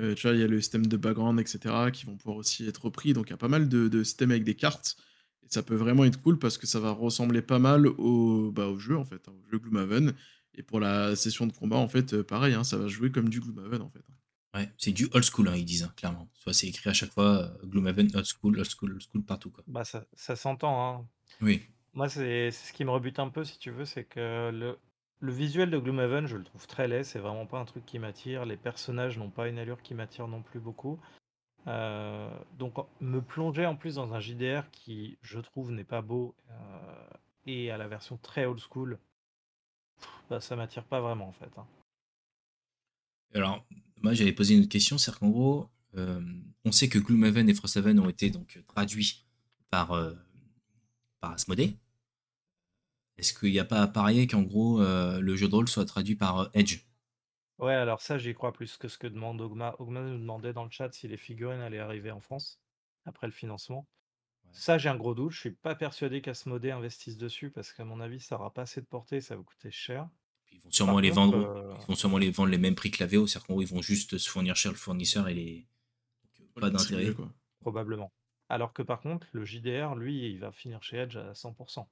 Euh, 0.00 0.14
tu 0.14 0.26
vois, 0.26 0.36
il 0.36 0.40
y 0.40 0.44
a 0.44 0.46
le 0.46 0.60
système 0.60 0.86
de 0.86 0.96
background, 0.96 1.40
etc., 1.40 1.90
qui 1.92 2.06
vont 2.06 2.16
pouvoir 2.16 2.36
aussi 2.36 2.66
être 2.66 2.84
repris. 2.84 3.12
Donc, 3.12 3.28
il 3.28 3.30
y 3.30 3.34
a 3.34 3.38
pas 3.38 3.48
mal 3.48 3.68
de, 3.68 4.04
systèmes 4.04 4.30
avec 4.30 4.44
des 4.44 4.54
cartes. 4.54 4.96
Et 5.42 5.46
ça 5.48 5.62
peut 5.62 5.74
vraiment 5.74 6.04
être 6.04 6.20
cool 6.22 6.38
parce 6.38 6.58
que 6.58 6.66
ça 6.66 6.80
va 6.80 6.90
ressembler 6.90 7.42
pas 7.42 7.58
mal 7.58 7.86
au, 7.86 8.50
bah, 8.52 8.66
au 8.68 8.78
jeu, 8.78 8.96
en 8.96 9.04
fait, 9.04 9.28
hein, 9.28 9.32
au 9.42 9.50
jeu 9.50 9.58
Gloomhaven. 9.58 10.14
Et 10.56 10.62
pour 10.62 10.80
la 10.80 11.16
session 11.16 11.46
de 11.46 11.52
combat, 11.52 11.76
en 11.76 11.88
fait, 11.88 12.14
euh, 12.14 12.24
pareil, 12.24 12.54
hein, 12.54 12.64
ça 12.64 12.76
va 12.76 12.88
jouer 12.88 13.10
comme 13.10 13.28
du 13.28 13.40
Gloomhaven, 13.40 13.82
en 13.82 13.90
fait. 13.90 14.04
Ouais, 14.54 14.70
c'est 14.78 14.92
du 14.92 15.08
old 15.12 15.24
school, 15.24 15.48
hein, 15.48 15.56
ils 15.56 15.64
disent, 15.64 15.82
hein, 15.82 15.92
clairement. 15.96 16.28
Soit 16.34 16.52
c'est 16.52 16.68
écrit 16.68 16.88
à 16.88 16.92
chaque 16.92 17.10
fois 17.10 17.42
euh, 17.42 17.66
Gloomhaven, 17.66 18.08
old 18.14 18.24
school, 18.24 18.58
old 18.58 18.68
school, 18.70 18.92
old 18.92 19.02
school, 19.02 19.24
partout. 19.24 19.50
Quoi. 19.50 19.64
Bah, 19.66 19.84
ça, 19.84 20.06
ça 20.12 20.36
s'entend. 20.36 20.98
Hein. 20.98 21.08
Oui. 21.40 21.62
Moi, 21.92 22.08
c'est 22.08 22.50
ce 22.50 22.72
qui 22.72 22.84
me 22.84 22.90
rebute 22.90 23.18
un 23.18 23.28
peu, 23.28 23.44
si 23.44 23.58
tu 23.58 23.70
veux, 23.70 23.84
c'est 23.84 24.04
que 24.04 24.50
le, 24.52 24.78
le 25.20 25.32
visuel 25.32 25.70
de 25.70 25.78
Gloomhaven, 25.78 26.26
je 26.26 26.36
le 26.36 26.44
trouve 26.44 26.66
très 26.66 26.86
laid. 26.86 27.02
C'est 27.02 27.18
vraiment 27.18 27.46
pas 27.46 27.58
un 27.58 27.64
truc 27.64 27.84
qui 27.84 27.98
m'attire. 27.98 28.44
Les 28.44 28.56
personnages 28.56 29.18
n'ont 29.18 29.30
pas 29.30 29.48
une 29.48 29.58
allure 29.58 29.82
qui 29.82 29.94
m'attire 29.94 30.28
non 30.28 30.42
plus 30.42 30.60
beaucoup. 30.60 31.00
Euh, 31.66 32.30
donc, 32.58 32.74
me 33.00 33.20
plonger 33.20 33.66
en 33.66 33.74
plus 33.74 33.96
dans 33.96 34.12
un 34.14 34.20
JDR 34.20 34.70
qui, 34.70 35.18
je 35.22 35.40
trouve, 35.40 35.72
n'est 35.72 35.84
pas 35.84 36.02
beau 36.02 36.36
et 37.46 37.70
à 37.70 37.76
la 37.76 37.88
version 37.88 38.16
très 38.16 38.46
old 38.46 38.58
school, 38.58 38.98
bah, 40.30 40.40
ça 40.40 40.56
m'attire 40.56 40.84
pas 40.84 41.00
vraiment 41.00 41.28
en 41.28 41.32
fait. 41.32 41.50
Hein. 41.56 41.66
Alors, 43.34 43.66
moi 44.02 44.14
j'avais 44.14 44.32
posé 44.32 44.54
une 44.54 44.60
autre 44.60 44.68
question, 44.68 44.98
c'est 44.98 45.14
qu'en 45.14 45.28
gros, 45.28 45.68
euh, 45.96 46.20
on 46.64 46.72
sait 46.72 46.88
que 46.88 46.98
Gloomhaven 46.98 47.48
et 47.48 47.54
Frosthaven 47.54 47.98
ont 47.98 48.08
été 48.08 48.30
donc 48.30 48.62
traduits 48.68 49.26
par, 49.70 49.92
euh, 49.92 50.12
par 51.20 51.32
Asmodee. 51.32 51.76
Est-ce 53.16 53.32
qu'il 53.32 53.52
n'y 53.52 53.60
a 53.60 53.64
pas 53.64 53.80
à 53.80 53.86
parier 53.86 54.26
qu'en 54.26 54.42
gros 54.42 54.80
euh, 54.80 55.20
le 55.20 55.36
jeu 55.36 55.48
de 55.48 55.54
rôle 55.54 55.68
soit 55.68 55.84
traduit 55.84 56.16
par 56.16 56.50
Edge? 56.54 56.84
Ouais, 57.58 57.74
alors 57.74 58.00
ça 58.00 58.18
j'y 58.18 58.34
crois 58.34 58.52
plus 58.52 58.76
que 58.76 58.88
ce 58.88 58.98
que 58.98 59.06
demande 59.06 59.40
Ogma. 59.40 59.76
Ogma 59.78 60.00
nous 60.00 60.18
demandait 60.18 60.52
dans 60.52 60.64
le 60.64 60.70
chat 60.70 60.92
si 60.92 61.06
les 61.06 61.16
figurines 61.16 61.60
allaient 61.60 61.78
arriver 61.78 62.10
en 62.10 62.20
France 62.20 62.60
après 63.04 63.26
le 63.26 63.32
financement. 63.32 63.86
Ça, 64.54 64.78
j'ai 64.78 64.88
un 64.88 64.96
gros 64.96 65.14
doute. 65.14 65.32
Je 65.32 65.40
suis 65.40 65.50
pas 65.50 65.74
persuadé 65.74 66.22
qu'Asmodée 66.22 66.70
investisse 66.70 67.18
dessus 67.18 67.50
parce 67.50 67.72
qu'à 67.72 67.84
mon 67.84 68.00
avis, 68.00 68.20
ça 68.20 68.36
aura 68.36 68.54
pas 68.54 68.62
assez 68.62 68.80
de 68.80 68.86
portée, 68.86 69.20
ça 69.20 69.36
va 69.36 69.42
coûter 69.42 69.70
cher. 69.70 70.08
Ils 70.52 70.60
vont 70.60 70.70
sûrement 70.70 71.00
les 71.00 71.10
vendre. 71.10 71.36
Euh, 71.36 71.74
ils 71.82 71.86
vont 71.88 71.96
sûrement 71.96 72.18
les 72.18 72.30
vendre 72.30 72.50
les 72.50 72.58
mêmes 72.58 72.76
prix 72.76 72.92
que 72.92 73.02
la 73.02 73.08
VO, 73.08 73.26
c'est-à-dire 73.26 73.56
qu'ils 73.56 73.66
vont 73.66 73.82
juste 73.82 74.16
se 74.16 74.30
fournir 74.30 74.54
cher 74.54 74.70
le 74.70 74.78
fournisseur 74.78 75.28
et 75.28 75.34
les 75.34 75.66
euh, 76.40 76.60
pas 76.60 76.70
d'intérêt. 76.70 77.14
Probablement. 77.60 78.12
Alors 78.48 78.72
que 78.72 78.82
par 78.82 79.00
contre, 79.00 79.26
le 79.32 79.44
JDR, 79.44 79.96
lui, 79.96 80.30
il 80.30 80.38
va 80.38 80.52
finir 80.52 80.82
chez 80.82 80.98
Edge 80.98 81.16
à 81.16 81.32
100%. 81.32 81.86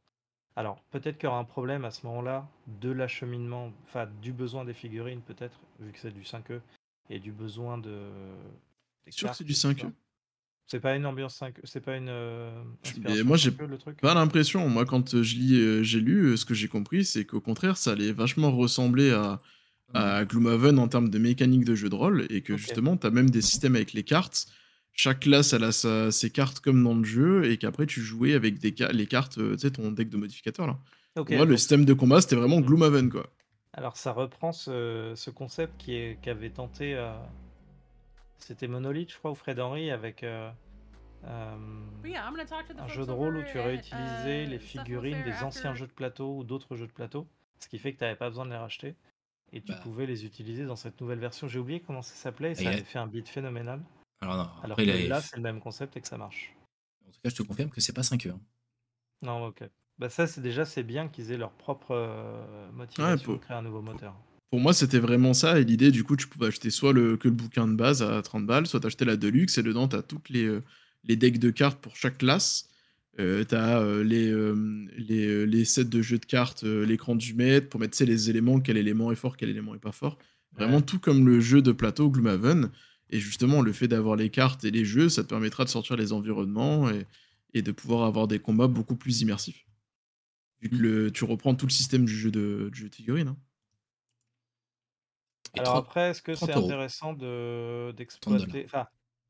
Alors, 0.54 0.82
peut-être 0.90 1.16
qu'il 1.16 1.24
y 1.24 1.28
aura 1.28 1.38
un 1.38 1.44
problème 1.44 1.84
à 1.84 1.90
ce 1.90 2.06
moment-là 2.06 2.46
de 2.66 2.90
l'acheminement, 2.90 3.72
enfin, 3.84 4.06
du 4.20 4.32
besoin 4.32 4.66
des 4.66 4.74
figurines, 4.74 5.22
peut-être, 5.22 5.58
vu 5.80 5.92
que 5.92 5.98
c'est 5.98 6.12
du 6.12 6.22
5e, 6.22 6.60
et 7.08 7.18
du 7.18 7.32
besoin 7.32 7.78
de. 7.78 8.10
sûr 9.08 9.30
que 9.30 9.36
c'est 9.36 9.44
du 9.44 9.54
5e 9.54 9.92
C'est 10.72 10.80
pas 10.80 10.96
une 10.96 11.04
ambiance 11.04 11.34
5 11.34 11.56
c'est 11.64 11.82
pas 11.82 11.98
une, 11.98 12.08
euh, 12.08 12.50
moi, 13.26 13.36
j'ai 13.36 13.50
pas 13.50 14.14
l'impression. 14.14 14.66
Moi, 14.70 14.86
quand, 14.86 15.14
euh, 15.14 15.22
je 15.22 15.34
lis, 15.36 15.60
euh, 15.60 15.82
j'ai 15.82 16.00
lu, 16.00 16.34
ce 16.38 16.46
que 16.46 16.54
j'ai 16.54 16.66
compris, 16.66 17.04
c'est 17.04 17.26
qu'au 17.26 17.42
contraire, 17.42 17.76
ça 17.76 17.90
allait 17.90 18.10
vachement 18.10 18.50
ressembler 18.50 19.10
à 19.10 19.42
à 19.92 20.24
Gloomhaven 20.24 20.78
en 20.78 20.88
termes 20.88 21.10
de 21.10 21.18
mécanique 21.18 21.66
de 21.66 21.74
jeu 21.74 21.90
de 21.90 21.94
rôle 21.94 22.26
et 22.30 22.40
que 22.40 22.56
justement, 22.56 22.96
tu 22.96 23.06
as 23.06 23.10
même 23.10 23.28
des 23.28 23.42
systèmes 23.42 23.76
avec 23.76 23.92
les 23.92 24.02
cartes. 24.02 24.46
Chaque 24.94 25.20
classe, 25.20 25.52
elle 25.52 25.64
a 25.64 25.72
sa 25.72 26.10
ses 26.10 26.30
cartes 26.30 26.60
comme 26.60 26.82
dans 26.82 26.94
le 26.94 27.04
jeu 27.04 27.44
et 27.44 27.58
qu'après 27.58 27.84
tu 27.84 28.00
jouais 28.00 28.32
avec 28.32 28.58
des 28.58 28.74
les 28.92 29.06
cartes, 29.06 29.34
tu 29.34 29.58
sais, 29.58 29.72
ton 29.72 29.92
deck 29.92 30.08
de 30.08 30.16
modificateurs 30.16 30.66
là. 30.66 30.78
moi, 31.36 31.44
le 31.44 31.58
système 31.58 31.84
de 31.84 31.92
combat, 31.92 32.22
c'était 32.22 32.36
vraiment 32.36 32.60
mmh. 32.60 32.64
Gloomhaven, 32.64 33.10
quoi. 33.10 33.26
Alors 33.74 33.98
ça 33.98 34.12
reprend 34.12 34.52
ce 34.52 35.12
ce 35.14 35.28
concept 35.28 35.74
qui 35.76 35.92
est 35.96 36.18
qu'avait 36.22 36.48
tenté, 36.48 36.96
c'était 38.42 38.68
Monolith, 38.68 39.12
je 39.12 39.18
crois, 39.18 39.30
ou 39.30 39.34
Fred 39.34 39.58
Henry 39.60 39.90
avec 39.90 40.22
euh, 40.22 40.50
euh, 41.24 41.56
un 42.04 42.88
jeu 42.88 43.06
de 43.06 43.12
rôle 43.12 43.36
où 43.36 43.42
tu 43.44 43.58
réutilisais 43.58 44.44
uh, 44.44 44.46
les 44.46 44.58
figurines 44.58 45.22
des 45.24 45.42
anciens 45.42 45.74
jeux 45.74 45.86
de 45.86 45.92
plateau 45.92 46.38
ou 46.38 46.44
d'autres 46.44 46.76
jeux 46.76 46.86
de 46.86 46.92
plateau, 46.92 47.28
ce 47.58 47.68
qui 47.68 47.78
fait 47.78 47.92
que 47.92 47.98
tu 47.98 48.04
n'avais 48.04 48.16
pas 48.16 48.28
besoin 48.28 48.44
de 48.44 48.50
les 48.50 48.56
racheter. 48.56 48.96
Et 49.52 49.60
tu 49.60 49.72
bah. 49.72 49.80
pouvais 49.82 50.06
les 50.06 50.24
utiliser 50.24 50.64
dans 50.64 50.76
cette 50.76 51.00
nouvelle 51.00 51.18
version. 51.18 51.46
J'ai 51.46 51.58
oublié 51.58 51.80
comment 51.80 52.00
ça 52.00 52.14
s'appelait 52.14 52.52
et 52.52 52.54
ça 52.54 52.70
avait 52.70 52.84
fait 52.84 52.98
un 52.98 53.06
beat 53.06 53.28
phénoménal. 53.28 53.82
Alors, 54.22 54.36
non, 54.36 54.48
Alors 54.62 54.76
que 54.76 55.08
là, 55.08 55.20
c'est 55.20 55.36
le 55.36 55.42
même 55.42 55.60
concept 55.60 55.96
et 55.96 56.00
que 56.00 56.08
ça 56.08 56.16
marche. 56.16 56.54
En 57.06 57.10
tout 57.10 57.20
cas, 57.22 57.28
je 57.28 57.34
te 57.36 57.42
confirme 57.42 57.68
que 57.68 57.80
c'est 57.80 57.92
pas 57.92 58.02
5 58.02 58.26
heures. 58.26 58.38
Non, 59.20 59.46
ok. 59.46 59.62
Bah 59.98 60.08
ça, 60.08 60.26
c'est 60.26 60.40
déjà 60.40 60.64
c'est 60.64 60.82
bien 60.82 61.08
qu'ils 61.08 61.32
aient 61.32 61.36
leur 61.36 61.52
propre 61.52 61.90
euh, 61.90 62.70
motivation 62.72 63.32
pour 63.32 63.40
créer 63.40 63.56
un 63.56 63.62
nouveau 63.62 63.82
moteur. 63.82 64.16
Pour 64.52 64.60
moi, 64.60 64.74
c'était 64.74 64.98
vraiment 64.98 65.32
ça. 65.32 65.58
Et 65.58 65.64
l'idée, 65.64 65.90
du 65.90 66.04
coup, 66.04 66.14
tu 66.14 66.26
pouvais 66.26 66.48
acheter 66.48 66.68
soit 66.68 66.92
le, 66.92 67.16
que 67.16 67.26
le 67.26 67.32
bouquin 67.32 67.66
de 67.66 67.72
base 67.72 68.02
à 68.02 68.20
30 68.20 68.44
balles, 68.44 68.66
soit 68.66 68.80
t'acheter 68.80 69.06
la 69.06 69.16
Deluxe. 69.16 69.56
Et 69.56 69.62
dedans, 69.62 69.88
tu 69.88 69.96
as 69.96 70.02
toutes 70.02 70.28
les, 70.28 70.44
euh, 70.44 70.62
les 71.04 71.16
decks 71.16 71.38
de 71.38 71.48
cartes 71.48 71.80
pour 71.80 71.96
chaque 71.96 72.18
classe. 72.18 72.68
Euh, 73.18 73.46
tu 73.48 73.54
as 73.54 73.80
euh, 73.80 74.04
les, 74.04 74.30
les, 74.98 75.46
les, 75.46 75.64
sets 75.64 75.86
de 75.86 76.02
jeux 76.02 76.18
de 76.18 76.26
cartes, 76.26 76.64
l'écran 76.64 77.16
du 77.16 77.32
maître, 77.32 77.70
pour 77.70 77.80
mettre 77.80 78.04
les 78.04 78.28
éléments, 78.28 78.60
quel 78.60 78.76
élément 78.76 79.10
est 79.10 79.16
fort, 79.16 79.38
quel 79.38 79.48
élément 79.48 79.74
est 79.74 79.78
pas 79.78 79.90
fort. 79.90 80.18
Vraiment 80.54 80.82
tout 80.82 80.98
comme 80.98 81.26
le 81.26 81.40
jeu 81.40 81.62
de 81.62 81.72
plateau 81.72 82.10
Gloomhaven. 82.10 82.70
Et 83.08 83.20
justement, 83.20 83.62
le 83.62 83.72
fait 83.72 83.88
d'avoir 83.88 84.16
les 84.16 84.28
cartes 84.28 84.64
et 84.64 84.70
les 84.70 84.84
jeux, 84.84 85.08
ça 85.08 85.22
te 85.22 85.30
permettra 85.30 85.64
de 85.64 85.70
sortir 85.70 85.96
les 85.96 86.12
environnements 86.12 86.90
et, 86.90 87.06
et 87.54 87.62
de 87.62 87.72
pouvoir 87.72 88.04
avoir 88.04 88.28
des 88.28 88.38
combats 88.38 88.68
beaucoup 88.68 88.96
plus 88.96 89.22
immersifs. 89.22 89.64
Vu 90.60 90.68
que 90.68 90.76
le, 90.76 91.10
tu 91.10 91.24
reprends 91.24 91.54
tout 91.54 91.64
le 91.64 91.72
système 91.72 92.04
du 92.04 92.14
jeu 92.14 92.30
de, 92.30 92.68
du 92.70 92.80
jeu 92.80 92.90
de 92.90 92.94
figurines. 92.94 93.28
Hein. 93.28 93.36
Alors 95.56 95.76
après, 95.76 96.10
est-ce 96.10 96.22
que 96.22 96.34
c'est 96.34 96.52
intéressant 96.52 97.12
de 97.12 97.92
d'exploiter 97.96 98.64
enfin, 98.64 98.88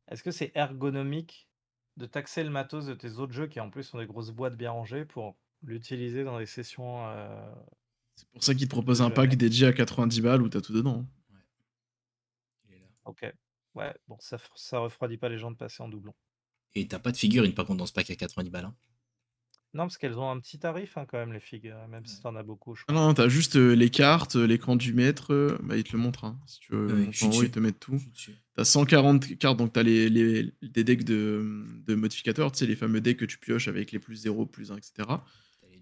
est-ce 0.09 0.23
que 0.23 0.31
c'est 0.31 0.53
ergonomique 0.57 1.49
de 1.97 2.07
taxer 2.07 2.45
le 2.45 2.51
matos 2.51 2.87
de 2.87 2.95
tes 2.95 3.12
autres 3.18 3.33
jeux 3.33 3.47
qui 3.49 3.61
en 3.61 3.70
plus 3.70 3.83
sont 3.85 3.99
des 3.99 4.07
grosses 4.07 4.31
boîtes 4.31 4.57
bien 4.57 4.70
rangées 4.70 5.05
pour 5.05 5.39
l'utiliser 5.62 6.25
dans 6.25 6.39
des 6.39 6.47
sessions, 6.47 7.07
euh, 7.09 7.53
C'est 8.14 8.27
pour 8.31 8.43
ça 8.43 8.55
qu'ils 8.55 8.68
te 8.68 8.75
proposent 8.75 9.03
un 9.03 9.11
pack 9.11 9.37
dédié 9.37 9.66
à 9.66 9.75
90 9.75 10.23
balles 10.23 10.41
où 10.41 10.49
t'as 10.49 10.62
tout 10.62 10.73
dedans, 10.73 11.01
hein. 11.01 11.09
Ouais. 11.31 11.41
OK. 13.05 13.25
Ouais, 13.75 13.95
bon 14.07 14.16
ça 14.20 14.39
ça 14.55 14.79
refroidit 14.81 15.16
pas 15.18 15.29
les 15.29 15.39
gens 15.39 15.51
de 15.51 15.57
passer 15.57 15.83
en 15.83 15.89
doublon. 15.89 16.14
Et 16.75 16.87
t'as 16.87 16.99
pas 16.99 17.12
de 17.12 17.16
figurine 17.16 17.55
par 17.55 17.64
contre 17.64 17.79
dans 17.79 17.87
ce 17.87 17.95
pack 17.95 18.11
à 18.11 18.14
90 18.16 18.51
balles, 18.51 18.66
hein? 18.66 18.77
Non, 19.75 19.85
parce 19.85 19.97
qu'elles 19.97 20.18
ont 20.18 20.31
un 20.31 20.39
petit 20.39 20.59
tarif 20.59 20.99
hein, 20.99 21.07
quand 21.09 21.16
même, 21.16 21.33
les 21.33 21.41
figues, 21.41 21.68
euh, 21.68 21.89
même 21.89 22.05
si 22.05 22.20
t'en 22.20 22.37
as 22.37 22.43
beaucoup. 22.43 22.75
Je 22.75 22.85
Non, 22.93 23.14
t'as 23.14 23.29
juste 23.29 23.57
euh, 23.57 23.73
les 23.73 23.89
cartes, 23.89 24.37
euh, 24.37 24.47
l'écran 24.47 24.77
du 24.77 24.93
maître, 24.93 25.57
bah, 25.62 25.79
il 25.79 25.85
te 25.85 25.93
le 25.93 25.99
montre, 25.99 26.25
hein, 26.25 26.39
si 26.47 26.61
tu 26.61 26.73
veux. 26.73 27.09
en 27.23 27.27
haut, 27.31 27.43
ils 27.43 27.51
te 27.51 27.59
mettent 27.59 27.81
tout. 27.81 27.99
T'as 28.55 28.64
140 28.64 29.39
cartes, 29.39 29.57
donc 29.57 29.73
t'as 29.73 29.83
les, 29.83 30.11
les, 30.11 30.53
des 30.61 30.85
decks 30.85 31.05
de, 31.05 31.64
de 31.87 31.95
modificateurs, 31.95 32.53
tu 32.53 32.59
sais, 32.59 32.66
les 32.66 32.77
fameux 32.77 33.01
decks 33.01 33.16
que 33.16 33.25
tu 33.25 33.39
pioches 33.39 33.66
avec 33.66 33.93
les 33.93 33.99
plus 33.99 34.16
0, 34.16 34.45
plus 34.45 34.73
1, 34.73 34.77
etc. 34.77 35.09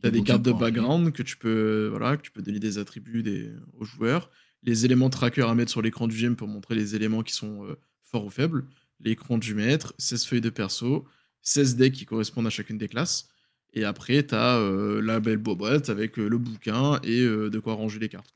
T'as 0.03 0.11
des 0.11 0.22
cartes 0.22 0.43
de 0.43 0.53
background 0.53 1.12
que 1.12 1.24
tu 1.24 1.36
peux, 1.36 1.88
voilà, 1.88 2.16
que 2.16 2.22
tu 2.22 2.30
peux 2.30 2.43
donner 2.43 2.61
des 2.61 2.78
attributs 2.78 3.24
des, 3.24 3.51
aux 3.76 3.84
joueurs. 3.84 4.30
Les 4.62 4.84
éléments 4.84 5.11
tracker 5.11 5.43
à 5.43 5.55
mettre 5.55 5.70
sur 5.70 5.82
l'écran 5.82 6.07
du 6.07 6.16
GM 6.16 6.36
pour 6.36 6.47
montrer 6.47 6.76
les 6.76 6.95
éléments 6.95 7.22
qui 7.22 7.34
sont 7.34 7.66
forts 8.03 8.24
ou 8.24 8.30
faibles. 8.30 8.66
L'écran 9.01 9.36
du 9.36 9.55
maître, 9.55 9.95
16 9.99 10.26
feuilles 10.26 10.41
de 10.41 10.51
perso, 10.51 11.07
16 11.43 11.76
decks 11.76 11.95
qui 11.95 12.07
correspondent 12.07 12.47
à 12.47 12.51
chacune 12.51 12.78
des 12.78 12.88
classes. 12.88 13.29
Et 13.72 13.84
après, 13.84 14.26
tu 14.26 14.34
as 14.34 14.56
euh, 14.56 15.00
la 15.00 15.20
belle 15.20 15.38
boîte 15.38 15.90
avec 15.90 16.18
euh, 16.18 16.28
le 16.28 16.38
bouquin 16.38 17.00
et 17.02 17.20
euh, 17.20 17.50
de 17.50 17.58
quoi 17.58 17.74
ranger 17.74 17.98
les 17.98 18.08
cartes. 18.08 18.34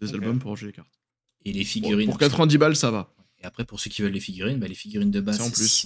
Des 0.00 0.12
albums 0.14 0.38
pour 0.38 0.50
ranger 0.50 0.66
les 0.66 0.72
cartes. 0.72 1.00
Et 1.44 1.52
les 1.52 1.64
figurines. 1.64 2.08
pour 2.08 2.18
90 2.18 2.58
balles, 2.58 2.76
ça 2.76 2.90
va. 2.90 3.14
Et 3.42 3.46
après, 3.46 3.64
pour 3.64 3.78
ceux 3.78 3.90
qui 3.90 4.02
veulent 4.02 4.12
les 4.12 4.20
figurines, 4.20 4.58
bah, 4.58 4.66
les 4.66 4.74
figurines 4.74 5.10
de 5.10 5.20
base, 5.20 5.40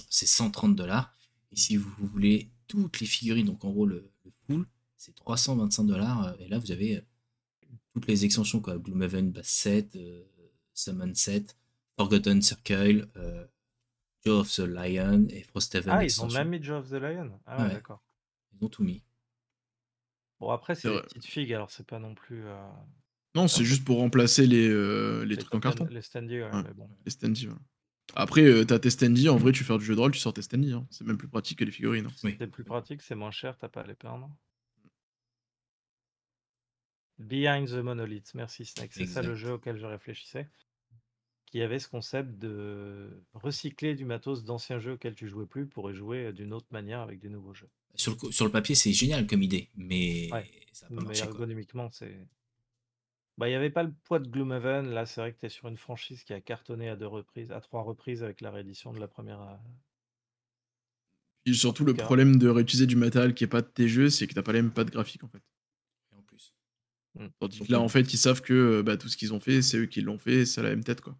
c'est 0.09 0.25
130 0.25 0.75
dollars. 0.75 1.13
Et 1.51 1.55
si 1.55 1.77
vous 1.77 1.91
voulez 1.99 2.49
toutes 2.67 2.99
les 2.99 3.05
figurines, 3.05 3.45
donc 3.45 3.63
en 3.65 3.71
gros 3.71 3.85
le, 3.85 4.09
full, 4.47 4.65
c'est 4.97 5.13
325 5.15 5.83
dollars. 5.83 6.35
Et 6.39 6.47
là, 6.47 6.57
vous 6.57 6.71
avez 6.71 7.01
toutes 7.93 8.07
les 8.07 8.25
extensions, 8.25 8.61
quoi. 8.61 8.77
Gloomhaven 8.77 9.31
Bass 9.31 9.47
7, 9.47 9.97
Summon 10.73 11.13
7, 11.13 11.55
Forgotten 11.97 12.41
Circle, 12.41 13.07
Joe 14.25 14.39
of 14.39 14.51
the 14.55 14.59
Lion 14.59 15.27
et 15.29 15.43
Frosthaven. 15.43 15.93
Ah, 15.95 16.03
ils 16.03 16.21
ont 16.21 16.27
même 16.29 16.49
mis 16.49 16.63
Joe 16.63 16.79
of 16.79 16.89
the 16.89 16.93
Lion. 16.93 17.31
Ah 17.45 17.63
ouais. 17.63 17.73
d'accord. 17.73 18.01
Ils 18.59 18.65
ont 18.65 18.69
tout 18.69 18.83
mis. 18.83 19.03
Bon, 20.39 20.49
après, 20.49 20.75
c'est 20.75 20.89
des 20.89 21.01
petites 21.01 21.25
figues, 21.25 21.53
alors 21.53 21.69
c'est 21.69 21.85
pas 21.85 21.99
non 21.99 22.15
plus. 22.15 22.45
Euh, 22.45 22.69
non, 23.35 23.47
c'est 23.47 23.65
juste 23.65 23.83
pour 23.83 23.97
remplacer 23.97 24.47
les, 24.47 24.67
euh, 24.67 25.23
les, 25.25 25.37
trucs 25.37 25.53
en 25.53 25.59
carton. 25.59 25.85
Les 25.89 26.01
standy, 26.01 26.41
ouais, 26.41 26.49
mais 26.51 26.73
bon. 26.73 26.89
Les 27.05 27.11
standy, 27.11 27.45
voilà. 27.45 27.61
Après, 28.15 28.41
euh, 28.41 28.65
t'as 28.65 28.79
tes 28.79 28.89
standy, 28.89 29.29
en 29.29 29.37
vrai, 29.37 29.51
tu 29.51 29.63
fais 29.63 29.77
du 29.77 29.85
jeu 29.85 29.95
de 29.95 29.99
rôle, 29.99 30.11
tu 30.11 30.19
sors 30.19 30.33
tes 30.33 30.41
standy. 30.41 30.73
Hein. 30.73 30.87
C'est 30.89 31.05
même 31.05 31.17
plus 31.17 31.27
pratique 31.27 31.59
que 31.59 31.65
les 31.65 31.71
figurines. 31.71 32.07
Hein. 32.07 32.13
C'est 32.15 32.47
plus 32.47 32.63
pratique, 32.63 33.01
c'est 33.01 33.15
moins 33.15 33.31
cher, 33.31 33.57
t'as 33.57 33.69
pas 33.69 33.81
à 33.81 33.87
les 33.87 33.93
perdre. 33.93 34.31
Behind 37.19 37.67
the 37.67 37.83
Monolith, 37.83 38.33
merci 38.33 38.65
Snake. 38.65 38.93
C'est 38.93 39.05
ça 39.05 39.21
le 39.21 39.35
jeu 39.35 39.53
auquel 39.53 39.77
je 39.77 39.85
réfléchissais 39.85 40.47
qui 41.49 41.61
avait 41.61 41.79
ce 41.79 41.87
concept 41.87 42.37
de 42.37 43.09
recycler 43.33 43.95
du 43.95 44.05
matos 44.05 44.43
d'anciens 44.43 44.79
jeux 44.79 44.93
auxquels 44.93 45.15
tu 45.15 45.27
jouais 45.27 45.47
plus 45.47 45.65
pour 45.65 45.89
y 45.89 45.95
jouer 45.95 46.31
d'une 46.31 46.53
autre 46.53 46.67
manière 46.71 46.99
avec 46.99 47.19
des 47.19 47.29
nouveaux 47.29 47.53
jeux. 47.53 47.69
Sur 47.95 48.15
le, 48.21 48.31
sur 48.31 48.45
le 48.45 48.51
papier, 48.51 48.75
c'est 48.75 48.93
génial 48.93 49.25
comme 49.25 49.41
idée, 49.41 49.69
mais 49.75 50.29
ça 50.71 50.87
n'a 50.89 51.01
pas 51.01 51.09
mais 51.09 51.17
ergonomiquement, 51.17 51.89
c'est. 51.91 52.27
Bah, 53.37 53.47
il 53.47 53.51
n'y 53.51 53.55
avait 53.55 53.69
pas 53.69 53.83
le 53.83 53.93
poids 54.03 54.19
de 54.19 54.27
Gloomhaven. 54.29 54.89
Là, 54.89 55.05
c'est 55.05 55.21
vrai 55.21 55.33
que 55.33 55.39
tu 55.39 55.45
es 55.45 55.49
sur 55.49 55.67
une 55.69 55.77
franchise 55.77 56.23
qui 56.23 56.33
a 56.33 56.41
cartonné 56.41 56.89
à 56.89 56.95
deux 56.95 57.07
reprises, 57.07 57.51
à 57.51 57.61
trois 57.61 57.83
reprises 57.83 58.21
avec 58.21 58.41
la 58.41 58.51
réédition 58.51 58.93
de 58.93 58.99
la 58.99 59.07
première. 59.07 59.41
Euh, 59.41 59.55
Et 61.45 61.53
surtout, 61.53 61.85
le 61.85 61.93
problème 61.93 62.37
de 62.37 62.49
réutiliser 62.49 62.85
du 62.85 62.97
matériel 62.97 63.33
qui 63.33 63.43
n'est 63.43 63.49
pas 63.49 63.61
de 63.61 63.67
tes 63.67 63.87
jeux, 63.87 64.09
c'est 64.09 64.27
que 64.27 64.33
tu 64.33 64.39
n'as 64.39 64.43
pas 64.43 64.51
les 64.51 64.61
mêmes 64.61 64.71
pas 64.71 64.83
de 64.83 64.91
graphique 64.91 65.23
en 65.23 65.29
fait. 65.29 65.41
Et 66.11 66.15
en 66.15 66.21
plus. 66.21 66.53
Mmh. 67.15 67.27
Tandis 67.39 67.59
que 67.61 67.71
là, 67.71 67.79
en 67.79 67.87
fait, 67.87 68.13
ils 68.13 68.17
savent 68.17 68.41
que 68.41 68.81
bah, 68.81 68.97
tout 68.97 69.07
ce 69.07 69.15
qu'ils 69.17 69.33
ont 69.33 69.39
fait, 69.39 69.61
c'est 69.61 69.77
eux 69.77 69.85
qui 69.85 70.01
l'ont 70.01 70.19
fait, 70.19 70.45
c'est 70.45 70.61
la 70.61 70.69
même 70.69 70.83
tête 70.83 71.01
quoi 71.01 71.17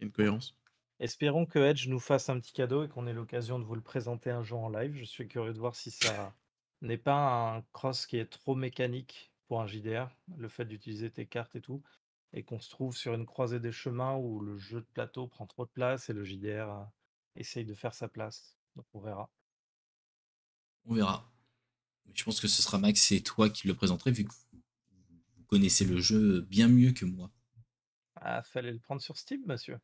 une 0.00 0.12
cohérence. 0.12 0.56
Espérons 0.98 1.46
que 1.46 1.58
Edge 1.58 1.88
nous 1.88 1.98
fasse 1.98 2.28
un 2.28 2.38
petit 2.38 2.52
cadeau 2.52 2.84
et 2.84 2.88
qu'on 2.88 3.06
ait 3.06 3.14
l'occasion 3.14 3.58
de 3.58 3.64
vous 3.64 3.74
le 3.74 3.80
présenter 3.80 4.30
un 4.30 4.42
jour 4.42 4.60
en 4.60 4.68
live. 4.68 4.94
Je 4.94 5.04
suis 5.04 5.28
curieux 5.28 5.54
de 5.54 5.58
voir 5.58 5.74
si 5.74 5.90
ça 5.90 6.34
n'est 6.82 6.98
pas 6.98 7.56
un 7.56 7.62
cross 7.72 8.06
qui 8.06 8.18
est 8.18 8.26
trop 8.26 8.54
mécanique 8.54 9.32
pour 9.48 9.60
un 9.60 9.66
JDR, 9.66 10.08
le 10.36 10.48
fait 10.48 10.64
d'utiliser 10.64 11.10
tes 11.10 11.26
cartes 11.26 11.56
et 11.56 11.60
tout, 11.60 11.82
et 12.32 12.44
qu'on 12.44 12.60
se 12.60 12.70
trouve 12.70 12.96
sur 12.96 13.14
une 13.14 13.26
croisée 13.26 13.60
des 13.60 13.72
chemins 13.72 14.14
où 14.14 14.40
le 14.40 14.58
jeu 14.58 14.80
de 14.80 14.86
plateau 14.92 15.26
prend 15.26 15.46
trop 15.46 15.64
de 15.64 15.70
place 15.70 16.10
et 16.10 16.12
le 16.12 16.22
JDR 16.22 16.70
euh, 16.70 16.84
essaye 17.34 17.64
de 17.64 17.74
faire 17.74 17.94
sa 17.94 18.08
place. 18.08 18.56
Donc 18.76 18.86
on 18.92 19.00
verra. 19.00 19.30
On 20.84 20.94
verra. 20.94 21.28
Je 22.14 22.24
pense 22.24 22.40
que 22.40 22.48
ce 22.48 22.62
sera 22.62 22.78
Max 22.78 23.10
et 23.12 23.22
toi 23.22 23.50
qui 23.50 23.68
le 23.68 23.74
présenterez 23.74 24.12
vu 24.12 24.24
que 24.24 24.32
vous 24.32 25.44
connaissez 25.46 25.84
le 25.84 25.98
jeu 26.00 26.42
bien 26.42 26.68
mieux 26.68 26.92
que 26.92 27.04
moi. 27.04 27.30
Ah, 28.16 28.42
fallait 28.42 28.72
le 28.72 28.78
prendre 28.78 29.00
sur 29.00 29.16
Steam, 29.16 29.42
monsieur. 29.46 29.78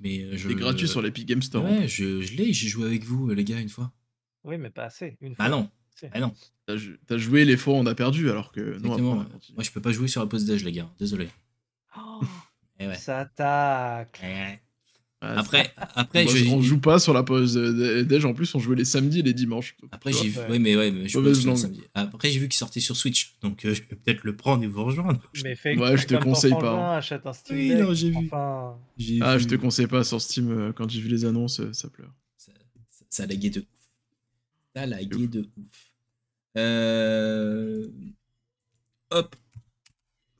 Mais 0.00 0.22
euh, 0.22 0.36
je... 0.36 0.48
C'est 0.48 0.54
gratuit 0.54 0.88
sur 0.88 1.02
l'Epic 1.02 1.26
Game 1.26 1.42
Store. 1.42 1.64
Ouais, 1.64 1.88
je, 1.88 2.20
je 2.22 2.34
l'ai, 2.34 2.52
j'ai 2.52 2.68
joué 2.68 2.86
avec 2.86 3.04
vous, 3.04 3.28
les 3.30 3.44
gars, 3.44 3.60
une 3.60 3.68
fois. 3.68 3.92
Oui, 4.44 4.58
mais 4.58 4.70
pas 4.70 4.84
assez. 4.84 5.16
Une 5.20 5.30
bah 5.30 5.36
fois. 5.36 5.44
Ah 5.46 5.48
non. 5.48 5.70
Ah 6.12 6.20
non. 6.20 6.34
T'as 7.06 7.18
joué 7.18 7.44
les 7.44 7.56
fois 7.56 7.74
où 7.74 7.76
on 7.76 7.86
a 7.86 7.94
perdu, 7.94 8.30
alors 8.30 8.50
que 8.50 8.78
non. 8.78 8.98
Moi, 8.98 9.26
je 9.62 9.70
peux 9.70 9.80
pas 9.80 9.92
jouer 9.92 10.08
sur 10.08 10.20
la 10.20 10.26
pause 10.26 10.46
d'âge, 10.46 10.64
les 10.64 10.72
gars. 10.72 10.90
Désolé. 10.98 11.28
Oh, 11.96 12.20
eh 12.80 12.86
ouais. 12.88 12.96
Ça 12.96 13.20
attaque. 13.20 14.20
Eh 14.24 14.58
après, 15.22 15.72
après 15.94 16.26
je... 16.26 16.48
on 16.48 16.60
joue 16.60 16.80
pas 16.80 16.98
sur 16.98 17.12
la 17.12 17.22
pause 17.22 17.54
déj. 17.54 18.24
En 18.24 18.34
plus, 18.34 18.52
on 18.54 18.58
jouait 18.58 18.76
les 18.76 18.84
samedis 18.84 19.20
et 19.20 19.22
les 19.22 19.34
dimanches. 19.34 19.76
Après, 19.92 20.12
j'ai 20.12 20.28
vu, 20.28 20.40
ouais. 20.40 20.58
mais 20.58 20.76
ouais, 20.76 20.90
mais 20.90 21.08
je 21.08 21.18
Après, 21.94 22.30
j'ai 22.30 22.40
vu 22.40 22.48
qu'il 22.48 22.56
sortait 22.56 22.80
sur 22.80 22.96
Switch, 22.96 23.36
donc 23.40 23.64
euh, 23.64 23.74
je 23.74 23.82
vais 23.82 23.96
peut-être 23.96 24.24
le 24.24 24.34
prendre 24.34 24.64
et 24.64 24.66
vous 24.66 24.84
rejoindre. 24.84 25.20
Mais 25.44 25.54
fais 25.54 25.78
ouais, 25.78 25.96
je 25.96 26.06
te 26.06 26.14
conseille 26.16 26.52
pas. 26.52 26.96
Achète 26.96 27.24
un 27.26 27.32
Steam 27.32 27.56
oui, 27.56 27.74
non, 27.74 27.94
j'ai 27.94 28.10
vu. 28.10 28.28
ah, 29.22 29.38
je 29.38 29.46
te 29.46 29.54
conseille 29.54 29.86
pas 29.86 30.02
sur 30.02 30.20
Steam. 30.20 30.50
Euh, 30.50 30.72
quand 30.72 30.90
j'ai 30.90 31.00
vu 31.00 31.08
les 31.08 31.24
annonces, 31.24 31.60
euh, 31.60 31.72
ça 31.72 31.88
pleure. 31.88 32.12
Ça, 32.36 32.52
ça, 33.08 33.22
a 33.22 33.26
lagué 33.26 33.50
de 33.50 33.60
ouf. 33.60 33.66
Ça 34.74 34.86
lagué 34.86 35.28
de 35.28 35.48
ouf. 35.56 35.92
Euh... 36.58 37.88
Hop. 39.10 39.36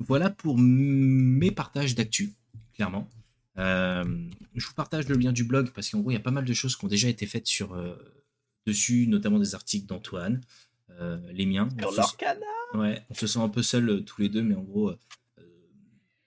Voilà 0.00 0.30
pour 0.30 0.58
mes 0.58 1.52
partages 1.52 1.94
d'actu, 1.94 2.34
clairement. 2.74 3.08
Je 3.56 4.66
vous 4.66 4.74
partage 4.74 5.08
le 5.08 5.16
lien 5.16 5.32
du 5.32 5.44
blog 5.44 5.70
parce 5.74 5.90
qu'en 5.90 6.00
gros, 6.00 6.10
il 6.10 6.14
y 6.14 6.16
a 6.16 6.20
pas 6.20 6.30
mal 6.30 6.44
de 6.44 6.52
choses 6.54 6.76
qui 6.76 6.84
ont 6.84 6.88
déjà 6.88 7.08
été 7.08 7.26
faites 7.26 7.46
sur, 7.46 7.76
dessus, 8.66 9.06
notamment 9.06 9.38
des 9.38 9.54
articles 9.54 9.86
d'Antoine, 9.86 10.40
les 11.32 11.46
miens. 11.46 11.68
Sur 11.78 11.92
leur 11.92 12.16
Ouais, 12.74 13.02
on 13.10 13.14
se 13.14 13.26
sent 13.26 13.38
un 13.38 13.50
peu 13.50 13.62
seul 13.62 14.02
tous 14.04 14.22
les 14.22 14.30
deux, 14.30 14.42
mais 14.42 14.54
en 14.54 14.62
gros, 14.62 14.92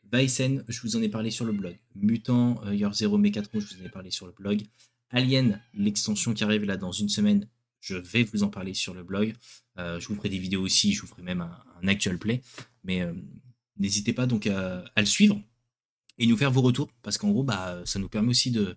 Bison, 0.03 0.63
je 0.67 0.81
vous 0.81 0.95
en 0.95 1.01
ai 1.01 1.09
parlé 1.09 1.31
sur 1.31 1.45
le 1.45 1.53
blog. 1.53 1.77
Mutant, 1.95 2.61
Year 2.71 2.93
Zero 2.93 3.17
Mechatron, 3.17 3.59
je 3.59 3.75
vous 3.75 3.81
en 3.81 3.85
ai 3.85 3.89
parlé 3.89 4.11
sur 4.11 4.27
le 4.27 4.31
blog. 4.31 4.61
Alien, 5.09 5.61
l'extension 5.73 6.33
qui 6.33 6.43
arrive 6.43 6.65
là 6.65 6.77
dans 6.77 6.91
une 6.91 7.09
semaine, 7.09 7.47
je 7.79 7.95
vais 7.95 8.23
vous 8.23 8.43
en 8.43 8.49
parler 8.49 8.73
sur 8.73 8.93
le 8.93 9.03
blog. 9.03 9.35
Euh, 9.77 9.99
je 9.99 10.07
vous 10.07 10.15
ferai 10.15 10.29
des 10.29 10.39
vidéos 10.39 10.61
aussi, 10.61 10.93
je 10.93 11.01
vous 11.01 11.07
ferai 11.07 11.21
même 11.21 11.41
un, 11.41 11.87
actual 11.87 12.17
play. 12.17 12.41
Mais 12.83 13.01
euh, 13.01 13.13
n'hésitez 13.77 14.11
pas 14.11 14.25
donc 14.25 14.47
à, 14.47 14.83
le 14.97 15.05
suivre 15.05 15.39
et 16.17 16.27
nous 16.27 16.37
faire 16.37 16.51
vos 16.51 16.61
retours 16.61 16.89
parce 17.01 17.17
qu'en 17.17 17.31
gros, 17.31 17.43
bah, 17.43 17.81
ça 17.85 17.99
nous 17.99 18.09
permet 18.09 18.29
aussi 18.29 18.51
de, 18.51 18.75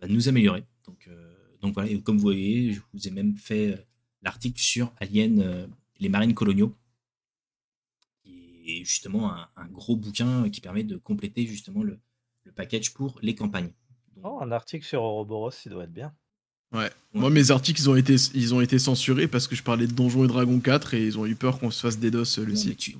bah, 0.00 0.06
nous 0.08 0.28
améliorer. 0.28 0.64
Donc, 0.86 1.08
euh, 1.08 1.34
donc 1.60 1.74
voilà, 1.74 1.90
et 1.90 2.00
comme 2.00 2.16
vous 2.16 2.22
voyez, 2.22 2.72
je 2.72 2.80
vous 2.92 3.08
ai 3.08 3.10
même 3.10 3.36
fait 3.36 3.86
l'article 4.22 4.60
sur 4.60 4.92
Alien, 4.98 5.68
les 5.98 6.08
marines 6.08 6.34
coloniaux, 6.34 6.74
qui 8.22 8.64
est 8.66 8.84
justement 8.84 9.32
un, 9.34 9.66
gros 9.68 9.96
bouquin 9.96 10.48
qui 10.50 10.60
permet 10.60 10.84
de 10.84 10.96
compléter 10.96 11.46
justement 11.46 11.82
le, 11.82 11.98
le 12.44 12.52
package 12.52 12.92
pour 12.92 13.18
les 13.22 13.34
campagnes. 13.34 13.72
Oh, 14.22 14.38
un 14.40 14.52
article 14.52 14.84
sur 14.84 15.02
Ouroboros, 15.02 15.50
il 15.64 15.70
doit 15.70 15.84
être 15.84 15.92
bien. 15.92 16.14
Ouais. 16.74 16.90
Moi, 17.12 17.30
mes 17.30 17.52
articles, 17.52 17.80
ils 17.80 17.88
ont, 17.88 17.94
été, 17.94 18.16
ils 18.34 18.54
ont 18.54 18.60
été 18.60 18.80
censurés 18.80 19.28
parce 19.28 19.46
que 19.46 19.54
je 19.54 19.62
parlais 19.62 19.86
de 19.86 19.92
Donjons 19.92 20.24
et 20.24 20.26
Dragons 20.26 20.58
4 20.58 20.94
et 20.94 21.06
ils 21.06 21.16
ont 21.16 21.26
eu 21.26 21.36
peur 21.36 21.60
qu'on 21.60 21.70
se 21.70 21.80
fasse 21.80 22.00
DDoS 22.00 22.38
le 22.44 22.56
site. 22.56 22.76
Tu, 22.76 22.96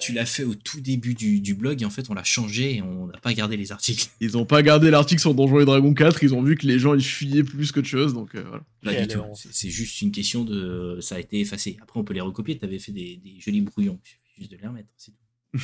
tu 0.00 0.12
l'as 0.12 0.26
fait 0.26 0.44
au 0.44 0.54
tout 0.54 0.80
début 0.80 1.12
du, 1.12 1.40
du, 1.40 1.54
blog 1.54 1.82
et 1.82 1.84
en 1.84 1.90
fait, 1.90 2.08
on 2.08 2.14
l'a 2.14 2.24
changé 2.24 2.76
et 2.76 2.82
on 2.82 3.08
n'a 3.08 3.18
pas 3.18 3.34
gardé 3.34 3.58
les 3.58 3.70
articles. 3.70 4.08
Ils 4.20 4.38
ont 4.38 4.46
pas 4.46 4.62
gardé 4.62 4.90
l'article 4.90 5.20
sur 5.20 5.34
Donjons 5.34 5.60
et 5.60 5.66
Dragons 5.66 5.92
4, 5.92 6.22
ils 6.22 6.34
ont 6.34 6.42
vu 6.42 6.56
que 6.56 6.66
les 6.66 6.78
gens 6.78 6.94
ils 6.94 7.04
fuyaient 7.04 7.44
plus 7.44 7.70
qu'autre 7.70 7.86
chose, 7.86 8.14
donc 8.14 8.34
euh, 8.34 8.42
voilà. 8.48 8.64
Pas 8.82 9.02
du 9.02 9.08
tout. 9.08 9.20
C'est 9.34 9.70
juste 9.70 10.00
une 10.00 10.10
question 10.10 10.44
de. 10.44 10.98
Ça 11.02 11.16
a 11.16 11.18
été 11.18 11.40
effacé. 11.40 11.76
Après, 11.82 12.00
on 12.00 12.04
peut 12.04 12.14
les 12.14 12.22
recopier. 12.22 12.58
Tu 12.58 12.64
avais 12.64 12.78
fait 12.78 12.92
des, 12.92 13.20
des, 13.22 13.38
jolis 13.40 13.60
brouillons. 13.60 13.98
Il 14.02 14.08
suffit 14.08 14.40
juste 14.40 14.52
de 14.52 14.56
les 14.56 14.66
remettre. 14.66 14.88
C'est 14.96 15.12
tout. 15.12 15.58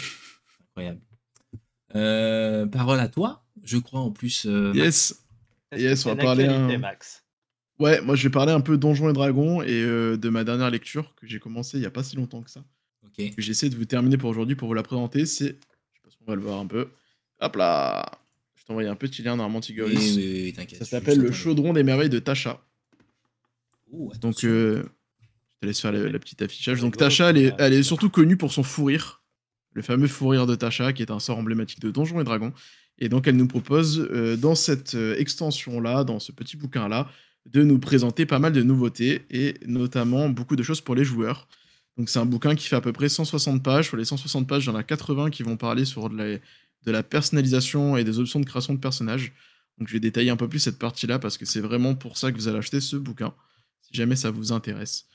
Incroyable. 0.71 1.01
Euh, 1.95 2.67
parole 2.67 3.01
à 3.01 3.09
toi, 3.09 3.45
je 3.63 3.79
crois 3.79 4.01
en 4.01 4.11
plus. 4.11 4.47
Euh, 4.47 4.73
yes. 4.75 5.22
Yes, 5.77 6.07
on 6.07 6.15
va 6.15 6.17
parler. 6.17 6.47
Un... 6.47 6.79
Max? 6.79 7.25
Ouais, 7.79 8.01
moi 8.01 8.15
je 8.15 8.23
vais 8.23 8.31
parler 8.31 8.53
un 8.53 8.61
peu 8.61 8.77
Donjons 8.77 9.09
et 9.09 9.13
Dragons 9.13 9.63
et 9.63 9.83
euh, 9.83 10.17
de 10.17 10.29
ma 10.29 10.45
dernière 10.45 10.71
lecture 10.71 11.15
que 11.17 11.27
j'ai 11.27 11.41
commencé 11.41 11.79
il 11.79 11.83
y 11.83 11.87
a 11.87 11.91
pas 11.91 12.03
si 12.03 12.17
longtemps 12.17 12.43
que 12.43 12.51
ça. 12.51 12.63
Ok. 13.05 13.33
J'essaie 13.39 13.71
de 13.71 13.77
vous 13.77 13.87
terminer 13.87 14.17
pour 14.17 14.31
aujourd'hui 14.31 14.55
pour 14.55 14.69
vous 14.69 14.75
la 14.75 14.83
présenter. 14.83 15.27
C'est, 15.27 15.47
je 15.47 15.51
sais 15.51 16.01
pas 16.05 16.11
si 16.11 16.17
on 16.21 16.31
va 16.31 16.37
le 16.37 16.43
voir 16.43 16.61
un 16.61 16.67
peu. 16.67 16.91
Hop 17.41 17.57
là. 17.57 18.11
Je 18.55 18.65
t'envoie 18.65 18.85
un 18.85 18.95
petit 18.95 19.23
lien 19.23 19.35
normalement, 19.35 19.61
Tigoris. 19.61 19.99
Oui, 19.99 20.15
oui, 20.17 20.43
oui, 20.45 20.53
t'inquiète. 20.53 20.79
Ça 20.79 20.85
s'appelle 20.85 21.19
Le 21.19 21.33
Chaudron 21.33 21.73
des 21.73 21.83
merveilles 21.83 22.11
de 22.11 22.21
Tasha. 22.21 22.61
Donc, 23.91 24.41
je 24.41 24.83
te 25.61 25.67
laisse 25.67 25.81
faire 25.81 25.91
la, 25.91 26.19
petite 26.21 26.43
affichage. 26.43 26.81
Donc, 26.81 26.97
Tasha, 26.97 27.31
elle 27.31 27.39
est, 27.39 27.55
elle 27.59 27.73
est 27.73 27.83
surtout 27.83 28.09
connue 28.09 28.37
pour 28.37 28.53
son 28.53 28.63
fou 28.63 28.85
rire 28.85 29.23
le 29.75 29.83
fameux 29.83 30.07
fou 30.07 30.29
rire 30.29 30.47
de 30.47 30.55
Tasha, 30.55 30.93
qui 30.93 31.03
est 31.03 31.11
un 31.11 31.19
sort 31.19 31.39
emblématique 31.39 31.81
de 31.81 31.91
Donjons 31.91 32.21
et 32.21 32.25
Dragons. 32.25 32.53
Et 32.99 33.09
donc, 33.09 33.27
elle 33.27 33.37
nous 33.37 33.49
propose, 33.49 34.09
euh, 34.11 34.37
dans 34.37 34.55
cette 34.55 34.95
euh, 34.95 35.17
extension-là, 35.17 36.05
dans 36.05 36.21
ce 36.21 36.33
petit 36.33 36.57
bouquin-là, 36.57 37.09
de 37.47 37.63
nous 37.63 37.79
présenter 37.79 38.27
pas 38.27 38.39
mal 38.39 38.53
de 38.53 38.63
nouveautés, 38.63 39.23
et 39.31 39.55
notamment 39.67 40.29
beaucoup 40.29 40.57
de 40.57 40.63
choses 40.63 40.81
pour 40.81 40.95
les 40.95 41.05
joueurs. 41.05 41.49
Donc, 41.97 42.09
c'est 42.09 42.19
un 42.19 42.27
bouquin 42.27 42.55
qui 42.55 42.69
fait 42.69 42.77
à 42.77 42.81
peu 42.81 42.93
près 42.93 43.09
160 43.09 43.63
pages. 43.63 43.89
Sur 43.89 43.97
les 43.97 44.05
160 44.05 44.47
pages, 44.47 44.65
il 44.65 44.69
y 44.69 44.71
en 44.71 44.77
a 44.77 44.83
80 44.83 45.31
qui 45.31 45.43
vont 45.43 45.57
parler 45.57 45.85
sur 45.85 46.09
de 46.09 46.41
la, 46.87 47.03
personnalisation 47.03 47.97
et 47.97 48.05
des 48.05 48.19
options 48.19 48.41
de 48.41 48.47
création 48.47 48.75
de 48.75 48.79
personnages. 48.79 49.33
Donc, 49.79 49.89
je 49.89 49.95
vais 49.95 50.01
détailler 50.01 50.31
un 50.31 50.37
peu 50.37 50.49
plus 50.49 50.61
cette 50.61 50.79
partie-là, 50.79 51.19
parce 51.19 51.39
que 51.39 51.45
c'est 51.45 51.61
vraiment 51.61 51.95
pour 51.95 52.17
ça 52.17 52.31
que 52.31 52.37
vous 52.37 52.49
allez 52.49 52.59
acheter 52.59 52.81
ce 52.81 52.97
bouquin, 52.97 53.35
si 53.83 53.95
jamais 53.95 54.17
ça 54.17 54.31
vous 54.31 54.53
intéresse. 54.53 55.07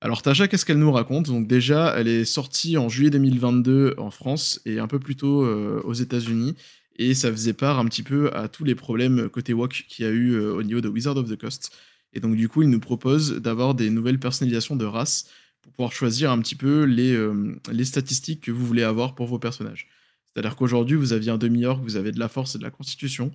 Alors 0.00 0.22
Tasha, 0.22 0.46
qu'est-ce 0.46 0.64
qu'elle 0.64 0.78
nous 0.78 0.92
raconte? 0.92 1.26
Donc 1.26 1.48
déjà, 1.48 1.92
elle 1.96 2.06
est 2.06 2.24
sortie 2.24 2.76
en 2.76 2.88
juillet 2.88 3.10
2022 3.10 3.96
en 3.98 4.12
France 4.12 4.60
et 4.64 4.78
un 4.78 4.86
peu 4.86 5.00
plus 5.00 5.16
tôt 5.16 5.44
euh, 5.44 5.80
aux 5.84 5.92
États-Unis. 5.92 6.54
Et 6.98 7.14
ça 7.14 7.30
faisait 7.30 7.52
part 7.52 7.78
un 7.78 7.86
petit 7.86 8.02
peu 8.02 8.34
à 8.34 8.48
tous 8.48 8.64
les 8.64 8.74
problèmes 8.74 9.28
côté 9.28 9.52
WoK 9.52 9.84
qu'il 9.88 10.04
y 10.04 10.08
a 10.08 10.10
eu 10.10 10.32
euh, 10.32 10.54
au 10.54 10.62
niveau 10.62 10.80
de 10.80 10.88
Wizard 10.88 11.16
of 11.16 11.28
the 11.28 11.36
Coast. 11.36 11.72
Et 12.12 12.20
donc 12.20 12.36
du 12.36 12.48
coup, 12.48 12.62
il 12.62 12.70
nous 12.70 12.80
propose 12.80 13.34
d'avoir 13.36 13.74
des 13.74 13.90
nouvelles 13.90 14.18
personnalisations 14.18 14.76
de 14.76 14.84
race 14.84 15.28
pour 15.62 15.72
pouvoir 15.72 15.92
choisir 15.92 16.30
un 16.32 16.40
petit 16.40 16.56
peu 16.56 16.84
les, 16.84 17.12
euh, 17.14 17.56
les 17.70 17.84
statistiques 17.84 18.42
que 18.42 18.50
vous 18.50 18.66
voulez 18.66 18.82
avoir 18.82 19.14
pour 19.14 19.26
vos 19.26 19.38
personnages. 19.38 19.88
C'est-à-dire 20.26 20.56
qu'aujourd'hui, 20.56 20.96
vous 20.96 21.12
aviez 21.12 21.30
un 21.30 21.38
demi-orc, 21.38 21.80
vous 21.82 21.96
avez 21.96 22.12
de 22.12 22.18
la 22.18 22.28
force 22.28 22.54
et 22.54 22.58
de 22.58 22.64
la 22.64 22.70
constitution. 22.70 23.32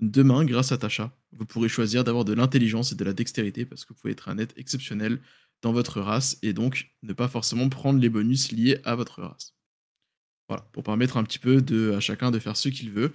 Demain, 0.00 0.44
grâce 0.44 0.72
à 0.72 0.78
Tasha, 0.78 1.12
vous 1.32 1.44
pourrez 1.44 1.68
choisir 1.68 2.04
d'avoir 2.04 2.24
de 2.24 2.32
l'intelligence 2.32 2.92
et 2.92 2.94
de 2.94 3.04
la 3.04 3.12
dextérité 3.12 3.64
parce 3.64 3.84
que 3.84 3.92
vous 3.92 4.00
pouvez 4.00 4.12
être 4.12 4.28
un 4.28 4.38
être 4.38 4.54
exceptionnel 4.56 5.20
dans 5.60 5.72
votre 5.72 6.00
race 6.00 6.38
et 6.42 6.52
donc 6.52 6.90
ne 7.02 7.12
pas 7.12 7.28
forcément 7.28 7.68
prendre 7.68 8.00
les 8.00 8.08
bonus 8.08 8.52
liés 8.52 8.78
à 8.84 8.94
votre 8.94 9.22
race. 9.22 9.54
Voilà, 10.52 10.68
pour 10.72 10.82
permettre 10.82 11.16
un 11.16 11.24
petit 11.24 11.38
peu 11.38 11.62
de, 11.62 11.92
à 11.92 12.00
chacun 12.00 12.30
de 12.30 12.38
faire 12.38 12.58
ce 12.58 12.68
qu'il 12.68 12.90
veut. 12.90 13.14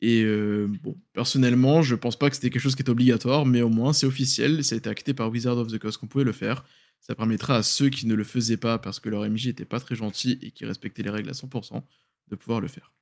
Et 0.00 0.22
euh, 0.22 0.68
bon, 0.82 0.96
personnellement, 1.14 1.80
je 1.80 1.94
pense 1.94 2.16
pas 2.16 2.28
que 2.28 2.36
c'était 2.36 2.50
quelque 2.50 2.60
chose 2.60 2.76
qui 2.76 2.82
est 2.82 2.90
obligatoire, 2.90 3.46
mais 3.46 3.62
au 3.62 3.70
moins 3.70 3.94
c'est 3.94 4.06
officiel, 4.06 4.62
ça 4.62 4.74
a 4.74 4.78
été 4.78 4.90
acté 4.90 5.14
par 5.14 5.30
Wizard 5.30 5.56
of 5.56 5.68
the 5.68 5.78
Coast 5.78 5.98
qu'on 5.98 6.06
pouvait 6.06 6.24
le 6.24 6.32
faire. 6.32 6.64
Ça 7.00 7.14
permettra 7.14 7.56
à 7.56 7.62
ceux 7.62 7.88
qui 7.88 8.06
ne 8.06 8.14
le 8.14 8.22
faisaient 8.22 8.58
pas 8.58 8.78
parce 8.78 9.00
que 9.00 9.08
leur 9.08 9.28
MJ 9.28 9.46
était 9.46 9.64
pas 9.64 9.80
très 9.80 9.94
gentil 9.94 10.38
et 10.42 10.50
qui 10.50 10.66
respectaient 10.66 11.02
les 11.02 11.10
règles 11.10 11.30
à 11.30 11.32
100% 11.32 11.82
de 12.28 12.36
pouvoir 12.36 12.60
le 12.60 12.68
faire. 12.68 12.92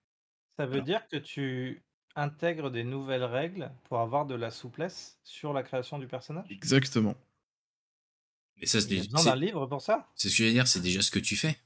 Ça 0.56 0.66
veut 0.66 0.80
dire 0.80 1.08
que 1.08 1.16
tu 1.16 1.82
intègres 2.14 2.70
des 2.70 2.84
nouvelles 2.84 3.24
règles 3.24 3.72
pour 3.84 3.98
avoir 3.98 4.24
de 4.24 4.36
la 4.36 4.50
souplesse 4.50 5.18
sur 5.24 5.52
la 5.52 5.64
création 5.64 5.98
du 5.98 6.06
personnage? 6.06 6.46
Exactement. 6.50 7.16
Mais 8.58 8.66
ça, 8.66 8.80
c'est 8.80 8.96
besoin 8.96 9.24
d'un 9.24 9.36
livre 9.36 9.66
pour 9.66 9.82
ça? 9.82 10.08
C'est 10.14 10.28
ce 10.28 10.36
que 10.36 10.44
je 10.44 10.48
veux 10.48 10.52
dire, 10.54 10.66
c'est 10.66 10.80
déjà 10.80 11.02
ce 11.02 11.10
que 11.10 11.18
tu 11.18 11.36
fais. 11.36 11.58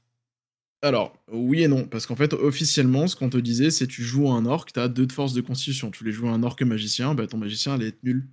Alors, 0.81 1.15
oui 1.31 1.63
et 1.63 1.67
non, 1.67 1.85
parce 1.85 2.07
qu'en 2.07 2.15
fait, 2.15 2.33
officiellement, 2.33 3.07
ce 3.07 3.15
qu'on 3.15 3.29
te 3.29 3.37
disait, 3.37 3.69
c'est 3.69 3.87
tu 3.87 4.03
joues 4.03 4.29
un 4.29 4.45
orc, 4.45 4.65
t'as 4.73 4.87
deux 4.87 5.05
de 5.05 5.11
force 5.11 5.33
de 5.33 5.41
constitution. 5.41 5.91
Tu 5.91 5.99
voulais 5.99 6.11
jouer 6.11 6.29
un 6.29 6.41
orc 6.41 6.55
magicien, 6.61 7.13
bah 7.13 7.27
ton 7.27 7.37
magicien 7.37 7.73
allait 7.73 7.89
être 7.89 8.03
nul. 8.03 8.27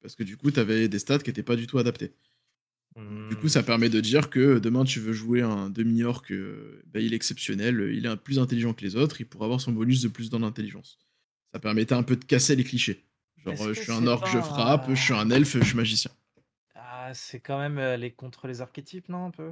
Parce 0.00 0.16
que 0.16 0.24
du 0.24 0.36
coup, 0.36 0.50
t'avais 0.50 0.88
des 0.88 0.98
stats 0.98 1.20
qui 1.20 1.30
étaient 1.30 1.44
pas 1.44 1.54
du 1.54 1.66
tout 1.66 1.78
adaptés. 1.78 2.12
Du 2.96 3.36
coup, 3.36 3.48
ça 3.48 3.62
hmm. 3.62 3.66
permet 3.66 3.88
de 3.88 4.00
dire 4.00 4.28
que 4.28 4.58
demain, 4.58 4.84
tu 4.84 5.00
veux 5.00 5.14
jouer 5.14 5.40
un 5.40 5.70
demi-orc, 5.70 6.24
euh, 6.30 6.82
bah, 6.92 7.00
il 7.00 7.14
est 7.14 7.16
exceptionnel, 7.16 7.90
il 7.94 8.04
est 8.04 8.16
plus 8.16 8.38
intelligent 8.38 8.74
que 8.74 8.84
les 8.84 8.96
autres, 8.96 9.20
il 9.20 9.24
pourra 9.24 9.46
avoir 9.46 9.60
son 9.60 9.72
bonus 9.72 10.02
de 10.02 10.08
plus 10.08 10.28
dans 10.28 10.40
l'intelligence. 10.40 10.98
Ça 11.52 11.60
permettait 11.60 11.94
un 11.94 12.02
peu 12.02 12.16
de 12.16 12.24
casser 12.24 12.54
les 12.54 12.64
clichés. 12.64 13.04
Genre, 13.46 13.72
je 13.72 13.80
suis 13.80 13.92
un 13.92 14.06
orc, 14.06 14.26
je 14.30 14.38
frappe, 14.38 14.90
je 14.90 15.00
suis 15.00 15.14
un 15.14 15.30
elfe, 15.30 15.58
je 15.58 15.64
suis 15.64 15.76
magicien 15.76 16.10
c'est 17.14 17.40
quand 17.40 17.58
même 17.58 17.78
aller 17.78 18.10
contre 18.10 18.46
les 18.46 18.60
archétypes, 18.60 19.08
non, 19.08 19.26
un 19.26 19.30
peu? 19.30 19.50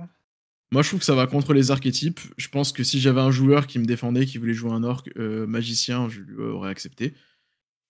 Moi, 0.73 0.83
je 0.83 0.89
trouve 0.89 1.01
que 1.01 1.07
ça 1.07 1.15
va 1.15 1.27
contre 1.27 1.53
les 1.53 1.71
archétypes. 1.71 2.21
Je 2.37 2.49
pense 2.49 2.73
que 2.73 2.85
si 2.85 3.01
j'avais 3.01 3.21
un 3.21 3.31
joueur 3.31 3.67
qui 3.67 3.79
me 3.79 3.85
défendait, 3.85 4.27
qui 4.27 4.39
voulait 4.39 4.55
jouer 4.55 4.73
un 4.73 4.85
orc 4.85 5.05
magicien, 5.17 6.09
je 6.09 6.21
lui 6.21 6.43
aurais 6.43 6.71
accepté. 6.71 7.15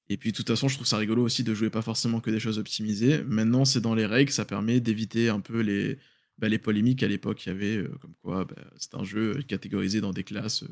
Et 0.09 0.16
puis, 0.16 0.32
de 0.32 0.36
toute 0.36 0.48
façon, 0.48 0.69
je 0.69 0.74
trouve 0.74 0.86
ça 0.86 0.97
rigolo 0.97 1.23
aussi 1.23 1.44
de 1.44 1.55
jouer 1.55 1.70
pas 1.70 1.82
forcément 1.82 2.20
que 2.20 2.31
des 2.31 2.40
choses 2.40 2.59
optimisées. 2.59 3.23
Maintenant, 3.24 3.65
c'est 3.65 3.81
dans 3.81 3.94
les 3.94 4.07
règles, 4.07 4.32
ça 4.32 4.44
permet 4.44 4.81
d'éviter 4.81 5.28
un 5.28 5.40
peu 5.40 5.61
les, 5.61 5.98
bah, 6.39 6.48
les 6.48 6.59
polémiques 6.59 7.02
à 7.02 7.09
l'époque. 7.09 7.44
Il 7.47 7.51
y 7.51 7.52
avait 7.52 7.85
comme 8.01 8.15
quoi 8.23 8.44
bah, 8.47 8.57
c'est 8.78 8.94
un 8.94 9.05
jeu 9.05 9.43
catégorisé 9.47 10.01
dans 10.01 10.12
des 10.12 10.24
classes 10.24 10.65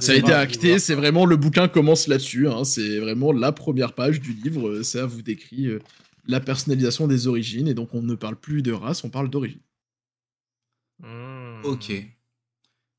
ça 0.00 0.12
a 0.12 0.14
été 0.14 0.32
acté, 0.32 0.78
c'est 0.78 0.94
vraiment 0.94 1.26
le 1.26 1.36
bouquin 1.36 1.68
commence 1.68 2.06
là-dessus. 2.06 2.48
Hein, 2.48 2.64
c'est 2.64 2.98
vraiment 2.98 3.32
la 3.32 3.52
première 3.52 3.94
page 3.94 4.20
du 4.20 4.32
livre. 4.32 4.82
Ça 4.82 5.06
vous 5.06 5.22
décrit 5.22 5.66
euh, 5.66 5.80
la 6.24 6.40
personnalisation 6.40 7.06
des 7.06 7.26
origines 7.26 7.68
et 7.68 7.74
donc 7.74 7.94
on 7.94 8.02
ne 8.02 8.14
parle 8.14 8.36
plus 8.36 8.62
de 8.62 8.72
race, 8.72 9.04
on 9.04 9.10
parle 9.10 9.30
d'origine. 9.30 9.60
Mmh. 11.00 11.64
Ok. 11.64 11.92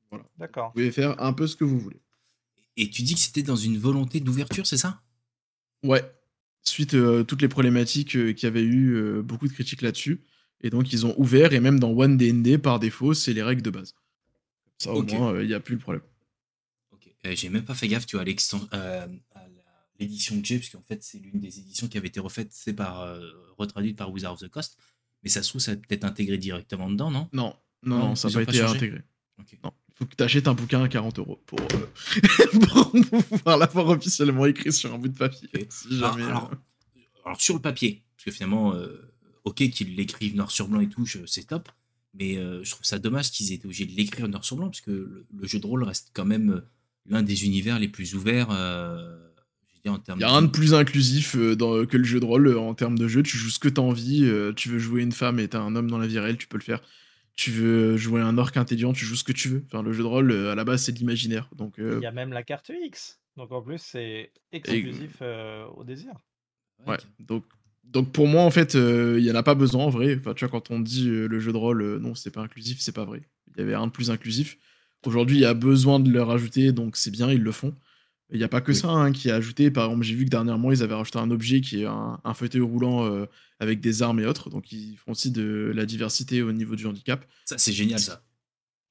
Voilà. 0.10 0.26
D'accord. 0.38 0.68
Vous 0.68 0.74
pouvez 0.74 0.92
faire 0.92 1.22
un 1.22 1.34
peu 1.34 1.48
ce 1.48 1.56
que 1.56 1.64
vous 1.64 1.80
voulez. 1.80 2.02
Et 2.76 2.90
tu 2.90 3.04
dis 3.04 3.14
que 3.14 3.20
c'était 3.20 3.44
dans 3.44 3.56
une 3.56 3.78
volonté 3.78 4.20
d'ouverture, 4.20 4.68
c'est 4.68 4.78
ça? 4.78 5.02
Ouais. 5.84 6.04
Suite 6.64 6.94
à 6.94 6.98
euh, 6.98 7.24
toutes 7.24 7.42
les 7.42 7.48
problématiques 7.48 8.16
euh, 8.16 8.34
qu'il 8.34 8.48
y 8.48 8.48
avait 8.48 8.64
eu, 8.64 9.22
beaucoup 9.22 9.48
de 9.48 9.54
critiques 9.54 9.82
là-dessus. 9.82 10.24
Et 10.62 10.70
donc 10.70 10.94
ils 10.94 11.06
ont 11.06 11.14
ouvert, 11.18 11.54
et 11.54 11.60
même 11.60 11.80
dans 11.80 11.92
One 11.92 12.18
DND, 12.18 12.58
par 12.58 12.80
défaut, 12.80 13.14
c'est 13.14 13.34
les 13.34 13.44
règles 13.44 13.62
de 13.62 13.70
base. 13.70 13.96
Ça, 14.80 14.94
au 14.94 15.04
moins, 15.04 15.42
il 15.42 15.48
n'y 15.48 15.54
a 15.54 15.60
plus 15.60 15.76
le 15.76 15.82
problème. 15.82 16.04
Euh, 17.26 17.36
j'ai 17.36 17.50
même 17.50 17.64
pas 17.64 17.74
fait 17.74 17.88
gaffe, 17.88 18.06
tu 18.06 18.18
vois, 18.18 18.26
euh, 18.74 19.08
à 19.33 19.33
l'édition 20.00 20.40
que 20.40 20.48
j'ai, 20.48 20.58
parce 20.60 20.70
qu'en 20.70 20.82
fait, 20.82 21.04
c'est 21.04 21.20
l'une 21.20 21.40
des 21.40 21.60
éditions 21.60 21.88
qui 21.88 21.98
avait 21.98 22.08
été 22.08 22.20
refaite, 22.20 22.50
c'est 22.52 22.74
par, 22.74 23.02
euh, 23.02 23.20
retraduite 23.58 23.98
par 23.98 24.12
Wizard 24.12 24.34
of 24.34 24.40
the 24.40 24.50
Coast. 24.50 24.78
Mais 25.24 25.30
ça 25.30 25.44
se 25.44 25.50
trouve, 25.50 25.62
ça 25.62 25.72
a 25.72 25.76
peut-être 25.76 26.04
intégré 26.04 26.38
directement 26.38 26.90
dedans, 26.90 27.12
non? 27.12 27.30
Non, 27.32 27.56
non, 27.84 28.16
ça 28.16 28.28
n'a 28.28 28.34
pas 28.34 28.42
été 28.44 28.62
intégré. 28.62 29.02
Non, 29.64 29.72
il 29.90 29.94
faut 29.96 30.06
que 30.06 30.16
tu 30.16 30.24
achètes 30.24 30.48
un 30.48 30.54
bouquin 30.54 30.84
à 30.84 30.88
40 30.88 31.20
euros 31.20 31.42
pour, 31.46 31.60
pouvoir 33.30 33.58
l'avoir 33.58 33.88
officiellement 33.90 34.46
écrit 34.46 34.72
sur 34.72 34.94
un 34.94 34.98
bout 34.98 35.08
de 35.08 35.18
papier. 35.18 35.50
alors, 36.02 36.52
sur 37.40 37.56
le 37.56 37.62
papier, 37.62 38.04
parce 38.16 38.26
que 38.26 38.32
finalement, 38.32 38.76
ok 39.44 39.56
qu'ils 39.70 39.96
l'écrivent 39.96 40.36
noir 40.36 40.52
sur 40.52 40.68
blanc 40.68 40.82
et 40.82 40.90
tout, 40.90 41.06
c'est 41.26 41.48
top. 41.48 41.70
Mais 42.14 42.36
je 42.36 42.70
trouve 42.70 42.86
ça 42.86 43.00
dommage 43.00 43.32
qu'ils 43.32 43.52
aient 43.52 43.56
été 43.56 43.66
obligés 43.66 43.86
de 43.86 43.94
l'écrire 43.94 44.28
noir 44.28 44.46
sur 44.46 44.56
blanc, 44.56 44.68
parce 44.68 44.82
que 44.82 45.26
le, 45.34 45.48
jeu 45.48 45.60
de 45.60 45.66
rôle 45.66 45.84
reste 45.84 46.12
quand 46.14 46.26
même 46.26 46.64
l'un 47.06 47.24
des 47.24 47.46
univers 47.46 47.80
les 47.80 47.90
plus 47.90 48.14
ouverts. 48.14 48.52
Il 49.86 49.92
y 50.20 50.24
a 50.24 50.30
rien 50.30 50.42
de 50.42 50.48
plus 50.48 50.74
inclusif 50.74 51.36
dans, 51.36 51.86
que 51.86 51.98
le 51.98 52.04
jeu 52.04 52.20
de 52.20 52.26
rôle 52.26 52.58
en 52.58 52.74
termes 52.74 52.98
de 52.98 53.08
jeu. 53.08 53.22
Tu 53.22 53.38
joues 53.38 53.50
ce 53.50 53.60
que 53.60 53.68
tu 53.68 53.82
as 53.82 53.84
envie. 53.84 54.30
tu 54.56 54.70
veux 54.70 54.80
jouer 54.80 55.02
une 55.02 55.12
femme 55.12 55.40
et 55.40 55.48
tu 55.50 55.58
un 55.58 55.76
homme 55.76 55.92
dans 55.92 55.98
la 55.98 56.08
vie 56.08 56.20
réelle, 56.20 56.38
tu 56.38 56.48
peux 56.48 56.58
le 56.58 56.64
faire. 56.64 56.82
Tu 57.36 57.52
veux 57.52 57.98
jouer 57.98 58.22
un 58.22 58.38
orc 58.38 58.52
intelligent, 58.56 58.94
tu 58.94 59.06
joues 59.06 59.16
ce 59.16 59.24
que 59.24 59.34
tu 59.34 59.50
veux. 59.50 59.64
Enfin, 59.66 59.82
le 59.82 59.92
jeu 59.92 60.04
de 60.04 60.08
rôle, 60.08 60.32
à 60.32 60.56
la 60.56 60.64
base, 60.64 60.84
c'est 60.84 60.92
de 60.92 61.00
l'imaginaire. 61.00 61.50
Donc, 61.56 61.76
Il 61.78 62.00
y 62.02 62.06
a 62.06 62.12
même 62.12 62.32
la 62.32 62.44
carte 62.44 62.72
X. 62.86 63.20
Donc 63.36 63.52
en 63.52 63.62
plus, 63.62 63.80
c'est 63.80 64.32
exclusif 64.52 65.22
au 65.76 65.84
désir. 65.84 66.14
Ouais, 66.88 66.98
donc 67.20 67.44
donc 67.84 68.12
pour 68.12 68.28
moi, 68.28 68.44
en 68.44 68.52
fait, 68.52 68.76
il 68.76 69.20
y 69.24 69.32
en 69.32 69.36
a 69.36 69.44
pas 69.44 69.56
besoin 69.56 69.84
en 69.86 69.90
vrai. 69.90 70.16
Enfin, 70.18 70.34
tu 70.34 70.46
vois, 70.46 70.52
quand 70.52 70.72
on 70.72 70.80
dit 70.80 71.10
le 71.10 71.40
jeu 71.40 71.52
de 71.52 71.58
rôle, 71.58 71.98
non, 71.98 72.16
c'est 72.16 72.32
pas 72.32 72.42
inclusif, 72.42 72.80
c'est 72.80 72.94
pas 72.94 73.06
vrai. 73.06 73.24
Il 73.56 73.60
y 73.60 73.64
avait 73.64 73.76
rien 73.76 73.88
de 73.88 73.92
plus 73.92 74.12
inclusif. 74.12 74.58
Aujourd'hui, 75.06 75.38
il 75.38 75.42
y 75.42 75.46
a 75.46 75.54
besoin 75.54 76.00
de 76.00 76.10
le 76.10 76.24
rajouter, 76.24 76.72
donc 76.72 76.96
c'est 76.96 77.12
bien, 77.12 77.30
ils 77.30 77.42
le 77.42 77.52
font. 77.52 77.76
Il 78.34 78.40
n'y 78.40 78.44
a 78.44 78.50
pas 78.50 78.62
que 78.62 78.74
ça 78.74 78.90
hein, 78.90 79.12
qui 79.12 79.32
a 79.32 79.36
ajouté. 79.36 79.72
Par 79.72 79.86
exemple, 79.86 80.04
j'ai 80.04 80.16
vu 80.16 80.26
que 80.26 80.30
dernièrement, 80.30 80.72
ils 80.72 80.84
avaient 80.84 80.96
rajouté 80.96 81.20
un 81.20 81.32
objet 81.32 81.62
qui 81.62 81.84
est 81.84 81.86
un, 81.86 82.34
fauteuil 82.34 82.62
roulant 82.62 83.26
avec 83.60 83.80
des 83.80 84.02
armes 84.02 84.20
et 84.20 84.26
autres. 84.26 84.50
Donc, 84.50 84.72
ils 84.72 84.98
font 84.98 85.12
aussi 85.12 85.32
de 85.32 85.72
la 85.74 85.86
diversité 85.86 86.42
au 86.42 86.52
niveau 86.52 86.76
du 86.76 86.88
handicap. 86.88 87.26
Ça, 87.46 87.58
c'est 87.58 87.72
génial, 87.72 88.00
ça. 88.00 88.24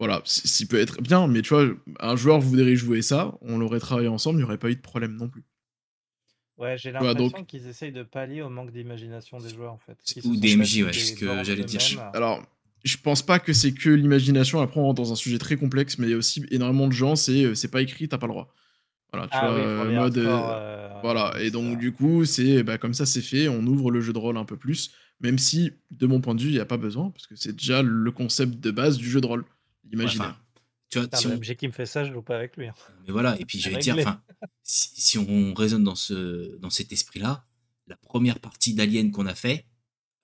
Voilà, 0.03 0.21
ça 0.25 0.67
peut 0.67 0.81
être 0.81 1.01
bien, 1.01 1.29
mais 1.29 1.43
tu 1.43 1.51
vois, 1.51 1.65
un 2.01 2.17
joueur 2.17 2.41
voudrait 2.41 2.75
jouer 2.75 3.03
ça, 3.03 3.39
on 3.41 3.59
l'aurait 3.59 3.79
travaillé 3.79 4.09
ensemble, 4.09 4.39
il 4.39 4.43
n'y 4.43 4.45
aurait 4.45 4.59
pas 4.59 4.69
eu 4.69 4.75
de 4.75 4.81
problème 4.81 5.15
non 5.15 5.29
plus. 5.29 5.45
Ouais, 6.57 6.77
j'ai 6.77 6.91
l'impression 6.91 7.45
qu'ils 7.45 7.69
essayent 7.69 7.93
de 7.93 8.03
pallier 8.03 8.43
au 8.43 8.49
manque 8.49 8.73
d'imagination 8.73 9.39
des 9.39 9.51
joueurs, 9.51 9.73
en 9.73 9.79
fait. 9.79 9.97
Ou 10.25 10.37
des 10.37 10.57
MJ, 10.57 10.83
ouais, 10.83 10.93
c'est 10.93 11.01
ce 11.01 11.13
que 11.15 11.45
j'allais 11.45 11.63
dire. 11.63 11.81
Alors, 12.15 12.45
je 12.83 12.97
pense 12.97 13.23
pas 13.23 13.39
que 13.39 13.53
c'est 13.53 13.75
que 13.75 13.91
l'imagination. 13.91 14.61
Après, 14.61 14.81
on 14.81 14.87
rentre 14.87 15.01
dans 15.01 15.13
un 15.13 15.17
sujet 15.17 15.39
très 15.39 15.57
complexe, 15.57 15.99
mais 15.99 16.09
il 16.09 16.11
y 16.11 16.15
a 16.15 16.17
aussi 16.17 16.45
énormément 16.51 16.89
de 16.89 16.93
gens, 16.93 17.15
c'est 17.15 17.45
euh, 17.45 17.55
c'est 17.55 17.71
pas 17.71 17.81
écrit, 17.81 18.09
t'as 18.09 18.19
pas 18.19 18.27
le 18.27 18.33
droit. 18.33 18.53
Voilà, 19.13 19.29
tu 19.29 19.37
ah 19.37 19.51
vois, 19.51 19.59
euh, 19.59 19.93
mode. 19.93 20.19
Euh, 20.19 20.89
voilà, 21.03 21.35
et 21.41 21.51
donc 21.51 21.79
du 21.79 21.93
coup, 21.93 22.25
c'est 22.25 22.63
bah, 22.63 22.79
comme 22.79 22.95
ça, 22.95 23.05
c'est 23.05 23.21
fait. 23.21 23.49
On 23.49 23.67
ouvre 23.67 23.91
le 23.91 24.01
jeu 24.01 24.13
de 24.13 24.19
rôle 24.19 24.37
un 24.37 24.45
peu 24.45 24.57
plus, 24.57 24.93
même 25.21 25.39
si, 25.39 25.73
de 25.91 26.07
mon 26.07 26.21
point 26.21 26.35
de 26.35 26.41
vue, 26.41 26.49
il 26.49 26.55
n'y 26.55 26.61
a 26.61 26.67
pas 26.67 26.79
besoin, 26.79 27.11
parce 27.11 27.27
que 27.27 27.37
c'est 27.37 27.53
déjà 27.53 27.83
le 27.83 28.11
concept 28.11 28.59
de 28.61 28.71
base 28.71 28.97
du 28.97 29.11
jeu 29.11 29.21
de 29.21 29.27
rôle, 29.27 29.45
l'imaginaire. 29.91 30.41
tu 30.89 30.99
vois, 30.99 31.09
si 31.13 31.27
on... 31.27 31.39
qui 31.39 31.67
me 31.67 31.73
fait 31.73 31.87
ça, 31.87 32.05
je 32.05 32.13
joue 32.13 32.23
pas 32.23 32.37
avec 32.37 32.57
lui. 32.57 32.69
Hein. 32.69 32.75
Mais 33.07 33.13
voilà, 33.13 33.39
et 33.39 33.45
puis 33.45 33.59
j'allais 33.59 33.79
dire, 33.79 33.97
enfin, 33.99 34.23
si, 34.63 34.91
si, 34.95 35.19
on 35.19 35.53
raisonne 35.53 35.85
dans, 35.85 35.95
ce, 35.95 36.57
dans 36.59 36.71
cet 36.71 36.93
esprit-là, 36.93 37.45
la 37.89 37.97
première 37.97 38.39
partie 38.39 38.73
d'Alien 38.73 39.11
qu'on 39.11 39.27
a 39.27 39.35
fait, 39.35 39.67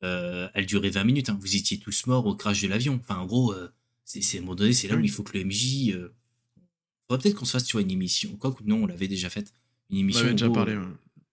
euh, 0.04 0.48
elle 0.54 0.66
durait 0.66 0.90
20 0.90 1.04
minutes. 1.04 1.28
Hein. 1.28 1.38
Vous 1.40 1.56
étiez 1.56 1.78
tous 1.78 2.06
morts 2.06 2.26
au 2.26 2.34
crash 2.34 2.62
de 2.62 2.68
l'avion. 2.68 3.00
Enfin, 3.02 3.20
en 3.20 3.26
gros, 3.26 3.52
euh, 3.52 3.68
c'est 4.04 4.20
à 4.36 4.38
un 4.38 4.40
moment 4.42 4.54
donné, 4.54 4.72
c'est 4.72 4.88
là 4.88 4.96
où 4.96 5.00
il 5.00 5.10
faut 5.10 5.22
que 5.22 5.36
le 5.36 5.44
MJ. 5.44 5.90
Euh... 5.90 6.14
Faudrait 7.08 7.22
peut-être 7.22 7.36
qu'on 7.36 7.44
se 7.44 7.52
fasse 7.52 7.64
tu 7.64 7.72
vois, 7.72 7.82
une 7.82 7.90
émission. 7.90 8.36
Quoi 8.36 8.52
que 8.52 8.62
non, 8.64 8.82
on 8.82 8.86
l'avait 8.86 9.08
déjà 9.08 9.30
faite. 9.30 9.52
Une 9.90 9.98
émission. 9.98 10.26
On 10.28 10.32
déjà 10.32 10.50
parlé. 10.50 10.78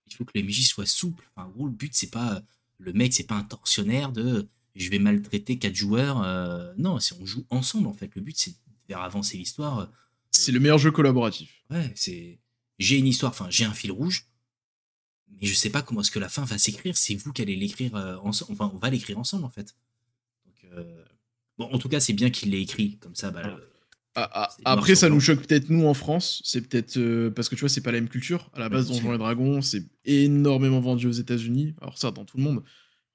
Il 0.07 0.14
faut 0.14 0.26
que 0.26 0.31
le 0.35 0.43
MJ 0.43 0.68
soit 0.68 0.85
souple. 0.85 1.27
Enfin, 1.35 1.47
en 1.47 1.52
gros, 1.52 1.65
le 1.65 1.73
but, 1.73 1.93
c'est 1.93 2.11
pas. 2.11 2.41
Le 2.77 2.93
mec, 2.93 3.14
c'est 3.14 3.23
pas 3.23 3.35
un 3.35 3.43
tortionnaire 3.43 4.11
de 4.11 4.47
je 4.76 4.89
vais 4.89 4.99
maltraiter 4.99 5.57
quatre 5.57 5.76
joueurs. 5.76 6.22
Euh, 6.23 6.73
non, 6.77 6.99
c'est 6.99 7.15
on 7.22 7.26
joue 7.26 7.45
ensemble 7.49 7.88
en 7.88 7.93
fait. 7.93 8.14
Le 8.15 8.22
but, 8.22 8.38
c'est 8.38 8.52
de 8.52 8.57
faire 8.88 9.02
avancer 9.02 9.38
l'histoire. 9.38 9.89
C'est 10.31 10.52
le 10.52 10.60
meilleur 10.60 10.77
jeu 10.77 10.91
collaboratif. 10.91 11.64
Ouais, 11.69 11.91
c'est. 11.95 12.39
J'ai 12.77 12.97
une 12.97 13.07
histoire, 13.07 13.31
enfin, 13.31 13.47
j'ai 13.49 13.64
un 13.64 13.73
fil 13.73 13.91
rouge 13.91 14.27
mais 15.41 15.47
je 15.47 15.53
sais 15.53 15.69
pas 15.69 15.81
comment 15.81 16.02
est-ce 16.02 16.11
que 16.11 16.19
la 16.19 16.30
fin 16.30 16.45
va 16.45 16.57
s'écrire. 16.57 16.95
C'est 16.97 17.15
vous 17.15 17.34
qui 17.34 17.41
allez 17.41 17.56
l'écrire 17.56 17.95
euh, 17.95 18.18
ensemble. 18.18 18.53
Enfin, 18.53 18.72
on 18.73 18.77
va 18.77 18.89
l'écrire 18.89 19.18
ensemble 19.19 19.45
en 19.45 19.49
fait. 19.49 19.76
Euh, 20.73 21.06
bon, 21.57 21.65
en 21.72 21.77
tout 21.77 21.89
cas, 21.89 21.99
c'est 21.99 22.14
bien 22.14 22.30
qu'il 22.30 22.52
l'ait 22.52 22.61
écrit 22.61 22.97
comme 22.97 23.15
ça. 23.15 23.31
Bah, 23.31 23.57
ah, 24.16 24.30
ah, 24.34 24.50
après, 24.64 24.96
ça 24.96 25.10
nous 25.10 25.20
choque 25.20 25.46
peut-être 25.46 25.70
nous 25.70 25.86
en 25.86 25.94
France. 25.94 26.42
C'est 26.46 26.62
peut-être 26.62 26.98
euh, 26.98 27.30
parce 27.32 27.50
que 27.50 27.56
tu 27.56 27.62
vois, 27.62 27.70
c'est 27.70 27.82
pas 27.82 27.92
la 27.92 28.00
même 28.00 28.10
culture. 28.10 28.50
À 28.54 28.60
la 28.60 28.70
base, 28.70 28.88
Donjons 28.88 29.14
et 29.14 29.18
Dragons, 29.18 29.62
c'est 29.62 29.84
énormément 30.06 30.80
vendu 30.80 31.08
aux 31.08 31.12
États-Unis. 31.12 31.76
Alors 31.82 31.98
ça, 31.98 32.12
dans 32.12 32.26
tout 32.26 32.38
le 32.38 32.44
monde. 32.44 32.64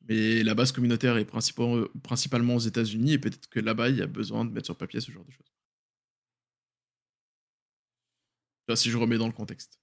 Mais 0.09 0.43
la 0.43 0.55
base 0.55 0.73
communautaire 0.73 1.17
est 1.17 1.29
principalement 2.03 2.55
aux 2.55 2.61
États-Unis 2.61 3.13
et 3.13 3.19
peut-être 3.19 3.49
que 3.49 3.61
là-bas, 3.61 3.91
il 3.91 3.97
y 3.97 4.03
a 4.03 4.07
besoin 4.07 4.45
de 4.45 4.51
mettre 4.51 4.67
sur 4.67 4.77
papier 4.77 5.01
ce 5.01 5.11
genre 5.11 5.25
de 5.25 5.31
choses. 5.31 5.47
si 8.77 8.89
je 8.89 8.97
remets 8.97 9.19
dans 9.19 9.27
le 9.27 9.33
contexte 9.33 9.81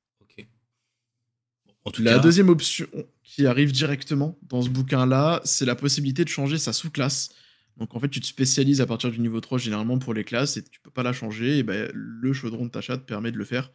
la 2.00 2.20
deuxième 2.20 2.50
option 2.50 2.88
qui 3.24 3.46
arrive 3.46 3.72
directement 3.72 4.38
dans 4.44 4.62
ce 4.62 4.70
bouquin-là, 4.70 5.42
c'est 5.44 5.66
la 5.66 5.76
possibilité 5.76 6.24
de 6.24 6.30
changer 6.30 6.58
sa 6.58 6.74
sous-classe. 6.74 7.30
Donc 7.78 7.96
en 7.96 8.00
fait, 8.00 8.10
tu 8.10 8.20
te 8.20 8.26
spécialises 8.26 8.82
à 8.82 8.88
partir 8.88 9.12
du 9.12 9.20
niveau 9.20 9.40
3 9.40 9.60
généralement 9.60 10.00
pour 10.00 10.14
les 10.14 10.24
classes 10.24 10.58
et 10.58 10.64
tu 10.64 10.80
peux 10.82 10.92
pas 10.92 11.04
la 11.04 11.14
changer. 11.14 11.60
Et 11.60 11.64
ben, 11.64 11.90
le 11.94 12.34
chaudron 12.34 12.66
de 12.66 12.72
ta 12.72 12.82
chatte 12.82 13.06
permet 13.06 13.32
de 13.32 13.38
le 13.38 13.46
faire. 13.46 13.72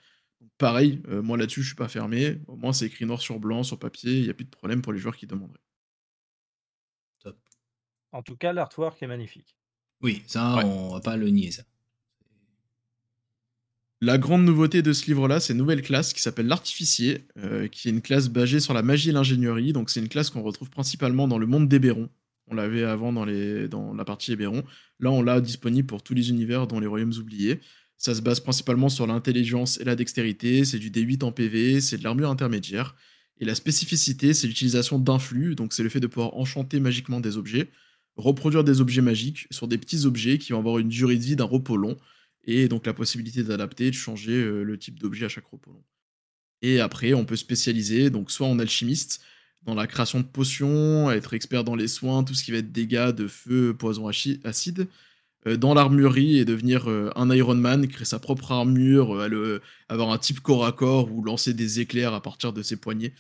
pareil, 0.59 1.01
euh, 1.09 1.23
moi 1.23 1.37
là-dessus, 1.37 1.63
je 1.63 1.69
suis 1.69 1.77
pas 1.77 1.89
fermé. 1.89 2.41
Au 2.49 2.57
moins, 2.57 2.73
c'est 2.73 2.87
écrit 2.87 3.07
noir 3.07 3.21
sur 3.21 3.39
blanc, 3.39 3.63
sur 3.63 3.79
papier. 3.79 4.19
Il 4.19 4.25
n'y 4.25 4.31
a 4.31 4.35
plus 4.35 4.45
de 4.45 4.51
problème 4.51 4.83
pour 4.83 4.93
les 4.93 4.99
joueurs 4.99 5.17
qui 5.17 5.27
demanderaient. 5.27 5.61
Top. 7.21 7.39
En 8.11 8.23
tout 8.23 8.37
cas, 8.37 8.53
l'artwork 8.53 9.01
est 9.03 9.07
magnifique. 9.07 9.57
Oui, 10.03 10.23
ça, 10.27 10.57
on 10.67 10.95
va 10.95 11.01
pas 11.01 11.17
le 11.17 11.29
nier, 11.29 11.53
ça. 11.53 11.63
La 14.01 14.19
grande 14.19 14.45
nouveauté 14.45 14.83
de 14.83 14.93
ce 14.93 15.07
livre-là, 15.07 15.39
c'est 15.39 15.53
une 15.53 15.61
nouvelle 15.61 15.81
classe 15.81 16.13
qui 16.13 16.21
s'appelle 16.21 16.49
l'artificier, 16.49 17.25
euh, 17.37 17.69
qui 17.69 17.87
est 17.87 17.93
une 17.93 18.03
classe 18.03 18.29
basée 18.29 18.59
sur 18.59 18.75
la 18.75 18.83
magie 18.83 19.11
et 19.11 19.13
l'ingénierie. 19.13 19.73
Donc 19.73 19.91
c'est 19.91 20.01
une 20.01 20.09
classe 20.09 20.29
qu'on 20.29 20.43
retrouve 20.43 20.71
principalement 20.71 21.29
dans 21.29 21.39
le 21.39 21.47
monde 21.47 21.69
d'Héberon. 21.69 22.09
On 22.49 22.55
l'avait 22.55 22.85
avant 22.85 23.13
dans, 23.13 23.25
la 23.25 24.05
partie 24.05 24.33
Héberon. 24.33 24.65
Là, 25.01 25.11
on 25.11 25.23
l'a 25.23 25.41
disponible 25.41 25.87
pour 25.87 26.03
tous 26.03 26.15
les 26.15 26.31
univers 26.31 26.67
dans 26.67 26.81
les 26.81 26.87
royaumes 26.87 27.15
oubliés. 27.19 27.61
Ça 27.97 28.15
se 28.15 28.21
base 28.21 28.41
principalement 28.41 28.89
sur 28.89 29.07
l'intelligence 29.07 29.81
et 29.81 29.85
la 29.85 29.95
dextérité. 29.95 30.65
C'est 30.65 30.79
du 30.79 30.91
D8 30.91 31.25
en 31.25 31.33
PV, 31.33 31.81
c'est 31.81 31.99
de 31.99 32.05
l'armure 32.05 32.31
intermédiaire. 32.31 32.97
Et 33.39 33.45
la 33.45 33.55
spécificité, 33.55 34.35
c'est 34.35 34.47
l'utilisation 34.47 34.99
d'influx. 34.99 35.55
Donc 35.55 35.73
c'est 35.73 35.83
le 35.83 35.89
fait 35.89 36.01
de 36.01 36.07
pouvoir 36.07 36.37
enchanter 36.37 36.81
magiquement 36.81 37.21
des 37.21 37.37
objets, 37.37 37.71
reproduire 38.17 38.65
des 38.65 38.81
objets 38.81 39.03
magiques 39.03 39.47
sur 39.51 39.69
des 39.69 39.79
petits 39.79 40.05
objets 40.05 40.39
qui 40.39 40.53
vont 40.53 40.59
avoir 40.59 40.79
une 40.79 40.89
durée 40.89 41.17
de 41.17 41.23
vie 41.23 41.37
d'un 41.37 41.45
repos 41.45 41.77
long 41.77 41.97
et 42.45 42.69
donc 42.69 42.87
la 42.87 42.95
possibilité 42.95 43.43
d'adapter, 43.43 43.91
de 43.91 43.95
changer 43.95 44.33
euh, 44.33 44.63
le 44.63 44.79
type 44.79 44.99
d'objet 44.99 45.27
à 45.27 45.29
chaque 45.29 45.47
repos 45.47 45.85
Et 46.61 46.81
après, 46.81 47.15
on 47.15 47.25
peut 47.25 47.37
spécialiser, 47.37 48.11
donc 48.11 48.31
soit 48.31 48.47
en 48.47 48.59
alchimiste, 48.59 49.23
dans 49.65 49.75
la 49.75 49.87
création 49.87 50.21
de 50.21 50.25
potions, 50.25 51.11
être 51.11 51.35
expert 51.35 51.65
dans 51.65 51.77
les 51.77 51.89
soins, 51.89 52.25
tout 52.25 52.35
ce 52.35 52.45
qui 52.45 52.51
va 52.51 52.59
être 52.59 52.73
dégâts 52.73 53.11
de 53.11 53.29
feu, 53.29 53.75
poison, 53.75 54.09
acide, 54.09 54.89
euh, 55.47 55.57
dans 55.57 55.75
l'armurerie 55.75 56.39
et 56.39 56.45
devenir 56.45 56.91
euh, 56.91 57.11
un 57.17 57.31
Iron 57.31 57.55
Man, 57.55 57.87
créer 57.89 58.05
sa 58.05 58.19
propre 58.19 58.53
armure, 58.53 59.29
avoir 59.89 60.11
un 60.11 60.19
type 60.19 60.41
corps 60.41 60.67
à 60.67 60.73
corps 60.73 61.13
ou 61.13 61.23
lancer 61.23 61.55
des 61.55 61.81
éclairs 61.81 62.15
à 62.15 62.23
partir 62.23 62.53
de 62.53 62.63
ses 62.63 62.77
poignets. 62.77 63.15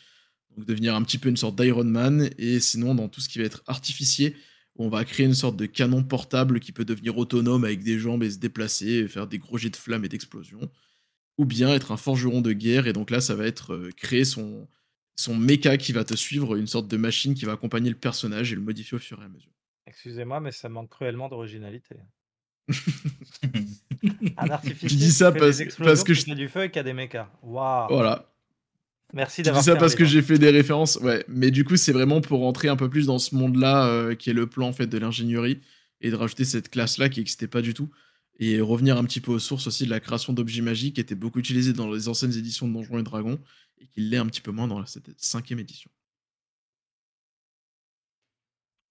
Donc 0.56 0.66
devenir 0.66 0.94
un 0.94 1.02
petit 1.02 1.19
peu 1.19 1.28
une 1.28 1.36
sorte 1.36 1.60
d'Iron 1.60 1.85
Man, 1.85 2.28
et 2.39 2.60
sinon 2.60 2.94
dans 2.94 3.09
tout 3.09 3.20
ce 3.20 3.28
qui 3.28 3.39
va 3.39 3.44
être 3.44 3.62
artificier, 3.66 4.36
on 4.77 4.89
va 4.89 5.05
créer 5.05 5.27
une 5.27 5.35
sorte 5.35 5.56
de 5.56 5.66
canon 5.66 6.02
portable 6.02 6.60
qui 6.60 6.73
peut 6.73 6.85
devenir 6.85 7.16
autonome 7.19 7.64
avec 7.64 7.82
des 7.82 7.98
jambes 7.98 8.23
et 8.23 8.31
se 8.31 8.39
déplacer, 8.39 9.06
faire 9.09 9.27
des 9.27 9.39
gros 9.39 9.59
jets 9.59 9.70
de 9.70 9.77
flammes 9.77 10.05
et 10.05 10.09
d'explosions. 10.09 10.70
Ou 11.39 11.44
bien 11.44 11.73
être 11.74 11.93
un 11.93 11.97
forgeron 11.97 12.40
de 12.40 12.52
guerre, 12.52 12.86
et 12.86 12.93
donc 12.93 13.10
là, 13.10 13.20
ça 13.20 13.35
va 13.35 13.47
être 13.47 13.73
euh, 13.74 13.90
créer 13.97 14.24
son, 14.24 14.69
son 15.23 15.36
méca 15.36 15.77
qui 15.77 15.93
va 15.93 16.05
te 16.05 16.15
suivre, 16.15 16.57
une 16.57 16.66
sorte 16.66 16.89
de 16.89 16.97
machine 16.97 17.35
qui 17.35 17.44
va 17.44 17.53
accompagner 17.53 17.90
le 17.90 17.97
personnage 17.97 18.53
et 18.53 18.57
le 18.57 18.61
modifier 18.61 18.97
au 18.97 19.01
fur 19.01 19.20
et 19.20 19.24
à 19.24 19.28
mesure. 19.28 19.51
Excusez-moi, 19.86 20.40
mais 20.40 20.53
ça 20.53 20.69
manque 20.69 20.90
cruellement 20.90 21.28
d'originalité. 21.28 21.97
un 24.36 24.51
artificier 24.51 24.89
tu 24.89 24.94
dis 24.94 25.12
ça 25.12 25.32
parce, 25.32 25.59
que 26.05 26.15
je... 26.15 26.32
du 26.35 26.49
feu 26.49 26.65
et 26.65 26.70
qui 26.70 26.78
a 26.78 26.82
des 26.82 26.93
mechas. 26.93 27.28
Waouh. 27.43 27.89
Voilà. 27.89 28.32
Merci 29.12 29.43
d'avoir. 29.43 29.62
Je 29.62 29.70
dis 29.70 29.74
ça 29.74 29.78
parce 29.78 29.94
que 29.94 30.05
j'ai 30.05 30.23
fait 30.23 30.39
des 30.39 30.51
références, 30.51 30.97
ouais. 30.97 31.24
Mais 31.28 31.51
du 31.51 31.65
coup, 31.65 31.77
c'est 31.77 31.93
vraiment 31.93 32.20
pour 32.20 32.40
rentrer 32.40 32.69
un 32.69 32.77
peu 32.77 32.89
plus 32.89 33.07
dans 33.07 33.19
ce 33.19 33.35
monde-là, 33.35 33.86
euh, 33.86 34.15
qui 34.15 34.31
est 34.31 34.35
le 34.35 34.47
plan 34.47 34.69
en 34.69 34.73
fait 34.73 34.86
de 34.86 34.99
l'ingénierie, 34.99 35.61
et 36.01 36.11
de 36.11 36.16
rajouter 36.16 36.44
cette 36.44 36.70
classe-là 36.70 37.09
qui 37.09 37.20
n'existait 37.20 37.49
pas 37.49 37.61
du 37.61 37.74
tout, 37.74 37.90
et 38.39 38.61
revenir 38.61 38.97
un 38.97 39.05
petit 39.05 39.20
peu 39.20 39.32
aux 39.32 39.39
sources 39.39 39.66
aussi 39.66 39.85
de 39.85 39.90
la 39.90 40.01
création 40.01 40.32
d'objets 40.32 40.62
magiques, 40.62 40.94
qui 40.94 41.01
était 41.01 41.15
beaucoup 41.15 41.40
utilisée 41.40 41.73
dans 41.73 41.90
les 41.90 42.09
anciennes 42.09 42.32
éditions 42.32 42.66
de 42.66 42.73
Donjons 42.73 42.99
et 42.99 43.03
Dragons, 43.03 43.39
et 43.82 43.86
qui 43.86 44.00
l'est 44.00 44.16
un 44.16 44.26
petit 44.26 44.40
peu 44.40 44.50
moins 44.50 44.68
dans 44.68 44.84
cette 44.86 45.10
cinquième 45.20 45.59
édition. 45.59 45.90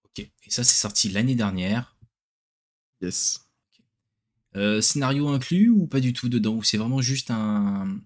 Ok, 0.04 0.20
et 0.20 0.50
ça 0.50 0.64
c'est 0.64 0.80
sorti 0.80 1.08
l'année 1.08 1.34
dernière. 1.34 1.96
Yes. 3.00 3.48
Euh, 4.54 4.80
scénario 4.80 5.28
inclus 5.28 5.70
ou 5.70 5.86
pas 5.86 6.00
du 6.00 6.12
tout 6.12 6.28
dedans 6.28 6.54
Ou 6.56 6.62
c'est 6.62 6.76
vraiment 6.76 7.00
juste 7.00 7.30
un 7.30 8.00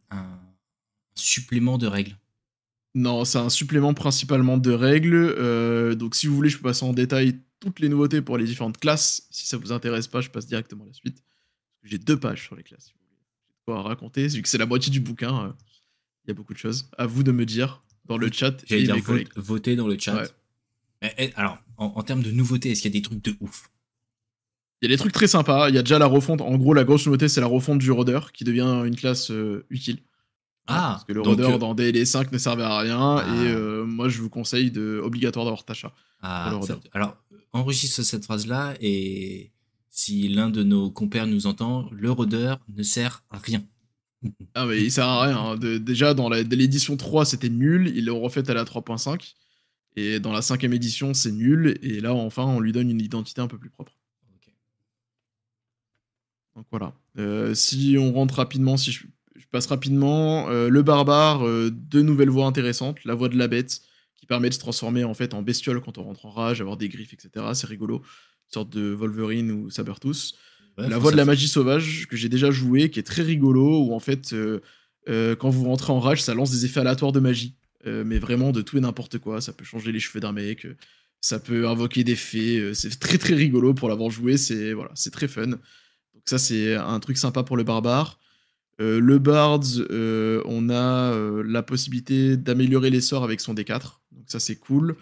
supplément 1.17 1.77
de 1.77 1.87
règles? 1.87 2.17
Non, 2.97 3.27
c'est 3.27 3.37
un 3.37 3.51
supplément 3.51 3.93
principalement 3.93 4.57
de 4.57 4.73
règles. 4.73 5.15
Euh, 5.15 5.95
donc 5.95 6.15
si 6.15 6.27
vous 6.27 6.35
voulez, 6.35 6.49
je 6.49 6.57
peux 6.57 6.63
passer 6.63 6.83
en 6.83 6.95
détail 6.95 7.39
toutes 7.61 7.79
les 7.79 7.91
nouveautés 7.91 8.23
pour 8.23 8.39
les 8.39 8.47
différentes 8.47 8.79
classes. 8.79 9.27
Si 9.31 9.47
ça 9.47 9.59
vous 9.59 9.71
intéresse 9.71 10.07
pas, 10.07 10.23
je 10.23 10.31
passe 10.31 10.47
directement 10.47 10.85
à 10.85 10.87
la 10.87 10.95
suite. 10.95 11.23
J'ai 11.83 11.99
deux 11.99 12.19
pages 12.19 12.45
sur 12.45 12.57
les 12.57 12.63
classes. 12.63 12.87
Si 12.87 12.93
vous 12.95 13.01
voulez. 13.07 13.21
J'ai 13.51 13.55
quoi 13.67 13.83
raconter, 13.83 14.27
vu 14.29 14.41
que 14.41 14.49
c'est 14.49 14.57
la 14.57 14.65
moitié 14.65 14.91
du 14.91 15.01
bouquin. 15.01 15.49
Euh, 15.49 15.53
il 16.27 16.31
y 16.31 16.33
a 16.33 16.35
beaucoup 16.35 16.53
de 16.53 16.59
choses. 16.59 16.89
À 16.99 17.07
vous 17.07 17.23
de 17.23 17.33
me 17.33 17.47
dire 17.47 17.83
dans 18.07 18.19
le 18.19 18.31
chat. 18.33 18.57
J'allais 18.67 18.85
dire 18.85 18.97
voter 19.37 19.77
dans 19.77 19.87
le 19.87 19.97
chat. 19.99 20.25
Eh, 21.03 21.31
alors, 21.37 21.59
en, 21.77 22.03
termes 22.03 22.23
de 22.23 22.31
nouveautés, 22.31 22.71
est-ce 22.71 22.83
qu'il 22.83 22.93
y 22.93 22.97
a 22.97 22.99
des 22.99 23.03
trucs 23.03 23.23
de 23.23 23.37
ouf? 23.41 23.71
Il 24.81 24.91
y 24.91 24.93
a 24.93 24.95
des 24.95 24.99
trucs 24.99 25.13
très 25.13 25.27
sympas. 25.27 25.69
Il 25.69 25.75
y 25.75 25.79
a 25.79 25.83
déjà 25.83 25.99
la 25.99 26.07
refonte. 26.07 26.41
En 26.41 26.57
gros, 26.57 26.75
la 26.75 26.85
grosse 26.85 27.07
nouveauté, 27.07 27.29
c'est 27.29 27.41
la 27.41 27.47
refonte 27.47 27.79
du 27.79 27.91
rôdeur 27.91 28.33
qui 28.33 28.45
devient 28.45 28.83
une 28.85 28.97
classe 28.97 29.31
utile. 29.71 29.99
Ah, 30.69 30.95
parce 30.95 31.05
que 31.05 31.13
le 31.13 31.21
rôdeur 31.21 31.59
dans 31.59 31.75
DL5 31.75 32.33
ne 32.33 32.39
servait 32.39 32.65
à 32.65 32.79
rien 32.79 33.19
ah. 33.19 33.45
et 33.45 33.55
moi 33.85 34.09
je 34.09 34.21
vous 34.21 34.29
conseille 34.29 34.73
de 34.73 35.01
obligatoire 35.01 35.45
d'avoir 35.45 35.65
Tacha. 35.65 35.93
Ah, 36.23 36.59
alors 36.93 37.17
enregistre 37.53 38.03
cette 38.03 38.25
phrase 38.25 38.49
là 38.49 38.75
et 38.81 39.53
si 39.91 40.29
l'un 40.29 40.51
de 40.51 40.63
nos 40.63 40.91
compères 40.91 41.27
nous 41.27 41.47
entend, 41.47 41.89
le 41.91 42.11
rôdeur 42.11 42.59
ne 42.69 42.83
sert 42.83 43.25
à 43.31 43.39
rien. 43.39 43.65
Ah 44.55 44.67
mais 44.67 44.83
il 44.83 44.91
sert 44.91 45.07
à 45.07 45.23
rien. 45.27 45.39
Hein. 45.39 45.57
déjà 45.57 46.15
dans 46.15 46.29
l'édition 46.29 46.97
3 46.97 47.25
c'était 47.25 47.49
nul, 47.49 47.93
ils 47.95 48.05
l'ont 48.07 48.21
refait 48.21 48.49
à 48.51 48.55
la 48.55 48.65
3.5 48.65 49.35
et 49.97 50.21
dans 50.21 50.33
la 50.33 50.43
cinquième 50.43 50.73
édition 50.73 51.15
c'est 51.15 51.33
nul 51.33 51.79
et 51.83 52.01
là 52.01 52.15
enfin 52.15 52.45
on 52.45 52.61
lui 52.61 52.73
donne 52.73 52.91
une 52.91 53.01
identité 53.01 53.41
un 53.41 53.49
peu 53.49 53.59
plus 53.59 53.71
propre. 53.71 53.93
Donc 56.57 56.67
voilà. 56.71 56.95
Euh, 57.19 57.55
si 57.55 57.97
on 57.99 58.13
rentre 58.13 58.37
rapidement, 58.37 58.77
si 58.77 58.91
je, 58.91 59.05
passe 59.53 59.67
rapidement, 59.67 60.49
euh, 60.49 60.69
le 60.69 60.83
barbare, 60.83 61.47
euh, 61.47 61.71
deux 61.71 62.03
nouvelles 62.03 62.31
voix 62.31 62.47
intéressantes, 62.47 63.05
la 63.05 63.15
voix 63.15 63.29
de 63.29 63.37
la 63.37 63.47
bête 63.47 63.81
qui 64.17 64.27
permet 64.27 64.49
de 64.49 64.55
se 64.55 64.59
transformer 64.59 65.05
en 65.05 65.15
fait 65.15 65.35
en 65.35 65.43
bestiole 65.43 65.81
quand 65.81 65.99
on 65.99 66.03
rentre 66.03 66.27
en 66.27 66.31
rage, 66.31 66.61
avoir 66.61 66.77
des 66.77 66.89
griffes, 66.89 67.13
etc. 67.13 67.47
C'est 67.55 67.67
rigolo 67.67 68.03
sorte 68.49 68.71
de 68.71 68.93
Wolverine 68.93 69.51
ou 69.51 69.71
Sabertooth. 69.71 70.35
La 70.77 70.99
voix 70.99 71.11
de 71.11 71.17
la 71.17 71.25
magie 71.25 71.49
sauvage 71.49 72.07
que 72.07 72.17
j'ai 72.17 72.29
déjà 72.29 72.51
joué, 72.51 72.91
qui 72.91 72.99
est 72.99 73.05
très 73.05 73.23
rigolo, 73.23 73.85
où 73.85 73.95
en 73.95 74.01
fait, 74.01 74.33
euh, 74.33 74.61
euh, 75.09 75.35
quand 75.35 75.51
vous 75.51 75.65
rentrez 75.65 75.93
en 75.93 76.01
rage, 76.01 76.23
ça 76.23 76.35
lance 76.35 76.51
des 76.51 76.65
effets 76.65 76.81
aléatoires 76.81 77.13
de 77.13 77.21
magie. 77.21 77.55
Euh, 77.87 78.03
mais 78.05 78.19
vraiment 78.19 78.51
de 78.51 78.63
tout 78.63 78.77
et 78.77 78.81
n'importe 78.81 79.19
quoi. 79.19 79.41
Ça 79.41 79.53
peut 79.53 79.65
changer 79.65 79.93
les 79.93 80.01
cheveux 80.01 80.21
d'un 80.21 80.33
mec, 80.33 80.67
ça 81.21 81.39
peut 81.39 81.69
invoquer 81.69 82.03
des 82.05 82.17
fées. 82.17 82.75
c'est 82.75 82.99
très 82.99 83.17
très 83.17 83.35
rigolo 83.35 83.75
pour 83.75 83.89
l'avoir 83.89 84.11
joué. 84.11 84.37
C'est 84.37 84.73
voilà, 84.73 84.91
c'est 84.95 85.13
très 85.13 85.29
fun. 85.29 85.47
Donc 85.47 85.61
ça, 86.25 86.39
c'est 86.39 86.75
un 86.75 86.99
truc 87.01 87.17
sympa 87.17 87.45
pour 87.45 87.57
le 87.57 87.63
barbare. 87.63 88.19
le 88.81 89.19
Bards, 89.19 89.79
on 89.91 90.69
a 90.71 91.43
la 91.45 91.63
possibilité 91.63 92.37
d'améliorer 92.37 92.91
les 92.91 93.01
sorts 93.01 93.23
avec 93.23 93.41
son 93.41 93.55
D4. 93.55 94.01
Donc 94.11 94.25
ça, 94.27 94.41
c'est 94.41 94.57
cool. 94.57 94.97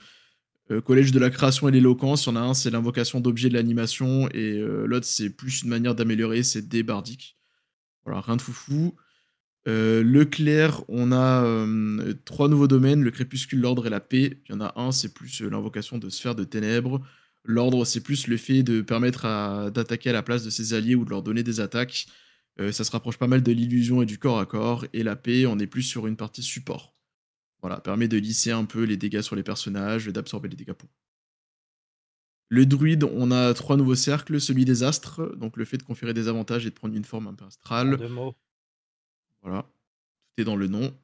Euh, 0.70 0.80
collège 0.80 1.12
de 1.12 1.18
la 1.18 1.28
création 1.30 1.68
et 1.68 1.72
l'éloquence, 1.72 2.24
il 2.24 2.30
y 2.30 2.32
en 2.32 2.36
a 2.36 2.40
un, 2.40 2.54
c'est 2.54 2.70
l'invocation 2.70 3.20
d'objets 3.20 3.50
de 3.50 3.54
l'animation, 3.54 4.28
et 4.30 4.58
euh, 4.58 4.86
l'autre, 4.86 5.06
c'est 5.06 5.30
plus 5.30 5.62
une 5.62 5.68
manière 5.68 5.94
d'améliorer 5.94 6.42
ses 6.42 6.62
dés 6.62 6.82
bardiques. 6.82 7.38
Voilà, 8.04 8.20
rien 8.20 8.36
de 8.36 8.42
foufou. 8.42 8.94
Euh, 9.68 10.02
le 10.02 10.24
clair, 10.24 10.82
on 10.88 11.12
a 11.12 11.66
trois 12.24 12.48
nouveaux 12.48 12.68
domaines, 12.68 13.02
le 13.02 13.10
crépuscule, 13.10 13.60
l'ordre 13.60 13.86
et 13.86 13.90
la 13.90 14.00
paix. 14.00 14.40
Il 14.48 14.52
y 14.52 14.54
en 14.54 14.60
a 14.60 14.72
un, 14.76 14.92
c'est 14.92 15.12
plus 15.14 15.40
l'invocation 15.42 15.98
de 15.98 16.08
sphère 16.10 16.34
de 16.34 16.44
ténèbres. 16.44 17.00
L'ordre, 17.44 17.84
c'est 17.84 18.02
plus 18.02 18.26
le 18.26 18.36
fait 18.36 18.62
de 18.62 18.82
permettre 18.82 19.70
d'attaquer 19.70 20.10
à 20.10 20.12
la 20.12 20.22
place 20.22 20.44
de 20.44 20.50
ses 20.50 20.74
alliés 20.74 20.94
ou 20.94 21.04
de 21.04 21.10
leur 21.10 21.22
donner 21.22 21.42
des 21.42 21.60
attaques. 21.60 22.06
ça 22.58 22.84
se 22.84 22.90
rapproche 22.90 23.18
pas 23.18 23.26
mal 23.26 23.42
de 23.42 23.52
l'illusion 23.52 24.02
et 24.02 24.06
du 24.06 24.18
corps 24.18 24.38
à 24.38 24.46
corps. 24.46 24.86
Et 24.92 25.02
la 25.02 25.16
paix, 25.16 25.46
on 25.46 25.58
est 25.58 25.66
plus 25.66 25.82
sur 25.82 26.06
une 26.06 26.16
partie 26.16 26.42
support. 26.42 26.93
Voilà, 27.64 27.80
permet 27.80 28.08
de 28.08 28.18
lisser 28.18 28.50
un 28.50 28.66
peu 28.66 28.82
les 28.82 28.98
dégâts 28.98 29.22
sur 29.22 29.36
les 29.36 29.42
personnages, 29.42 30.08
d'absorber 30.08 30.50
les 30.50 30.56
dégâts 30.56 30.74
pour. 30.74 30.90
Le 32.50 32.66
druide, 32.66 33.04
on 33.04 33.30
a 33.30 33.54
trois 33.54 33.78
nouveaux 33.78 33.94
cercles, 33.94 34.38
celui 34.38 34.66
des 34.66 34.82
astres, 34.82 35.34
donc 35.36 35.56
le 35.56 35.64
fait 35.64 35.78
de 35.78 35.82
conférer 35.82 36.12
des 36.12 36.28
avantages 36.28 36.66
et 36.66 36.68
de 36.68 36.74
prendre 36.74 36.94
une 36.94 37.06
forme 37.06 37.26
un 37.26 37.32
peu 37.32 37.46
astrale. 37.46 37.96
Deux 37.96 38.10
mots. 38.10 38.36
Voilà, 39.40 39.62
tout 39.62 40.42
est 40.42 40.44
dans 40.44 40.56
le 40.56 40.66
nom. 40.66 40.94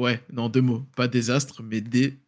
Ouais, 0.00 0.20
non, 0.32 0.48
deux 0.48 0.62
mots, 0.62 0.84
pas 0.96 1.06
des 1.06 1.30
astres, 1.30 1.62
mais 1.62 1.80
des. 1.80 2.18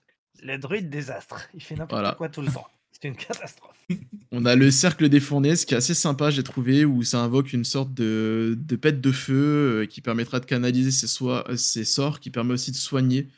Le 0.40 0.59
druide 0.59 0.90
des 0.90 1.10
astres, 1.10 1.48
il 1.55 1.60
fait 1.60 1.74
n'importe 1.74 2.19
quoi 2.19 2.28
tout 2.28 2.43
le 2.43 2.52
temps. 2.52 2.70
C'est 3.01 3.09
une 3.09 3.16
catastrophe. 3.16 3.77
On 4.33 4.45
a 4.45 4.57
le 4.57 4.70
cercle 4.70 5.09
des 5.09 5.20
fournaises 5.20 5.65
qui 5.65 5.75
est 5.75 5.77
assez 5.77 5.95
sympa, 5.95 6.31
j'ai 6.31 6.43
trouvé, 6.43 6.85
où 6.85 7.03
ça 7.03 7.20
invoque 7.23 7.53
une 7.53 7.65
sorte 7.65 7.95
de, 7.95 8.59
pète 8.81 9.01
de 9.01 9.12
feu 9.12 9.83
euh, 9.83 9.87
qui 9.87 10.01
permettra 10.01 10.41
de 10.41 10.47
canaliser 10.47 10.91
ses, 10.91 11.25
euh, 11.25 11.57
ses, 11.57 11.85
sorts, 11.85 12.20
qui 12.20 12.31
permet 12.31 12.55
aussi 12.55 12.73
de 12.73 12.77
soigner 12.77 13.29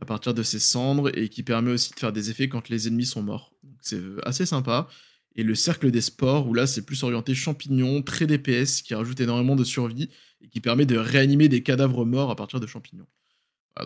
à 0.00 0.04
partir 0.04 0.34
de 0.34 0.42
ses 0.42 0.58
cendres 0.58 1.16
et 1.16 1.28
qui 1.28 1.42
permet 1.42 1.70
aussi 1.70 1.92
de 1.92 1.98
faire 1.98 2.12
des 2.12 2.30
effets 2.30 2.48
quand 2.48 2.68
les 2.68 2.88
ennemis 2.88 3.06
sont 3.06 3.22
morts. 3.22 3.52
C'est 3.80 3.96
euh, 3.96 4.18
assez 4.26 4.46
sympa. 4.46 4.88
Et 5.36 5.42
le 5.42 5.54
cercle 5.54 5.90
des 5.90 6.00
sports, 6.00 6.48
où 6.48 6.54
là 6.54 6.66
c'est 6.66 6.82
plus 6.82 7.02
orienté 7.04 7.34
champignons, 7.34 8.02
très 8.02 8.26
DPS, 8.26 8.82
qui 8.82 8.94
rajoute 8.94 9.20
énormément 9.20 9.56
de 9.56 9.64
survie 9.64 10.10
et 10.40 10.48
qui 10.48 10.60
permet 10.60 10.86
de 10.86 10.96
réanimer 10.96 11.48
des 11.48 11.62
cadavres 11.62 12.04
morts 12.04 12.30
à 12.30 12.36
partir 12.36 12.60
de 12.60 12.66
champignons. 12.66 13.06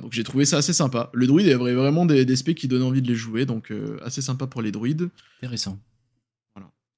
Donc 0.00 0.12
j'ai 0.12 0.24
trouvé 0.24 0.44
ça 0.44 0.58
assez 0.58 0.72
sympa. 0.72 1.10
Le 1.12 1.26
druide 1.26 1.48
avait 1.48 1.74
vraiment 1.74 2.06
des, 2.06 2.24
des 2.24 2.36
specs 2.36 2.56
qui 2.56 2.68
donnaient 2.68 2.84
envie 2.84 3.02
de 3.02 3.08
les 3.08 3.14
jouer, 3.14 3.46
donc 3.46 3.72
assez 4.02 4.22
sympa 4.22 4.46
pour 4.46 4.62
les 4.62 4.72
druides. 4.72 5.08
Intéressant. 5.38 5.78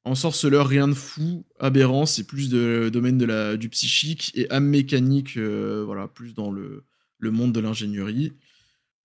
En 0.09 0.15
sorceleur, 0.15 0.67
rien 0.67 0.89
de 0.89 0.95
fou. 0.95 1.45
Aberrant, 1.59 2.07
c'est 2.07 2.25
plus 2.25 2.49
de 2.49 2.89
domaine 2.91 3.19
de 3.19 3.27
la, 3.27 3.59
du 3.59 3.69
psychique. 3.69 4.33
Et 4.35 4.51
âme 4.51 4.65
mécanique, 4.65 5.37
euh, 5.37 5.83
voilà, 5.85 6.09
plus 6.09 6.33
dans 6.33 6.51
le, 6.51 6.85
le 7.19 7.31
monde 7.31 7.53
de 7.53 7.61
l'ingénierie. 7.61 8.33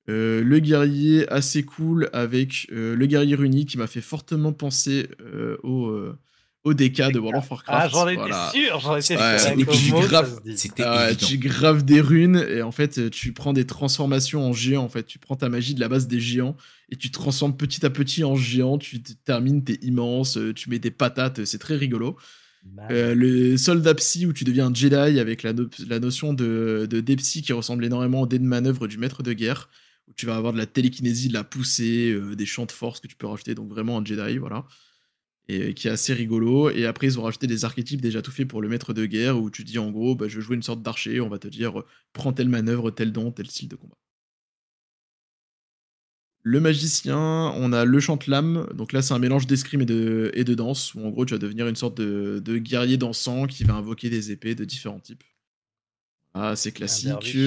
Euh, 0.08 0.42
le 0.42 0.60
guerrier, 0.60 1.28
assez 1.30 1.64
cool, 1.64 2.10
avec 2.14 2.68
euh, 2.72 2.96
le 2.96 3.06
guerrier 3.06 3.36
runique 3.36 3.70
qui 3.70 3.78
m'a 3.78 3.88
fait 3.88 4.00
fortement 4.00 4.54
penser 4.54 5.10
au 5.64 5.92
au 6.64 6.74
DK 6.74 7.12
de 7.12 7.20
World 7.20 7.40
of 7.40 7.52
Warcraft. 7.52 7.64
Ah, 7.68 7.90
j'en 7.90 8.08
étais 8.08 8.60
sûr, 8.60 8.80
j'en 8.80 8.96
étais 8.96 9.18
sûr. 9.18 11.18
tu 11.18 11.38
graves 11.38 11.84
des 11.84 12.00
runes 12.00 12.46
et 12.50 12.62
en 12.62 12.72
fait, 12.72 13.10
tu 13.10 13.34
prends 13.34 13.54
des 13.54 13.66
transformations 13.66 14.48
en 14.48 14.54
géant. 14.54 14.84
En 14.84 14.90
fait, 14.90 15.04
tu 15.04 15.20
prends 15.20 15.36
ta 15.36 15.50
magie 15.50 15.76
de 15.76 15.80
la 15.80 15.90
base 15.90 16.08
des 16.08 16.20
géants 16.20 16.56
et 16.90 16.96
tu 16.96 17.10
te 17.10 17.14
transformes 17.14 17.58
petit 17.58 17.86
à 17.86 17.90
petit 17.90 18.24
en 18.24 18.36
géant. 18.36 18.78
Tu 18.78 19.02
termines, 19.02 19.64
t'es 19.64 19.80
immense, 19.82 20.40
tu 20.56 20.70
mets 20.70 20.80
des 20.80 20.92
patates, 20.92 21.44
c'est 21.46 21.60
très 21.60 21.76
rigolo. 21.76 22.18
Euh, 22.92 23.14
le 23.14 23.58
soldat 23.58 23.94
psy 23.96 24.26
où 24.26 24.32
tu 24.32 24.46
deviens 24.46 24.68
un 24.68 24.74
Jedi 24.74 25.20
avec 25.20 25.44
la, 25.44 25.52
la 25.88 26.00
notion 26.00 26.34
de, 26.34 26.88
de 26.90 27.02
Depsy 27.02 27.42
qui 27.42 27.52
ressemble 27.52 27.84
énormément 27.84 28.22
au 28.22 28.28
dé 28.28 28.40
de 28.40 28.46
manœuvre 28.46 28.88
du 28.88 28.98
maître 28.98 29.22
de 29.22 29.34
guerre 29.34 29.70
où 30.08 30.14
tu 30.16 30.26
vas 30.26 30.38
avoir 30.38 30.54
de 30.54 30.58
la 30.58 30.66
télékinésie, 30.66 31.28
de 31.28 31.34
la 31.34 31.44
poussée, 31.44 32.12
euh, 32.12 32.36
des 32.36 32.46
champs 32.46 32.66
de 32.66 32.72
force 32.72 33.02
que 33.02 33.08
tu 33.08 33.16
peux 33.16 33.28
rajouter, 33.28 33.54
donc 33.54 33.70
vraiment 33.70 33.98
un 33.98 34.06
Jedi, 34.06 34.38
voilà 34.38 34.66
et 35.50 35.74
qui 35.74 35.88
est 35.88 35.92
assez 35.92 36.14
rigolo. 36.14 36.70
Et 36.70 36.86
après, 36.86 37.08
ils 37.08 37.20
ont 37.20 37.24
rajouté 37.24 37.48
des 37.48 37.66
archétypes 37.66 38.02
déjà 38.02 38.22
tout 38.22 38.32
faits 38.32 38.48
pour 38.48 38.62
le 38.62 38.70
maître 38.70 38.94
de 38.94 39.06
guerre, 39.06 39.40
où 39.40 39.50
tu 39.50 39.64
dis 39.64 39.80
en 39.80 39.92
gros, 39.92 40.16
bah, 40.16 40.28
je 40.28 40.36
veux 40.38 40.42
jouer 40.42 40.56
une 40.56 40.64
sorte 40.64 40.82
d'archer, 40.82 41.22
on 41.22 41.30
va 41.30 41.40
te 41.40 41.48
dire, 41.48 41.80
euh, 41.80 41.86
prends 42.14 42.34
telle 42.34 42.50
manœuvre, 42.50 42.92
tel 42.92 43.12
don, 43.12 43.32
tel 43.32 43.48
style 43.50 43.68
de 43.70 43.76
combat. 43.76 43.98
Le 46.46 46.60
magicien, 46.60 47.18
on 47.56 47.72
a 47.72 47.86
le 47.86 48.00
chante-lame, 48.02 48.68
donc 48.74 48.92
là 48.92 49.02
c'est 49.02 49.14
un 49.14 49.20
mélange 49.20 49.48
d'escrime 49.48 49.82
et 49.82 49.86
de, 49.86 50.30
et 50.34 50.44
de 50.44 50.54
danse, 50.56 50.94
où 50.94 51.00
en 51.00 51.10
gros 51.10 51.26
tu 51.26 51.34
vas 51.34 51.38
devenir 51.38 51.68
une 51.68 51.76
sorte 51.78 51.96
de, 51.98 52.42
de 52.44 52.58
guerrier 52.58 52.98
dansant 52.98 53.48
qui 53.48 53.64
va 53.64 53.76
invoquer 53.76 54.10
des 54.10 54.32
épées 54.32 54.54
de 54.54 54.66
différents 54.66 55.00
types. 55.00 55.24
Ah, 56.34 56.56
c'est 56.56 56.72
classique. 56.74 57.40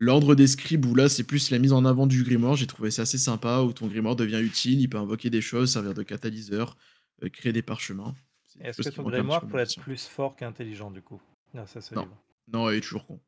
L'ordre 0.00 0.34
des 0.34 0.46
scribes, 0.46 0.84
où 0.86 0.94
là 0.94 1.08
c'est 1.08 1.24
plus 1.24 1.50
la 1.50 1.58
mise 1.58 1.72
en 1.72 1.84
avant 1.84 2.06
du 2.06 2.24
grimoire, 2.24 2.56
j'ai 2.56 2.66
trouvé 2.66 2.90
ça 2.90 3.02
assez 3.02 3.18
sympa, 3.18 3.60
où 3.60 3.72
ton 3.72 3.86
grimoire 3.86 4.16
devient 4.16 4.40
utile, 4.40 4.80
il 4.80 4.88
peut 4.88 4.98
invoquer 4.98 5.30
des 5.30 5.40
choses, 5.40 5.72
servir 5.72 5.94
de 5.94 6.02
catalyseur, 6.02 6.76
euh, 7.22 7.28
créer 7.28 7.52
des 7.52 7.62
parchemins. 7.62 8.14
Est-ce 8.60 8.82
que 8.82 8.94
ton 8.94 9.04
grimoire 9.04 9.46
peut 9.46 9.58
être 9.58 9.80
plus 9.80 10.06
fort 10.06 10.36
qu'intelligent 10.36 10.90
du 10.90 11.02
coup? 11.02 11.20
Ah, 11.56 11.66
ça, 11.66 11.80
non. 11.94 12.08
non, 12.52 12.70
il 12.70 12.78
est 12.78 12.80
toujours 12.80 13.06
con. 13.06 13.20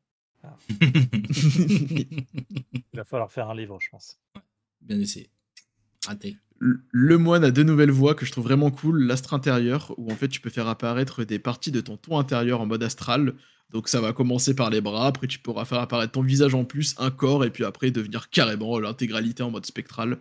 Ah. 0.43 0.55
il 0.69 2.25
va 2.93 3.03
falloir 3.03 3.31
faire 3.31 3.49
un 3.49 3.55
livre, 3.55 3.79
je 3.79 3.89
pense. 3.89 4.19
Bien 4.81 4.99
essayé. 4.99 5.29
Raté. 6.07 6.37
Le 6.59 7.17
moine 7.19 7.43
a 7.43 7.51
deux 7.51 7.63
nouvelles 7.63 7.91
voix 7.91 8.15
que 8.15 8.25
je 8.25 8.31
trouve 8.31 8.45
vraiment 8.45 8.71
cool. 8.71 9.03
L'astre 9.03 9.33
intérieur, 9.35 9.93
où 9.97 10.11
en 10.11 10.15
fait 10.15 10.27
tu 10.27 10.41
peux 10.41 10.49
faire 10.49 10.67
apparaître 10.67 11.23
des 11.23 11.37
parties 11.37 11.71
de 11.71 11.81
ton 11.81 11.97
ton 11.97 12.17
intérieur 12.17 12.61
en 12.61 12.65
mode 12.65 12.81
astral, 12.81 13.33
donc 13.71 13.89
ça 13.89 14.01
va 14.01 14.13
commencer 14.13 14.55
par 14.55 14.69
les 14.69 14.81
bras, 14.81 15.07
après 15.07 15.27
tu 15.27 15.37
pourras 15.37 15.65
faire 15.65 15.79
apparaître 15.79 16.13
ton 16.13 16.21
visage 16.21 16.55
en 16.55 16.63
plus, 16.63 16.95
un 16.97 17.11
corps, 17.11 17.45
et 17.45 17.51
puis 17.51 17.63
après 17.63 17.91
devenir 17.91 18.29
carrément 18.29 18.79
l'intégralité 18.79 19.43
en 19.43 19.51
mode 19.51 19.65
spectral. 19.65 20.11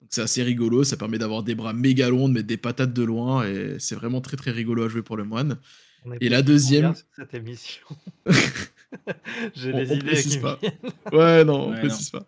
Donc 0.00 0.08
c'est 0.10 0.22
assez 0.22 0.42
rigolo, 0.42 0.82
ça 0.82 0.96
permet 0.96 1.18
d'avoir 1.18 1.42
des 1.42 1.54
bras 1.54 1.74
méga 1.74 2.08
longs, 2.08 2.28
de 2.28 2.34
mettre 2.34 2.46
des 2.46 2.56
patates 2.56 2.94
de 2.94 3.02
loin, 3.02 3.44
et 3.46 3.76
c'est 3.78 3.94
vraiment 3.94 4.22
très 4.22 4.38
très 4.38 4.50
rigolo 4.50 4.84
à 4.84 4.88
jouer 4.88 5.02
pour 5.02 5.18
le 5.18 5.24
moine. 5.24 5.58
Et 6.20 6.28
la 6.28 6.42
deuxième... 6.42 6.94
Cette 7.14 7.34
émission. 7.34 7.86
J'ai 9.54 9.72
des 9.72 9.94
idées 9.94 10.22
qui 10.22 10.38
pas. 10.38 10.58
Ouais, 11.12 11.44
non, 11.44 11.68
on 11.68 11.72
précise 11.72 12.10
pas. 12.10 12.26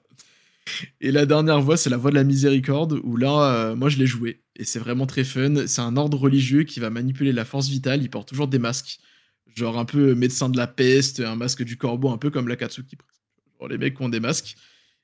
Et 1.00 1.10
la 1.10 1.26
dernière 1.26 1.60
voix, 1.60 1.76
c'est 1.76 1.90
la 1.90 1.96
voix 1.96 2.10
de 2.10 2.16
la 2.16 2.24
miséricorde, 2.24 3.00
où 3.02 3.16
là, 3.16 3.54
euh, 3.54 3.76
moi 3.76 3.88
je 3.88 3.98
l'ai 3.98 4.06
joué, 4.06 4.42
et 4.56 4.64
c'est 4.64 4.78
vraiment 4.78 5.06
très 5.06 5.24
fun. 5.24 5.66
C'est 5.66 5.82
un 5.82 5.96
ordre 5.96 6.18
religieux 6.18 6.64
qui 6.64 6.80
va 6.80 6.90
manipuler 6.90 7.32
la 7.32 7.44
force 7.44 7.68
vitale, 7.68 8.02
il 8.02 8.10
porte 8.10 8.28
toujours 8.28 8.48
des 8.48 8.58
masques 8.58 8.98
genre 9.54 9.78
un 9.78 9.84
peu 9.84 10.16
médecin 10.16 10.48
de 10.48 10.56
la 10.56 10.66
peste, 10.66 11.20
un 11.20 11.36
masque 11.36 11.62
du 11.62 11.76
corbeau, 11.76 12.10
un 12.10 12.18
peu 12.18 12.30
comme 12.30 12.48
la 12.48 12.56
Katsuki. 12.56 12.96
Genre 13.60 13.68
les 13.68 13.78
mecs 13.78 13.96
qui 13.96 14.02
ont 14.02 14.08
des 14.08 14.18
masques. 14.18 14.56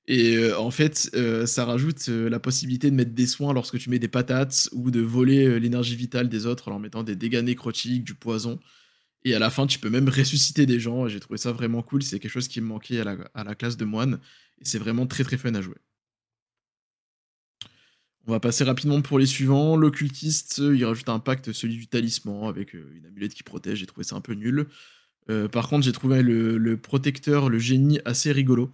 Et 0.09 0.35
euh, 0.37 0.59
en 0.59 0.73
fait, 0.73 1.09
euh, 1.15 1.47
ça 1.47 1.65
rajoute 1.65 2.09
la 2.09 2.41
possibilité 2.41 2.91
de 2.91 2.97
mettre 2.97 3.13
des 3.13 3.29
soins 3.29 3.53
lorsque 3.53 3.79
tu 3.79 3.91
mets 3.91 4.01
des 4.01 4.09
patates 4.09 4.69
ou 4.73 4.91
de 4.91 5.01
voler 5.01 5.61
l'énergie 5.61 5.95
vitale 5.95 6.29
des 6.29 6.47
autres 6.47 6.67
en 6.67 6.73
leur 6.73 6.81
mettant 6.81 7.05
des 7.05 7.15
dégâts 7.15 7.45
nécrotiques, 7.45 8.03
du 8.03 8.15
poison. 8.15 8.59
Et 9.25 9.35
à 9.35 9.39
la 9.39 9.51
fin, 9.51 9.67
tu 9.67 9.79
peux 9.79 9.91
même 9.91 10.09
ressusciter 10.09 10.67
des 10.67 10.81
gens. 10.81 11.09
J'ai 11.09 11.21
trouvé 11.21 11.39
ça 11.39 11.53
vraiment 11.53 11.83
cool. 11.83 12.03
C'est 12.03 12.19
quelque 12.19 12.33
chose 12.33 12.49
qui 12.49 12.61
me 12.61 12.67
manquait 12.67 13.01
à 13.01 13.45
la, 13.45 13.55
classe 13.55 13.77
de 13.77 13.85
moine. 13.85 14.19
Et 14.61 14.65
c'est 14.65 14.79
vraiment 14.79 15.07
très 15.07 15.25
très 15.25 15.37
fun 15.37 15.55
à 15.55 15.61
jouer. 15.61 15.77
On 18.27 18.33
va 18.33 18.41
passer 18.41 18.65
rapidement 18.65 19.01
pour 19.03 19.19
les 19.19 19.27
suivants. 19.27 19.77
L'occultiste, 19.77 20.59
il 20.59 20.85
rajoute 20.85 21.09
un 21.09 21.19
pacte, 21.19 21.53
celui 21.53 21.77
du 21.77 21.87
talisman, 21.87 22.49
avec 22.49 22.75
une 22.75 23.05
amulette 23.07 23.35
qui 23.35 23.43
protège. 23.43 23.79
J'ai 23.79 23.87
trouvé 23.87 24.05
ça 24.05 24.17
un 24.17 24.21
peu 24.21 24.35
nul. 24.35 24.67
par 25.53 25.69
contre, 25.69 25.85
j'ai 25.85 25.93
trouvé 25.93 26.23
le, 26.23 26.77
protecteur, 26.77 27.51
le 27.51 27.59
génie, 27.59 28.01
assez 28.05 28.33
rigolo. 28.33 28.73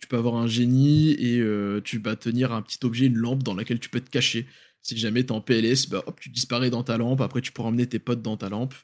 tu 0.00 0.08
peux 0.08 0.16
avoir 0.16 0.36
un 0.36 0.46
génie 0.46 1.10
et 1.12 1.40
tu 1.84 1.98
vas 1.98 2.16
tenir 2.16 2.52
un 2.52 2.62
petit 2.62 2.78
objet, 2.84 3.06
une 3.06 3.16
lampe 3.16 3.42
dans 3.42 3.54
laquelle 3.54 3.78
tu 3.78 3.90
peux 3.90 4.00
te 4.00 4.10
cacher. 4.10 4.46
Si 4.80 4.98
jamais 4.98 5.24
t'es 5.24 5.32
en 5.32 5.40
PLS, 5.40 5.88
bah, 5.88 6.02
hop, 6.06 6.20
tu 6.20 6.28
disparais 6.28 6.70
dans 6.70 6.82
ta 6.82 6.98
lampe. 6.98 7.20
Après, 7.20 7.40
tu 7.40 7.52
pourras 7.52 7.68
emmener 7.68 7.86
tes 7.86 7.98
potes 7.98 8.22
dans 8.22 8.36
ta 8.36 8.48
lampe. 8.48 8.74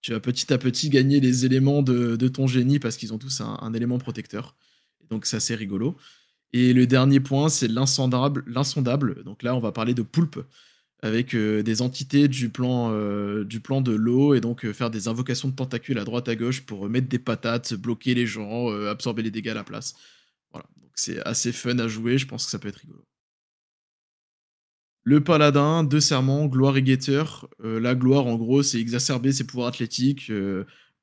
Tu 0.00 0.12
vas 0.12 0.20
petit 0.20 0.52
à 0.52 0.58
petit 0.58 0.90
gagner 0.90 1.20
les 1.20 1.44
éléments 1.44 1.82
de, 1.82 2.16
ton 2.28 2.46
génie 2.46 2.78
parce 2.78 2.96
qu'ils 2.96 3.12
ont 3.12 3.18
tous 3.18 3.40
un, 3.40 3.72
élément 3.74 3.98
protecteur. 3.98 4.54
Donc, 5.10 5.26
c'est 5.26 5.36
assez 5.36 5.54
rigolo. 5.54 5.96
Et 6.52 6.72
le 6.72 6.86
dernier 6.86 7.20
point, 7.20 7.48
c'est 7.48 7.68
l'insondable. 7.68 8.44
L'insondable. 8.46 9.22
Donc 9.24 9.42
là, 9.42 9.54
on 9.54 9.60
va 9.60 9.72
parler 9.72 9.94
de 9.94 10.02
poulpe 10.02 10.40
avec 11.02 11.34
euh, 11.34 11.62
des 11.62 11.82
entités 11.82 12.28
du 12.28 12.48
plan, 12.48 12.90
euh, 12.92 13.44
du 13.44 13.60
plan 13.60 13.80
de 13.80 13.92
l'eau 13.92 14.34
et 14.34 14.40
donc 14.40 14.64
euh, 14.64 14.72
faire 14.72 14.90
des 14.90 15.08
invocations 15.08 15.48
de 15.48 15.54
tentacules 15.54 15.98
à 15.98 16.04
droite 16.04 16.28
à 16.28 16.34
gauche 16.34 16.62
pour 16.62 16.88
mettre 16.88 17.08
des 17.08 17.20
patates, 17.20 17.74
bloquer 17.74 18.14
les 18.14 18.26
gens, 18.26 18.68
absorber 18.86 19.22
les 19.22 19.30
dégâts 19.30 19.50
à 19.50 19.54
la 19.54 19.64
place. 19.64 19.94
Voilà, 20.50 20.66
donc 20.82 20.90
c'est 20.94 21.20
assez 21.24 21.52
fun 21.52 21.78
à 21.78 21.88
jouer, 21.88 22.18
je 22.18 22.26
pense 22.26 22.44
que 22.46 22.50
ça 22.50 22.58
peut 22.58 22.68
être 22.68 22.76
rigolo. 22.76 23.07
Le 25.08 25.24
paladin, 25.24 25.84
deux 25.84 26.00
serments, 26.00 26.46
gloire 26.46 26.76
et 26.76 26.82
guetteur. 26.82 27.48
la 27.62 27.94
gloire, 27.94 28.26
en 28.26 28.36
gros, 28.36 28.62
c'est 28.62 28.78
exacerber 28.78 29.32
ses 29.32 29.46
pouvoirs 29.46 29.68
athlétiques, 29.68 30.30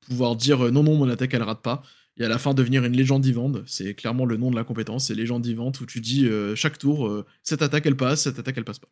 pouvoir 0.07 0.35
dire 0.35 0.71
non, 0.71 0.83
non, 0.83 0.95
mon 0.95 1.09
attaque, 1.09 1.33
elle 1.33 1.43
rate 1.43 1.61
pas 1.61 1.81
et 2.17 2.23
à 2.23 2.29
la 2.29 2.37
fin 2.37 2.53
devenir 2.53 2.83
une 2.83 2.95
légende 2.95 3.25
vivante. 3.25 3.57
C'est 3.65 3.93
clairement 3.93 4.25
le 4.25 4.37
nom 4.37 4.51
de 4.51 4.55
la 4.55 4.63
compétence, 4.63 5.07
c'est 5.07 5.15
légende 5.15 5.45
vivante 5.45 5.81
où 5.81 5.85
tu 5.85 5.99
dis 6.01 6.27
euh, 6.27 6.55
chaque 6.55 6.77
tour, 6.77 7.07
euh, 7.07 7.25
cette 7.43 7.61
attaque 7.61 7.85
elle 7.85 7.97
passe, 7.97 8.23
cette 8.23 8.39
attaque 8.39 8.57
elle 8.57 8.65
passe 8.65 8.79
pas. 8.79 8.89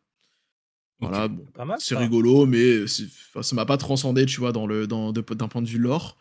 Voilà, 1.00 1.28
bon, 1.28 1.44
c'est 1.78 1.96
rigolo, 1.96 2.46
mais 2.46 2.86
ça 2.86 3.56
m'a 3.56 3.66
pas 3.66 3.76
transcendé, 3.76 4.26
tu 4.26 4.38
vois, 4.40 4.52
dans 4.52 4.66
le, 4.66 4.86
dans, 4.86 5.12
d'un 5.12 5.48
point 5.48 5.60
de 5.60 5.68
vue 5.68 5.78
lore. 5.78 6.16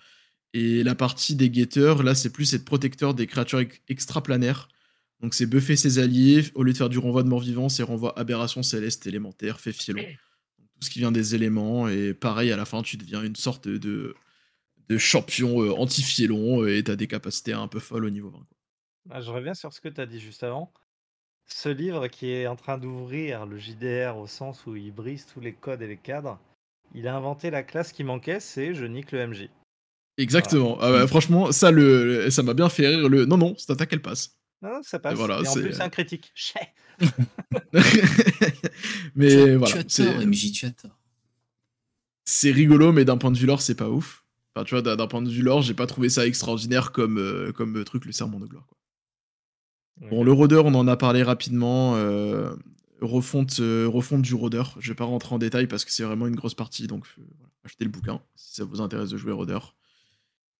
Et 0.53 0.83
la 0.83 0.95
partie 0.95 1.35
des 1.35 1.49
guetteurs, 1.49 2.03
là, 2.03 2.15
c'est 2.15 2.31
plus 2.31 2.53
être 2.53 2.65
protecteur 2.65 3.13
des 3.13 3.27
créatures 3.27 3.61
extraplanaires. 3.87 4.67
Donc 5.23 5.33
c'est 5.33 5.45
buffer 5.45 5.77
ses 5.77 5.99
alliés, 5.99 6.43
au 6.53 6.63
lieu 6.63 6.73
de 6.73 6.77
faire 6.77 6.89
du 6.89 6.99
renvoi 6.99 7.23
de 7.23 7.29
mort 7.29 7.39
vivant, 7.39 7.69
c'est 7.69 7.81
renvoi 7.81 8.17
aberration 8.19 8.61
céleste, 8.61 9.07
élémentaire, 9.07 9.61
fait 9.61 9.71
fielon. 9.71 10.03
Tout 10.03 10.81
ce 10.81 10.89
qui 10.89 10.99
vient 10.99 11.13
des 11.13 11.33
éléments, 11.33 11.87
et 11.87 12.13
pareil, 12.13 12.51
à 12.51 12.57
la 12.57 12.65
fin, 12.65 12.81
tu 12.81 12.97
deviens 12.97 13.23
une 13.23 13.37
sorte 13.37 13.69
de, 13.69 14.15
de 14.89 14.97
champion 14.97 15.63
euh, 15.63 15.71
anti-fielon 15.71 16.67
et 16.67 16.83
t'as 16.83 16.97
des 16.97 17.07
capacités 17.07 17.53
un 17.53 17.69
peu 17.69 17.79
folles 17.79 18.03
au 18.03 18.09
niveau 18.09 18.31
20. 18.31 18.39
Ah, 19.11 19.21
je 19.21 19.31
reviens 19.31 19.53
sur 19.53 19.71
ce 19.71 19.79
que 19.79 19.87
tu 19.87 20.01
as 20.01 20.05
dit 20.05 20.19
juste 20.19 20.43
avant. 20.43 20.73
Ce 21.47 21.69
livre 21.69 22.07
qui 22.07 22.29
est 22.29 22.47
en 22.47 22.57
train 22.57 22.77
d'ouvrir 22.77 23.45
le 23.45 23.57
JDR 23.57 24.17
au 24.17 24.27
sens 24.27 24.65
où 24.65 24.75
il 24.75 24.91
brise 24.91 25.25
tous 25.25 25.39
les 25.39 25.53
codes 25.53 25.81
et 25.81 25.87
les 25.87 25.97
cadres, 25.97 26.37
il 26.93 27.07
a 27.07 27.15
inventé 27.15 27.49
la 27.49 27.63
classe 27.63 27.93
qui 27.93 28.03
manquait, 28.03 28.41
c'est 28.41 28.73
je 28.73 28.83
nique 28.83 29.13
le 29.13 29.25
MJ. 29.27 29.49
Exactement. 30.17 30.77
Ah 30.81 30.91
bah, 30.91 31.07
franchement, 31.07 31.53
ça, 31.53 31.71
le, 31.71 32.29
ça 32.29 32.43
m'a 32.43 32.53
bien 32.53 32.67
fait 32.67 32.87
rire. 32.87 33.07
Le 33.07 33.23
non, 33.23 33.37
non, 33.37 33.55
cette 33.57 33.69
attaque, 33.69 33.93
elle 33.93 34.01
passe. 34.01 34.37
Non, 34.63 34.81
ça 34.81 34.97
passe. 34.97 35.19
Et, 35.19 35.21
en 35.21 35.53
plus, 35.53 35.73
c'est 35.73 35.81
un 35.81 35.89
critique. 35.89 36.33
mais 39.15 39.55
voilà. 39.57 39.73
Tu 39.73 39.77
as 39.77 39.83
tort, 39.83 40.25
MJ, 40.25 40.51
tu 40.53 40.65
as 40.65 40.71
tort. 40.71 40.97
C'est 42.23 42.51
rigolo, 42.51 42.93
mais 42.93 43.03
d'un 43.03 43.17
point 43.17 43.31
de 43.31 43.37
vue 43.37 43.45
lore, 43.45 43.61
c'est 43.61 43.75
pas 43.75 43.89
ouf. 43.89 44.23
Enfin, 44.55 44.63
tu 44.63 44.75
vois, 44.75 44.81
d'un 44.81 45.07
point 45.07 45.21
de 45.21 45.29
vue 45.29 45.41
lore, 45.41 45.61
j'ai 45.63 45.73
pas 45.73 45.85
trouvé 45.85 46.09
ça 46.09 46.25
extraordinaire 46.25 46.93
comme, 46.93 47.17
euh, 47.17 47.51
comme 47.51 47.77
euh, 47.77 47.83
truc, 47.83 48.05
le 48.05 48.13
serment 48.13 48.39
de 48.39 48.45
gloire. 48.45 48.65
Quoi. 48.67 48.77
Bon, 50.09 50.23
le 50.23 50.31
rôdeur, 50.31 50.65
on 50.65 50.73
en 50.75 50.87
a 50.87 50.95
parlé 50.95 51.23
rapidement. 51.23 51.95
Euh, 51.97 52.55
refonte, 53.01 53.55
refonte 53.59 54.21
du 54.21 54.33
rôdeur. 54.33 54.77
Je 54.79 54.89
vais 54.89 54.95
pas 54.95 55.03
rentrer 55.03 55.35
en 55.35 55.39
détail 55.39 55.67
parce 55.67 55.83
que 55.83 55.91
c'est 55.91 56.03
vraiment 56.03 56.25
une 56.27 56.35
grosse 56.35 56.55
partie, 56.55 56.87
donc 56.87 57.05
achetez 57.65 57.83
le 57.83 57.91
bouquin 57.91 58.21
si 58.35 58.55
ça 58.55 58.63
vous 58.63 58.79
intéresse 58.79 59.09
de 59.09 59.17
jouer 59.17 59.33
rôdeur. 59.33 59.75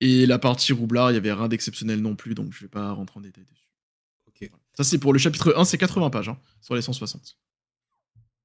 Et 0.01 0.25
la 0.25 0.39
partie 0.39 0.73
roublard, 0.73 1.11
il 1.11 1.13
y 1.13 1.17
avait 1.17 1.31
rien 1.31 1.47
d'exceptionnel 1.47 2.01
non 2.01 2.15
plus, 2.15 2.35
donc 2.35 2.51
je 2.51 2.59
vais 2.61 2.67
pas 2.67 2.91
rentrer 2.91 3.19
en 3.19 3.21
détail 3.21 3.45
dessus. 3.45 3.62
Ça, 4.75 4.83
c'est 4.83 4.97
pour 4.97 5.13
le 5.13 5.19
chapitre 5.19 5.53
1, 5.55 5.65
c'est 5.65 5.77
80 5.77 6.09
pages 6.09 6.29
hein, 6.29 6.37
sur 6.61 6.75
les 6.75 6.81
160. 6.81 7.37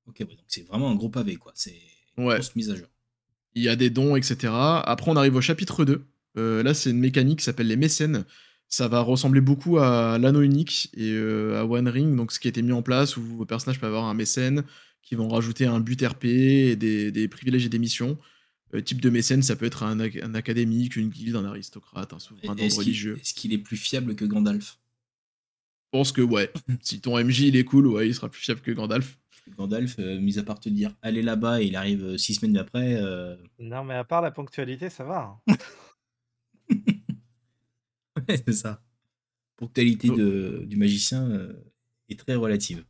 Ok, 0.06 0.20
donc 0.20 0.38
c'est 0.46 0.66
vraiment 0.66 0.90
un 0.90 0.94
gros 0.94 1.08
pavé, 1.08 1.36
quoi. 1.36 1.52
C'est 1.54 1.78
une 2.16 2.24
grosse 2.24 2.54
mise 2.54 2.70
à 2.70 2.76
jour 2.76 2.88
il 3.58 3.64
y 3.64 3.68
a 3.68 3.76
des 3.76 3.90
dons, 3.90 4.16
etc. 4.16 4.52
Après, 4.52 5.10
on 5.10 5.16
arrive 5.16 5.34
au 5.36 5.40
chapitre 5.40 5.84
2. 5.84 6.04
Euh, 6.36 6.62
là, 6.62 6.74
c'est 6.74 6.90
une 6.90 6.98
mécanique 6.98 7.40
qui 7.40 7.44
s'appelle 7.44 7.66
les 7.66 7.76
mécènes. 7.76 8.24
Ça 8.68 8.86
va 8.86 9.00
ressembler 9.00 9.40
beaucoup 9.40 9.78
à 9.78 10.18
l'anneau 10.18 10.42
unique 10.42 10.90
et 10.94 11.10
euh, 11.10 11.58
à 11.58 11.64
One 11.64 11.88
Ring, 11.88 12.14
donc 12.14 12.32
ce 12.32 12.38
qui 12.38 12.48
a 12.48 12.50
été 12.50 12.62
mis 12.62 12.72
en 12.72 12.82
place 12.82 13.16
où 13.16 13.22
vos 13.22 13.46
personnages 13.46 13.80
peuvent 13.80 13.88
avoir 13.88 14.04
un 14.04 14.14
mécène 14.14 14.62
qui 15.02 15.14
vont 15.14 15.28
rajouter 15.28 15.64
un 15.64 15.80
but 15.80 16.00
RP 16.02 16.26
et 16.26 16.76
des, 16.76 17.28
privilèges 17.28 17.64
et 17.64 17.70
des 17.70 17.78
missions. 17.78 18.18
Euh, 18.74 18.82
type 18.82 19.00
de 19.00 19.08
mécène, 19.08 19.42
ça 19.42 19.56
peut 19.56 19.64
être 19.64 19.82
un, 19.82 19.98
académique, 20.34 20.96
une 20.96 21.08
guilde, 21.08 21.36
un 21.36 21.46
aristocrate, 21.46 22.12
un 22.12 22.18
souverain 22.18 22.54
d'ordre 22.54 22.76
religieux. 22.76 23.18
Est-ce 23.18 23.32
qu'il 23.32 23.54
est 23.54 23.58
plus 23.58 23.78
fiable 23.78 24.14
que 24.14 24.26
Gandalf? 24.26 24.78
Pense 25.90 26.12
que 26.12 26.22
ouais. 26.22 26.50
si 26.82 27.00
ton 27.00 27.22
MJ 27.22 27.40
il 27.40 27.56
est 27.56 27.64
cool, 27.64 27.86
ouais, 27.86 28.08
il 28.08 28.14
sera 28.14 28.28
plus 28.28 28.40
fiable 28.40 28.60
que 28.60 28.70
Gandalf. 28.70 29.18
Gandalf, 29.56 29.98
euh, 29.98 30.20
mis 30.20 30.38
à 30.38 30.42
part 30.42 30.60
te 30.60 30.68
dire 30.68 30.94
allez 31.02 31.22
là-bas 31.22 31.62
et 31.62 31.66
il 31.66 31.76
arrive 31.76 32.04
euh, 32.04 32.18
six 32.18 32.34
semaines 32.34 32.56
après. 32.56 32.96
Euh. 32.96 33.36
Non, 33.58 33.84
mais 33.84 33.94
à 33.94 34.04
part 34.04 34.22
la 34.22 34.30
ponctualité, 34.30 34.90
ça 34.90 35.04
va. 35.04 35.40
Hein. 35.46 35.56
ouais, 38.28 38.42
c'est 38.46 38.52
ça. 38.52 38.82
Ponctualité 39.56 40.08
de, 40.08 40.64
du 40.66 40.76
magicien 40.76 41.48
est 42.08 42.18
très 42.18 42.36
relative. 42.36 42.84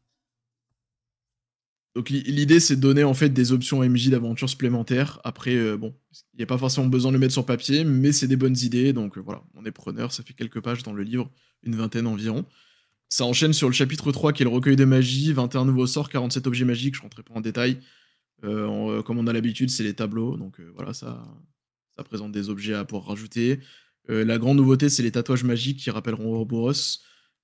Donc 1.95 2.11
l'idée 2.11 2.61
c'est 2.61 2.77
de 2.77 2.81
donner 2.81 3.03
en 3.03 3.15
fait 3.15 3.31
des 3.31 3.53
options 3.53 3.83
MJ 3.83 4.11
d'aventure 4.11 4.51
supplémentaires. 4.51 5.19
Après, 5.25 5.77
bon, 5.79 5.97
il 6.35 6.37
n'y 6.37 6.43
a 6.43 6.47
pas 6.47 6.59
forcément 6.59 6.87
besoin 6.87 7.11
de 7.11 7.17
le 7.17 7.21
mettre 7.21 7.33
sur 7.33 7.47
papier, 7.47 7.85
mais 7.85 8.13
c'est 8.13 8.29
des 8.29 8.37
bonnes 8.37 8.57
idées. 8.59 8.93
Donc 8.93 9.17
voilà, 9.17 9.43
on 9.55 9.65
est 9.65 9.73
preneur. 9.73 10.13
Ça 10.13 10.23
fait 10.23 10.35
quelques 10.35 10.61
pages 10.61 10.83
dans 10.83 10.93
le 10.93 11.03
livre, 11.03 11.31
une 11.63 11.75
vingtaine 11.75 12.07
environ. 12.07 12.45
Ça 13.09 13.25
enchaîne 13.25 13.53
sur 13.53 13.69
le 13.69 13.75
chapitre 13.75 14.13
3 14.13 14.33
qui 14.33 14.43
est 14.43 14.45
le 14.45 14.51
recueil 14.51 14.77
de 14.77 14.85
magie, 14.85 15.33
21 15.33 15.65
nouveaux 15.65 15.87
sorts, 15.87 16.11
47 16.11 16.47
objets 16.47 16.65
magiques, 16.65 16.95
je 16.95 17.03
rentrerai 17.03 17.23
pas 17.23 17.35
en 17.35 17.41
détail. 17.41 17.81
Euh, 18.45 18.99
euh, 18.99 19.03
comme 19.03 19.19
on 19.19 19.27
a 19.27 19.33
l'habitude, 19.33 19.71
c'est 19.71 19.83
les 19.83 19.95
tableaux, 19.95 20.37
donc 20.37 20.61
euh, 20.61 20.71
voilà, 20.75 20.93
ça, 20.93 21.25
ça 21.97 22.05
présente 22.05 22.33
des 22.33 22.51
objets 22.51 22.75
à 22.75 22.85
pouvoir 22.85 23.09
rajouter. 23.09 23.61
la 24.09 24.39
grande 24.39 24.59
nouveauté, 24.59 24.89
c'est 24.89 25.03
les 25.03 25.13
tatouages 25.13 25.45
magiques 25.45 25.81
qui 25.81 25.91
rappelleront 25.91 26.33
Ouroboros. 26.33 27.01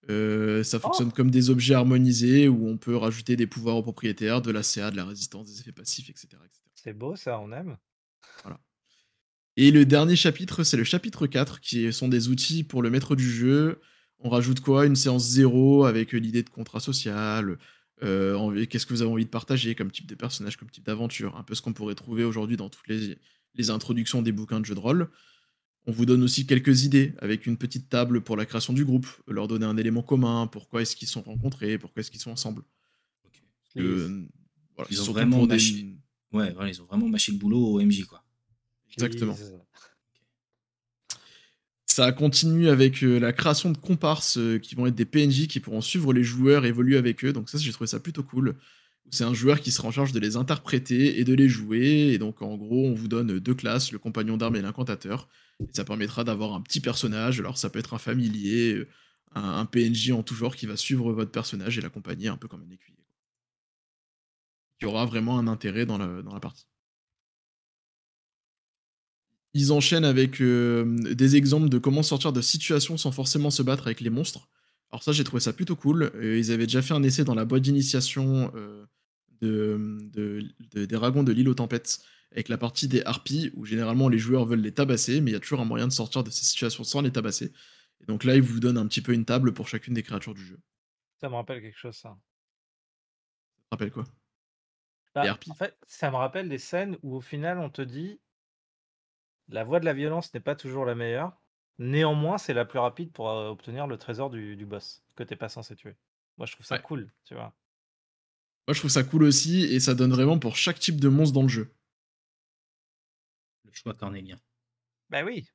ça 0.09 0.78
fonctionne 0.81 1.09
oh. 1.09 1.16
comme 1.16 1.31
des 1.31 1.51
objets 1.51 1.74
harmonisés 1.74 2.49
où 2.49 2.69
on 2.69 2.77
peut 2.77 2.97
rajouter 2.97 3.36
des 3.36 3.47
pouvoirs 3.47 3.77
aux 3.77 3.82
propriétaires, 3.82 4.43
de 4.43 4.51
la 4.51 4.62
CA, 4.62 4.91
de 4.91 4.97
la 4.97 5.05
résistance, 5.05 5.47
des 5.47 5.61
effets 5.61 5.73
passifs, 5.73 6.11
etc. 6.11 6.28
C'est 6.74 6.93
beau 6.93 7.16
ça, 7.16 7.41
on 7.41 7.53
aime. 7.53 7.77
Voilà. 8.43 8.61
Et 9.57 9.70
le 9.70 9.85
dernier 9.86 10.16
chapitre, 10.16 10.62
c'est 10.62 10.77
le 10.77 10.85
chapitre 10.85 11.27
4, 11.27 11.61
qui 11.61 11.93
sont 11.93 12.09
des 12.09 12.28
outils 12.28 12.65
pour 12.65 12.82
le 12.82 12.91
maître 12.91 13.16
du 13.16 13.31
jeu. 13.31 13.81
On 14.25 14.31
rajoute 14.31 14.61
quoi? 14.61 14.87
Une 14.87 14.97
séance 14.97 15.29
zéro 15.29 15.85
avec 15.85 16.15
euh, 16.15 16.19
l'idée 16.19 16.43
de 16.43 16.49
contrat 16.49 16.81
social. 16.81 17.59
Euh, 18.03 18.67
qu'est-ce 18.67 18.87
que 18.87 18.95
vous 18.95 19.03
avez 19.03 19.11
envie 19.11 19.27
de 19.27 19.31
partager 19.31 19.75
comme 19.75 19.91
type 19.91 20.07
de 20.07 20.15
personnage, 20.15 20.57
comme 20.57 20.71
type 20.71 20.87
d'aventure? 20.87 21.37
Un 21.37 21.43
peu 21.43 21.55
ce 21.55 21.61
qu'on 21.61 21.75
pourrait 21.75 21.95
trouver 21.95 22.25
aujourd'hui 22.25 22.57
dans 22.57 22.71
toutes 22.71 22.89
les, 22.89 23.71
introductions 23.71 24.23
des 24.23 24.33
bouquins 24.33 24.61
de 24.61 24.65
jeux 24.65 24.75
de 24.75 24.81
rôle. 24.81 25.11
On 25.87 25.93
vous 25.93 26.07
donne 26.07 26.23
aussi 26.23 26.47
quelques 26.47 26.85
idées 26.85 27.13
avec 27.19 27.45
une 27.45 27.59
petite 27.59 27.91
table 27.91 28.23
pour 28.23 28.39
la 28.39 28.47
création 28.47 28.73
du 28.73 28.87
groupe, 28.87 29.07
leur 29.29 29.47
donner 29.47 29.67
un 29.67 29.77
élément 29.77 30.03
commun, 30.03 30.47
pourquoi 30.47 30.81
est-ce 30.81 30.97
qu'ils 30.97 31.09
sont 31.09 31.21
rencontrés, 31.21 31.77
pourquoi 31.77 32.01
est-ce 32.01 32.11
qu'ils 32.11 32.21
sont 32.21 32.31
ensemble. 32.31 32.63
ils, 33.77 33.83
ont 33.83 35.13
vraiment 35.13 35.47
mâché... 35.47 35.95
Ouais, 36.33 36.55
ils 36.67 36.81
ont 36.81 36.87
vraiment 36.87 37.09
mâché 37.09 37.31
le 37.31 37.39
boulot 37.39 37.59
au 37.59 37.83
MJ, 37.83 38.05
quoi. 38.07 38.25
Exactement. 38.95 39.37
Ça 41.95 42.11
continue 42.11 42.71
avec 42.71 43.05
euh, 43.05 43.21
la 43.21 43.33
création 43.33 43.71
de 43.71 43.79
comparses 43.79 44.37
euh, 44.37 44.59
qui 44.59 44.75
vont 44.75 44.89
être 44.89 44.97
des 44.97 45.05
PNJ 45.05 45.47
qui 45.47 45.61
pourront 45.61 45.81
suivre 45.81 46.12
les 46.12 46.25
joueurs, 46.25 46.66
évoluer 46.66 46.97
avec 46.97 47.25
eux. 47.25 47.33
Donc 47.33 47.49
ça, 47.49 47.57
j'ai 47.57 47.71
trouvé 47.71 47.87
ça 47.87 48.01
plutôt 48.01 48.25
cool. 48.25 48.57
C'est 49.12 49.23
un 49.23 49.33
joueur 49.33 49.61
qui 49.61 49.71
sera 49.71 49.87
en 49.87 49.93
charge 49.93 50.11
de 50.11 50.19
les 50.19 50.35
interpréter 50.35 51.21
et 51.21 51.23
de 51.23 51.33
les 51.35 51.49
jouer. 51.49 52.11
Et 52.12 52.19
donc 52.19 52.43
en 52.43 52.57
gros, 52.57 52.89
on 52.89 52.95
vous 52.95 53.07
donne 53.07 53.39
deux 53.39 53.55
classes, 53.55 53.93
le 53.93 54.01
compagnon 54.01 54.37
d'armes 54.37 54.57
et 54.57 54.61
l'incantateur. 54.61 55.29
Et 55.61 55.73
ça 55.73 55.85
permettra 55.85 56.25
d'avoir 56.25 56.55
un 56.55 56.62
petit 56.62 56.81
personnage. 56.81 57.39
Alors 57.39 57.59
ça 57.59 57.71
peut 57.71 57.79
être 57.79 57.95
un 57.95 57.99
familier, 57.99 58.75
euh, 58.75 58.89
un, 59.37 59.65
PNJ 59.65 60.11
en 60.11 60.25
tout 60.25 60.35
genre 60.35 60.57
qui 60.57 60.66
va 60.66 60.77
suivre 60.77 61.12
votre 61.12 61.31
personnage 61.31 61.79
et 61.79 61.81
l'accompagner 61.81 62.27
un 62.27 62.37
peu 62.37 62.49
comme 62.49 62.62
un 62.62 62.75
écuyer. 62.75 62.99
Qui 64.81 64.87
aura 64.87 65.07
vraiment 65.07 65.39
un 65.39 65.47
intérêt 65.47 65.87
dans 65.87 65.99
la 65.99 66.41
partie. 66.41 66.66
Ils 69.55 69.73
enchaînent 69.73 70.05
avec 70.05 70.41
euh, 70.41 70.85
des 71.15 71.37
exemples 71.37 71.69
de 71.69 71.79
comment 71.79 72.03
sortir 72.03 72.33
de 72.33 72.41
situations 72.41 72.97
sans 72.97 73.13
forcément 73.13 73.51
se 73.51 73.63
battre 73.63 73.87
avec 73.87 74.01
les 74.01 74.11
monstres. 74.11 74.49
Alors 74.91 75.03
ça, 75.03 75.13
j'ai 75.13 75.25
trouvé 75.25 75.41
ça 75.41 75.53
plutôt 75.53 75.77
cool. 75.77 76.11
Euh, 76.17 76.39
ils 76.39 76.51
avaient 76.51 76.67
déjà 76.67 76.83
fait 76.83 76.95
un 76.95 77.03
essai 77.03 77.25
dans 77.25 77.35
la 77.35 77.45
boîte 77.45 77.63
d'initiation 77.63 78.53
euh, 78.57 78.85
de, 79.41 80.43
des 80.73 80.87
dragons 80.87 81.23
de 81.23 81.33
l'île 81.33 81.49
aux 81.49 81.55
tempêtes, 81.55 82.01
avec 82.33 82.49
la 82.49 82.59
partie 82.59 82.89
des 82.89 83.05
harpies, 83.05 83.53
où 83.55 83.65
généralement 83.65 84.09
les 84.09 84.19
joueurs 84.19 84.45
veulent 84.45 84.61
les 84.61 84.75
tabasser, 84.75 85.21
mais 85.21 85.31
il 85.31 85.35
y 85.35 85.37
a 85.37 85.41
toujours 85.41 85.61
un 85.61 85.65
moyen 85.65 85.87
de 85.87 85.93
sortir 85.93 86.25
de 86.25 86.31
ces 86.31 86.45
situations 86.45 86.83
sans 86.83 87.01
les 87.01 87.13
tabasser. 87.13 87.53
Et 88.03 88.07
donc 88.07 88.25
là, 88.25 88.35
ils 88.35 88.43
vous 88.43 88.59
donnent 88.61 88.79
un 88.79 88.87
petit 88.87 89.03
peu 89.03 89.13
une 89.13 89.25
table 89.25 89.53
pour 89.53 89.69
chacune 89.69 89.95
des 89.95 90.03
créatures 90.03 90.35
du 90.35 90.45
jeu. 90.45 90.59
Ça 91.21 91.29
me 91.29 91.35
rappelle 91.37 91.63
quelque 91.63 91.79
chose, 91.79 91.97
ça. 91.97 92.17
rappelle 93.71 93.93
quoi? 93.93 94.05
Bah, 95.15 95.39
En 95.49 95.55
fait, 95.55 95.77
ça 95.87 96.11
me 96.11 96.17
rappelle 96.17 96.49
des 96.49 96.59
scènes 96.59 96.99
où 97.03 97.15
au 97.15 97.21
final 97.21 97.59
on 97.59 97.71
te 97.71 97.83
dit 97.83 98.19
la 99.49 99.65
voie 99.65 99.81
de 99.81 99.85
la 99.85 99.93
violence 99.93 100.33
n'est 100.35 100.41
pas 100.41 100.55
toujours 100.55 100.85
la 100.85 100.95
meilleure. 100.95 101.33
Néanmoins, 101.79 102.39
c'est 102.39 102.55
la 102.55 102.65
plus 102.65 102.79
rapide 102.79 103.12
pour 103.12 103.27
obtenir 103.27 103.87
le 103.87 103.99
trésor 103.99 104.31
du, 104.31 104.65
boss 104.65 105.03
que 105.16 105.23
t'es 105.23 105.37
pas 105.37 105.49
censé 105.49 105.75
tuer. 105.75 105.97
Moi, 106.39 106.47
je 106.47 106.53
trouve 106.53 106.66
ça 106.66 106.79
cool, 106.79 107.12
tu 107.25 107.35
vois. 107.35 107.53
Moi, 108.66 108.75
je 108.75 108.79
trouve 108.79 108.91
ça 108.91 109.03
cool 109.05 109.25
aussi, 109.25 109.65
et 109.65 109.81
ça 109.81 109.95
donne 109.95 110.12
vraiment 110.12 110.39
pour 110.39 110.57
chaque 110.57 110.79
type 110.79 111.01
de 111.01 111.09
monstre 111.09 111.35
dans 111.35 111.43
le 111.43 111.49
jeu. 111.49 111.75
Le 113.65 113.73
choix 113.73 113.95
cornélien. 113.95 114.39
Bah 115.11 115.23
oui. 115.25 115.47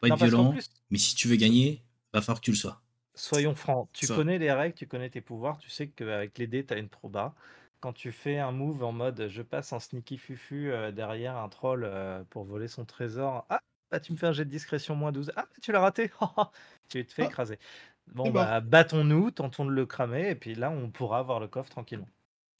Pas 0.00 0.08
être 0.08 0.16
violent, 0.16 0.54
mais 0.90 0.98
si 0.98 1.14
tu 1.14 1.28
veux 1.28 1.36
gagner, 1.36 1.84
va 2.12 2.20
falloir 2.20 2.40
que 2.40 2.44
tu 2.44 2.50
le 2.50 2.56
sois. 2.56 2.82
Soyons 3.14 3.54
francs, 3.54 3.88
tu 3.92 4.08
connais 4.08 4.38
les 4.38 4.52
règles, 4.52 4.74
tu 4.74 4.88
connais 4.88 5.08
tes 5.08 5.20
pouvoirs, 5.20 5.58
tu 5.58 5.70
sais 5.70 5.88
qu'avec 5.88 6.36
les 6.38 6.48
dés, 6.48 6.66
tu 6.66 6.74
as 6.74 6.78
une 6.78 6.88
proba. 6.88 7.34
Quand 7.84 7.92
tu 7.92 8.12
fais 8.12 8.38
un 8.38 8.50
move 8.50 8.82
en 8.82 8.92
mode 8.92 9.28
je 9.28 9.42
passe 9.42 9.74
en 9.74 9.78
sneaky 9.78 10.16
fufu 10.16 10.72
euh, 10.72 10.90
derrière 10.90 11.36
un 11.36 11.50
troll 11.50 11.84
euh, 11.84 12.24
pour 12.30 12.44
voler 12.44 12.66
son 12.66 12.86
trésor, 12.86 13.44
ah, 13.50 13.60
bah, 13.90 14.00
tu 14.00 14.12
me 14.12 14.16
fais 14.16 14.26
un 14.26 14.32
jet 14.32 14.46
de 14.46 14.50
discrétion 14.50 14.96
moins 14.96 15.12
12, 15.12 15.32
ah, 15.36 15.46
tu 15.60 15.70
l'as 15.70 15.80
raté, 15.80 16.10
tu 16.88 17.04
te 17.04 17.12
fais 17.12 17.24
ah. 17.24 17.26
écraser. 17.26 17.58
Bon, 18.06 18.30
bah, 18.30 18.62
battons-nous, 18.62 19.32
tentons 19.32 19.66
de 19.66 19.70
le 19.70 19.84
cramer, 19.84 20.30
et 20.30 20.34
puis 20.34 20.54
là, 20.54 20.70
on 20.70 20.88
pourra 20.88 21.18
avoir 21.18 21.40
le 21.40 21.46
coffre 21.46 21.68
tranquillement. 21.68 22.08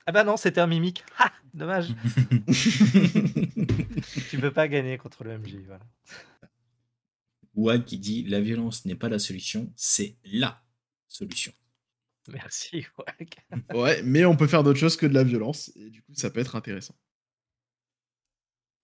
Ah 0.04 0.12
bah 0.12 0.24
non, 0.24 0.36
c'était 0.36 0.60
un 0.60 0.66
mimique. 0.66 1.02
Ah, 1.18 1.32
dommage. 1.54 1.88
tu 4.28 4.38
peux 4.38 4.52
pas 4.52 4.68
gagner 4.68 4.98
contre 4.98 5.24
le 5.24 5.38
MJ, 5.38 5.56
voilà. 5.66 5.84
Wad 7.54 7.86
qui 7.86 7.96
dit 7.96 8.24
la 8.24 8.42
violence 8.42 8.84
n'est 8.84 8.94
pas 8.94 9.08
la 9.08 9.18
solution, 9.18 9.72
c'est 9.74 10.16
la 10.26 10.60
solution. 11.08 11.54
Merci, 12.32 12.86
Wag. 12.98 13.28
ouais, 13.74 14.02
mais 14.02 14.24
on 14.24 14.36
peut 14.36 14.46
faire 14.46 14.62
d'autres 14.62 14.78
choses 14.78 14.96
que 14.96 15.06
de 15.06 15.14
la 15.14 15.24
violence, 15.24 15.72
et 15.76 15.90
du 15.90 16.02
coup, 16.02 16.12
ça 16.14 16.30
peut 16.30 16.40
être 16.40 16.56
intéressant. 16.56 16.94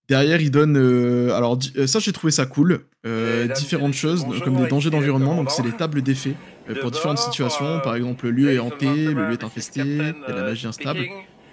Derrière, 0.09 0.41
il 0.41 0.51
donne. 0.51 0.77
Euh, 0.77 1.33
alors, 1.35 1.57
euh, 1.77 1.87
ça, 1.87 2.01
j'ai 2.01 2.11
trouvé 2.11 2.33
ça 2.33 2.45
cool. 2.45 2.85
Euh, 3.07 3.47
différentes 3.47 3.95
choses, 3.95 4.27
comme 4.43 4.57
des 4.57 4.67
dangers 4.67 4.91
d'environnement. 4.91 5.37
Donc, 5.37 5.53
c'est 5.53 5.63
les 5.63 5.71
tables 5.71 6.03
d'effets 6.03 6.35
pour 6.81 6.91
différentes 6.91 7.19
situations. 7.19 7.81
Par 7.81 7.95
exemple, 7.95 8.25
le 8.27 8.33
lieu 8.33 8.53
est 8.53 8.59
hanté, 8.59 8.87
le 9.15 9.29
lieu 9.29 9.33
est 9.33 9.45
infesté, 9.45 9.81
il 9.81 9.97
y 9.97 10.01
a 10.01 10.13
de 10.13 10.33
la 10.33 10.43
magie 10.43 10.67
instable. 10.67 11.07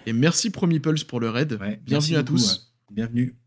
Et 0.08 0.14
merci 0.14 0.50
Promipulse 0.50 1.04
pour 1.04 1.20
le 1.20 1.30
raid. 1.30 1.60
Bienvenue 1.84 2.18
à 2.18 2.24
tous. 2.24 2.74
Bienvenue. 2.92 3.38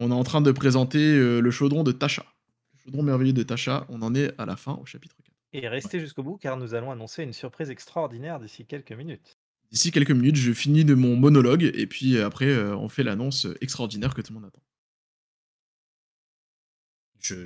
On 0.00 0.10
est 0.10 0.14
en 0.14 0.24
train 0.24 0.40
de 0.40 0.50
présenter 0.50 1.14
le 1.14 1.50
chaudron 1.50 1.84
de 1.84 1.92
Tasha. 1.92 2.24
Le 2.72 2.84
chaudron 2.84 3.02
merveilleux 3.02 3.34
de 3.34 3.42
Tasha. 3.42 3.84
On 3.90 4.00
en 4.00 4.14
est 4.14 4.32
à 4.38 4.46
la 4.46 4.56
fin, 4.56 4.78
au 4.80 4.86
chapitre 4.86 5.16
4. 5.22 5.31
Et 5.52 5.68
restez 5.68 6.00
jusqu'au 6.00 6.22
bout 6.22 6.38
car 6.38 6.56
nous 6.56 6.74
allons 6.74 6.90
annoncer 6.90 7.22
une 7.22 7.32
surprise 7.32 7.70
extraordinaire 7.70 8.40
d'ici 8.40 8.64
quelques 8.64 8.92
minutes. 8.92 9.36
D'ici 9.70 9.90
quelques 9.90 10.10
minutes, 10.10 10.36
je 10.36 10.52
finis 10.52 10.84
de 10.84 10.94
mon 10.94 11.16
monologue 11.16 11.62
et 11.62 11.86
puis 11.86 12.16
euh, 12.16 12.26
après, 12.26 12.46
euh, 12.46 12.76
on 12.76 12.88
fait 12.88 13.02
l'annonce 13.02 13.46
extraordinaire 13.60 14.14
que 14.14 14.22
tout 14.22 14.32
le 14.32 14.40
monde 14.40 14.48
attend. 14.48 14.62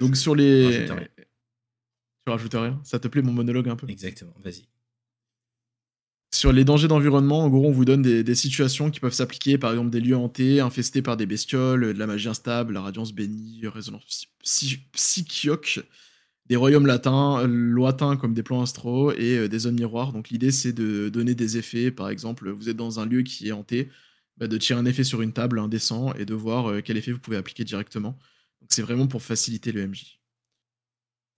Donc 0.01 0.17
sur 0.17 0.35
les. 0.35 0.87
Tu 0.87 2.31
rajoutes 2.31 2.55
rien? 2.55 2.81
Ça 2.83 2.99
te 2.99 3.09
plaît 3.09 3.23
mon 3.23 3.33
monologue 3.33 3.69
un 3.69 3.77
peu? 3.77 3.89
Exactement, 3.89 4.35
vas-y. 4.43 4.67
Sur 6.35 6.53
les 6.53 6.65
dangers 6.65 6.89
d'environnement, 6.89 7.45
en 7.45 7.49
gros, 7.49 7.67
on 7.67 7.73
vous 7.73 7.85
donne 7.85 8.03
des, 8.03 8.35
situations 8.35 8.91
qui 8.91 9.01
peuvent 9.01 9.13
s'appliquer, 9.13 9.59
par 9.59 9.71
exemple 9.71 9.91
des 9.91 10.01
lieux 10.01 10.17
hantés, 10.17 10.61
infestés 10.61 11.01
par 11.01 11.17
des 11.17 11.25
bestioles, 11.25 11.95
de 11.95 11.99
la 11.99 12.07
magie 12.07 12.29
instable, 12.29 12.75
la 12.75 12.83
radiance 12.83 13.13
bénie, 13.13 13.63
résonance 13.67 14.27
psychioque, 14.43 15.81
des 16.49 16.57
royaumes 16.57 16.87
latins, 16.87 17.47
lointains 17.47 18.17
comme 18.17 18.35
des 18.35 18.43
plans 18.43 18.63
astraux 18.63 19.13
et 19.13 19.39
euh, 19.39 19.49
des 19.49 19.61
zones 19.61 19.77
miroirs. 19.77 20.13
Donc 20.13 20.31
l'idée 20.31 20.53
c'est 20.53 20.73
de 20.73 21.09
donner 21.09 21.35
des 21.35 21.59
effets. 21.59 21.91
Par 21.91 22.09
exemple, 22.09 22.51
vous 22.51 22.69
êtes 22.69 22.77
dans 22.77 23.01
un 23.01 23.07
lieu 23.07 23.23
qui 23.23 23.49
est 23.49 23.53
hanté, 23.53 23.91
bah, 24.37 24.47
de 24.47 24.57
tirer 24.57 24.79
un 24.79 24.85
effet 24.87 25.05
sur 25.05 25.23
une 25.23 25.33
table 25.33 25.59
indécent 25.59 26.13
et 26.15 26.25
de 26.25 26.35
voir 26.35 26.71
euh, 26.71 26.81
quel 26.83 26.97
effet 26.97 27.13
vous 27.13 27.19
pouvez 27.19 27.37
appliquer 27.37 27.65
directement. 27.65 28.19
Donc 28.61 28.71
c'est 28.71 28.83
vraiment 28.83 29.07
pour 29.07 29.23
faciliter 29.23 29.73
le 29.73 29.87
MJ. 29.87 30.21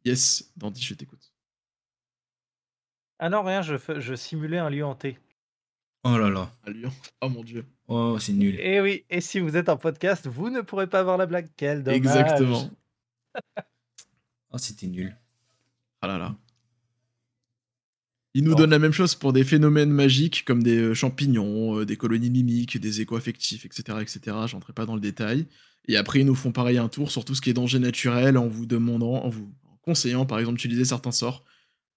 Yes, 0.04 0.52
Dandy, 0.56 0.82
je 0.82 0.94
t'écoute. 0.94 1.32
Ah 3.18 3.28
non, 3.28 3.42
rien, 3.42 3.62
je, 3.62 3.74
je 3.98 4.14
simulais 4.14 4.58
un 4.58 4.70
lieu 4.70 4.84
hanté. 4.84 5.18
Oh 6.04 6.16
là 6.16 6.30
là. 6.30 6.52
Un 6.66 6.70
lieu. 6.70 6.88
Oh 7.20 7.28
mon 7.28 7.42
dieu. 7.42 7.64
Oh, 7.88 8.16
c'est 8.20 8.32
nul. 8.32 8.54
Et 8.60 8.74
eh 8.74 8.80
oui, 8.80 9.04
et 9.10 9.20
si 9.20 9.40
vous 9.40 9.56
êtes 9.56 9.68
en 9.68 9.76
podcast, 9.76 10.28
vous 10.28 10.50
ne 10.50 10.60
pourrez 10.60 10.86
pas 10.86 11.02
voir 11.02 11.16
la 11.16 11.26
blague. 11.26 11.48
Quel 11.56 11.82
dommage. 11.82 11.96
Exactement. 11.96 12.70
Oh, 14.52 14.58
c'était 14.58 14.86
nul. 14.86 15.16
Ah 16.00 16.06
là 16.06 16.18
là. 16.18 16.36
Il 18.34 18.44
nous 18.44 18.54
donne 18.54 18.70
la 18.70 18.78
même 18.78 18.92
chose 18.92 19.14
pour 19.14 19.32
des 19.32 19.42
phénomènes 19.42 19.90
magiques 19.90 20.44
comme 20.44 20.62
des 20.62 20.78
euh, 20.78 20.94
champignons, 20.94 21.80
euh, 21.80 21.86
des 21.86 21.96
colonies 21.96 22.30
mimiques, 22.30 22.78
des 22.78 23.00
échos 23.00 23.16
affectifs, 23.16 23.64
etc. 23.64 23.98
etc. 24.00 24.36
J'entrerai 24.46 24.74
pas 24.74 24.86
dans 24.86 24.94
le 24.94 25.00
détail. 25.00 25.46
Et 25.88 25.96
après, 25.96 26.20
ils 26.20 26.26
nous 26.26 26.34
font 26.34 26.52
pareil 26.52 26.78
un 26.78 26.88
tour 26.88 27.10
sur 27.10 27.24
tout 27.24 27.34
ce 27.34 27.40
qui 27.40 27.50
est 27.50 27.54
danger 27.54 27.78
naturel 27.78 28.36
en 28.36 28.46
vous 28.46 28.66
demandant, 28.66 29.24
en 29.24 29.28
vous 29.28 29.52
conseillant, 29.82 30.26
par 30.26 30.38
exemple, 30.38 30.58
d'utiliser 30.58 30.84
certains 30.84 31.12
sorts, 31.12 31.44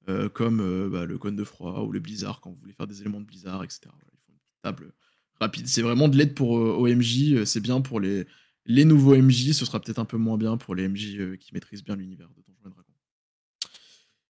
euh, 0.07 0.30
comme 0.30 0.90
bah, 0.90 1.06
le 1.06 1.18
cône 1.18 1.36
de 1.36 1.44
froid 1.44 1.82
ou 1.82 1.91
le 1.91 1.99
blizzard 1.99 2.40
quand 2.40 2.49
vous 2.49 2.57
voulez 2.61 2.73
faire 2.73 2.88
des 2.88 3.02
éléments 3.02 3.19
de 3.19 3.26
blizzard, 3.26 3.64
etc. 3.64 3.82
ils 3.86 4.18
font 4.26 4.32
une 4.32 4.61
table 4.64 4.94
rapide. 5.40 5.68
C'est 5.68 5.82
vraiment 5.82 6.07
de 6.07 6.18
l'aide 6.18 6.34
pour 6.34 6.52
OMJ. 6.52 7.44
C'est 7.44 7.60
bien 7.60 7.82
pour 7.82 7.99
les, 7.99 8.26
les 8.66 8.86
nouveaux 8.86 9.16
MJ, 9.16 9.54
ce 9.54 9.66
sera 9.66 9.80
peut-être 9.80 10.00
un 10.00 10.06
peu 10.06 10.18
moins 10.18 10.38
bien 10.38 10.58
pour 10.58 10.76
les 10.76 10.88
MJ 10.88 11.16
euh, 11.18 11.36
qui 11.38 11.54
maîtrisent 11.54 11.84
bien 11.84 11.96
l'univers 11.96 12.28
de 12.30 12.42
Donjons 12.42 12.60
et 12.66 12.70
Dragons. 12.70 12.84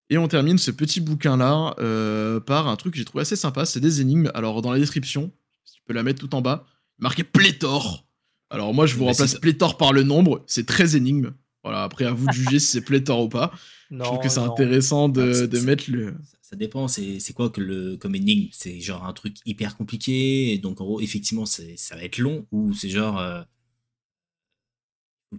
Et 0.10 0.18
on 0.18 0.28
termine 0.28 0.58
ce 0.58 0.72
petit 0.72 0.99
bouquin-là 0.99 1.76
euh, 1.80 2.40
par 2.40 2.68
un 2.68 2.76
truc 2.76 2.94
que 2.94 2.99
j'ai 2.99 3.06
trouvé 3.06 3.22
assez 3.22 3.36
sympa, 3.36 3.66
c'est 3.66 3.80
des 3.80 4.02
énigmes. 4.02 4.32
Alors 4.34 4.62
dans 4.62 4.72
la 4.72 4.80
description, 4.80 5.32
si 5.64 5.76
tu 5.76 5.82
peux 5.86 5.94
la 5.94 6.03
mettre 6.03 6.20
tout 6.20 6.34
en 6.36 6.41
bas, 6.41 6.66
marqué 6.99 7.24
pléthore. 7.24 8.06
Alors 8.49 8.74
moi 8.74 8.86
je 8.86 8.95
vous 8.95 9.06
remplace 9.06 9.36
pléthore 9.36 9.78
par 9.78 9.94
le 9.94 10.03
nombre, 10.03 10.44
c'est 10.48 10.66
très 10.66 10.95
énigme. 10.95 11.32
Voilà, 11.64 11.84
après 11.84 12.06
à 12.06 12.12
vous 12.12 12.26
de 12.28 12.34
juger 12.34 12.60
si 12.60 12.68
c'est 12.68 12.82
pléthore 12.82 13.22
ou 13.22 13.30
pas. 13.30 13.53
je 13.91 13.98
trouve 13.98 14.20
que 14.20 14.30
c'est 14.30 14.40
intéressant 14.40 15.10
de, 15.10 15.48
ah, 15.53 15.62
mettre 15.62 15.86
le. 15.90 16.16
Ça 16.41 16.56
dépend, 16.56 16.88
c'est 16.88 17.34
quoi 17.34 17.49
que 17.49 17.62
le, 17.62 17.98
comme 17.98 18.16
énigme? 18.16 18.49
C'est 18.52 18.82
genre 18.82 19.06
un 19.06 19.14
truc 19.14 19.38
hyper 19.45 19.78
compliqué, 19.78 20.53
et 20.53 20.58
donc 20.58 20.82
en 20.82 20.86
gros, 20.86 20.99
effectivement, 20.99 21.45
ça 21.45 21.64
va 21.95 22.03
être 22.03 22.18
long, 22.18 22.45
ou 22.52 22.74
c'est 22.74 22.90
genre. 22.90 23.20
Euh, 23.20 23.41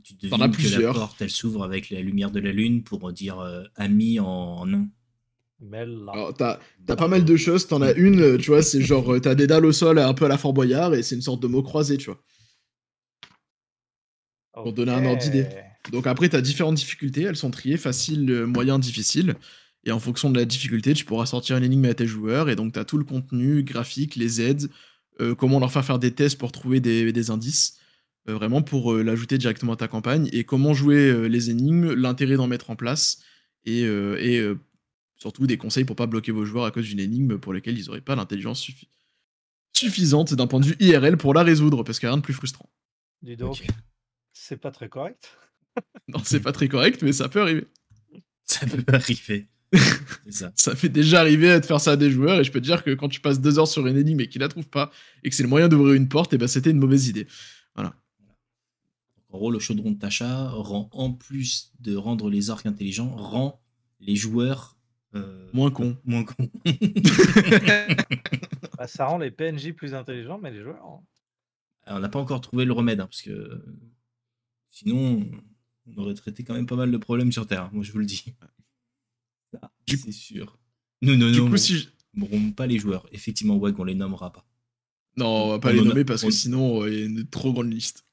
tu 0.02 0.14
devines 0.14 0.50
que 0.50 0.80
la 0.80 0.92
porte, 0.92 1.20
elle 1.20 1.30
s'ouvre 1.30 1.64
avec 1.64 1.90
la 1.90 2.00
lumière 2.00 2.30
de 2.30 2.40
la 2.40 2.52
lune 2.52 2.82
pour 2.82 3.12
dire 3.12 3.40
euh, 3.40 3.64
ami 3.76 4.20
en, 4.20 4.66
un. 4.72 4.88
T'as 6.36 6.58
as 6.88 6.96
pas 6.96 7.08
mal 7.08 7.24
de 7.24 7.36
choses, 7.36 7.66
t'en 7.68 7.82
as 7.82 7.92
une, 7.92 8.38
tu 8.38 8.50
vois, 8.50 8.62
c'est 8.62 8.82
genre, 8.82 9.14
euh, 9.14 9.20
t'as 9.20 9.34
des 9.34 9.46
dalles 9.46 9.66
au 9.66 9.72
sol 9.72 9.98
un 9.98 10.14
peu 10.14 10.24
à 10.24 10.28
la 10.28 10.38
Fort 10.38 10.52
Boyard 10.52 10.94
et 10.94 11.02
c'est 11.02 11.14
une 11.14 11.22
sorte 11.22 11.40
de 11.40 11.46
mot 11.46 11.62
croisé, 11.62 11.98
tu 11.98 12.06
vois. 12.06 12.20
Pour 14.54 14.72
donner 14.72 14.92
un 14.92 15.04
ordre 15.04 15.22
d'idée. 15.22 15.46
Donc 15.92 16.06
après, 16.06 16.28
t'as 16.28 16.40
différentes 16.40 16.76
difficultés, 16.76 17.22
elles 17.22 17.36
sont 17.36 17.50
triées, 17.50 17.76
facile, 17.76 18.44
moyen, 18.46 18.78
difficile. 18.78 19.36
Et 19.84 19.90
en 19.90 19.98
fonction 19.98 20.30
de 20.30 20.38
la 20.38 20.44
difficulté, 20.44 20.94
tu 20.94 21.04
pourras 21.04 21.26
sortir 21.26 21.56
une 21.56 21.64
énigme 21.64 21.86
à 21.86 21.94
tes 21.94 22.06
joueurs. 22.06 22.48
Et 22.48 22.56
donc, 22.56 22.72
t'as 22.72 22.84
tout 22.84 22.98
le 22.98 23.04
contenu 23.04 23.62
graphique, 23.62 24.16
les 24.16 24.40
aides, 24.40 24.68
euh, 25.20 25.34
comment 25.34 25.58
leur 25.58 25.72
faire 25.72 25.84
faire 25.84 25.98
des 25.98 26.12
tests 26.12 26.38
pour 26.38 26.52
trouver 26.52 26.80
des, 26.80 27.12
des 27.12 27.30
indices. 27.30 27.78
Euh, 28.28 28.34
vraiment 28.34 28.62
pour 28.62 28.92
euh, 28.92 29.02
l'ajouter 29.02 29.36
directement 29.36 29.72
à 29.72 29.76
ta 29.76 29.88
campagne, 29.88 30.28
et 30.32 30.44
comment 30.44 30.74
jouer 30.74 31.10
euh, 31.10 31.26
les 31.26 31.50
énigmes, 31.50 31.92
l'intérêt 31.92 32.36
d'en 32.36 32.46
mettre 32.46 32.70
en 32.70 32.76
place, 32.76 33.20
et, 33.64 33.84
surtout 35.16 35.46
des 35.46 35.56
conseils 35.56 35.84
pour 35.84 35.94
pas 35.94 36.06
bloquer 36.06 36.32
vos 36.32 36.44
joueurs 36.44 36.64
à 36.64 36.72
cause 36.72 36.84
d'une 36.86 36.98
énigme 36.98 37.38
pour 37.38 37.52
laquelle 37.52 37.78
ils 37.78 37.86
n'auraient 37.86 38.00
pas 38.00 38.16
l'intelligence 38.16 38.68
suffisante 39.72 40.34
d'un 40.34 40.48
point 40.48 40.58
de 40.58 40.66
vue 40.66 40.76
IRL 40.80 41.16
pour 41.16 41.32
la 41.32 41.44
résoudre, 41.44 41.84
parce 41.84 42.00
qu'il 42.00 42.06
n'y 42.06 42.10
a 42.10 42.12
rien 42.12 42.18
de 42.18 42.24
plus 42.24 42.34
frustrant. 42.34 42.68
Dis 43.22 43.36
donc, 43.36 43.64
c'est 44.32 44.56
pas 44.56 44.72
très 44.72 44.88
correct. 44.88 45.36
non, 46.08 46.20
c'est 46.24 46.40
pas 46.40 46.50
très 46.50 46.68
correct, 46.68 47.02
mais 47.02 47.12
ça 47.12 47.28
peut 47.28 47.40
arriver. 47.40 47.66
Ça 48.44 48.66
peut 48.66 48.84
arriver. 48.92 49.48
ça. 50.30 50.52
ça. 50.56 50.76
fait 50.76 50.88
déjà 50.88 51.20
arriver 51.20 51.50
à 51.50 51.60
te 51.60 51.66
faire 51.66 51.80
ça 51.80 51.92
à 51.92 51.96
des 51.96 52.10
joueurs, 52.10 52.40
et 52.40 52.44
je 52.44 52.52
peux 52.52 52.60
te 52.60 52.66
dire 52.66 52.82
que 52.84 52.90
quand 52.90 53.08
tu 53.08 53.20
passes 53.20 53.40
deux 53.40 53.58
heures 53.58 53.68
sur 53.68 53.86
une 53.86 53.96
énigme 53.96 54.20
et 54.20 54.28
qu'ils 54.28 54.42
la 54.42 54.48
trouvent 54.48 54.68
pas, 54.68 54.92
et 55.22 55.30
que 55.30 55.36
c'est 55.36 55.44
le 55.44 55.48
moyen 55.48 55.68
d'ouvrir 55.68 55.94
une 55.94 56.08
porte, 56.08 56.32
et 56.32 56.38
ben 56.38 56.48
c'était 56.48 56.70
une 56.70 56.78
mauvaise 56.78 57.08
idée. 57.08 57.26
Voilà. 57.74 57.94
En 59.32 59.38
gros, 59.38 59.50
le 59.50 59.58
chaudron 59.58 59.92
de 59.92 59.98
Tacha 59.98 60.50
rend, 60.50 60.90
en 60.92 61.12
plus 61.12 61.72
de 61.80 61.96
rendre 61.96 62.28
les 62.28 62.50
orques 62.50 62.66
intelligents, 62.66 63.16
rend 63.16 63.60
les 63.98 64.14
joueurs 64.14 64.76
euh, 65.14 65.48
moins 65.52 65.70
cons. 65.70 65.96
Moins 66.04 66.24
cons. 66.24 66.50
Bah, 68.78 68.88
ça 68.88 69.06
rend 69.06 69.18
les 69.18 69.30
PNJ 69.30 69.72
plus 69.74 69.94
intelligents, 69.94 70.38
mais 70.42 70.50
les 70.50 70.62
joueurs. 70.62 70.84
Hein. 70.84 71.02
on 71.86 72.00
n'a 72.00 72.08
pas 72.08 72.18
encore 72.18 72.40
trouvé 72.40 72.64
le 72.64 72.72
remède, 72.72 72.98
hein, 72.98 73.06
parce 73.06 73.22
que 73.22 73.62
sinon, 74.70 75.24
on 75.86 75.98
aurait 75.98 76.14
traité 76.14 76.42
quand 76.42 76.54
même 76.54 76.66
pas 76.66 76.74
mal 76.74 76.90
de 76.90 76.96
problèmes 76.96 77.30
sur 77.30 77.46
Terre. 77.46 77.70
Moi, 77.72 77.84
je 77.84 77.92
vous 77.92 77.98
le 77.98 78.06
dis. 78.06 78.24
C'est 79.86 80.10
sûr. 80.10 80.58
Nous 81.00 81.14
ne 81.14 81.30
nommerons 81.30 82.50
pas 82.52 82.66
les 82.66 82.78
joueurs. 82.78 83.06
Effectivement, 83.12 83.56
ouais, 83.56 83.72
on 83.78 83.84
les 83.84 83.94
nommera 83.94 84.32
pas. 84.32 84.44
Non, 85.16 85.26
on 85.26 85.48
va 85.50 85.58
pas 85.60 85.72
les 85.72 85.82
nommer 85.82 86.04
parce 86.04 86.22
que 86.24 86.30
sinon, 86.30 86.84
il 86.86 86.94
y 86.94 87.02
a 87.02 87.04
une 87.04 87.28
trop 87.28 87.52
grande 87.52 87.72
liste. 87.72 88.04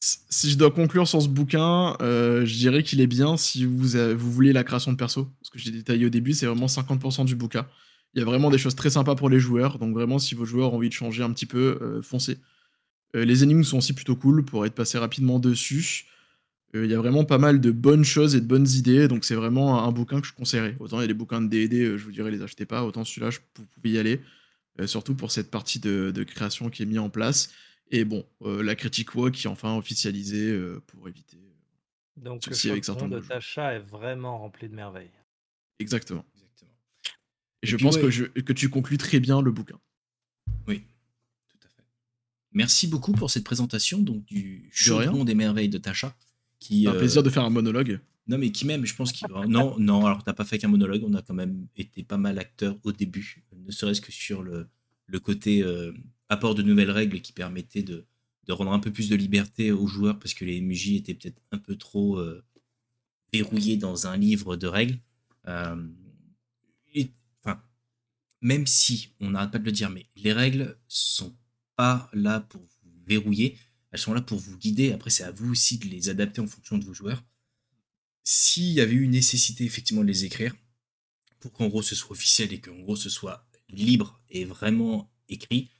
Si 0.00 0.50
je 0.50 0.58
dois 0.58 0.70
conclure 0.70 1.08
sur 1.08 1.22
ce 1.22 1.28
bouquin, 1.28 1.96
euh, 2.02 2.44
je 2.44 2.54
dirais 2.54 2.82
qu'il 2.82 3.00
est 3.00 3.06
bien 3.06 3.36
si 3.38 3.64
vous, 3.64 3.88
vous 4.16 4.32
voulez 4.32 4.52
la 4.52 4.62
création 4.62 4.92
de 4.92 4.96
perso. 4.96 5.30
Ce 5.40 5.50
que 5.50 5.58
j'ai 5.58 5.70
détaillé 5.70 6.04
au 6.04 6.10
début, 6.10 6.34
c'est 6.34 6.44
vraiment 6.44 6.66
50% 6.66 7.24
du 7.24 7.36
bouquin. 7.36 7.66
Il 8.12 8.18
y 8.18 8.22
a 8.22 8.26
vraiment 8.26 8.50
des 8.50 8.58
choses 8.58 8.74
très 8.74 8.90
sympas 8.90 9.14
pour 9.14 9.30
les 9.30 9.40
joueurs. 9.40 9.78
Donc 9.78 9.94
vraiment, 9.94 10.18
si 10.18 10.34
vos 10.34 10.44
joueurs 10.44 10.74
ont 10.74 10.76
envie 10.76 10.88
de 10.88 10.94
changer 10.94 11.22
un 11.22 11.32
petit 11.32 11.46
peu, 11.46 11.78
euh, 11.80 12.02
foncez. 12.02 12.38
Euh, 13.16 13.24
les 13.24 13.42
énigmes 13.42 13.64
sont 13.64 13.78
aussi 13.78 13.94
plutôt 13.94 14.16
cool 14.16 14.44
pour 14.44 14.66
être 14.66 14.74
passé 14.74 14.98
rapidement 14.98 15.38
dessus. 15.38 16.04
Il 16.74 16.86
y 16.86 16.94
a 16.94 16.98
vraiment 16.98 17.24
pas 17.24 17.38
mal 17.38 17.60
de 17.60 17.70
bonnes 17.70 18.04
choses 18.04 18.34
et 18.34 18.40
de 18.40 18.46
bonnes 18.46 18.68
idées. 18.68 19.06
Donc 19.06 19.24
c'est 19.24 19.36
vraiment 19.36 19.84
un 19.84 19.92
bouquin 19.92 20.20
que 20.20 20.26
je 20.26 20.32
conseillerais. 20.32 20.76
Autant 20.80 20.98
il 20.98 21.02
y 21.02 21.04
a 21.04 21.06
des 21.06 21.14
bouquins 21.14 21.40
de 21.40 21.46
D&D, 21.46 21.96
je 21.96 22.04
vous 22.04 22.10
dirais 22.10 22.32
les 22.32 22.42
achetez 22.42 22.66
pas. 22.66 22.84
Autant 22.84 23.04
celui-là, 23.04 23.30
vous 23.56 23.64
pouvez 23.66 23.90
y 23.90 23.98
aller. 23.98 24.20
Surtout 24.86 25.14
pour 25.14 25.30
cette 25.30 25.50
partie 25.50 25.80
de, 25.80 26.10
de 26.10 26.24
création 26.24 26.70
qui 26.70 26.82
est 26.82 26.86
mise 26.86 26.98
en 26.98 27.10
place. 27.10 27.50
Et 27.90 28.04
bon, 28.04 28.26
euh, 28.42 28.62
la 28.62 28.74
critique 28.74 29.14
WoW 29.14 29.30
qui 29.30 29.46
est 29.46 29.50
enfin 29.50 29.76
officialisée 29.76 30.50
euh, 30.50 30.82
pour 30.86 31.08
éviter 31.08 31.36
euh, 31.36 32.20
Donc 32.22 32.46
le 32.46 32.70
avec 32.70 32.84
certains 32.84 33.08
de 33.08 33.20
Tasha 33.20 33.74
est 33.74 33.80
vraiment 33.80 34.38
rempli 34.38 34.68
de 34.68 34.74
merveilles. 34.74 35.10
Exactement. 35.78 36.24
Exactement. 36.34 36.70
Et, 37.62 37.66
je 37.66 37.76
pense 37.76 37.96
que, 37.96 38.10
je, 38.10 38.24
que 38.24 38.52
tu 38.52 38.68
conclus 38.68 38.98
très 38.98 39.20
bien 39.20 39.42
le 39.42 39.50
bouquin. 39.50 39.78
Oui, 40.66 40.84
tout 41.48 41.58
à 41.64 41.68
fait. 41.68 41.84
Merci 42.52 42.86
beaucoup 42.86 43.12
pour 43.12 43.30
cette 43.30 43.44
présentation 43.44 44.00
donc 44.00 44.24
du 44.24 44.68
chaudron 44.72 45.24
des 45.24 45.34
merveilles 45.34 45.68
de 45.68 45.78
Tasha. 45.78 46.16
Qui, 46.60 46.88
un 46.88 46.94
plaisir 46.94 47.22
de 47.22 47.28
faire 47.28 47.44
un 47.44 47.50
monologue. 47.50 48.00
Non, 48.26 48.38
mais 48.38 48.50
qui 48.50 48.66
même, 48.66 48.86
je 48.86 48.94
pense 48.94 49.12
qu'il 49.12 49.28
Non, 49.48 49.78
non, 49.78 50.06
alors 50.06 50.24
t'as 50.24 50.32
pas 50.32 50.44
fait 50.44 50.58
qu'un 50.58 50.68
monologue, 50.68 51.02
on 51.04 51.14
a 51.14 51.22
quand 51.22 51.34
même 51.34 51.66
été 51.76 52.02
pas 52.02 52.16
mal 52.16 52.38
acteurs 52.38 52.78
au 52.84 52.92
début, 52.92 53.44
ne 53.52 53.70
serait-ce 53.70 54.00
que 54.00 54.12
sur 54.12 54.42
le, 54.42 54.66
le 55.06 55.20
côté 55.20 55.62
apport 56.28 56.54
de 56.54 56.62
nouvelles 56.62 56.90
règles 56.90 57.20
qui 57.20 57.32
permettaient 57.32 57.82
de, 57.82 58.06
rendre 58.48 58.72
un 58.72 58.78
peu 58.78 58.92
plus 58.92 59.08
de 59.08 59.16
liberté 59.16 59.72
aux 59.72 59.86
joueurs 59.86 60.18
parce 60.18 60.34
que 60.34 60.44
les 60.44 60.60
MJ 60.60 60.92
étaient 60.92 61.14
peut-être 61.14 61.40
un 61.50 61.58
peu 61.58 61.76
trop 61.76 62.18
euh, 62.18 62.44
verrouillés 63.32 63.76
dans 63.78 64.06
un 64.06 64.16
livre 64.16 64.56
de 64.56 64.66
règles. 64.66 64.98
Euh, 65.48 65.86
enfin, 67.42 67.62
même 68.42 68.66
si, 68.66 69.14
on 69.20 69.30
n'arrête 69.30 69.50
pas 69.50 69.58
de 69.58 69.64
le 69.64 69.72
dire, 69.72 69.90
mais 69.90 70.06
les 70.16 70.32
règles 70.32 70.78
sont 70.88 71.34
pas 71.76 72.10
là 72.12 72.40
pour 72.40 72.60
vous 72.60 72.90
verrouiller, 73.06 73.56
elles 73.90 73.98
sont 73.98 74.12
là 74.12 74.20
pour 74.20 74.38
vous 74.38 74.58
guider. 74.58 74.92
Après, 74.92 75.10
c'est 75.10 75.24
à 75.24 75.30
vous 75.30 75.50
aussi 75.50 75.78
de 75.78 75.86
les 75.86 76.08
adapter 76.10 76.40
en 76.40 76.46
fonction 76.46 76.76
de 76.76 76.84
vos 76.84 76.94
joueurs. 76.94 77.22
S'il 78.24 78.72
y 78.72 78.80
avait 78.80 78.94
eu 78.94 79.06
nécessité 79.06 79.64
effectivement 79.64 80.02
de 80.02 80.08
les 80.08 80.24
écrire, 80.24 80.54
pour 81.40 81.52
qu'en 81.52 81.68
gros 81.68 81.82
ce 81.82 81.94
soit 81.94 82.12
officiel 82.12 82.52
et 82.52 82.60
qu'en 82.60 82.78
gros 82.80 82.96
ce 82.96 83.10
soit 83.10 83.46
libre 83.68 84.20
et 84.30 84.44
vraiment 84.44 85.10
écrit, 85.28 85.70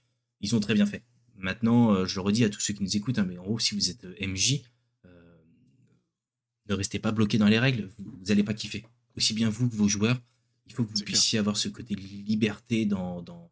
ils 0.41 0.55
ont 0.55 0.61
très 0.61 0.75
bien 0.75 0.87
fait. 0.87 1.05
Maintenant, 1.37 1.93
euh, 1.93 2.07
je 2.07 2.17
le 2.17 2.21
redis 2.21 2.45
à 2.45 2.51
tous 2.51 2.61
ceux 2.61 2.75
qui 2.75 2.83
nous 2.83 2.97
écoutent, 2.97 3.19
hein, 3.19 3.25
mais 3.25 3.39
en 3.39 3.45
gros, 3.45 3.59
si 3.59 3.75
vous 3.75 3.91
êtes 3.91 4.05
euh, 4.05 4.27
MJ, 4.27 4.63
euh, 5.05 5.37
ne 6.69 6.75
restez 6.75 6.99
pas 6.99 7.13
bloqué 7.13 7.39
dans 7.39 7.49
les 7.49 7.59
règles, 7.59 7.91
vous 7.99 8.25
n'allez 8.27 8.45
pas 8.45 8.55
kiffer. 8.55 8.85
Aussi 9.17 9.35
bien 9.35 9.49
vous 9.49 9.69
que 9.69 9.75
vos 9.75 9.89
joueurs, 9.89 10.21
il 10.67 10.73
faut 10.75 10.85
que 10.85 10.93
vous 10.97 11.05
puissiez 11.05 11.39
avoir 11.39 11.57
ce 11.57 11.69
côté 11.69 11.95
liberté 11.95 12.87
dans, 12.87 13.23
dans, 13.23 13.51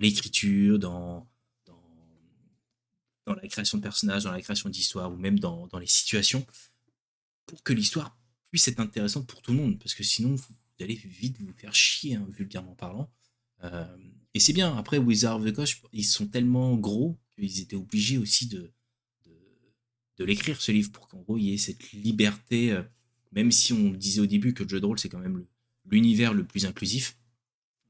l'écriture, 0.00 0.78
dans, 0.78 1.28
dans, 1.66 3.34
la 3.34 3.46
création 3.48 3.78
de 3.78 3.82
personnages, 3.82 4.24
dans 4.24 4.32
la 4.32 4.40
création 4.40 4.68
d'histoires, 4.68 5.12
ou 5.12 5.16
même 5.16 5.38
dans, 5.38 5.66
dans 5.68 5.78
les 5.78 5.86
situations, 5.86 6.46
pour 7.46 7.62
que 7.62 7.72
l'histoire 7.72 8.17
puisse 8.50 8.68
être 8.68 8.80
intéressante 8.80 9.26
pour 9.26 9.42
tout 9.42 9.52
le 9.52 9.58
monde. 9.58 9.78
Parce 9.78 9.94
que 9.94 10.02
sinon, 10.02 10.34
vous 10.34 10.44
allez 10.80 10.94
vite 10.94 11.38
vous 11.40 11.52
faire 11.52 11.74
chier, 11.74 12.14
hein, 12.14 12.26
vulgairement 12.30 12.74
parlant. 12.74 13.10
Et 14.34 14.40
c'est 14.40 14.52
bien. 14.52 14.76
Après, 14.76 14.98
Wizard 14.98 15.36
of 15.36 15.44
the 15.44 15.52
Coast, 15.52 15.82
ils 15.92 16.04
sont 16.04 16.26
tellement 16.26 16.76
gros 16.76 17.18
qu'ils 17.36 17.60
étaient 17.60 17.76
obligés 17.76 18.18
aussi 18.18 18.46
de, 18.46 18.70
de, 20.18 20.24
l'écrire, 20.24 20.60
ce 20.60 20.72
livre, 20.72 20.90
pour 20.92 21.08
qu'en 21.08 21.18
gros, 21.22 21.38
il 21.38 21.44
y 21.44 21.54
ait 21.54 21.58
cette 21.58 21.92
liberté, 21.92 22.72
euh, 22.72 22.82
même 23.32 23.50
si 23.50 23.72
on 23.72 23.90
disait 23.90 24.20
au 24.20 24.26
début 24.26 24.54
que 24.54 24.62
le 24.62 24.68
jeu 24.68 24.80
de 24.80 24.86
rôle, 24.86 24.98
c'est 24.98 25.08
quand 25.08 25.18
même 25.18 25.44
l'univers 25.86 26.34
le, 26.34 26.44
plus 26.44 26.66
inclusif. 26.66 27.16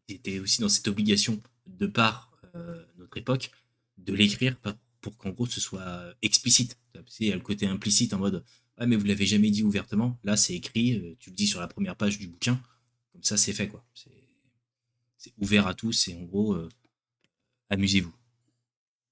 Ils 0.08 0.16
étaient 0.16 0.38
aussi 0.38 0.60
dans 0.60 0.68
cette 0.68 0.88
obligation, 0.88 1.42
de 1.66 1.86
par 1.86 2.32
euh, 2.54 2.82
notre 2.96 3.16
époque, 3.16 3.50
de 3.98 4.14
l'écrire 4.14 4.56
pour 5.00 5.16
qu'en 5.16 5.30
gros, 5.30 5.46
ce 5.46 5.60
soit 5.60 6.14
explicite. 6.22 6.78
Il 7.20 7.32
le 7.32 7.40
côté 7.40 7.66
implicite 7.66 8.12
en 8.14 8.18
mode 8.18 8.44
Ah, 8.78 8.86
mais 8.86 8.94
vous 8.94 9.06
l'avez 9.06 9.26
jamais 9.26 9.50
dit 9.50 9.64
ouvertement. 9.64 10.16
Là, 10.22 10.36
c'est 10.36 10.54
écrit, 10.54 10.94
euh, 10.94 11.16
tu 11.18 11.30
le 11.30 11.36
dis 11.36 11.48
sur 11.48 11.60
la 11.60 11.66
première 11.66 11.96
page 11.96 12.18
du 12.18 12.28
bouquin. 12.28 12.60
Comme 13.12 13.24
ça, 13.24 13.36
c'est 13.36 13.52
fait, 13.52 13.66
quoi. 13.66 13.84
C'est 13.92 15.32
ouvert 15.38 15.66
à 15.66 15.74
tous 15.74 16.06
et 16.06 16.14
en 16.14 16.22
gros, 16.22 16.54
euh, 16.54 16.68
amusez-vous. 17.70 18.14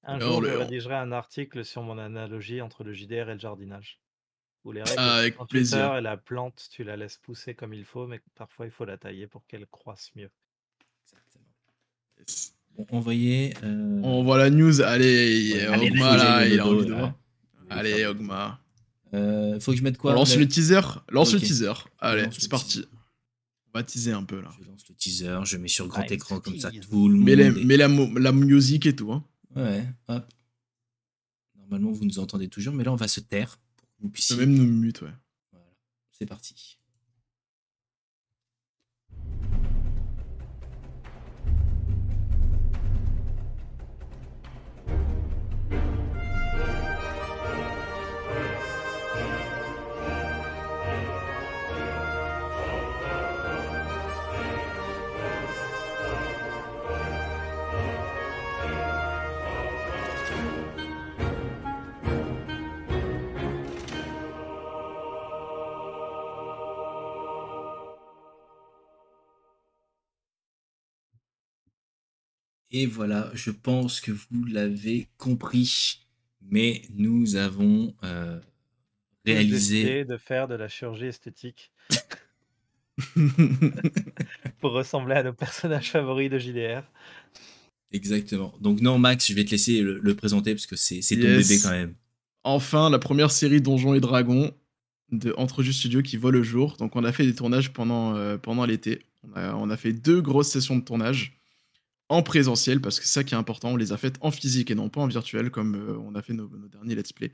Un 0.04 0.20
jour, 0.20 0.44
je 0.44 0.50
rédigerai 0.50 0.94
un 0.94 1.10
article 1.10 1.64
sur 1.64 1.82
mon 1.82 1.98
analogie 1.98 2.60
entre 2.60 2.84
le 2.84 2.92
JDR 2.92 3.28
et 3.28 3.34
le 3.34 3.40
jardinage. 3.40 3.98
Où 4.62 4.70
les 4.70 4.82
règles, 4.82 4.94
ah, 4.98 5.16
avec 5.16 5.36
plaisir. 5.48 5.96
et 5.96 6.00
la 6.00 6.16
plante, 6.16 6.68
tu 6.70 6.84
la 6.84 6.96
laisses 6.96 7.18
pousser 7.18 7.54
comme 7.54 7.74
il 7.74 7.84
faut, 7.84 8.06
mais 8.06 8.20
parfois 8.36 8.66
il 8.66 8.72
faut 8.72 8.84
la 8.84 8.96
tailler 8.96 9.26
pour 9.26 9.44
qu'elle 9.46 9.66
croisse 9.66 10.12
mieux. 10.14 10.30
Bon, 12.76 12.86
envoyez. 12.90 13.54
Euh, 13.64 14.00
On 14.02 14.22
voit 14.22 14.38
la 14.38 14.50
news. 14.50 14.80
Allez, 14.80 15.66
Ogma 15.68 16.16
là, 16.16 16.46
il 16.46 16.60
a 16.60 16.66
envie 16.66 16.86
de 16.86 16.94
voir. 16.94 17.14
Allez, 17.68 18.06
Ogma. 18.06 18.60
Euh, 19.16 19.58
faut 19.60 19.72
que 19.72 19.78
je 19.78 19.82
mette 19.82 19.98
quoi 19.98 20.12
Lance 20.12 20.36
le 20.36 20.46
teaser. 20.46 20.80
Lance 21.10 21.32
le 21.32 21.40
teaser. 21.40 21.72
Allez, 21.98 22.28
c'est 22.38 22.48
parti 22.48 22.84
teaser 23.82 24.12
un 24.12 24.24
peu 24.24 24.40
là. 24.40 24.50
Je 24.58 24.66
lance 24.66 24.88
le 24.88 24.94
teaser, 24.94 25.38
je 25.44 25.56
mets 25.56 25.68
sur 25.68 25.86
grand 25.88 26.10
écran 26.10 26.40
comme 26.40 26.58
ça 26.58 26.70
tout 26.70 27.08
le 27.08 27.16
monde. 27.16 27.24
Mais, 27.24 27.76
la, 27.76 27.88
la, 27.88 28.32
musique 28.32 28.86
et 28.86 28.94
tout. 28.94 29.12
Hein. 29.12 29.24
Ouais, 29.54 29.86
hop. 30.08 30.24
Normalement, 31.58 31.92
vous 31.92 32.04
nous 32.04 32.18
entendez 32.18 32.48
toujours, 32.48 32.74
mais 32.74 32.84
là, 32.84 32.92
on 32.92 32.96
va 32.96 33.08
se 33.08 33.20
taire 33.20 33.58
pour 33.76 33.88
que 33.88 34.02
vous 34.02 34.08
puissiez. 34.08 34.36
Même 34.36 34.54
nous 34.54 34.66
mute, 34.66 35.02
ouais. 35.02 35.12
Voilà, 35.50 35.66
c'est 36.12 36.26
parti. 36.26 36.75
Et 72.78 72.84
voilà, 72.84 73.30
je 73.32 73.50
pense 73.50 74.02
que 74.02 74.10
vous 74.12 74.44
l'avez 74.44 75.08
compris, 75.16 76.06
mais 76.42 76.82
nous 76.94 77.36
avons 77.36 77.94
euh, 78.04 78.38
réalisé... 79.24 80.04
de 80.04 80.18
faire 80.18 80.46
de 80.46 80.56
la 80.56 80.68
chirurgie 80.68 81.06
esthétique 81.06 81.72
pour 84.60 84.72
ressembler 84.72 85.14
à 85.14 85.22
nos 85.22 85.32
personnages 85.32 85.90
favoris 85.90 86.28
de 86.28 86.38
JDR. 86.38 86.82
Exactement. 87.92 88.52
Donc 88.60 88.82
non, 88.82 88.98
Max, 88.98 89.26
je 89.26 89.32
vais 89.32 89.46
te 89.46 89.52
laisser 89.52 89.80
le, 89.80 90.14
présenter 90.14 90.52
parce 90.52 90.66
que 90.66 90.76
c'est 90.76 91.00
ton 91.00 91.22
bébé 91.22 91.58
quand 91.62 91.70
même. 91.70 91.94
Enfin, 92.44 92.90
la 92.90 92.98
première 92.98 93.30
série 93.30 93.62
Donjons 93.62 93.94
et 93.94 94.00
Dragons 94.00 94.52
de 95.12 95.32
Entrejeux 95.38 95.72
Studio 95.72 96.02
qui 96.02 96.18
voit 96.18 96.30
le 96.30 96.42
jour. 96.42 96.76
Donc 96.76 96.94
on 96.94 97.04
a 97.04 97.12
fait 97.12 97.24
des 97.24 97.34
tournages 97.34 97.72
pendant, 97.72 98.14
euh, 98.16 98.36
pendant 98.36 98.66
l'été. 98.66 99.00
On 99.22 99.32
a, 99.34 99.54
on 99.54 99.70
a, 99.70 99.78
fait 99.78 99.94
deux 99.94 100.20
grosses 100.20 100.50
sessions 100.50 100.76
de 100.76 100.84
tournage 100.84 101.36
en 102.08 102.22
présentiel, 102.22 102.80
parce 102.80 103.00
que 103.00 103.06
c'est 103.06 103.12
ça 103.12 103.24
qui 103.24 103.34
est 103.34 103.36
important, 103.36 103.70
on 103.70 103.76
les 103.76 103.92
a 103.92 103.96
faites 103.96 104.16
en 104.20 104.30
physique 104.30 104.70
et 104.70 104.74
non 104.74 104.88
pas 104.88 105.00
en 105.00 105.08
virtuel, 105.08 105.50
comme 105.50 105.74
euh, 105.74 105.98
on 105.98 106.14
a 106.14 106.22
fait 106.22 106.34
nos, 106.34 106.48
derniers 106.68 106.94
let's 106.94 107.12
play. 107.12 107.32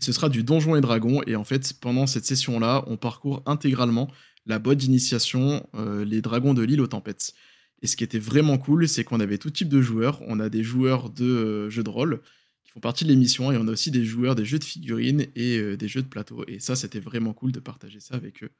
Ce 0.00 0.12
sera 0.12 0.28
du 0.28 0.42
Donjon 0.42 0.76
et 0.76 0.80
Dragon, 0.80 1.22
et 1.26 1.36
en 1.36 1.44
fait, 1.44 1.74
pendant 1.80 2.06
cette 2.06 2.24
session-là, 2.24 2.84
on 2.86 2.96
parcourt 2.96 3.42
intégralement 3.46 4.10
la 4.46 4.58
boîte 4.58 4.78
d'initiation, 4.78 5.66
euh, 5.74 6.04
les 6.04 6.20
dragons 6.20 6.54
de 6.54 6.62
l'île 6.62 6.80
aux 6.80 6.86
tempêtes. 6.86 7.34
Et 7.82 7.86
ce 7.86 7.96
qui 7.96 8.04
était 8.04 8.18
vraiment 8.18 8.58
cool, 8.58 8.88
c'est 8.88 9.04
qu'on 9.04 9.20
avait 9.20 9.38
tout 9.38 9.50
type 9.50 9.68
de 9.68 9.80
joueurs. 9.80 10.22
On 10.26 10.40
a 10.40 10.48
des 10.48 10.62
joueurs 10.62 11.10
de 11.10 11.24
euh, 11.24 11.70
jeux 11.70 11.82
de 11.82 11.90
rôle 11.90 12.22
qui 12.64 12.70
font 12.70 12.80
partie 12.80 13.04
de 13.04 13.10
l'émission, 13.10 13.52
et 13.52 13.56
on 13.56 13.68
a 13.68 13.70
aussi 13.70 13.90
des 13.90 14.04
joueurs 14.04 14.34
des 14.34 14.44
jeux 14.44 14.58
de 14.58 14.64
figurines 14.64 15.26
et 15.36 15.76
des 15.76 15.88
jeux 15.88 16.02
de 16.02 16.08
plateau. 16.08 16.44
Et 16.48 16.60
ça, 16.60 16.76
c'était 16.76 17.00
vraiment 17.00 17.34
cool 17.34 17.52
de 17.52 17.60
partager 17.60 18.00
ça 18.00 18.14
avec 18.14 18.42
eux. 18.42 18.50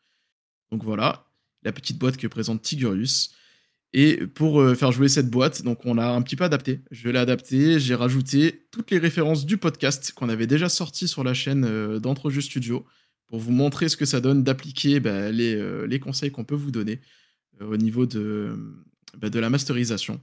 Donc 0.71 0.85
voilà, 0.85 1.27
la 1.63 1.73
petite 1.73 1.99
boîte 1.99 2.19
que 2.19 2.27
présente 2.27 2.63
Tigurius. 2.63 3.35
Et 3.97 4.27
pour 4.27 4.61
euh, 4.61 4.75
faire 4.75 4.91
jouer 4.91 5.09
cette 5.09 5.31
boîte, 5.31 5.63
donc 5.63 5.87
on 5.87 5.95
l'a 5.95 6.13
un 6.13 6.21
petit 6.21 6.35
peu 6.35 6.43
adapté. 6.43 6.81
Je 6.91 7.09
l'ai 7.09 7.19
adapté, 7.19 7.79
j'ai 7.79 7.95
rajouté 7.95 8.67
toutes 8.73 8.91
les 8.91 8.99
références 8.99 9.47
du 9.47 9.57
podcast 9.57 10.11
qu'on 10.11 10.29
avait 10.29 10.49
déjà 10.49 10.69
sorti 10.69 11.07
sur 11.07 11.23
la 11.23 11.33
chaîne 11.33 11.65
euh, 11.65 12.01
d'Entrejeux 12.01 12.41
Studio 12.41 12.85
pour 13.29 13.39
vous 13.39 13.53
montrer 13.53 13.89
ce 13.89 13.97
que 13.97 14.05
ça 14.05 14.21
donne 14.21 14.43
d'appliquer 14.43 14.99
bah, 14.99 15.11
euh, 15.11 15.87
les, 15.87 16.01
conseils 16.01 16.33
qu'on 16.33 16.43
peut 16.43 16.57
vous 16.57 16.73
donner 16.73 17.01
au 17.61 17.77
niveau 17.77 18.05
de, 18.05 18.57
bah, 19.17 19.31
de 19.31 19.39
la 19.39 19.49
masterisation. 19.49 20.21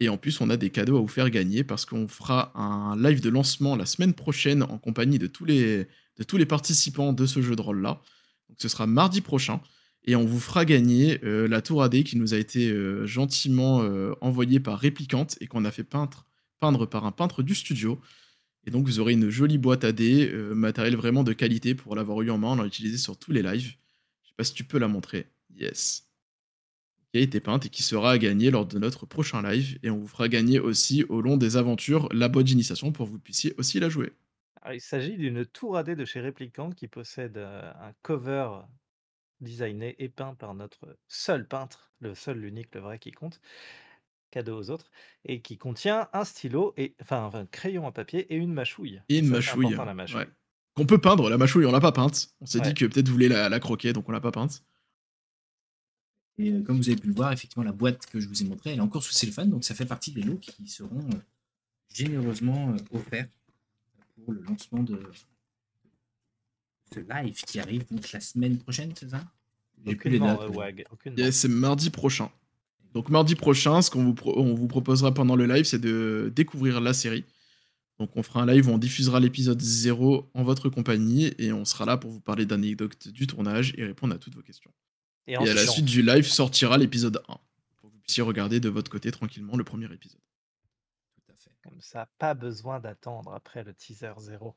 Et 0.00 0.08
en 0.08 0.16
plus, 0.16 0.40
on 0.40 0.50
a 0.50 0.56
des 0.56 0.70
cadeaux 0.70 0.96
à 0.96 1.00
vous 1.00 1.06
faire 1.06 1.30
gagner 1.30 1.62
parce 1.62 1.86
qu'on 1.86 2.08
fera 2.08 2.50
un 2.60 3.00
live 3.00 3.20
de 3.20 3.30
lancement 3.30 3.76
la 3.76 3.86
semaine 3.86 4.14
prochaine 4.14 4.64
en 4.64 4.78
compagnie 4.78 5.20
de 5.20 5.28
tous 5.28 5.44
les, 5.44 5.86
de 6.16 6.24
tous 6.26 6.36
les 6.36 6.46
participants 6.46 7.12
de 7.12 7.26
ce 7.26 7.40
jeu 7.42 7.54
de 7.54 7.62
rôle-là. 7.62 8.02
Donc 8.48 8.56
ce 8.58 8.66
sera 8.66 8.88
mardi 8.88 9.20
prochain. 9.20 9.60
Et 10.06 10.16
on 10.16 10.24
vous 10.24 10.40
fera 10.40 10.64
gagner 10.64 11.18
euh, 11.24 11.48
la 11.48 11.62
tour 11.62 11.82
AD 11.82 12.02
qui 12.02 12.16
nous 12.16 12.34
a 12.34 12.36
été 12.36 12.70
euh, 12.70 13.06
gentiment 13.06 13.82
euh, 13.82 14.12
envoyée 14.20 14.60
par 14.60 14.78
Réplicante 14.78 15.36
et 15.40 15.46
qu'on 15.46 15.64
a 15.64 15.70
fait 15.70 15.84
peindre, 15.84 16.26
par 16.60 17.06
un 17.06 17.12
peintre 17.12 17.42
du 17.42 17.54
studio. 17.54 18.00
Et 18.66 18.70
donc 18.70 18.86
vous 18.86 19.00
aurez 19.00 19.12
une 19.12 19.28
jolie 19.28 19.58
boîte 19.58 19.84
AD, 19.84 20.00
matériel 20.54 20.96
vraiment 20.96 21.24
de 21.24 21.32
qualité 21.32 21.74
pour 21.74 21.96
l'avoir 21.96 22.22
eu 22.22 22.30
en 22.30 22.38
main. 22.38 22.52
On 22.52 22.56
l'a 22.56 22.66
utilisé 22.66 22.96
sur 22.96 23.18
tous 23.18 23.32
les 23.32 23.42
lives. 23.42 23.74
Je 24.22 24.28
sais 24.28 24.34
pas 24.36 24.44
si 24.44 24.54
tu 24.54 24.64
peux 24.64 24.78
la 24.78 24.88
montrer. 24.88 25.26
Yes 25.54 26.08
qui 27.12 27.18
a 27.20 27.22
été 27.22 27.38
peinte 27.38 27.66
et 27.66 27.68
qui 27.68 27.84
sera 27.84 28.10
à 28.10 28.18
gagner 28.18 28.50
lors 28.50 28.66
de 28.66 28.76
notre 28.76 29.06
prochain 29.06 29.40
live. 29.40 29.78
Et 29.84 29.90
on 29.90 29.98
vous 29.98 30.08
fera 30.08 30.28
gagner 30.28 30.58
aussi 30.58 31.04
au 31.04 31.20
long 31.20 31.36
des 31.36 31.56
aventures 31.56 32.08
la 32.12 32.28
boîte 32.28 32.46
d'initiation 32.46 32.90
pour 32.90 33.06
que 33.06 33.12
vous 33.12 33.20
puissiez 33.20 33.54
aussi 33.56 33.78
la 33.78 33.88
jouer. 33.88 34.10
il 34.72 34.80
s'agit 34.80 35.16
d'une 35.16 35.46
tour 35.46 35.76
AD 35.76 35.90
de 35.90 36.04
chez 36.04 36.20
Replicant 36.20 36.72
qui 36.72 36.88
possède 36.88 37.36
un 37.38 37.92
cover 38.02 38.48
designé 39.40 39.94
et 40.02 40.08
peint 40.08 40.34
par 40.34 40.54
notre 40.54 40.98
seul 41.08 41.46
peintre, 41.46 41.92
le 42.00 42.14
seul, 42.14 42.38
l'unique, 42.38 42.74
le 42.74 42.80
vrai 42.80 42.98
qui 42.98 43.12
compte, 43.12 43.40
cadeau 44.30 44.58
aux 44.58 44.70
autres, 44.70 44.90
et 45.24 45.40
qui 45.42 45.58
contient 45.58 46.08
un 46.12 46.24
stylo, 46.24 46.74
et 46.76 46.94
enfin 47.00 47.30
un 47.32 47.46
crayon 47.46 47.86
à 47.86 47.92
papier 47.92 48.32
et 48.32 48.36
une 48.36 48.52
mâchouille. 48.52 49.00
Et 49.08 49.18
une 49.18 49.28
mâchouille. 49.28 49.76
Qu'on 50.74 50.86
peut 50.86 51.00
peindre, 51.00 51.30
la 51.30 51.38
mâchouille, 51.38 51.66
on 51.66 51.72
l'a 51.72 51.80
pas 51.80 51.92
peinte. 51.92 52.34
On 52.40 52.46
s'est 52.46 52.60
dit 52.60 52.74
que 52.74 52.84
peut-être 52.86 53.06
vous 53.06 53.14
voulez 53.14 53.28
la, 53.28 53.48
la 53.48 53.60
croquer, 53.60 53.92
donc 53.92 54.08
on 54.08 54.12
l'a 54.12 54.20
pas 54.20 54.32
peinte. 54.32 54.64
Et 56.38 56.50
euh, 56.50 56.62
comme 56.62 56.76
vous 56.76 56.88
avez 56.88 57.00
pu 57.00 57.06
le 57.06 57.14
voir, 57.14 57.32
effectivement, 57.32 57.64
la 57.64 57.72
boîte 57.72 58.06
que 58.06 58.18
je 58.18 58.28
vous 58.28 58.42
ai 58.42 58.46
montrée, 58.46 58.70
elle 58.70 58.78
est 58.78 58.82
encore 58.82 59.02
sous 59.02 59.12
cellophane, 59.12 59.50
donc 59.50 59.64
ça 59.64 59.74
fait 59.74 59.86
partie 59.86 60.12
des 60.12 60.22
lots 60.22 60.38
qui 60.38 60.66
seront 60.66 60.98
euh, 60.98 61.18
généreusement 61.92 62.70
euh, 62.72 62.96
offerts 62.96 63.28
pour 64.16 64.32
le 64.32 64.40
lancement 64.42 64.82
de 64.82 65.00
live 67.00 67.36
qui 67.44 67.60
arrive 67.60 67.84
donc 67.90 68.12
la 68.12 68.20
semaine 68.20 68.58
prochaine, 68.58 68.92
c'est 68.98 69.10
ça? 69.10 69.24
J'ai 69.86 69.96
plus 69.96 70.10
les 70.10 70.18
dates. 70.18 71.32
c'est 71.32 71.48
mardi 71.48 71.90
prochain. 71.90 72.30
Donc 72.92 73.08
mardi 73.08 73.34
prochain, 73.34 73.82
ce 73.82 73.90
qu'on 73.90 74.04
vous, 74.04 74.14
on 74.36 74.54
vous 74.54 74.68
proposera 74.68 75.12
pendant 75.12 75.36
le 75.36 75.46
live, 75.46 75.64
c'est 75.64 75.80
de 75.80 76.32
découvrir 76.34 76.80
la 76.80 76.94
série. 76.94 77.24
Donc 77.98 78.16
on 78.16 78.22
fera 78.22 78.42
un 78.42 78.46
live 78.46 78.68
où 78.68 78.72
on 78.72 78.78
diffusera 78.78 79.20
l'épisode 79.20 79.60
0 79.60 80.30
en 80.34 80.42
votre 80.42 80.68
compagnie 80.68 81.32
et 81.38 81.52
on 81.52 81.64
sera 81.64 81.84
là 81.84 81.96
pour 81.96 82.10
vous 82.10 82.20
parler 82.20 82.46
d'anecdotes 82.46 83.08
du 83.08 83.26
tournage 83.26 83.74
et 83.76 83.84
répondre 83.84 84.14
à 84.14 84.18
toutes 84.18 84.34
vos 84.34 84.42
questions. 84.42 84.70
Et, 85.26 85.36
à 85.36 85.42
la 85.42 85.66
suite 85.66 85.86
du 85.86 86.02
live 86.02 86.26
sortira 86.26 86.76
l'épisode 86.76 87.22
1. 87.28 87.38
Pour 87.76 87.90
que 87.90 87.94
vous 87.94 88.00
puissiez 88.00 88.22
regarder 88.22 88.60
de 88.60 88.68
votre 88.68 88.90
côté 88.90 89.10
tranquillement 89.10 89.56
le 89.56 89.64
premier 89.64 89.92
épisode. 89.92 90.20
Tout 91.14 91.32
à 91.32 91.36
fait. 91.36 91.50
Comme 91.62 91.80
ça, 91.80 92.08
pas 92.18 92.34
besoin 92.34 92.80
d'attendre 92.80 93.32
après 93.32 93.64
le 93.64 93.72
teaser 93.72 94.12
0. 94.18 94.54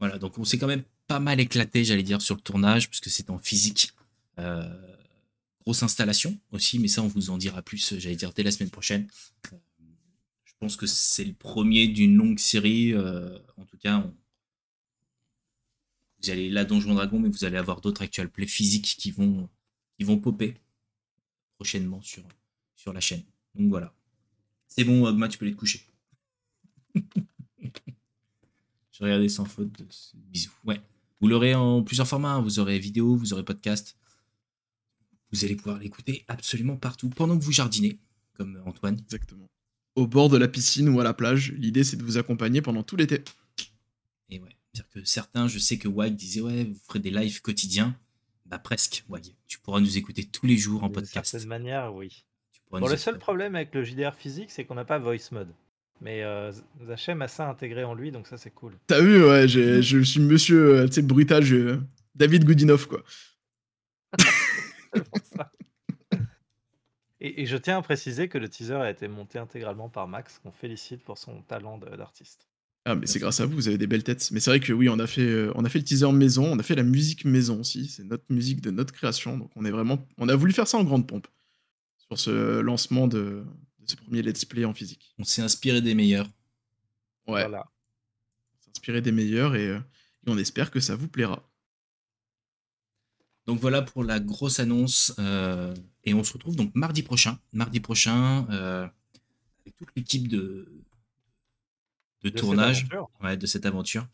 Voilà, 0.00 0.18
donc 0.18 0.38
on 0.38 0.44
s'est 0.44 0.58
quand 0.58 0.66
même 0.66 0.82
pas 1.06 1.20
mal 1.20 1.40
éclaté, 1.40 1.84
j'allais 1.84 2.02
dire, 2.02 2.22
sur 2.22 2.34
le 2.34 2.40
tournage, 2.40 2.88
puisque 2.88 3.10
c'est 3.10 3.30
en 3.30 3.38
physique. 3.38 3.92
Euh, 4.38 4.96
grosse 5.60 5.82
installation 5.82 6.38
aussi, 6.52 6.78
mais 6.78 6.88
ça, 6.88 7.02
on 7.02 7.06
vous 7.08 7.30
en 7.30 7.36
dira 7.36 7.62
plus, 7.62 7.98
j'allais 7.98 8.16
dire, 8.16 8.32
dès 8.32 8.42
la 8.42 8.50
semaine 8.50 8.70
prochaine. 8.70 9.06
Je 10.44 10.52
pense 10.58 10.76
que 10.76 10.86
c'est 10.86 11.24
le 11.24 11.34
premier 11.34 11.86
d'une 11.86 12.16
longue 12.16 12.38
série. 12.38 12.94
Euh, 12.94 13.38
en 13.58 13.64
tout 13.66 13.76
cas, 13.76 14.10
vous 16.22 16.30
allez 16.30 16.48
là 16.48 16.64
Donjon 16.64 16.94
Dragon, 16.94 17.18
mais 17.18 17.28
vous 17.28 17.44
allez 17.44 17.56
avoir 17.58 17.80
d'autres 17.80 18.02
actual 18.02 18.30
plays 18.30 18.46
physiques 18.46 18.96
qui 18.98 19.10
vont, 19.10 19.48
qui 19.98 20.04
vont 20.04 20.18
popper 20.18 20.54
prochainement 21.56 22.00
sur, 22.02 22.22
sur 22.74 22.92
la 22.92 23.00
chaîne. 23.00 23.22
Donc 23.54 23.68
voilà. 23.68 23.94
C'est 24.66 24.84
bon, 24.84 25.04
Ogma, 25.04 25.28
tu 25.28 25.36
peux 25.36 25.44
aller 25.44 25.54
te 25.54 25.58
coucher. 25.60 25.86
Je 29.00 29.06
regardais 29.06 29.28
sans 29.28 29.46
faute. 29.46 29.72
De 29.78 29.86
ce... 29.88 30.16
Bisous. 30.16 30.52
Ouais. 30.64 30.80
Vous 31.20 31.28
l'aurez 31.28 31.54
en 31.54 31.82
plusieurs 31.82 32.06
formats. 32.06 32.34
Hein. 32.34 32.42
Vous 32.42 32.58
aurez 32.58 32.78
vidéo, 32.78 33.16
vous 33.16 33.32
aurez 33.32 33.44
podcast. 33.44 33.96
Vous 35.32 35.44
allez 35.44 35.56
pouvoir 35.56 35.78
l'écouter 35.78 36.24
absolument 36.28 36.76
partout 36.76 37.08
pendant 37.08 37.38
que 37.38 37.44
vous 37.44 37.52
jardinez, 37.52 37.98
comme 38.34 38.60
Antoine. 38.66 38.98
Exactement. 38.98 39.46
Au 39.94 40.06
bord 40.06 40.28
de 40.28 40.36
la 40.36 40.48
piscine 40.48 40.88
ou 40.88 41.00
à 41.00 41.04
la 41.04 41.14
plage. 41.14 41.52
L'idée, 41.52 41.84
c'est 41.84 41.96
de 41.96 42.02
vous 42.02 42.18
accompagner 42.18 42.62
pendant 42.62 42.82
tout 42.82 42.96
l'été. 42.96 43.22
Et 44.28 44.38
ouais. 44.40 44.56
C'est-à-dire 44.72 44.90
que 44.92 45.04
certains, 45.04 45.48
je 45.48 45.58
sais 45.58 45.78
que 45.78 45.88
Wag 45.88 46.14
disait 46.14 46.40
ouais, 46.40 46.64
vous 46.64 46.78
ferez 46.86 47.00
des 47.00 47.10
lives 47.10 47.40
quotidiens. 47.42 47.96
Bah 48.46 48.58
presque, 48.58 49.04
Wag. 49.08 49.24
Tu 49.46 49.58
pourras 49.58 49.80
nous 49.80 49.98
écouter 49.98 50.24
tous 50.24 50.46
les 50.46 50.56
jours 50.56 50.84
en 50.84 50.90
podcast. 50.90 51.34
De 51.34 51.40
cette 51.40 51.48
manière, 51.48 51.94
oui. 51.94 52.24
Bon, 52.70 52.86
le 52.86 52.96
seul 52.96 53.18
problème 53.18 53.56
avec 53.56 53.74
le 53.74 53.82
JDR 53.82 54.14
physique, 54.14 54.50
c'est 54.50 54.64
qu'on 54.64 54.76
n'a 54.76 54.84
pas 54.84 54.98
voice 54.98 55.30
mode. 55.32 55.52
Mais 56.00 56.22
euh, 56.22 56.50
Zachem 56.86 57.20
a 57.22 57.28
ça 57.28 57.48
intégré 57.48 57.84
en 57.84 57.94
lui, 57.94 58.10
donc 58.10 58.26
ça 58.26 58.38
c'est 58.38 58.50
cool. 58.50 58.72
T'as 58.86 59.00
vu, 59.00 59.24
ouais, 59.24 59.46
je 59.48 60.00
suis 60.02 60.20
monsieur, 60.20 60.78
euh, 60.78 60.86
tu 60.86 60.94
sais, 60.94 61.02
bruitage, 61.02 61.52
euh, 61.52 61.80
David 62.14 62.44
Goodinoff, 62.44 62.86
quoi. 62.86 63.02
et, 67.20 67.42
et, 67.42 67.46
je 67.46 67.56
tiens 67.56 67.78
à 67.78 67.82
préciser 67.82 68.28
que 68.28 68.38
le 68.38 68.48
teaser 68.48 68.74
a 68.74 68.90
été 68.90 69.08
monté 69.08 69.38
intégralement 69.38 69.88
par 69.88 70.08
Max, 70.08 70.40
qu'on 70.42 70.50
félicite 70.50 71.04
pour 71.04 71.18
son 71.18 71.42
talent 71.42 71.78
d'artiste. 71.78 72.50
Ah, 72.86 72.94
mais 72.94 73.06
c'est 73.06 73.18
grâce 73.18 73.40
à 73.40 73.46
vous, 73.46 73.54
vous 73.54 73.68
avez 73.68 73.76
des 73.76 73.86
belles 73.86 74.02
têtes. 74.04 74.30
Mais 74.32 74.40
c'est 74.40 74.50
vrai 74.50 74.60
que 74.60 74.72
oui, 74.72 74.88
on 74.88 74.98
a 74.98 75.06
fait, 75.06 75.20
euh, 75.20 75.52
on 75.54 75.64
a 75.64 75.68
fait 75.68 75.78
le 75.78 75.84
teaser 75.84 76.10
maison, 76.12 76.46
on 76.46 76.58
a 76.58 76.62
fait 76.62 76.74
la 76.74 76.82
musique 76.82 77.26
maison 77.26 77.60
aussi. 77.60 77.88
C'est 77.88 78.04
notre 78.04 78.24
musique 78.30 78.62
de 78.62 78.70
notre 78.70 78.92
création. 78.94 79.36
Donc 79.36 79.50
on 79.54 79.64
est 79.66 79.70
vraiment, 79.70 79.98
on 80.16 80.28
a 80.28 80.34
voulu 80.34 80.52
faire 80.52 80.66
ça 80.66 80.78
en 80.78 80.84
grande 80.84 81.06
pompe 81.06 81.28
sur 81.98 82.18
ce 82.18 82.60
lancement 82.60 83.06
de, 83.06 83.44
ce 83.90 83.96
premier 83.96 84.22
let's 84.22 84.44
play 84.44 84.64
en 84.64 84.72
physique. 84.72 85.14
On 85.18 85.24
s'est 85.24 85.42
inspiré 85.42 85.80
des 85.80 85.94
meilleurs. 85.94 86.26
Ouais. 87.26 87.42
Voilà. 87.42 87.66
On 88.54 88.62
s'est 88.64 88.70
inspiré 88.70 89.00
des 89.00 89.12
meilleurs 89.12 89.54
et, 89.54 89.68
euh, 89.68 89.78
et, 90.26 90.30
on 90.30 90.38
espère 90.38 90.70
que 90.70 90.80
ça 90.80 90.96
vous 90.96 91.08
plaira. 91.08 91.48
Donc 93.46 93.60
voilà 93.60 93.82
pour 93.82 94.04
la 94.04 94.20
grosse 94.20 94.60
annonce. 94.60 95.14
Euh, 95.18 95.74
et 96.04 96.14
on 96.14 96.24
se 96.24 96.32
retrouve 96.32 96.56
donc 96.56 96.74
mardi 96.74 97.02
prochain. 97.02 97.38
Mardi 97.52 97.80
prochain, 97.80 98.46
avec 98.48 99.76
toute 99.76 99.90
l'équipe 99.96 100.28
de, 100.28 100.80
de, 102.22 102.28
tournage 102.28 102.86
ouais, 103.22 103.36
de 103.36 103.46
cette 103.46 103.66
aventure 103.66 104.06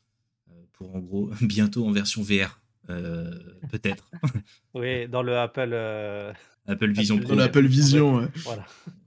euh, 0.50 0.54
pour 0.72 0.94
en 0.94 1.00
gros 1.00 1.30
bientôt 1.40 1.86
en 1.86 1.92
version 1.92 2.22
VR 2.22 2.60
euh, 2.88 3.32
peut-être 3.70 4.10
oui 4.74 5.08
dans 5.08 5.22
le 5.22 5.36
Apple 5.36 5.70
euh, 5.72 6.32
Apple 6.66 6.90
Vision 6.90 7.18
Pro 7.18 7.34
l'Apple 7.34 7.66
Vision 7.66 8.16
ouais. 8.16 8.28
voilà 8.36 8.64
on 8.86 9.05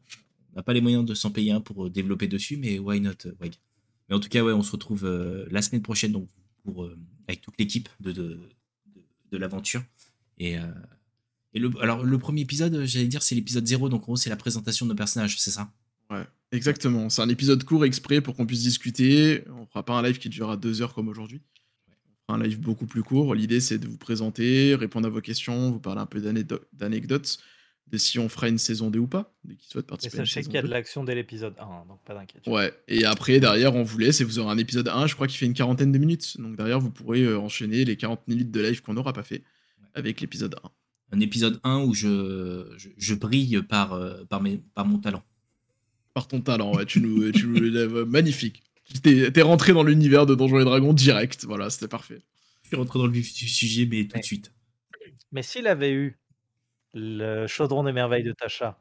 pas 0.63 0.73
les 0.73 0.81
moyens 0.81 1.05
de 1.05 1.13
s'en 1.13 1.31
payer 1.31 1.51
un 1.51 1.61
pour 1.61 1.89
développer 1.89 2.27
dessus 2.27 2.57
mais 2.57 2.79
why 2.79 2.99
not 2.99 3.11
ouais. 3.41 3.51
mais 4.07 4.15
en 4.15 4.19
tout 4.19 4.29
cas 4.29 4.43
ouais 4.43 4.53
on 4.53 4.61
se 4.61 4.71
retrouve 4.71 5.05
la 5.49 5.61
semaine 5.61 5.81
prochaine 5.81 6.11
donc 6.11 6.29
avec 7.27 7.41
toute 7.41 7.57
l'équipe 7.57 7.89
de, 7.99 8.11
de, 8.11 8.39
de, 9.31 9.37
l'aventure 9.37 9.83
et 10.37 10.57
et 11.53 11.59
le, 11.59 11.71
alors 11.81 12.03
le 12.03 12.17
premier 12.17 12.41
épisode 12.41 12.85
j'allais 12.85 13.07
dire 13.07 13.23
c'est 13.23 13.35
l'épisode 13.35 13.65
0 13.65 13.89
donc 13.89 14.01
en 14.01 14.05
gros 14.05 14.15
c'est 14.15 14.29
la 14.29 14.35
présentation 14.35 14.85
de 14.85 14.91
nos 14.91 14.95
personnages 14.95 15.39
c'est 15.39 15.51
ça? 15.51 15.71
Ouais 16.09 16.25
Exactement. 16.51 17.09
C'est 17.09 17.21
un 17.21 17.29
épisode 17.29 17.63
court 17.63 17.85
exprès 17.85 18.21
pour 18.21 18.35
qu'on 18.35 18.45
puisse 18.45 18.63
discuter. 18.63 19.43
On 19.49 19.65
fera 19.67 19.83
pas 19.83 19.93
un 19.93 20.01
live 20.01 20.17
qui 20.17 20.29
durera 20.29 20.57
deux 20.57 20.81
heures 20.81 20.93
comme 20.93 21.07
aujourd'hui. 21.07 21.41
On 21.87 22.33
fera 22.33 22.39
un 22.39 22.43
live 22.43 22.59
beaucoup 22.59 22.87
plus 22.87 23.03
court. 23.03 23.35
L'idée, 23.35 23.59
c'est 23.59 23.77
de 23.77 23.87
vous 23.87 23.97
présenter, 23.97 24.73
répondre 24.75 25.07
à 25.07 25.11
vos 25.11 25.21
questions, 25.21 25.71
vous 25.71 25.79
parler 25.79 26.01
un 26.01 26.07
peu 26.07 26.21
d'anecdotes, 26.73 27.39
de 27.91 27.97
si 27.97 28.19
on 28.19 28.29
fera 28.29 28.49
une 28.49 28.57
saison 28.57 28.89
2 28.89 28.99
ou 28.99 29.07
pas, 29.07 29.33
de 29.43 29.53
qui 29.53 29.67
souhaite 29.67 29.87
participer. 29.87 30.17
Et 30.17 30.19
sachez 30.19 30.43
qu'il 30.43 30.53
y 30.53 30.57
a 30.57 30.61
de 30.61 30.67
l'action 30.67 31.03
dès 31.03 31.15
l'épisode 31.15 31.55
1, 31.59 31.87
donc 31.87 31.99
pas 32.05 32.13
d'inquiétude. 32.13 32.51
Ouais, 32.51 32.73
et 32.87 33.05
après, 33.05 33.39
derrière, 33.39 33.75
on 33.75 33.83
vous 33.83 33.97
laisse 33.97 34.21
et 34.21 34.23
vous 34.23 34.39
aurez 34.39 34.51
un 34.51 34.57
épisode 34.57 34.87
1, 34.87 35.07
je 35.07 35.15
crois 35.15 35.27
qu'il 35.27 35.37
fait 35.37 35.45
une 35.45 35.53
quarantaine 35.53 35.91
de 35.91 35.97
minutes. 35.97 36.39
Donc 36.39 36.55
derrière, 36.55 36.79
vous 36.79 36.91
pourrez 36.91 37.23
euh, 37.23 37.39
enchaîner 37.39 37.85
les 37.85 37.95
40 37.95 38.27
minutes 38.27 38.51
de 38.51 38.61
live 38.61 38.81
qu'on 38.81 38.93
n'aura 38.93 39.13
pas 39.13 39.23
fait 39.23 39.43
avec 39.93 40.21
l'épisode 40.21 40.55
1. 40.63 40.69
Un 41.11 41.19
épisode 41.21 41.59
1 41.63 41.79
où 41.79 41.93
je, 41.93 42.75
je, 42.97 43.13
brille 43.15 43.61
par, 43.67 43.93
euh, 43.93 44.23
par, 44.29 44.41
mes, 44.41 44.61
par 44.75 44.85
mon 44.85 44.99
talent 44.99 45.23
par 46.13 46.27
ton 46.27 46.41
talent. 46.41 46.75
Ouais, 46.75 46.85
tu 46.85 46.99
nous, 47.01 47.31
tu 47.31 47.47
nous 47.47 48.05
magnifique. 48.05 48.63
T'es 49.03 49.41
rentré 49.41 49.73
dans 49.73 49.83
l'univers 49.83 50.25
de 50.25 50.35
Donjons 50.35 50.59
et 50.59 50.65
Dragons 50.65 50.93
direct. 50.93 51.45
Voilà, 51.45 51.69
c'était 51.69 51.87
parfait. 51.87 52.21
Je 52.63 52.69
suis 52.69 52.75
rentré 52.75 52.99
dans 52.99 53.05
le 53.05 53.11
vif 53.11 53.33
du 53.33 53.47
sujet, 53.47 53.87
mais 53.89 54.05
tout 54.05 54.17
de 54.17 54.23
suite. 54.23 54.51
Mais 55.31 55.43
s'il 55.43 55.67
avait 55.67 55.93
eu 55.93 56.17
le 56.93 57.47
chaudron 57.47 57.83
des 57.83 57.91
merveilles 57.91 58.23
de 58.23 58.33
Tasha, 58.33 58.79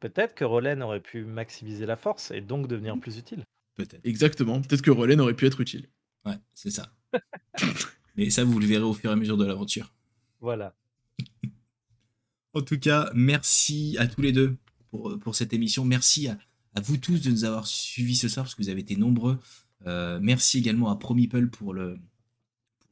peut-être 0.00 0.34
que 0.34 0.44
Rolen 0.44 0.82
aurait 0.82 1.00
pu 1.00 1.24
maximiser 1.24 1.86
la 1.86 1.96
force 1.96 2.30
et 2.30 2.40
donc 2.40 2.68
devenir 2.68 2.98
plus 2.98 3.18
utile. 3.18 3.44
Peut-être. 3.74 4.04
Exactement. 4.04 4.60
Peut-être 4.60 4.82
que 4.82 4.90
Rolen 4.90 5.20
aurait 5.20 5.34
pu 5.34 5.46
être 5.46 5.60
utile. 5.60 5.88
Ouais, 6.24 6.36
c'est 6.54 6.70
ça. 6.70 6.92
mais 8.16 8.30
ça, 8.30 8.44
vous 8.44 8.58
le 8.58 8.66
verrez 8.66 8.84
au 8.84 8.94
fur 8.94 9.10
et 9.10 9.12
à 9.12 9.16
mesure 9.16 9.36
de 9.36 9.44
l'aventure. 9.44 9.92
Voilà. 10.40 10.74
en 12.54 12.62
tout 12.62 12.78
cas, 12.78 13.10
merci 13.14 13.96
à 13.98 14.06
tous 14.06 14.20
les 14.20 14.32
deux 14.32 14.56
pour, 14.90 15.18
pour 15.18 15.34
cette 15.34 15.52
émission. 15.52 15.84
Merci 15.84 16.28
à, 16.28 16.38
à 16.74 16.80
vous 16.80 16.96
tous 16.96 17.22
de 17.22 17.30
nous 17.30 17.44
avoir 17.44 17.66
suivis 17.66 18.16
ce 18.16 18.28
soir 18.28 18.44
parce 18.44 18.54
que 18.54 18.62
vous 18.62 18.68
avez 18.68 18.80
été 18.80 18.96
nombreux. 18.96 19.38
Euh, 19.86 20.18
merci 20.20 20.58
également 20.58 20.90
à 20.90 20.96
Promeeple 20.96 21.48
pour 21.48 21.72
le, 21.72 21.98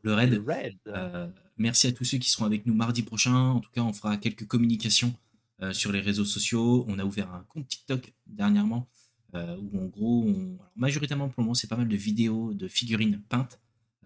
le 0.02 0.14
raid. 0.14 0.34
Le 0.34 0.40
raid. 0.40 0.76
Euh, 0.86 1.28
merci 1.56 1.86
à 1.86 1.92
tous 1.92 2.04
ceux 2.04 2.18
qui 2.18 2.30
seront 2.30 2.44
avec 2.44 2.66
nous 2.66 2.74
mardi 2.74 3.02
prochain. 3.02 3.34
En 3.34 3.60
tout 3.60 3.70
cas, 3.70 3.82
on 3.82 3.92
fera 3.92 4.16
quelques 4.16 4.46
communications 4.46 5.14
sur 5.72 5.92
les 5.92 6.00
réseaux 6.00 6.24
sociaux. 6.24 6.84
On 6.88 6.98
a 6.98 7.04
ouvert 7.04 7.32
un 7.32 7.44
compte 7.44 7.68
TikTok 7.68 8.12
dernièrement 8.26 8.88
où 9.34 9.78
en 9.78 9.86
gros, 9.86 10.34
majoritairement 10.76 11.28
pour 11.28 11.42
le 11.42 11.44
moment, 11.44 11.54
c'est 11.54 11.66
pas 11.66 11.76
mal 11.76 11.88
de 11.88 11.96
vidéos 11.96 12.54
de 12.54 12.68
figurines 12.68 13.20
peintes. 13.28 13.60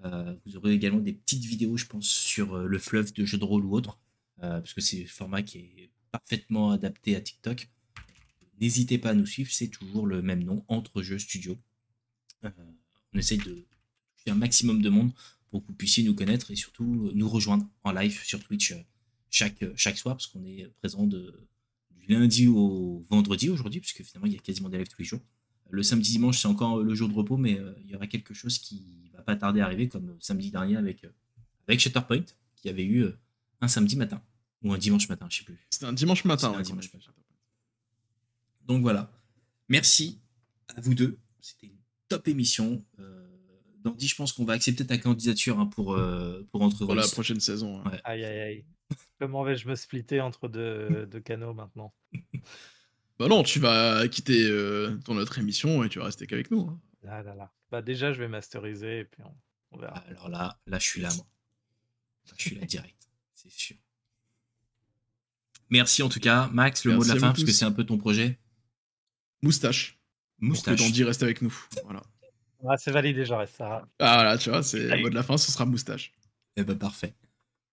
vous 0.04 0.56
aurez 0.56 0.72
également 0.72 1.00
des 1.00 1.12
petites 1.12 1.44
vidéos, 1.44 1.76
je 1.76 1.86
pense, 1.86 2.08
sur 2.08 2.56
le 2.58 2.78
fleuve 2.78 3.12
de 3.12 3.24
jeux 3.24 3.38
de 3.38 3.44
rôle 3.44 3.64
ou 3.64 3.74
autre, 3.74 3.98
parce 4.40 4.72
que 4.72 4.80
c'est 4.80 5.04
un 5.04 5.06
format 5.06 5.42
qui 5.42 5.58
est 5.58 5.90
parfaitement 6.10 6.72
adapté 6.72 7.14
à 7.16 7.20
TikTok. 7.20 7.68
N'hésitez 8.60 8.98
pas 8.98 9.10
à 9.10 9.14
nous 9.14 9.26
suivre, 9.26 9.50
c'est 9.52 9.68
toujours 9.68 10.06
le 10.06 10.20
même 10.20 10.42
nom, 10.42 10.64
Entre 10.68 11.02
Jeux 11.02 11.18
Studio. 11.18 11.58
on 12.42 13.18
essaye 13.18 13.38
de 13.38 13.66
un 14.26 14.34
maximum 14.34 14.82
de 14.82 14.90
monde 14.90 15.12
pour 15.50 15.62
que 15.62 15.68
vous 15.68 15.74
puissiez 15.74 16.04
nous 16.04 16.14
connaître 16.14 16.50
et 16.50 16.56
surtout 16.56 17.06
euh, 17.06 17.12
nous 17.14 17.28
rejoindre 17.28 17.66
en 17.84 17.92
live 17.92 18.22
sur 18.22 18.42
Twitch 18.42 18.72
euh, 18.72 18.76
chaque, 19.30 19.62
euh, 19.62 19.72
chaque 19.76 19.98
soir, 19.98 20.16
parce 20.16 20.26
qu'on 20.26 20.44
est 20.44 20.68
présent 20.78 21.06
de, 21.06 21.46
du 21.96 22.06
lundi 22.12 22.46
au 22.46 23.04
vendredi 23.10 23.50
aujourd'hui, 23.50 23.80
puisque 23.80 24.02
finalement 24.02 24.26
il 24.26 24.34
y 24.34 24.36
a 24.36 24.40
quasiment 24.40 24.68
des 24.68 24.78
lives 24.78 24.88
tous 24.88 25.00
les 25.00 25.04
jours. 25.04 25.20
Le 25.70 25.82
samedi 25.82 26.10
dimanche, 26.10 26.40
c'est 26.40 26.48
encore 26.48 26.78
le 26.82 26.94
jour 26.94 27.08
de 27.08 27.14
repos, 27.14 27.36
mais 27.36 27.60
il 27.84 27.90
y 27.90 27.94
aura 27.94 28.08
quelque 28.08 28.34
chose 28.34 28.58
qui 28.58 29.08
va 29.14 29.22
pas 29.22 29.36
tarder 29.36 29.60
à 29.60 29.66
arriver, 29.66 29.88
comme 29.88 30.16
samedi 30.18 30.50
dernier 30.50 30.76
avec, 30.76 31.06
avec 31.68 31.78
Shatterpoint, 31.78 32.24
qui 32.56 32.68
avait 32.68 32.84
eu 32.84 33.06
un 33.60 33.68
samedi 33.68 33.94
matin, 33.94 34.20
ou 34.64 34.72
un 34.72 34.78
dimanche 34.78 35.08
matin, 35.08 35.28
je 35.30 35.38
sais 35.38 35.44
plus. 35.44 35.58
C'était 35.70 35.84
un 35.84 35.92
dimanche 35.92 36.24
matin. 36.24 36.52
un 36.52 36.62
dimanche 36.62 36.92
matin. 36.92 37.12
Donc 38.66 38.82
voilà. 38.82 39.12
Merci 39.68 40.18
à 40.74 40.80
vous 40.80 40.94
deux. 40.94 41.20
C'était 41.40 41.68
une 41.68 41.78
top 42.08 42.26
émission. 42.26 42.84
Dandy, 43.82 44.08
je 44.08 44.14
pense 44.14 44.32
qu'on 44.32 44.44
va 44.44 44.54
accepter 44.54 44.86
ta 44.86 44.98
candidature 44.98 45.58
hein, 45.58 45.66
pour, 45.66 45.94
euh, 45.94 46.46
pour 46.50 46.62
entre 46.62 46.84
Pour 46.84 46.94
la 46.94 47.06
prochaine 47.06 47.40
saison. 47.40 47.82
Aïe, 48.04 48.24
aïe, 48.24 48.40
aïe. 48.40 48.64
Comment 49.18 49.42
vais-je 49.42 49.68
me 49.68 49.74
splitter 49.74 50.20
entre 50.20 50.48
deux, 50.48 51.06
deux 51.06 51.20
canaux 51.20 51.54
maintenant? 51.54 51.94
Bah 53.20 53.28
non, 53.28 53.42
tu 53.42 53.60
vas 53.60 54.08
quitter 54.08 54.48
euh, 54.48 54.98
ton 55.04 55.18
autre 55.18 55.38
émission 55.38 55.84
et 55.84 55.90
tu 55.90 55.98
vas 55.98 56.06
rester 56.06 56.26
qu'avec 56.26 56.50
nous. 56.50 56.62
Hein. 56.62 56.80
Ah 57.06 57.22
là 57.22 57.34
là. 57.34 57.52
Bah 57.70 57.82
déjà, 57.82 58.14
je 58.14 58.18
vais 58.18 58.28
masteriser 58.28 59.00
et 59.00 59.04
puis 59.04 59.22
on, 59.72 59.78
verra. 59.78 59.98
Alors 60.08 60.30
là, 60.30 60.58
là, 60.66 60.78
je 60.78 60.86
suis 60.86 61.02
là, 61.02 61.10
moi. 61.14 61.26
je 62.38 62.42
suis 62.42 62.56
là 62.56 62.64
direct, 62.64 63.10
c'est 63.34 63.52
sûr. 63.52 63.76
Merci 65.68 66.02
en 66.02 66.08
tout 66.08 66.18
cas, 66.18 66.48
Max, 66.50 66.86
le 66.86 66.96
mot 66.96 67.04
de 67.04 67.08
la 67.08 67.16
fin, 67.16 67.28
parce 67.28 67.44
que 67.44 67.52
c'est 67.52 67.66
un 67.66 67.72
peu 67.72 67.84
ton 67.84 67.98
projet? 67.98 68.40
Moustache. 69.42 70.00
Moustache. 70.38 70.78
Pour 70.78 70.86
que 70.86 70.90
Dandy 70.90 71.04
reste 71.04 71.22
avec 71.22 71.42
nous. 71.42 71.54
Voilà. 71.84 72.02
Ah, 72.68 72.76
c'est 72.76 72.90
validé, 72.90 73.24
j'en 73.24 73.38
reste 73.38 73.56
ça. 73.56 73.86
Ah 73.98 74.14
voilà, 74.14 74.38
tu 74.38 74.50
vois, 74.50 74.62
c'est 74.62 74.78
le 74.78 75.02
mot 75.02 75.10
de 75.10 75.14
la 75.14 75.22
fin, 75.22 75.36
ce 75.38 75.50
sera 75.50 75.64
moustache. 75.64 76.12
Eh 76.56 76.64
ben 76.64 76.76
parfait. 76.76 77.14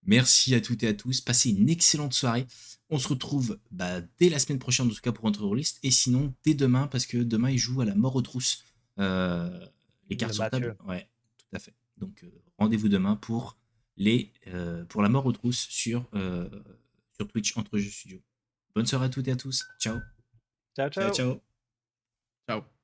Merci 0.03 0.55
à 0.55 0.61
toutes 0.61 0.83
et 0.83 0.87
à 0.87 0.93
tous. 0.93 1.21
Passez 1.21 1.49
une 1.51 1.69
excellente 1.69 2.13
soirée. 2.13 2.47
On 2.89 2.97
se 2.97 3.09
retrouve 3.09 3.59
bah, 3.71 3.99
dès 4.19 4.29
la 4.29 4.39
semaine 4.39 4.59
prochaine, 4.59 4.87
en 4.87 4.89
tout 4.89 5.01
cas 5.01 5.11
pour 5.11 5.25
Entre 5.25 5.53
List. 5.53 5.79
Et 5.83 5.91
sinon, 5.91 6.33
dès 6.45 6.53
demain, 6.53 6.87
parce 6.87 7.05
que 7.05 7.17
demain, 7.17 7.49
il 7.49 7.57
joue 7.57 7.81
à 7.81 7.85
la 7.85 7.95
mort 7.95 8.15
aux 8.15 8.21
trousses. 8.21 8.63
Euh, 8.99 9.59
les 10.09 10.15
cartes 10.15 10.33
sur 10.33 10.49
table. 10.49 10.77
Ouais, 10.87 11.07
tout 11.37 11.55
à 11.55 11.59
fait. 11.59 11.73
Donc, 11.97 12.23
euh, 12.23 12.31
rendez-vous 12.57 12.87
demain 12.87 13.17
pour, 13.17 13.57
les, 13.97 14.31
euh, 14.47 14.85
pour 14.85 15.01
la 15.01 15.09
mort 15.09 15.25
aux 15.25 15.33
trousses 15.33 15.67
sur, 15.69 16.09
sur 17.11 17.27
Twitch 17.27 17.57
Entre 17.57 17.77
Jeux 17.77 17.89
Studio. 17.89 18.21
Bonne 18.73 18.85
soirée 18.85 19.07
à 19.07 19.09
toutes 19.09 19.27
et 19.27 19.31
à 19.31 19.35
tous. 19.35 19.65
Ciao. 19.79 19.97
Ciao, 20.75 20.89
ciao. 20.89 21.11
Ciao. 21.11 21.41
Ciao. 22.47 22.76